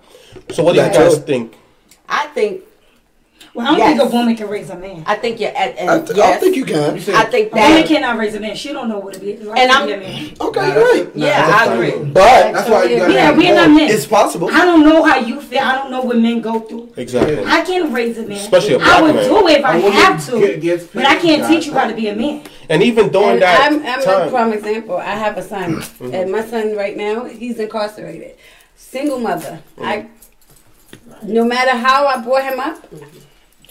So, 0.53 0.63
what 0.63 0.75
do 0.75 0.81
you 0.83 0.89
guys 0.89 1.19
think? 1.19 1.57
I 2.09 2.29
think. 2.29 2.63
Well, 3.55 3.65
I 3.65 3.71
don't 3.71 3.79
Yes. 3.79 3.99
think 3.99 4.11
a 4.13 4.17
woman 4.17 4.35
can 4.35 4.49
raise 4.49 4.69
a 4.69 4.75
man. 4.77 5.05
I 5.07 5.15
think 5.15 5.39
you're 5.39 5.51
at. 5.57 5.79
And 5.79 5.89
I, 5.89 5.99
th- 6.01 6.11
I 6.11 6.17
yes, 6.17 6.31
don't 6.33 6.41
think 6.41 6.57
you 6.57 6.65
can. 6.65 6.97
I 7.15 7.25
think 7.25 7.53
A 7.53 7.55
woman 7.55 7.87
cannot 7.87 8.19
raise 8.19 8.35
a 8.35 8.41
man. 8.41 8.57
She 8.57 8.73
don't 8.73 8.89
know 8.89 8.99
what 8.99 9.15
it 9.17 9.23
is. 9.23 9.47
Like 9.47 9.61
And 9.61 9.71
I'm- 9.71 9.87
be 9.87 9.93
a 9.93 9.97
man. 9.97 10.33
Okay, 10.41 10.73
you're 10.73 10.83
right. 10.93 11.09
Yeah, 11.15 11.57
I 11.61 11.73
agree. 11.73 12.05
But 12.13 12.53
That's 12.53 12.69
why 12.69 12.85
you 12.87 12.97
Yeah, 12.97 13.31
we're 13.31 13.55
not 13.55 13.71
men. 13.71 13.89
it's 13.91 14.07
possible. 14.07 14.49
I 14.51 14.65
don't 14.65 14.83
know 14.83 15.05
how 15.05 15.21
you 15.21 15.41
feel. 15.41 15.61
I 15.61 15.77
don't 15.77 15.93
know 15.93 16.03
what 16.03 16.19
men 16.19 16.41
go 16.41 16.59
through. 16.61 16.93
Exactly. 16.97 17.45
I 17.47 17.61
can 17.63 17.93
raise 17.93 18.19
a 18.19 18.23
man. 18.23 18.39
Especially 18.39 18.75
a 18.75 18.79
I 18.79 18.81
black 18.81 18.97
I 18.99 19.03
would 19.03 19.15
man. 19.15 19.29
do 19.29 19.49
it 19.49 19.59
if 19.61 19.65
I, 19.65 19.77
woman 19.77 19.93
have 19.93 20.27
to, 20.27 20.41
get- 20.41 20.61
gets 20.61 20.85
but 20.87 21.05
I 21.07 21.15
can't 21.15 21.43
paid, 21.47 21.55
teach 21.55 21.67
you 21.67 21.75
how 21.75 21.87
to 21.87 21.95
be 21.95 22.09
a 22.09 22.17
man. 22.17 22.43
And 22.69 22.83
even 22.83 23.11
during 23.11 23.35
And 23.35 23.43
that 23.43 23.71
I'm, 23.71 23.87
I'm 23.87 24.27
a 24.29 24.31
prime 24.31 24.53
example. 24.53 24.97
I 24.97 25.15
have 25.15 25.39
a 25.39 25.43
son, 25.43 25.75
mm-hmm. 25.77 26.13
and 26.13 26.33
my 26.33 26.45
son 26.45 26.75
right 26.75 26.97
now 26.97 27.25
he's 27.27 27.61
incarcerated, 27.61 28.35
single 28.75 29.21
mother. 29.21 29.63
I, 29.81 30.09
no 31.23 31.45
matter 31.45 31.77
how 31.77 32.07
I 32.09 32.21
brought 32.21 32.43
him 32.45 32.59
up, 32.59 32.85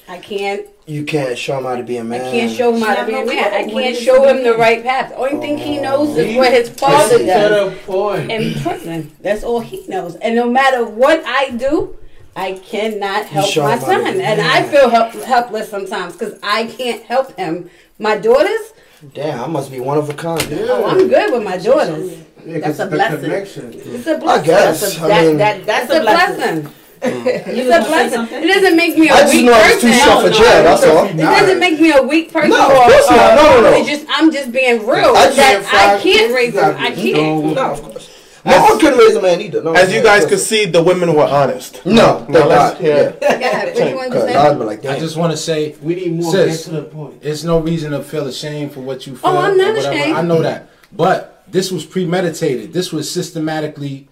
I 0.08 0.18
can't. 0.18 0.68
You 0.86 1.06
can't 1.06 1.38
show 1.38 1.58
him 1.58 1.64
how 1.64 1.76
to 1.76 1.84
be 1.84 1.98
a 1.98 2.02
I 2.02 2.04
man. 2.04 2.22
I 2.22 2.32
can't 2.32 2.52
show 2.52 2.74
him 2.76 2.82
how 2.82 2.96
to 2.96 3.06
be 3.06 3.14
a 3.14 3.26
man. 3.26 3.54
I 3.54 3.70
can't 3.70 3.96
show 3.96 4.28
him 4.28 4.44
the 4.44 4.56
right 4.56 4.84
path. 4.84 5.10
The 5.10 5.16
only 5.18 5.40
thing 5.40 5.58
he 5.58 5.80
oh. 5.80 5.84
knows 5.84 6.18
is 6.18 6.36
what 6.36 6.52
his 6.52 6.70
father 6.70 7.20
Set 7.20 7.26
does 7.26 8.30
in 8.30 8.62
prison. 8.62 9.16
That's 9.22 9.44
all 9.44 9.62
he 9.62 9.86
knows. 9.88 10.16
And 10.18 10.36
no 10.36 10.50
matter 10.50 10.86
what 10.86 11.24
I 11.26 11.52
do, 11.52 11.98
I 12.36 12.54
cannot 12.54 13.26
help 13.28 13.56
my 13.56 13.64
him 13.64 13.70
how 13.70 13.76
to 13.76 13.82
son, 13.86 14.08
and 14.08 14.42
a 14.42 14.44
I 14.44 14.62
man. 14.62 14.72
feel 14.72 14.90
help, 14.90 15.14
helpless 15.24 15.70
sometimes 15.70 16.14
because 16.14 16.38
I 16.44 16.66
can't 16.66 17.04
help 17.04 17.38
him. 17.38 17.70
My 18.00 18.18
daughters, 18.18 18.74
Damn, 19.14 19.44
I 19.44 19.48
must 19.48 19.70
be 19.70 19.80
one 19.80 19.98
of 19.98 20.10
a 20.10 20.14
kind. 20.14 20.42
oh, 20.52 20.86
I'm 20.86 21.08
good 21.10 21.34
with 21.34 21.44
my 21.44 21.58
daughters. 21.58 22.18
Yeah, 22.46 22.60
'cause 22.60 22.78
That's 22.78 22.80
a 22.80 22.88
blessing. 22.88 23.22
connection. 23.22 23.74
It's 23.74 24.08
a 24.08 24.18
blessing. 24.18 24.28
I 24.28 24.46
guess. 24.46 24.82
That's 24.82 24.98
a, 24.98 25.04
I 25.04 25.08
that, 25.08 25.26
mean- 25.26 25.38
that, 25.38 25.66
that's 25.66 25.90
It's 25.90 26.00
a 26.00 26.02
blessing. 26.02 26.64
You 26.64 26.83
Mm. 27.04 27.26
It's 27.48 27.68
a 27.68 27.90
blessing. 27.90 28.44
It 28.44 28.48
doesn't 28.48 28.76
make 28.78 28.98
me 28.98 29.10
a 29.10 29.14
I 29.14 29.22
just 29.22 29.34
weak 29.34 29.46
know 29.46 29.54
I 29.54 29.58
was 29.58 29.74
person. 29.76 29.92
too 29.92 29.98
short 29.98 30.26
for 30.26 30.32
jail. 30.32 30.64
That's 30.64 30.84
all. 30.86 31.06
It 31.06 31.18
doesn't 31.18 31.60
make 31.60 31.80
me 31.80 31.92
a 31.92 32.02
weak 32.02 32.32
person. 32.32 32.50
No, 32.50 32.66
of 32.66 32.72
or, 32.72 32.84
course 32.90 33.10
not. 33.10 33.36
No, 33.36 33.62
no, 33.62 33.72
no. 33.72 33.78
It's 33.78 33.90
just 33.90 34.06
I'm 34.10 34.32
just 34.32 34.52
being 34.52 34.86
real. 34.86 35.14
I 35.16 35.32
can't 35.34 35.74
I 35.74 36.00
can't 36.00 36.34
raise 36.34 36.54
them. 36.54 36.72
gotta 36.72 36.84
I 36.84 36.92
can't. 36.92 37.56
No, 37.56 37.72
of 37.72 37.82
course. 37.82 38.10
No, 38.46 38.52
I 38.52 38.78
couldn't 38.80 39.00
raise 39.00 39.16
a 39.16 39.22
man 39.22 39.40
either. 39.42 39.64
No, 39.64 39.74
as 39.74 39.94
you 39.94 40.04
guys 40.04 40.24
of 40.24 40.30
could 40.30 40.40
see, 40.40 40.66
the 40.66 40.84
women 40.84 41.14
were 41.16 41.24
honest. 41.24 41.86
No, 41.86 41.94
Now 41.94 42.26
thank 42.26 42.46
let's 42.46 42.74
God. 42.74 42.82
hear. 42.82 43.18
Yeah, 43.22 43.66
what 43.66 43.90
you 43.90 43.96
want 43.96 44.12
to 44.14 44.22
say? 44.22 44.36
I'd 44.36 44.58
be 44.58 44.66
like, 44.66 44.86
I 44.86 45.00
just 45.00 45.16
want 45.18 45.32
to 45.32 45.38
say, 45.38 45.76
We 45.82 45.96
need 45.96 46.14
more 46.14 46.32
Sis. 46.32 46.66
get 46.66 46.76
to 46.76 46.82
the 46.82 46.84
point. 46.84 47.20
it's 47.22 47.44
no 47.44 47.60
reason 47.60 47.92
to 47.92 48.04
feel 48.04 48.28
ashamed 48.28 48.74
for 48.74 48.82
what 48.82 49.08
you 49.08 49.14
oh, 49.14 49.16
feel. 49.16 49.30
Oh, 49.32 49.38
I'm 49.38 49.58
not 49.58 49.78
ashamed. 49.78 50.18
I 50.18 50.22
know 50.22 50.42
that, 50.42 50.70
but 50.92 51.44
this 51.48 51.72
was 51.72 51.86
premeditated. 51.86 52.74
This 52.74 52.92
was 52.92 53.10
systematically, 53.10 54.10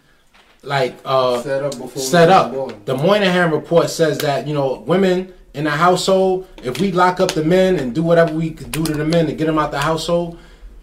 like, 0.64 0.95
uh, 1.05 1.41
Set 1.41 1.64
up 1.64 1.72
before 1.78 2.01
set 2.01 2.30
up. 2.30 2.86
The 2.86 2.95
Moynihan 2.95 3.51
report 3.51 3.89
says 3.89 4.18
that 4.20 4.47
you 4.47 4.53
know 4.53 4.80
women 4.86 5.34
in 5.53 5.66
the 5.66 5.72
household, 5.72 6.47
if 6.64 6.80
we 6.80 6.91
lock 6.91 7.20
up 7.20 7.32
the 7.32 7.43
men 7.43 7.78
and 7.78 7.93
do 7.93 8.03
whatever 8.03 8.34
we 8.34 8.51
could 8.51 8.72
do 8.72 8.84
to 8.86 8.93
the 8.93 9.03
men 9.05 9.26
to 9.26 9.34
get 9.34 9.47
them 9.47 9.57
out 9.59 9.72
the 9.72 9.80
household, 9.80 10.38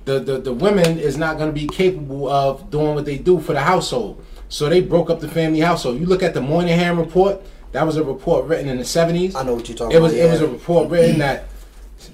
the 0.05 0.18
the, 0.18 0.39
the 0.39 0.53
women 0.53 0.99
is 0.99 1.16
not 1.16 1.39
going 1.39 1.49
to 1.49 1.59
be 1.59 1.66
capable 1.68 2.29
of 2.29 2.70
doing 2.70 2.95
what 2.95 3.05
they 3.05 3.18
do 3.18 3.41
for 3.41 3.53
the 3.53 3.61
household. 3.61 4.24
So 4.49 4.68
they 4.68 4.81
broke 4.81 5.11
up 5.11 5.20
the 5.20 5.29
family 5.29 5.61
household. 5.61 6.01
You 6.01 6.07
look 6.07 6.22
at 6.22 6.35
the 6.35 6.41
Moynihan 6.41 6.97
report. 6.97 7.41
That 7.72 7.85
was 7.87 7.97
a 7.99 8.03
report 8.03 8.47
written 8.47 8.68
in 8.68 8.79
the 8.79 8.85
seventies. 8.85 9.35
I 9.37 9.43
know 9.43 9.55
what 9.55 9.68
you're 9.68 9.76
talking 9.76 9.95
It 9.95 10.01
was 10.01 10.14
about. 10.14 10.24
it 10.24 10.31
was 10.33 10.41
a 10.41 10.49
report 10.49 10.89
written 10.91 11.18
that 11.18 11.45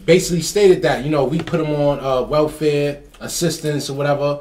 basically 0.04 0.42
stated 0.42 0.82
that 0.82 1.04
you 1.04 1.10
know 1.10 1.24
we 1.24 1.38
put 1.38 1.58
them 1.58 1.70
on 1.70 2.00
uh, 2.00 2.22
welfare 2.22 3.02
assistance 3.20 3.88
or 3.88 3.94
whatever 3.94 4.40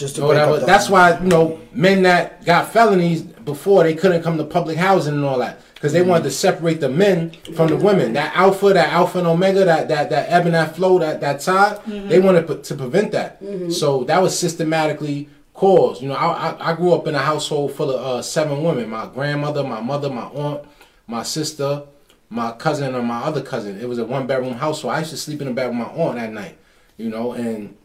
just 0.00 0.16
to 0.16 0.22
or 0.22 0.28
break 0.28 0.38
whatever. 0.38 0.54
up 0.54 0.60
the- 0.60 0.66
That's 0.66 0.88
why 0.88 1.18
you 1.18 1.28
know 1.28 1.60
men 1.72 2.02
that 2.02 2.44
got 2.44 2.72
felonies 2.72 3.22
before 3.22 3.82
they 3.84 3.94
couldn't 3.94 4.22
come 4.22 4.38
to 4.38 4.44
public 4.44 4.76
housing 4.76 5.14
and 5.14 5.24
all 5.24 5.38
that 5.38 5.60
because 5.80 5.94
they 5.94 6.02
wanted 6.02 6.24
to 6.24 6.28
mm-hmm. 6.28 6.34
separate 6.34 6.80
the 6.80 6.90
men 6.90 7.30
from 7.54 7.68
the 7.68 7.76
women. 7.76 8.12
That 8.12 8.36
alpha, 8.36 8.74
that 8.74 8.92
alpha 8.92 9.18
and 9.18 9.26
omega, 9.26 9.64
that 9.64 9.88
that 9.88 10.10
that 10.10 10.28
ebb 10.28 10.44
and 10.44 10.54
that 10.54 10.76
flow, 10.76 10.98
that 10.98 11.20
that 11.22 11.40
tide. 11.40 11.80
They 11.86 11.92
mm-hmm. 11.92 12.26
wanted 12.26 12.46
to, 12.48 12.56
to 12.56 12.74
prevent 12.74 13.12
that. 13.12 13.42
Mm-hmm. 13.42 13.70
So 13.70 14.04
that 14.04 14.20
was 14.20 14.38
systematically 14.38 15.28
caused. 15.54 16.02
You 16.02 16.08
know, 16.08 16.16
I, 16.16 16.50
I 16.50 16.70
I 16.72 16.74
grew 16.74 16.92
up 16.92 17.06
in 17.06 17.14
a 17.14 17.18
household 17.18 17.72
full 17.72 17.90
of 17.90 18.00
uh, 18.00 18.22
seven 18.22 18.62
women: 18.62 18.90
my 18.90 19.06
grandmother, 19.06 19.64
my 19.64 19.80
mother, 19.80 20.10
my 20.10 20.26
aunt, 20.26 20.64
my 21.06 21.22
sister. 21.22 21.84
My 22.32 22.52
cousin 22.52 22.94
and 22.94 23.08
my 23.08 23.22
other 23.22 23.42
cousin. 23.42 23.80
It 23.80 23.88
was 23.88 23.98
a 23.98 24.04
one 24.04 24.28
bedroom 24.28 24.54
house, 24.54 24.80
so 24.80 24.88
I 24.88 25.00
used 25.00 25.10
to 25.10 25.16
sleep 25.16 25.40
in 25.40 25.48
the 25.48 25.52
bed 25.52 25.66
with 25.66 25.78
my 25.78 25.86
aunt 25.86 26.16
at 26.16 26.32
night, 26.32 26.56
you 26.96 27.10
know, 27.10 27.32
and 27.32 27.76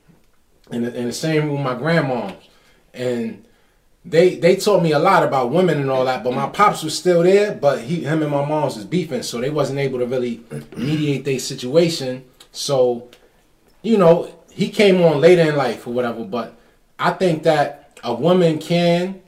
the, 0.69 0.95
in 0.95 1.05
the 1.05 1.13
same 1.13 1.51
with 1.51 1.61
my 1.61 1.75
grandmoms, 1.75 2.35
and 2.93 3.45
they 4.03 4.35
they 4.35 4.55
taught 4.55 4.83
me 4.83 4.91
a 4.91 4.99
lot 4.99 5.23
about 5.23 5.51
women 5.51 5.79
and 5.79 5.89
all 5.89 6.05
that. 6.05 6.23
But 6.23 6.33
my 6.33 6.47
pops 6.47 6.83
was 6.83 6.97
still 6.97 7.23
there, 7.23 7.53
but 7.53 7.81
he 7.81 8.03
him 8.03 8.21
and 8.21 8.31
my 8.31 8.45
moms 8.45 8.75
was 8.75 8.85
beefing, 8.85 9.23
so 9.23 9.39
they 9.39 9.49
wasn't 9.49 9.79
able 9.79 9.99
to 9.99 10.05
really 10.05 10.43
mediate 10.75 11.25
their 11.25 11.39
situation. 11.39 12.23
So, 12.51 13.09
you 13.81 13.97
know, 13.97 14.33
he 14.51 14.69
came 14.69 15.01
on 15.01 15.19
later 15.19 15.43
in 15.43 15.55
life 15.55 15.85
or 15.87 15.93
whatever. 15.93 16.23
But 16.23 16.57
I 16.97 17.11
think 17.11 17.43
that 17.43 17.99
a 18.03 18.13
woman 18.13 18.59
can, 18.59 19.21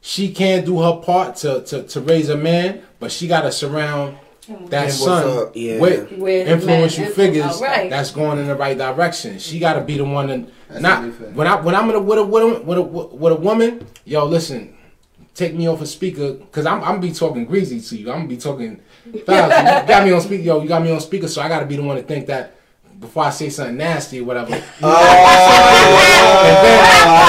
she 0.00 0.32
can 0.32 0.64
do 0.64 0.80
her 0.80 1.00
part 1.00 1.36
to 1.36 1.62
to, 1.64 1.82
to 1.84 2.00
raise 2.00 2.28
a 2.28 2.36
man, 2.36 2.82
but 3.00 3.10
she 3.10 3.26
got 3.26 3.42
to 3.42 3.52
surround 3.52 4.18
that 4.46 4.56
And 4.56 4.70
what's 4.70 4.96
son 4.98 5.50
yeah. 5.54 5.78
with 5.80 6.12
With 6.12 6.48
influential 6.48 7.04
man- 7.04 7.12
figures 7.12 7.60
right. 7.60 7.88
that's 7.90 8.10
going 8.10 8.38
in 8.38 8.46
the 8.46 8.54
right 8.54 8.76
direction. 8.76 9.38
She 9.38 9.58
got 9.58 9.74
to 9.74 9.80
be 9.80 9.96
the 9.96 10.04
one 10.04 10.28
to 10.28 10.46
That's 10.68 10.80
not 10.82 11.04
a 11.04 11.06
big 11.08 11.14
fact. 11.18 11.32
when 11.32 11.46
I 11.46 11.60
when 11.60 11.74
I'm 11.74 11.88
in 11.90 11.96
a, 11.96 12.00
with 12.00 12.18
a 12.18 12.24
with 12.24 12.42
a 12.42 12.62
with 12.62 12.78
a 12.78 12.82
with 12.82 13.32
a 13.32 13.36
woman. 13.36 13.86
Yo, 14.04 14.24
listen, 14.26 14.76
take 15.34 15.54
me 15.54 15.66
off 15.68 15.80
a 15.80 15.86
speaker 15.86 16.34
because 16.34 16.66
I'm 16.66 16.82
I'm 16.84 17.00
be 17.00 17.12
talking 17.12 17.44
greasy 17.46 17.80
to 17.80 17.96
you. 17.96 18.10
I'm 18.10 18.18
gonna 18.18 18.28
be 18.28 18.36
talking 18.36 18.80
fast. 19.26 19.82
you 19.82 19.88
got 19.88 20.04
me 20.04 20.12
on 20.12 20.20
speaker, 20.20 20.42
yo. 20.42 20.60
You 20.62 20.68
got 20.68 20.82
me 20.82 20.90
on 20.90 21.00
speaker, 21.00 21.28
so 21.28 21.40
I 21.42 21.48
got 21.48 21.60
to 21.60 21.66
be 21.66 21.76
the 21.76 21.82
one 21.82 21.96
to 21.96 22.02
think 22.02 22.26
that 22.26 22.56
before 23.00 23.24
I 23.24 23.30
say 23.30 23.50
something 23.50 23.76
nasty 23.76 24.20
or 24.20 24.24
whatever. 24.24 24.62
Oh, 24.82 24.88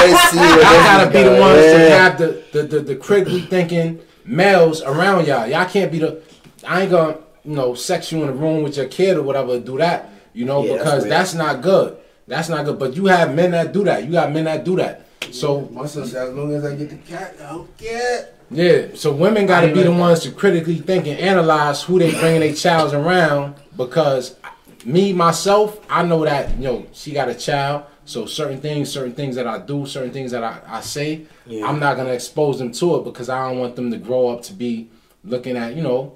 I 0.07 0.29
see. 0.31 0.37
where 0.37 0.65
I 0.65 0.97
gotta 0.97 1.11
be 1.11 1.23
the 1.23 1.39
one 1.41 1.55
to 1.55 1.89
have 1.91 2.17
the, 2.17 2.43
the, 2.53 2.63
the, 2.63 2.79
the 2.81 2.95
critically 2.95 3.41
thinking 3.41 3.99
males 4.25 4.81
around 4.81 5.27
y'all. 5.27 5.47
Y'all 5.47 5.65
can't 5.65 5.91
be 5.91 5.99
the. 5.99 6.21
I 6.67 6.81
ain't 6.83 6.91
gonna 6.91 7.17
you 7.43 7.55
know 7.55 7.73
sex 7.75 8.11
you 8.11 8.23
in 8.23 8.29
a 8.29 8.33
room 8.33 8.63
with 8.63 8.77
your 8.77 8.87
kid 8.87 9.17
or 9.17 9.21
whatever. 9.23 9.59
Do 9.59 9.77
that, 9.77 10.09
you 10.33 10.45
know, 10.45 10.63
Yeah, 10.63 10.77
because 10.77 11.01
weird. 11.03 11.11
that's 11.11 11.33
not 11.33 11.61
good. 11.61 11.97
That's 12.27 12.49
not 12.49 12.65
good. 12.65 12.79
But 12.79 12.95
you 12.95 13.05
have 13.05 13.35
men 13.35 13.51
that 13.51 13.71
do 13.71 13.83
that. 13.83 14.03
You 14.05 14.11
got 14.11 14.31
men 14.31 14.45
that 14.45 14.63
do 14.63 14.75
that. 14.77 15.05
So 15.31 15.61
My 15.71 15.83
as 15.83 16.13
long 16.13 16.53
as 16.53 16.65
I 16.65 16.75
get 16.75 16.89
the 16.89 16.95
cat, 16.97 17.35
I 17.43 17.51
don't 17.53 17.77
care. 17.77 18.29
yeah, 18.51 18.87
so 18.93 19.11
women 19.11 19.47
got 19.47 19.61
to 19.61 19.73
be 19.73 19.81
the 19.83 19.91
ones 19.91 20.19
to 20.21 20.31
critically 20.31 20.75
think 20.75 21.07
and 21.07 21.19
analyze 21.19 21.81
who 21.83 21.97
they 21.99 22.11
bringing 22.11 22.41
their 22.41 22.53
child 22.53 22.93
around 22.93 23.55
because 23.75 24.35
me 24.85 25.13
myself, 25.13 25.79
I 25.89 26.03
know 26.03 26.23
that 26.25 26.55
you 26.57 26.63
know 26.63 26.85
she 26.93 27.11
got 27.11 27.27
a 27.27 27.33
child, 27.35 27.83
So 28.05 28.27
certain 28.27 28.61
things, 28.61 28.91
certain 28.91 29.13
things 29.13 29.35
that 29.35 29.47
I 29.47 29.57
do, 29.57 29.85
certain 29.87 30.11
things 30.11 30.29
that 30.31 30.43
I, 30.43 30.59
I 30.67 30.81
say, 30.81 31.25
Yeah. 31.47 31.65
I'm 31.67 31.79
not 31.79 31.97
gonna 31.97 32.13
expose 32.13 32.59
them 32.59 32.71
to 32.73 32.97
it 32.97 33.03
because 33.03 33.27
I 33.29 33.49
don't 33.49 33.59
want 33.59 33.75
them 33.75 33.89
to 33.91 33.97
grow 33.97 34.29
up 34.29 34.43
to 34.43 34.53
be 34.53 34.89
looking 35.23 35.57
at 35.57 35.75
you 35.75 35.81
know 35.81 36.13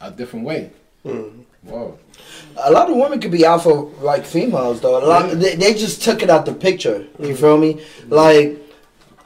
a 0.00 0.10
different 0.10 0.44
way. 0.44 0.70
Hmm. 1.02 1.42
Whoa. 1.62 1.98
A 2.58 2.70
lot 2.70 2.88
of 2.90 2.96
women 2.96 3.20
could 3.20 3.32
be 3.32 3.44
alpha 3.44 3.68
like 3.68 4.24
females 4.24 4.80
though. 4.80 5.02
A 5.02 5.04
lot 5.04 5.30
they, 5.32 5.56
they 5.56 5.74
just 5.74 6.02
took 6.02 6.22
it 6.22 6.30
out 6.30 6.46
the 6.46 6.54
picture. 6.54 6.98
You 7.18 7.28
mm-hmm. 7.28 7.34
feel 7.34 7.58
me? 7.58 7.74
Mm-hmm. 7.74 8.12
Like 8.12 8.62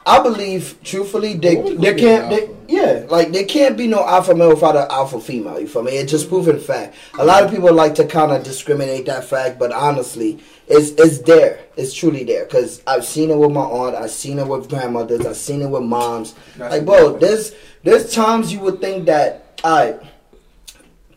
I 0.05 0.21
believe 0.23 0.77
truthfully 0.83 1.35
they 1.35 1.55
there 1.75 1.95
can't 1.95 2.25
an 2.25 2.29
they, 2.31 2.49
yeah 2.67 3.05
like 3.09 3.31
there 3.31 3.45
can't 3.45 3.77
be 3.77 3.85
no 3.85 4.05
alpha 4.05 4.33
male 4.33 4.49
without 4.49 4.75
an 4.75 4.87
alpha 4.89 5.21
female. 5.21 5.59
You 5.59 5.67
feel 5.67 5.83
me? 5.83 5.91
It's 5.91 6.11
just 6.11 6.29
proven 6.29 6.59
fact. 6.59 6.95
A 7.19 7.23
lot 7.23 7.43
of 7.43 7.49
mm-hmm. 7.49 7.57
people 7.57 7.73
like 7.73 7.95
to 7.95 8.07
kind 8.07 8.31
of 8.31 8.43
discriminate 8.43 9.05
that 9.05 9.23
fact, 9.23 9.59
but 9.59 9.71
honestly, 9.71 10.39
it's 10.67 10.91
it's 10.91 11.19
there. 11.19 11.59
It's 11.77 11.93
truly 11.93 12.23
there 12.23 12.45
because 12.45 12.81
I've 12.87 13.05
seen 13.05 13.29
it 13.29 13.37
with 13.37 13.51
my 13.51 13.61
aunt. 13.61 13.95
I've 13.95 14.11
seen 14.11 14.39
it 14.39 14.47
with 14.47 14.67
grandmothers. 14.67 15.25
I've 15.25 15.37
seen 15.37 15.61
it 15.61 15.69
with 15.69 15.83
moms. 15.83 16.33
That's 16.57 16.73
like 16.73 16.85
bro, 16.85 17.17
there's 17.17 17.53
there's 17.83 18.11
times 18.11 18.51
you 18.51 18.59
would 18.61 18.81
think 18.81 19.05
that 19.05 19.59
all 19.63 19.85
right. 19.85 20.01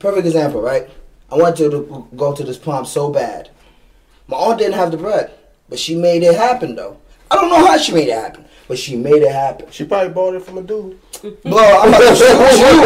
Perfect 0.05 0.26
example, 0.26 0.61
right? 0.61 0.86
I 1.32 1.36
wanted 1.36 1.70
to 1.70 2.07
go 2.14 2.34
to 2.34 2.44
this 2.44 2.59
prom 2.59 2.84
so 2.84 3.09
bad. 3.11 3.48
My 4.28 4.36
aunt 4.36 4.59
didn't 4.59 4.74
have 4.74 4.90
the 4.90 4.98
bread, 4.98 5.30
but 5.70 5.78
she 5.78 5.94
made 5.96 6.22
it 6.22 6.34
happen 6.36 6.74
though. 6.76 6.98
I 7.30 7.36
don't 7.36 7.48
know 7.48 7.64
how 7.66 7.78
she 7.78 7.94
made 7.94 8.09
it 8.09 8.12
happen, 8.14 8.44
but 8.68 8.78
she 8.78 8.96
made 8.96 9.22
it 9.22 9.32
happen. 9.32 9.66
She 9.70 9.84
probably 9.86 10.12
bought 10.12 10.34
it 10.34 10.42
from 10.42 10.59
a 10.59 10.62
dude. 10.62 11.00
Bro, 11.22 11.32
I'm 11.57 11.88
about 11.88 12.00
to 12.00 12.16
shoot 12.16 12.36
you. 12.61 12.84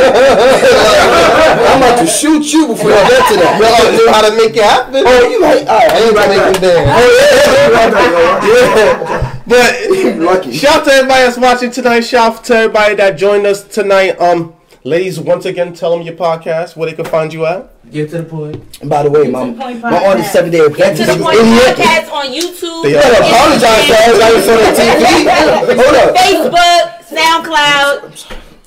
I'm 1.67 1.79
about 1.83 1.99
to 1.99 2.07
shoot 2.07 2.53
you 2.53 2.69
before 2.69 2.91
you 2.91 2.97
get 2.97 3.29
to 3.31 3.37
that. 3.43 3.59
Y'all 3.59 3.93
knew 3.99 4.09
how 4.13 4.23
to 4.23 4.37
make 4.37 4.55
it 4.57 4.63
happen. 4.63 5.03
Oh, 5.05 5.29
you 5.29 5.43
right? 5.43 5.67
All 5.67 5.77
right, 5.77 5.91
I 5.91 5.99
ain't 6.07 6.15
right 6.15 6.31
Yeah. 6.31 6.59
there. 9.19 9.41
But 9.49 10.19
Lucky. 10.23 10.53
shout 10.53 10.79
out 10.81 10.85
to 10.85 10.93
everybody 10.93 11.23
that's 11.25 11.37
watching 11.39 11.71
tonight. 11.73 12.01
Shout 12.01 12.37
out 12.37 12.45
to 12.45 12.55
everybody 12.55 12.95
that 12.95 13.17
joined 13.19 13.45
us 13.45 13.65
tonight. 13.65 14.11
Um, 14.21 14.55
ladies, 14.89 15.21
once 15.21 15.45
again, 15.45 15.73
tell 15.75 15.91
them 15.97 16.03
your 16.03 16.15
podcast 16.15 16.77
where 16.77 16.89
they 16.91 16.97
can 16.97 17.05
find 17.05 17.33
you 17.33 17.47
at. 17.47 17.71
Get 17.91 18.11
to 18.11 18.19
the 18.23 18.25
point. 18.25 18.89
By 18.89 19.03
the 19.03 19.11
way, 19.11 19.25
Get 19.25 19.27
to 19.27 19.33
my, 19.33 19.51
the 19.51 19.57
point 19.59 19.81
my 19.83 19.97
aunt 20.05 20.21
is 20.21 20.27
podcast. 20.27 20.33
seven 20.33 20.51
day 20.51 20.59
To 20.59 20.65
Adventist. 20.67 21.07
the 21.11 21.17
You 21.17 21.23
point 21.23 21.39
idiot. 21.39 21.77
podcast 21.77 22.13
on 22.13 22.27
YouTube, 22.27 22.83
They 22.83 22.89
You 22.91 22.95
gotta 22.97 23.19
apologize 23.25 23.87
to 23.87 23.95
everybody 24.07 24.39
for 24.47 24.57
the 24.65 24.71
TV. 24.79 24.95
Hold 25.83 25.97
up. 26.03 26.17
Facebook, 26.17 26.85
SoundCloud. 27.17 28.01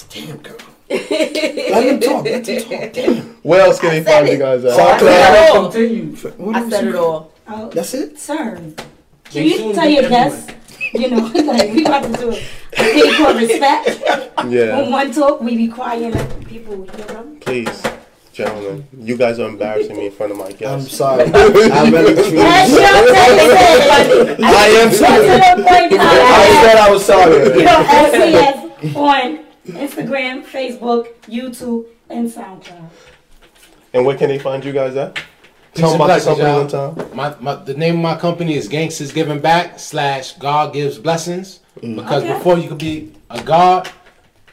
Damn, 0.10 0.38
girl. 0.38 0.58
Let 0.90 1.84
him 1.86 2.00
talk. 2.00 2.24
Let 2.26 2.48
him 2.48 2.64
talk. 2.70 2.94
Damn. 2.94 3.16
Where 3.44 3.62
else 3.62 3.80
can 3.80 3.90
I 3.92 4.00
they 4.00 4.04
find 4.12 4.28
it. 4.28 4.34
you 4.34 4.40
guys 4.40 4.66
at? 4.66 4.78
SoundCloud. 4.78 5.08
I 5.08 5.22
said 5.24 5.34
it 5.50 5.56
all. 5.56 5.72
Continue. 5.72 6.16
What 6.46 6.56
I 6.56 6.70
said 6.70 6.88
it 6.88 6.96
all. 6.96 7.32
Oh, 7.48 7.70
That's 7.70 7.94
it. 7.94 8.20
sir. 8.20 8.56
Can 8.56 8.74
They 9.34 9.44
you 9.46 9.74
tell 9.74 9.90
your 9.90 10.04
everywhere. 10.04 10.58
Guests, 10.92 11.02
you 11.02 11.10
know, 11.10 11.26
like 11.54 11.72
we 11.74 11.86
about 11.86 12.04
to 12.04 12.14
do 12.14 12.30
a 12.30 12.36
thing 12.36 13.14
called 13.16 13.38
respect. 13.38 14.02
When 14.42 14.52
Yeah, 14.52 14.90
one 14.90 15.12
talk, 15.12 15.42
we 15.42 15.56
be 15.56 15.68
quiet 15.68 16.04
and 16.04 16.16
let 16.16 16.46
people 16.48 16.76
hear 16.84 17.06
them. 17.06 17.38
please, 17.42 17.84
gentlemen. 18.34 18.88
You 18.98 19.16
guys 19.18 19.38
are 19.40 19.48
embarrassing 19.50 19.96
me 19.98 20.08
in 20.08 20.12
front 20.12 20.32
of 20.32 20.38
my 20.40 20.52
guests. 20.52 20.66
I'm 20.66 20.82
sorry. 20.90 21.26
I'm 21.26 21.94
really 21.94 22.14
That's 22.16 22.28
truly. 22.30 22.42
your 22.42 22.98
thing. 23.14 24.44
I 24.44 24.68
am 24.82 24.92
sorry. 24.92 25.28
to 25.28 25.34
the 25.38 25.64
point 25.68 25.94
I 25.94 25.96
podcast. 26.02 26.62
said 26.64 26.78
I 26.78 26.90
was 26.92 27.06
sorry. 27.06 27.38
You 27.60 27.66
know, 27.66 27.84
SCS 28.10 28.96
on 28.96 29.46
Instagram, 29.68 30.44
Facebook, 30.44 31.08
YouTube, 31.28 31.86
and 32.10 32.28
SoundCloud. 32.30 32.90
And 33.94 34.06
where 34.06 34.18
can 34.18 34.30
they 34.30 34.40
find 34.40 34.64
you 34.66 34.72
guys 34.72 34.96
at? 34.96 35.22
Peace 35.74 35.84
Tell 35.84 35.96
about 35.96 36.20
the 36.20 36.26
company 36.26 36.52
one 36.52 36.68
time. 36.68 37.16
My, 37.16 37.36
my 37.40 37.56
the 37.56 37.74
name 37.74 37.96
of 37.96 38.02
my 38.02 38.16
company 38.18 38.56
is 38.56 38.68
Gangsters 38.68 39.14
Giving 39.14 39.40
Back 39.40 39.80
slash 39.80 40.34
God 40.34 40.74
Gives 40.74 40.98
Blessings. 40.98 41.62
Mm. 41.80 41.96
Because 41.96 42.24
Okay. 42.24 42.34
before 42.34 42.58
you 42.58 42.68
could 42.68 42.78
be 42.78 43.14
a 43.30 43.42
God, 43.42 43.90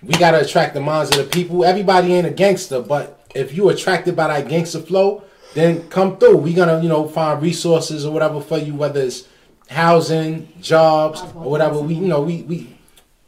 we 0.01 0.15
gotta 0.15 0.41
attract 0.41 0.75
the 0.75 0.81
minds 0.81 1.11
of 1.11 1.17
the 1.17 1.25
people. 1.25 1.65
Everybody 1.65 2.15
ain't 2.15 2.27
a 2.27 2.31
gangster, 2.31 2.81
but 2.81 3.21
if 3.35 3.57
you 3.57 3.69
attracted 3.69 4.15
by 4.15 4.29
that 4.29 4.49
gangster 4.49 4.79
flow, 4.79 5.25
then 5.55 5.89
come 5.89 6.19
through. 6.19 6.37
We 6.37 6.55
gonna 6.55 6.81
you 6.81 6.89
know 6.89 7.09
find 7.09 7.43
resources 7.43 8.07
or 8.07 8.13
whatever 8.13 8.41
for 8.41 8.59
you, 8.59 8.75
whether 8.75 9.01
it's 9.01 9.27
housing, 9.71 10.49
jobs, 10.61 11.21
or 11.35 11.51
whatever. 11.51 11.81
We 11.81 11.95
you 11.95 12.07
know 12.07 12.23
we 12.23 12.43
we 12.43 12.77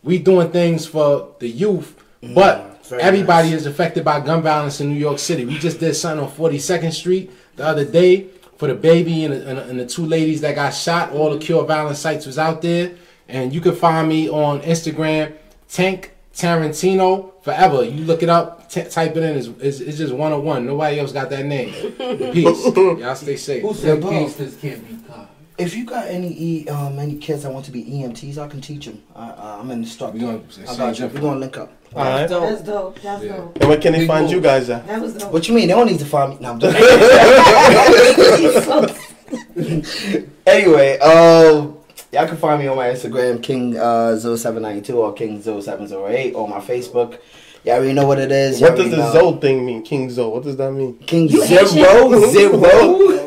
we 0.04 0.18
doing 0.18 0.52
things 0.52 0.86
for 0.86 1.34
the 1.40 1.48
youth, 1.48 2.00
mm. 2.22 2.36
but 2.36 2.86
very 2.86 3.02
everybody 3.02 3.52
is 3.52 3.66
affected 3.66 4.04
by 4.04 4.20
gun 4.20 4.42
violence 4.42 4.80
in 4.80 4.90
New 4.90 4.98
York 4.98 5.18
City. 5.18 5.44
We 5.44 5.58
just 5.58 5.80
did 5.80 5.94
something 5.94 6.24
on 6.24 6.32
42nd 6.32 6.92
Street 6.92 7.30
the 7.60 7.66
other 7.66 7.84
day 7.84 8.26
for 8.56 8.68
the 8.68 8.74
baby 8.74 9.24
and 9.24 9.34
the, 9.34 9.48
and 9.48 9.58
the- 9.58 9.64
and 9.70 9.78
the 9.80 9.86
two 9.86 10.04
ladies 10.06 10.40
that 10.40 10.54
got 10.54 10.70
shot. 10.70 11.12
All 11.12 11.30
the 11.30 11.38
cure 11.38 11.64
violence 11.64 11.98
sites 11.98 12.24
was 12.26 12.38
out 12.38 12.62
there, 12.62 12.92
and 13.28 13.52
you 13.52 13.60
can 13.60 13.74
find 13.74 14.08
me 14.08 14.28
on 14.30 14.60
Instagram, 14.62 15.32
Tank 15.68 16.12
Tarantino 16.34 17.32
forever. 17.42 17.84
You 17.84 18.04
look 18.04 18.22
it 18.22 18.28
up, 18.30 18.68
t- 18.70 18.82
type 18.84 19.16
it 19.16 19.22
in. 19.22 19.36
It's, 19.36 19.46
it's, 19.60 19.80
it's 19.80 19.98
just 19.98 20.12
one 20.14 20.32
on 20.32 20.42
one. 20.44 20.66
Nobody 20.66 20.98
else 21.00 21.12
got 21.12 21.28
that 21.30 21.44
name. 21.44 21.72
Peace. 22.32 22.64
Y'all 22.76 23.14
stay 23.14 23.36
safe. 23.36 23.62
Who 23.62 23.74
said 23.74 24.02
Yeah, 24.02 24.10
gangsters 24.10 24.56
can't 24.56 24.86
be 24.88 24.96
caught? 25.06 25.28
If 25.60 25.76
you 25.76 25.84
got 25.84 26.06
any 26.06 26.28
e, 26.28 26.68
um 26.68 26.98
any 26.98 27.16
kids 27.16 27.42
that 27.42 27.52
want 27.52 27.64
to 27.66 27.70
be 27.70 27.84
EMTs, 27.84 28.38
I 28.38 28.48
can 28.48 28.60
teach 28.60 28.86
them. 28.86 29.02
I, 29.14 29.30
I, 29.30 29.60
I'm 29.60 29.70
an 29.70 29.80
instructor. 29.80 30.14
We 30.14 30.20
gonna 30.20 30.40
I 30.68 30.76
got 30.76 30.98
you. 30.98 31.06
We're 31.06 31.20
gonna 31.20 31.40
link 31.40 31.58
up. 31.58 31.72
All 31.94 32.04
right. 32.04 32.26
That's 32.26 32.62
dope. 32.62 33.00
That's 33.00 33.24
dope. 33.24 33.56
And 33.60 33.68
where 33.68 33.78
can 33.78 33.92
they 33.92 34.06
find 34.06 34.30
you 34.30 34.40
guys 34.40 34.70
at? 34.70 34.86
That 34.86 35.00
was 35.00 35.14
dope. 35.14 35.32
What 35.32 35.48
you 35.48 35.54
mean? 35.54 35.68
They 35.68 35.74
don't 35.74 35.86
need 35.86 35.98
to 35.98 36.06
find 36.06 36.30
me. 36.30 36.38
No, 36.40 36.52
I'm 36.52 36.60
joking. 36.60 36.80
anyway, 40.46 40.98
um, 40.98 41.76
y'all 42.12 42.26
can 42.26 42.36
find 42.36 42.60
me 42.60 42.68
on 42.68 42.76
my 42.76 42.88
Instagram, 42.88 43.42
King 43.42 43.76
uh, 43.76 44.16
0792 44.16 44.98
or 44.98 45.12
King 45.12 45.42
0708 45.42 46.34
or 46.34 46.48
my 46.48 46.60
Facebook. 46.60 47.18
Y'all 47.62 47.74
already 47.74 47.92
know 47.92 48.06
what 48.06 48.18
it 48.18 48.32
is. 48.32 48.58
What 48.58 48.74
does 48.74 48.88
the 48.90 48.96
already 49.02 49.18
know. 49.18 49.30
Zoe 49.32 49.40
thing 49.40 49.66
mean? 49.66 49.82
King 49.82 50.08
Zoe. 50.08 50.30
What 50.32 50.44
does 50.44 50.56
that 50.56 50.72
mean? 50.72 50.96
King 51.00 51.28
You 51.28 51.44
zero 51.46 51.66
Haitian? 51.66 52.30
zero 52.30 52.56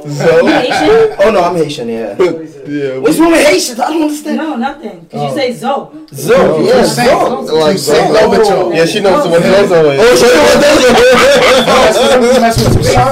Zoe. 0.10 0.52
Haitian? 0.52 1.18
Oh 1.22 1.30
no, 1.32 1.44
I'm 1.44 1.56
Haitian. 1.56 1.88
Yeah. 1.88 2.18
yeah. 2.66 2.98
What's 2.98 3.20
wrong 3.20 3.30
with 3.32 3.46
Haitians? 3.46 3.80
I 3.80 3.94
don't 3.94 4.02
understand. 4.02 4.38
No, 4.38 4.56
nothing. 4.56 5.06
Cause 5.06 5.22
Oh. 5.22 5.28
you 5.30 5.34
say 5.36 5.54
Zoe. 5.54 6.08
Zo, 6.16 6.34
oh, 6.36 6.66
yeah, 6.66 6.84
Say- 6.84 7.06
Zo, 7.06 7.42
like 7.60 7.78
say 7.78 7.94
Zo. 7.94 8.10
Lobato. 8.10 8.50
Oh. 8.50 8.72
Yeah, 8.74 8.86
she 8.86 9.00
knows 9.02 9.24
oh, 9.24 9.30
what 9.30 9.44
Zozo 9.44 9.92
is. 9.92 10.00
Oh, 10.02 10.16
she 10.18 10.26
know 10.34 10.44
what 10.50 12.42
That's 12.42 12.58
what 12.64 12.74
you 12.74 12.84
saw. 12.84 13.06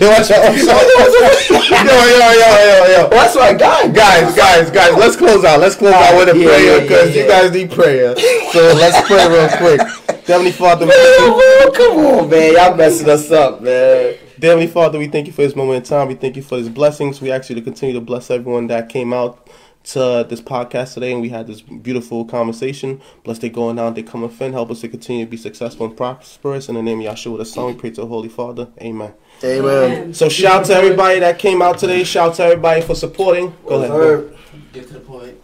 Yo, 0.00 0.10
watch 0.10 0.30
out. 0.32 0.42
yo, 0.50 1.94
yo, 1.94 2.18
yo, 2.18 2.50
yo, 2.50 2.84
yo. 2.90 2.98
Well, 2.98 3.10
that's 3.10 3.36
my 3.36 3.52
guy. 3.54 3.86
Guys, 3.88 4.34
guys, 4.34 4.70
guys, 4.72 4.94
let's 4.98 5.14
close 5.14 5.44
out. 5.44 5.60
Let's 5.60 5.76
close 5.76 5.94
out 5.94 6.16
with 6.18 6.30
a 6.30 6.32
prayer 6.34 6.80
because 6.82 7.14
you 7.14 7.28
guys 7.28 7.52
need 7.52 7.70
prayer. 7.70 8.16
So 8.50 8.74
let's 8.74 9.06
pray 9.06 9.28
real 9.28 9.48
quick. 9.56 9.80
Heavenly 10.26 10.52
Father, 10.52 10.86
we 10.86 10.92
Oh, 10.94 11.66
man, 11.66 11.74
come 11.74 11.98
on, 12.06 12.30
man. 12.30 12.54
Y'all 12.54 12.74
messing 12.74 13.08
us 13.10 13.30
up, 13.30 13.60
man. 13.60 14.14
Heavenly 14.40 14.66
Father, 14.66 14.98
we 14.98 15.06
thank 15.08 15.26
you 15.26 15.34
for 15.34 15.42
this 15.42 15.54
moment 15.54 15.76
in 15.76 15.82
time. 15.82 16.08
We 16.08 16.14
thank 16.14 16.36
you 16.36 16.42
for 16.42 16.56
these 16.56 16.70
blessings. 16.70 17.20
We 17.20 17.30
ask 17.30 17.50
you 17.50 17.56
to 17.56 17.62
continue 17.62 17.94
to 17.94 18.00
bless 18.00 18.30
everyone 18.30 18.68
that 18.68 18.88
came 18.88 19.12
out 19.12 19.50
to 19.84 20.26
this 20.26 20.40
podcast 20.40 20.94
today 20.94 21.12
and 21.12 21.20
we 21.20 21.28
had 21.28 21.46
this 21.46 21.60
beautiful 21.60 22.24
conversation. 22.24 23.02
Bless 23.22 23.38
they 23.38 23.50
going 23.50 23.78
out, 23.78 23.96
they 23.96 24.02
coming 24.02 24.34
in. 24.40 24.52
Help 24.54 24.70
us 24.70 24.80
to 24.80 24.88
continue 24.88 25.26
to 25.26 25.30
be 25.30 25.36
successful 25.36 25.86
and 25.86 25.96
prosperous. 25.96 26.70
In 26.70 26.74
the 26.76 26.82
name 26.82 27.00
of 27.00 27.06
Yahshua 27.06 27.36
the 27.36 27.44
Son, 27.44 27.66
we 27.66 27.74
pray 27.74 27.90
to 27.90 28.00
the 28.00 28.06
Holy 28.06 28.30
Father. 28.30 28.68
Amen. 28.80 29.12
Amen. 29.42 30.14
So 30.14 30.30
shout 30.30 30.60
out 30.60 30.66
to 30.66 30.74
everybody 30.74 31.20
that 31.20 31.38
came 31.38 31.60
out 31.60 31.76
today. 31.78 32.02
Shout 32.02 32.30
out 32.30 32.34
to 32.36 32.44
everybody 32.44 32.80
for 32.80 32.94
supporting. 32.94 33.54
Go 33.66 33.76
ahead. 33.76 33.90
Go. 33.90 34.36
Get 34.72 34.86
to 34.88 34.94
the 34.94 35.00
point. 35.00 35.38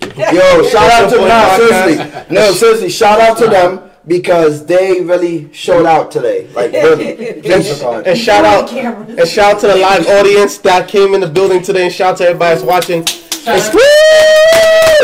Yo, 0.00 0.62
shout 0.68 0.90
out 0.90 1.10
to 1.10 1.16
Podcast. 1.16 1.58
no, 1.58 1.68
seriously. 1.68 2.34
No, 2.34 2.52
seriously, 2.52 2.88
shout 2.88 3.20
out 3.20 3.36
to 3.38 3.46
them 3.46 3.91
because 4.06 4.66
they 4.66 5.00
really 5.00 5.52
showed 5.52 5.86
out 5.86 6.10
today. 6.10 6.48
Like 6.54 6.72
really. 6.72 7.40
Thanks 7.42 7.72
for 7.72 7.80
calling. 7.80 8.06
And 8.06 8.18
shout 8.18 8.44
out 8.44 8.72
and 8.72 9.28
shout 9.28 9.56
out 9.56 9.60
to 9.60 9.68
the 9.68 9.76
live 9.76 10.06
audience 10.06 10.58
that 10.58 10.88
came 10.88 11.14
in 11.14 11.20
the 11.20 11.28
building 11.28 11.62
today 11.62 11.84
and 11.84 11.92
shout 11.92 12.12
out 12.12 12.18
to 12.18 12.24
everybody 12.24 12.54
that's 12.54 12.66
watching. 12.66 13.04
Shout 13.04 13.74
Woo! 13.74 13.80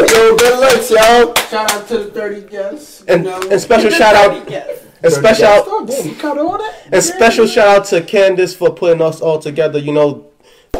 Yo, 0.01 0.37
good 0.37 0.61
looks, 0.61 0.91
yo. 0.91 1.35
Shout 1.49 1.73
out 1.73 1.89
to 1.89 1.99
the 1.99 2.11
30 2.13 2.49
guests. 2.49 3.05
And, 3.09 3.25
you 3.25 3.31
know. 3.31 3.43
and 3.51 3.61
special 3.61 3.91
shout 3.91 4.15
out 4.15 4.49
and 5.03 5.13
special 5.13 5.47
Oh, 5.49 5.87
damn, 5.87 6.07
you 6.07 6.15
counted 6.15 6.43
all 6.43 6.59
that? 6.59 6.89
And 6.93 7.03
special 7.03 7.47
shout 7.47 7.69
out 7.69 7.85
to 7.87 8.01
Candace 8.03 8.55
for 8.55 8.73
putting 8.73 9.01
us 9.01 9.21
all 9.21 9.39
together. 9.39 9.79
You 9.79 9.93
know, 9.93 10.31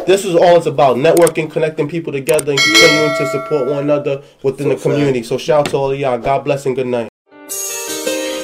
this 0.05 0.25
is 0.25 0.35
all 0.35 0.57
it's 0.57 0.65
about 0.65 0.97
networking, 0.97 1.49
connecting 1.49 1.87
people 1.87 2.11
together, 2.11 2.51
and 2.51 2.59
continuing 2.59 3.17
to 3.17 3.27
support 3.27 3.69
one 3.69 3.83
another 3.83 4.23
within 4.43 4.69
the 4.69 4.75
community. 4.75 5.23
So, 5.23 5.37
shout 5.37 5.67
out 5.67 5.71
to 5.71 5.77
all 5.77 5.91
of 5.91 5.99
y'all. 5.99 6.17
God 6.17 6.43
bless 6.43 6.65
and 6.65 6.75
good 6.75 6.87
night. 6.87 7.09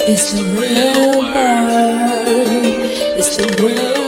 It's 0.07 0.33
the 0.33 0.43
Real 0.43 1.17
Word. 1.17 2.35
It's 3.17 3.37
the 3.37 3.47
real 3.63 4.04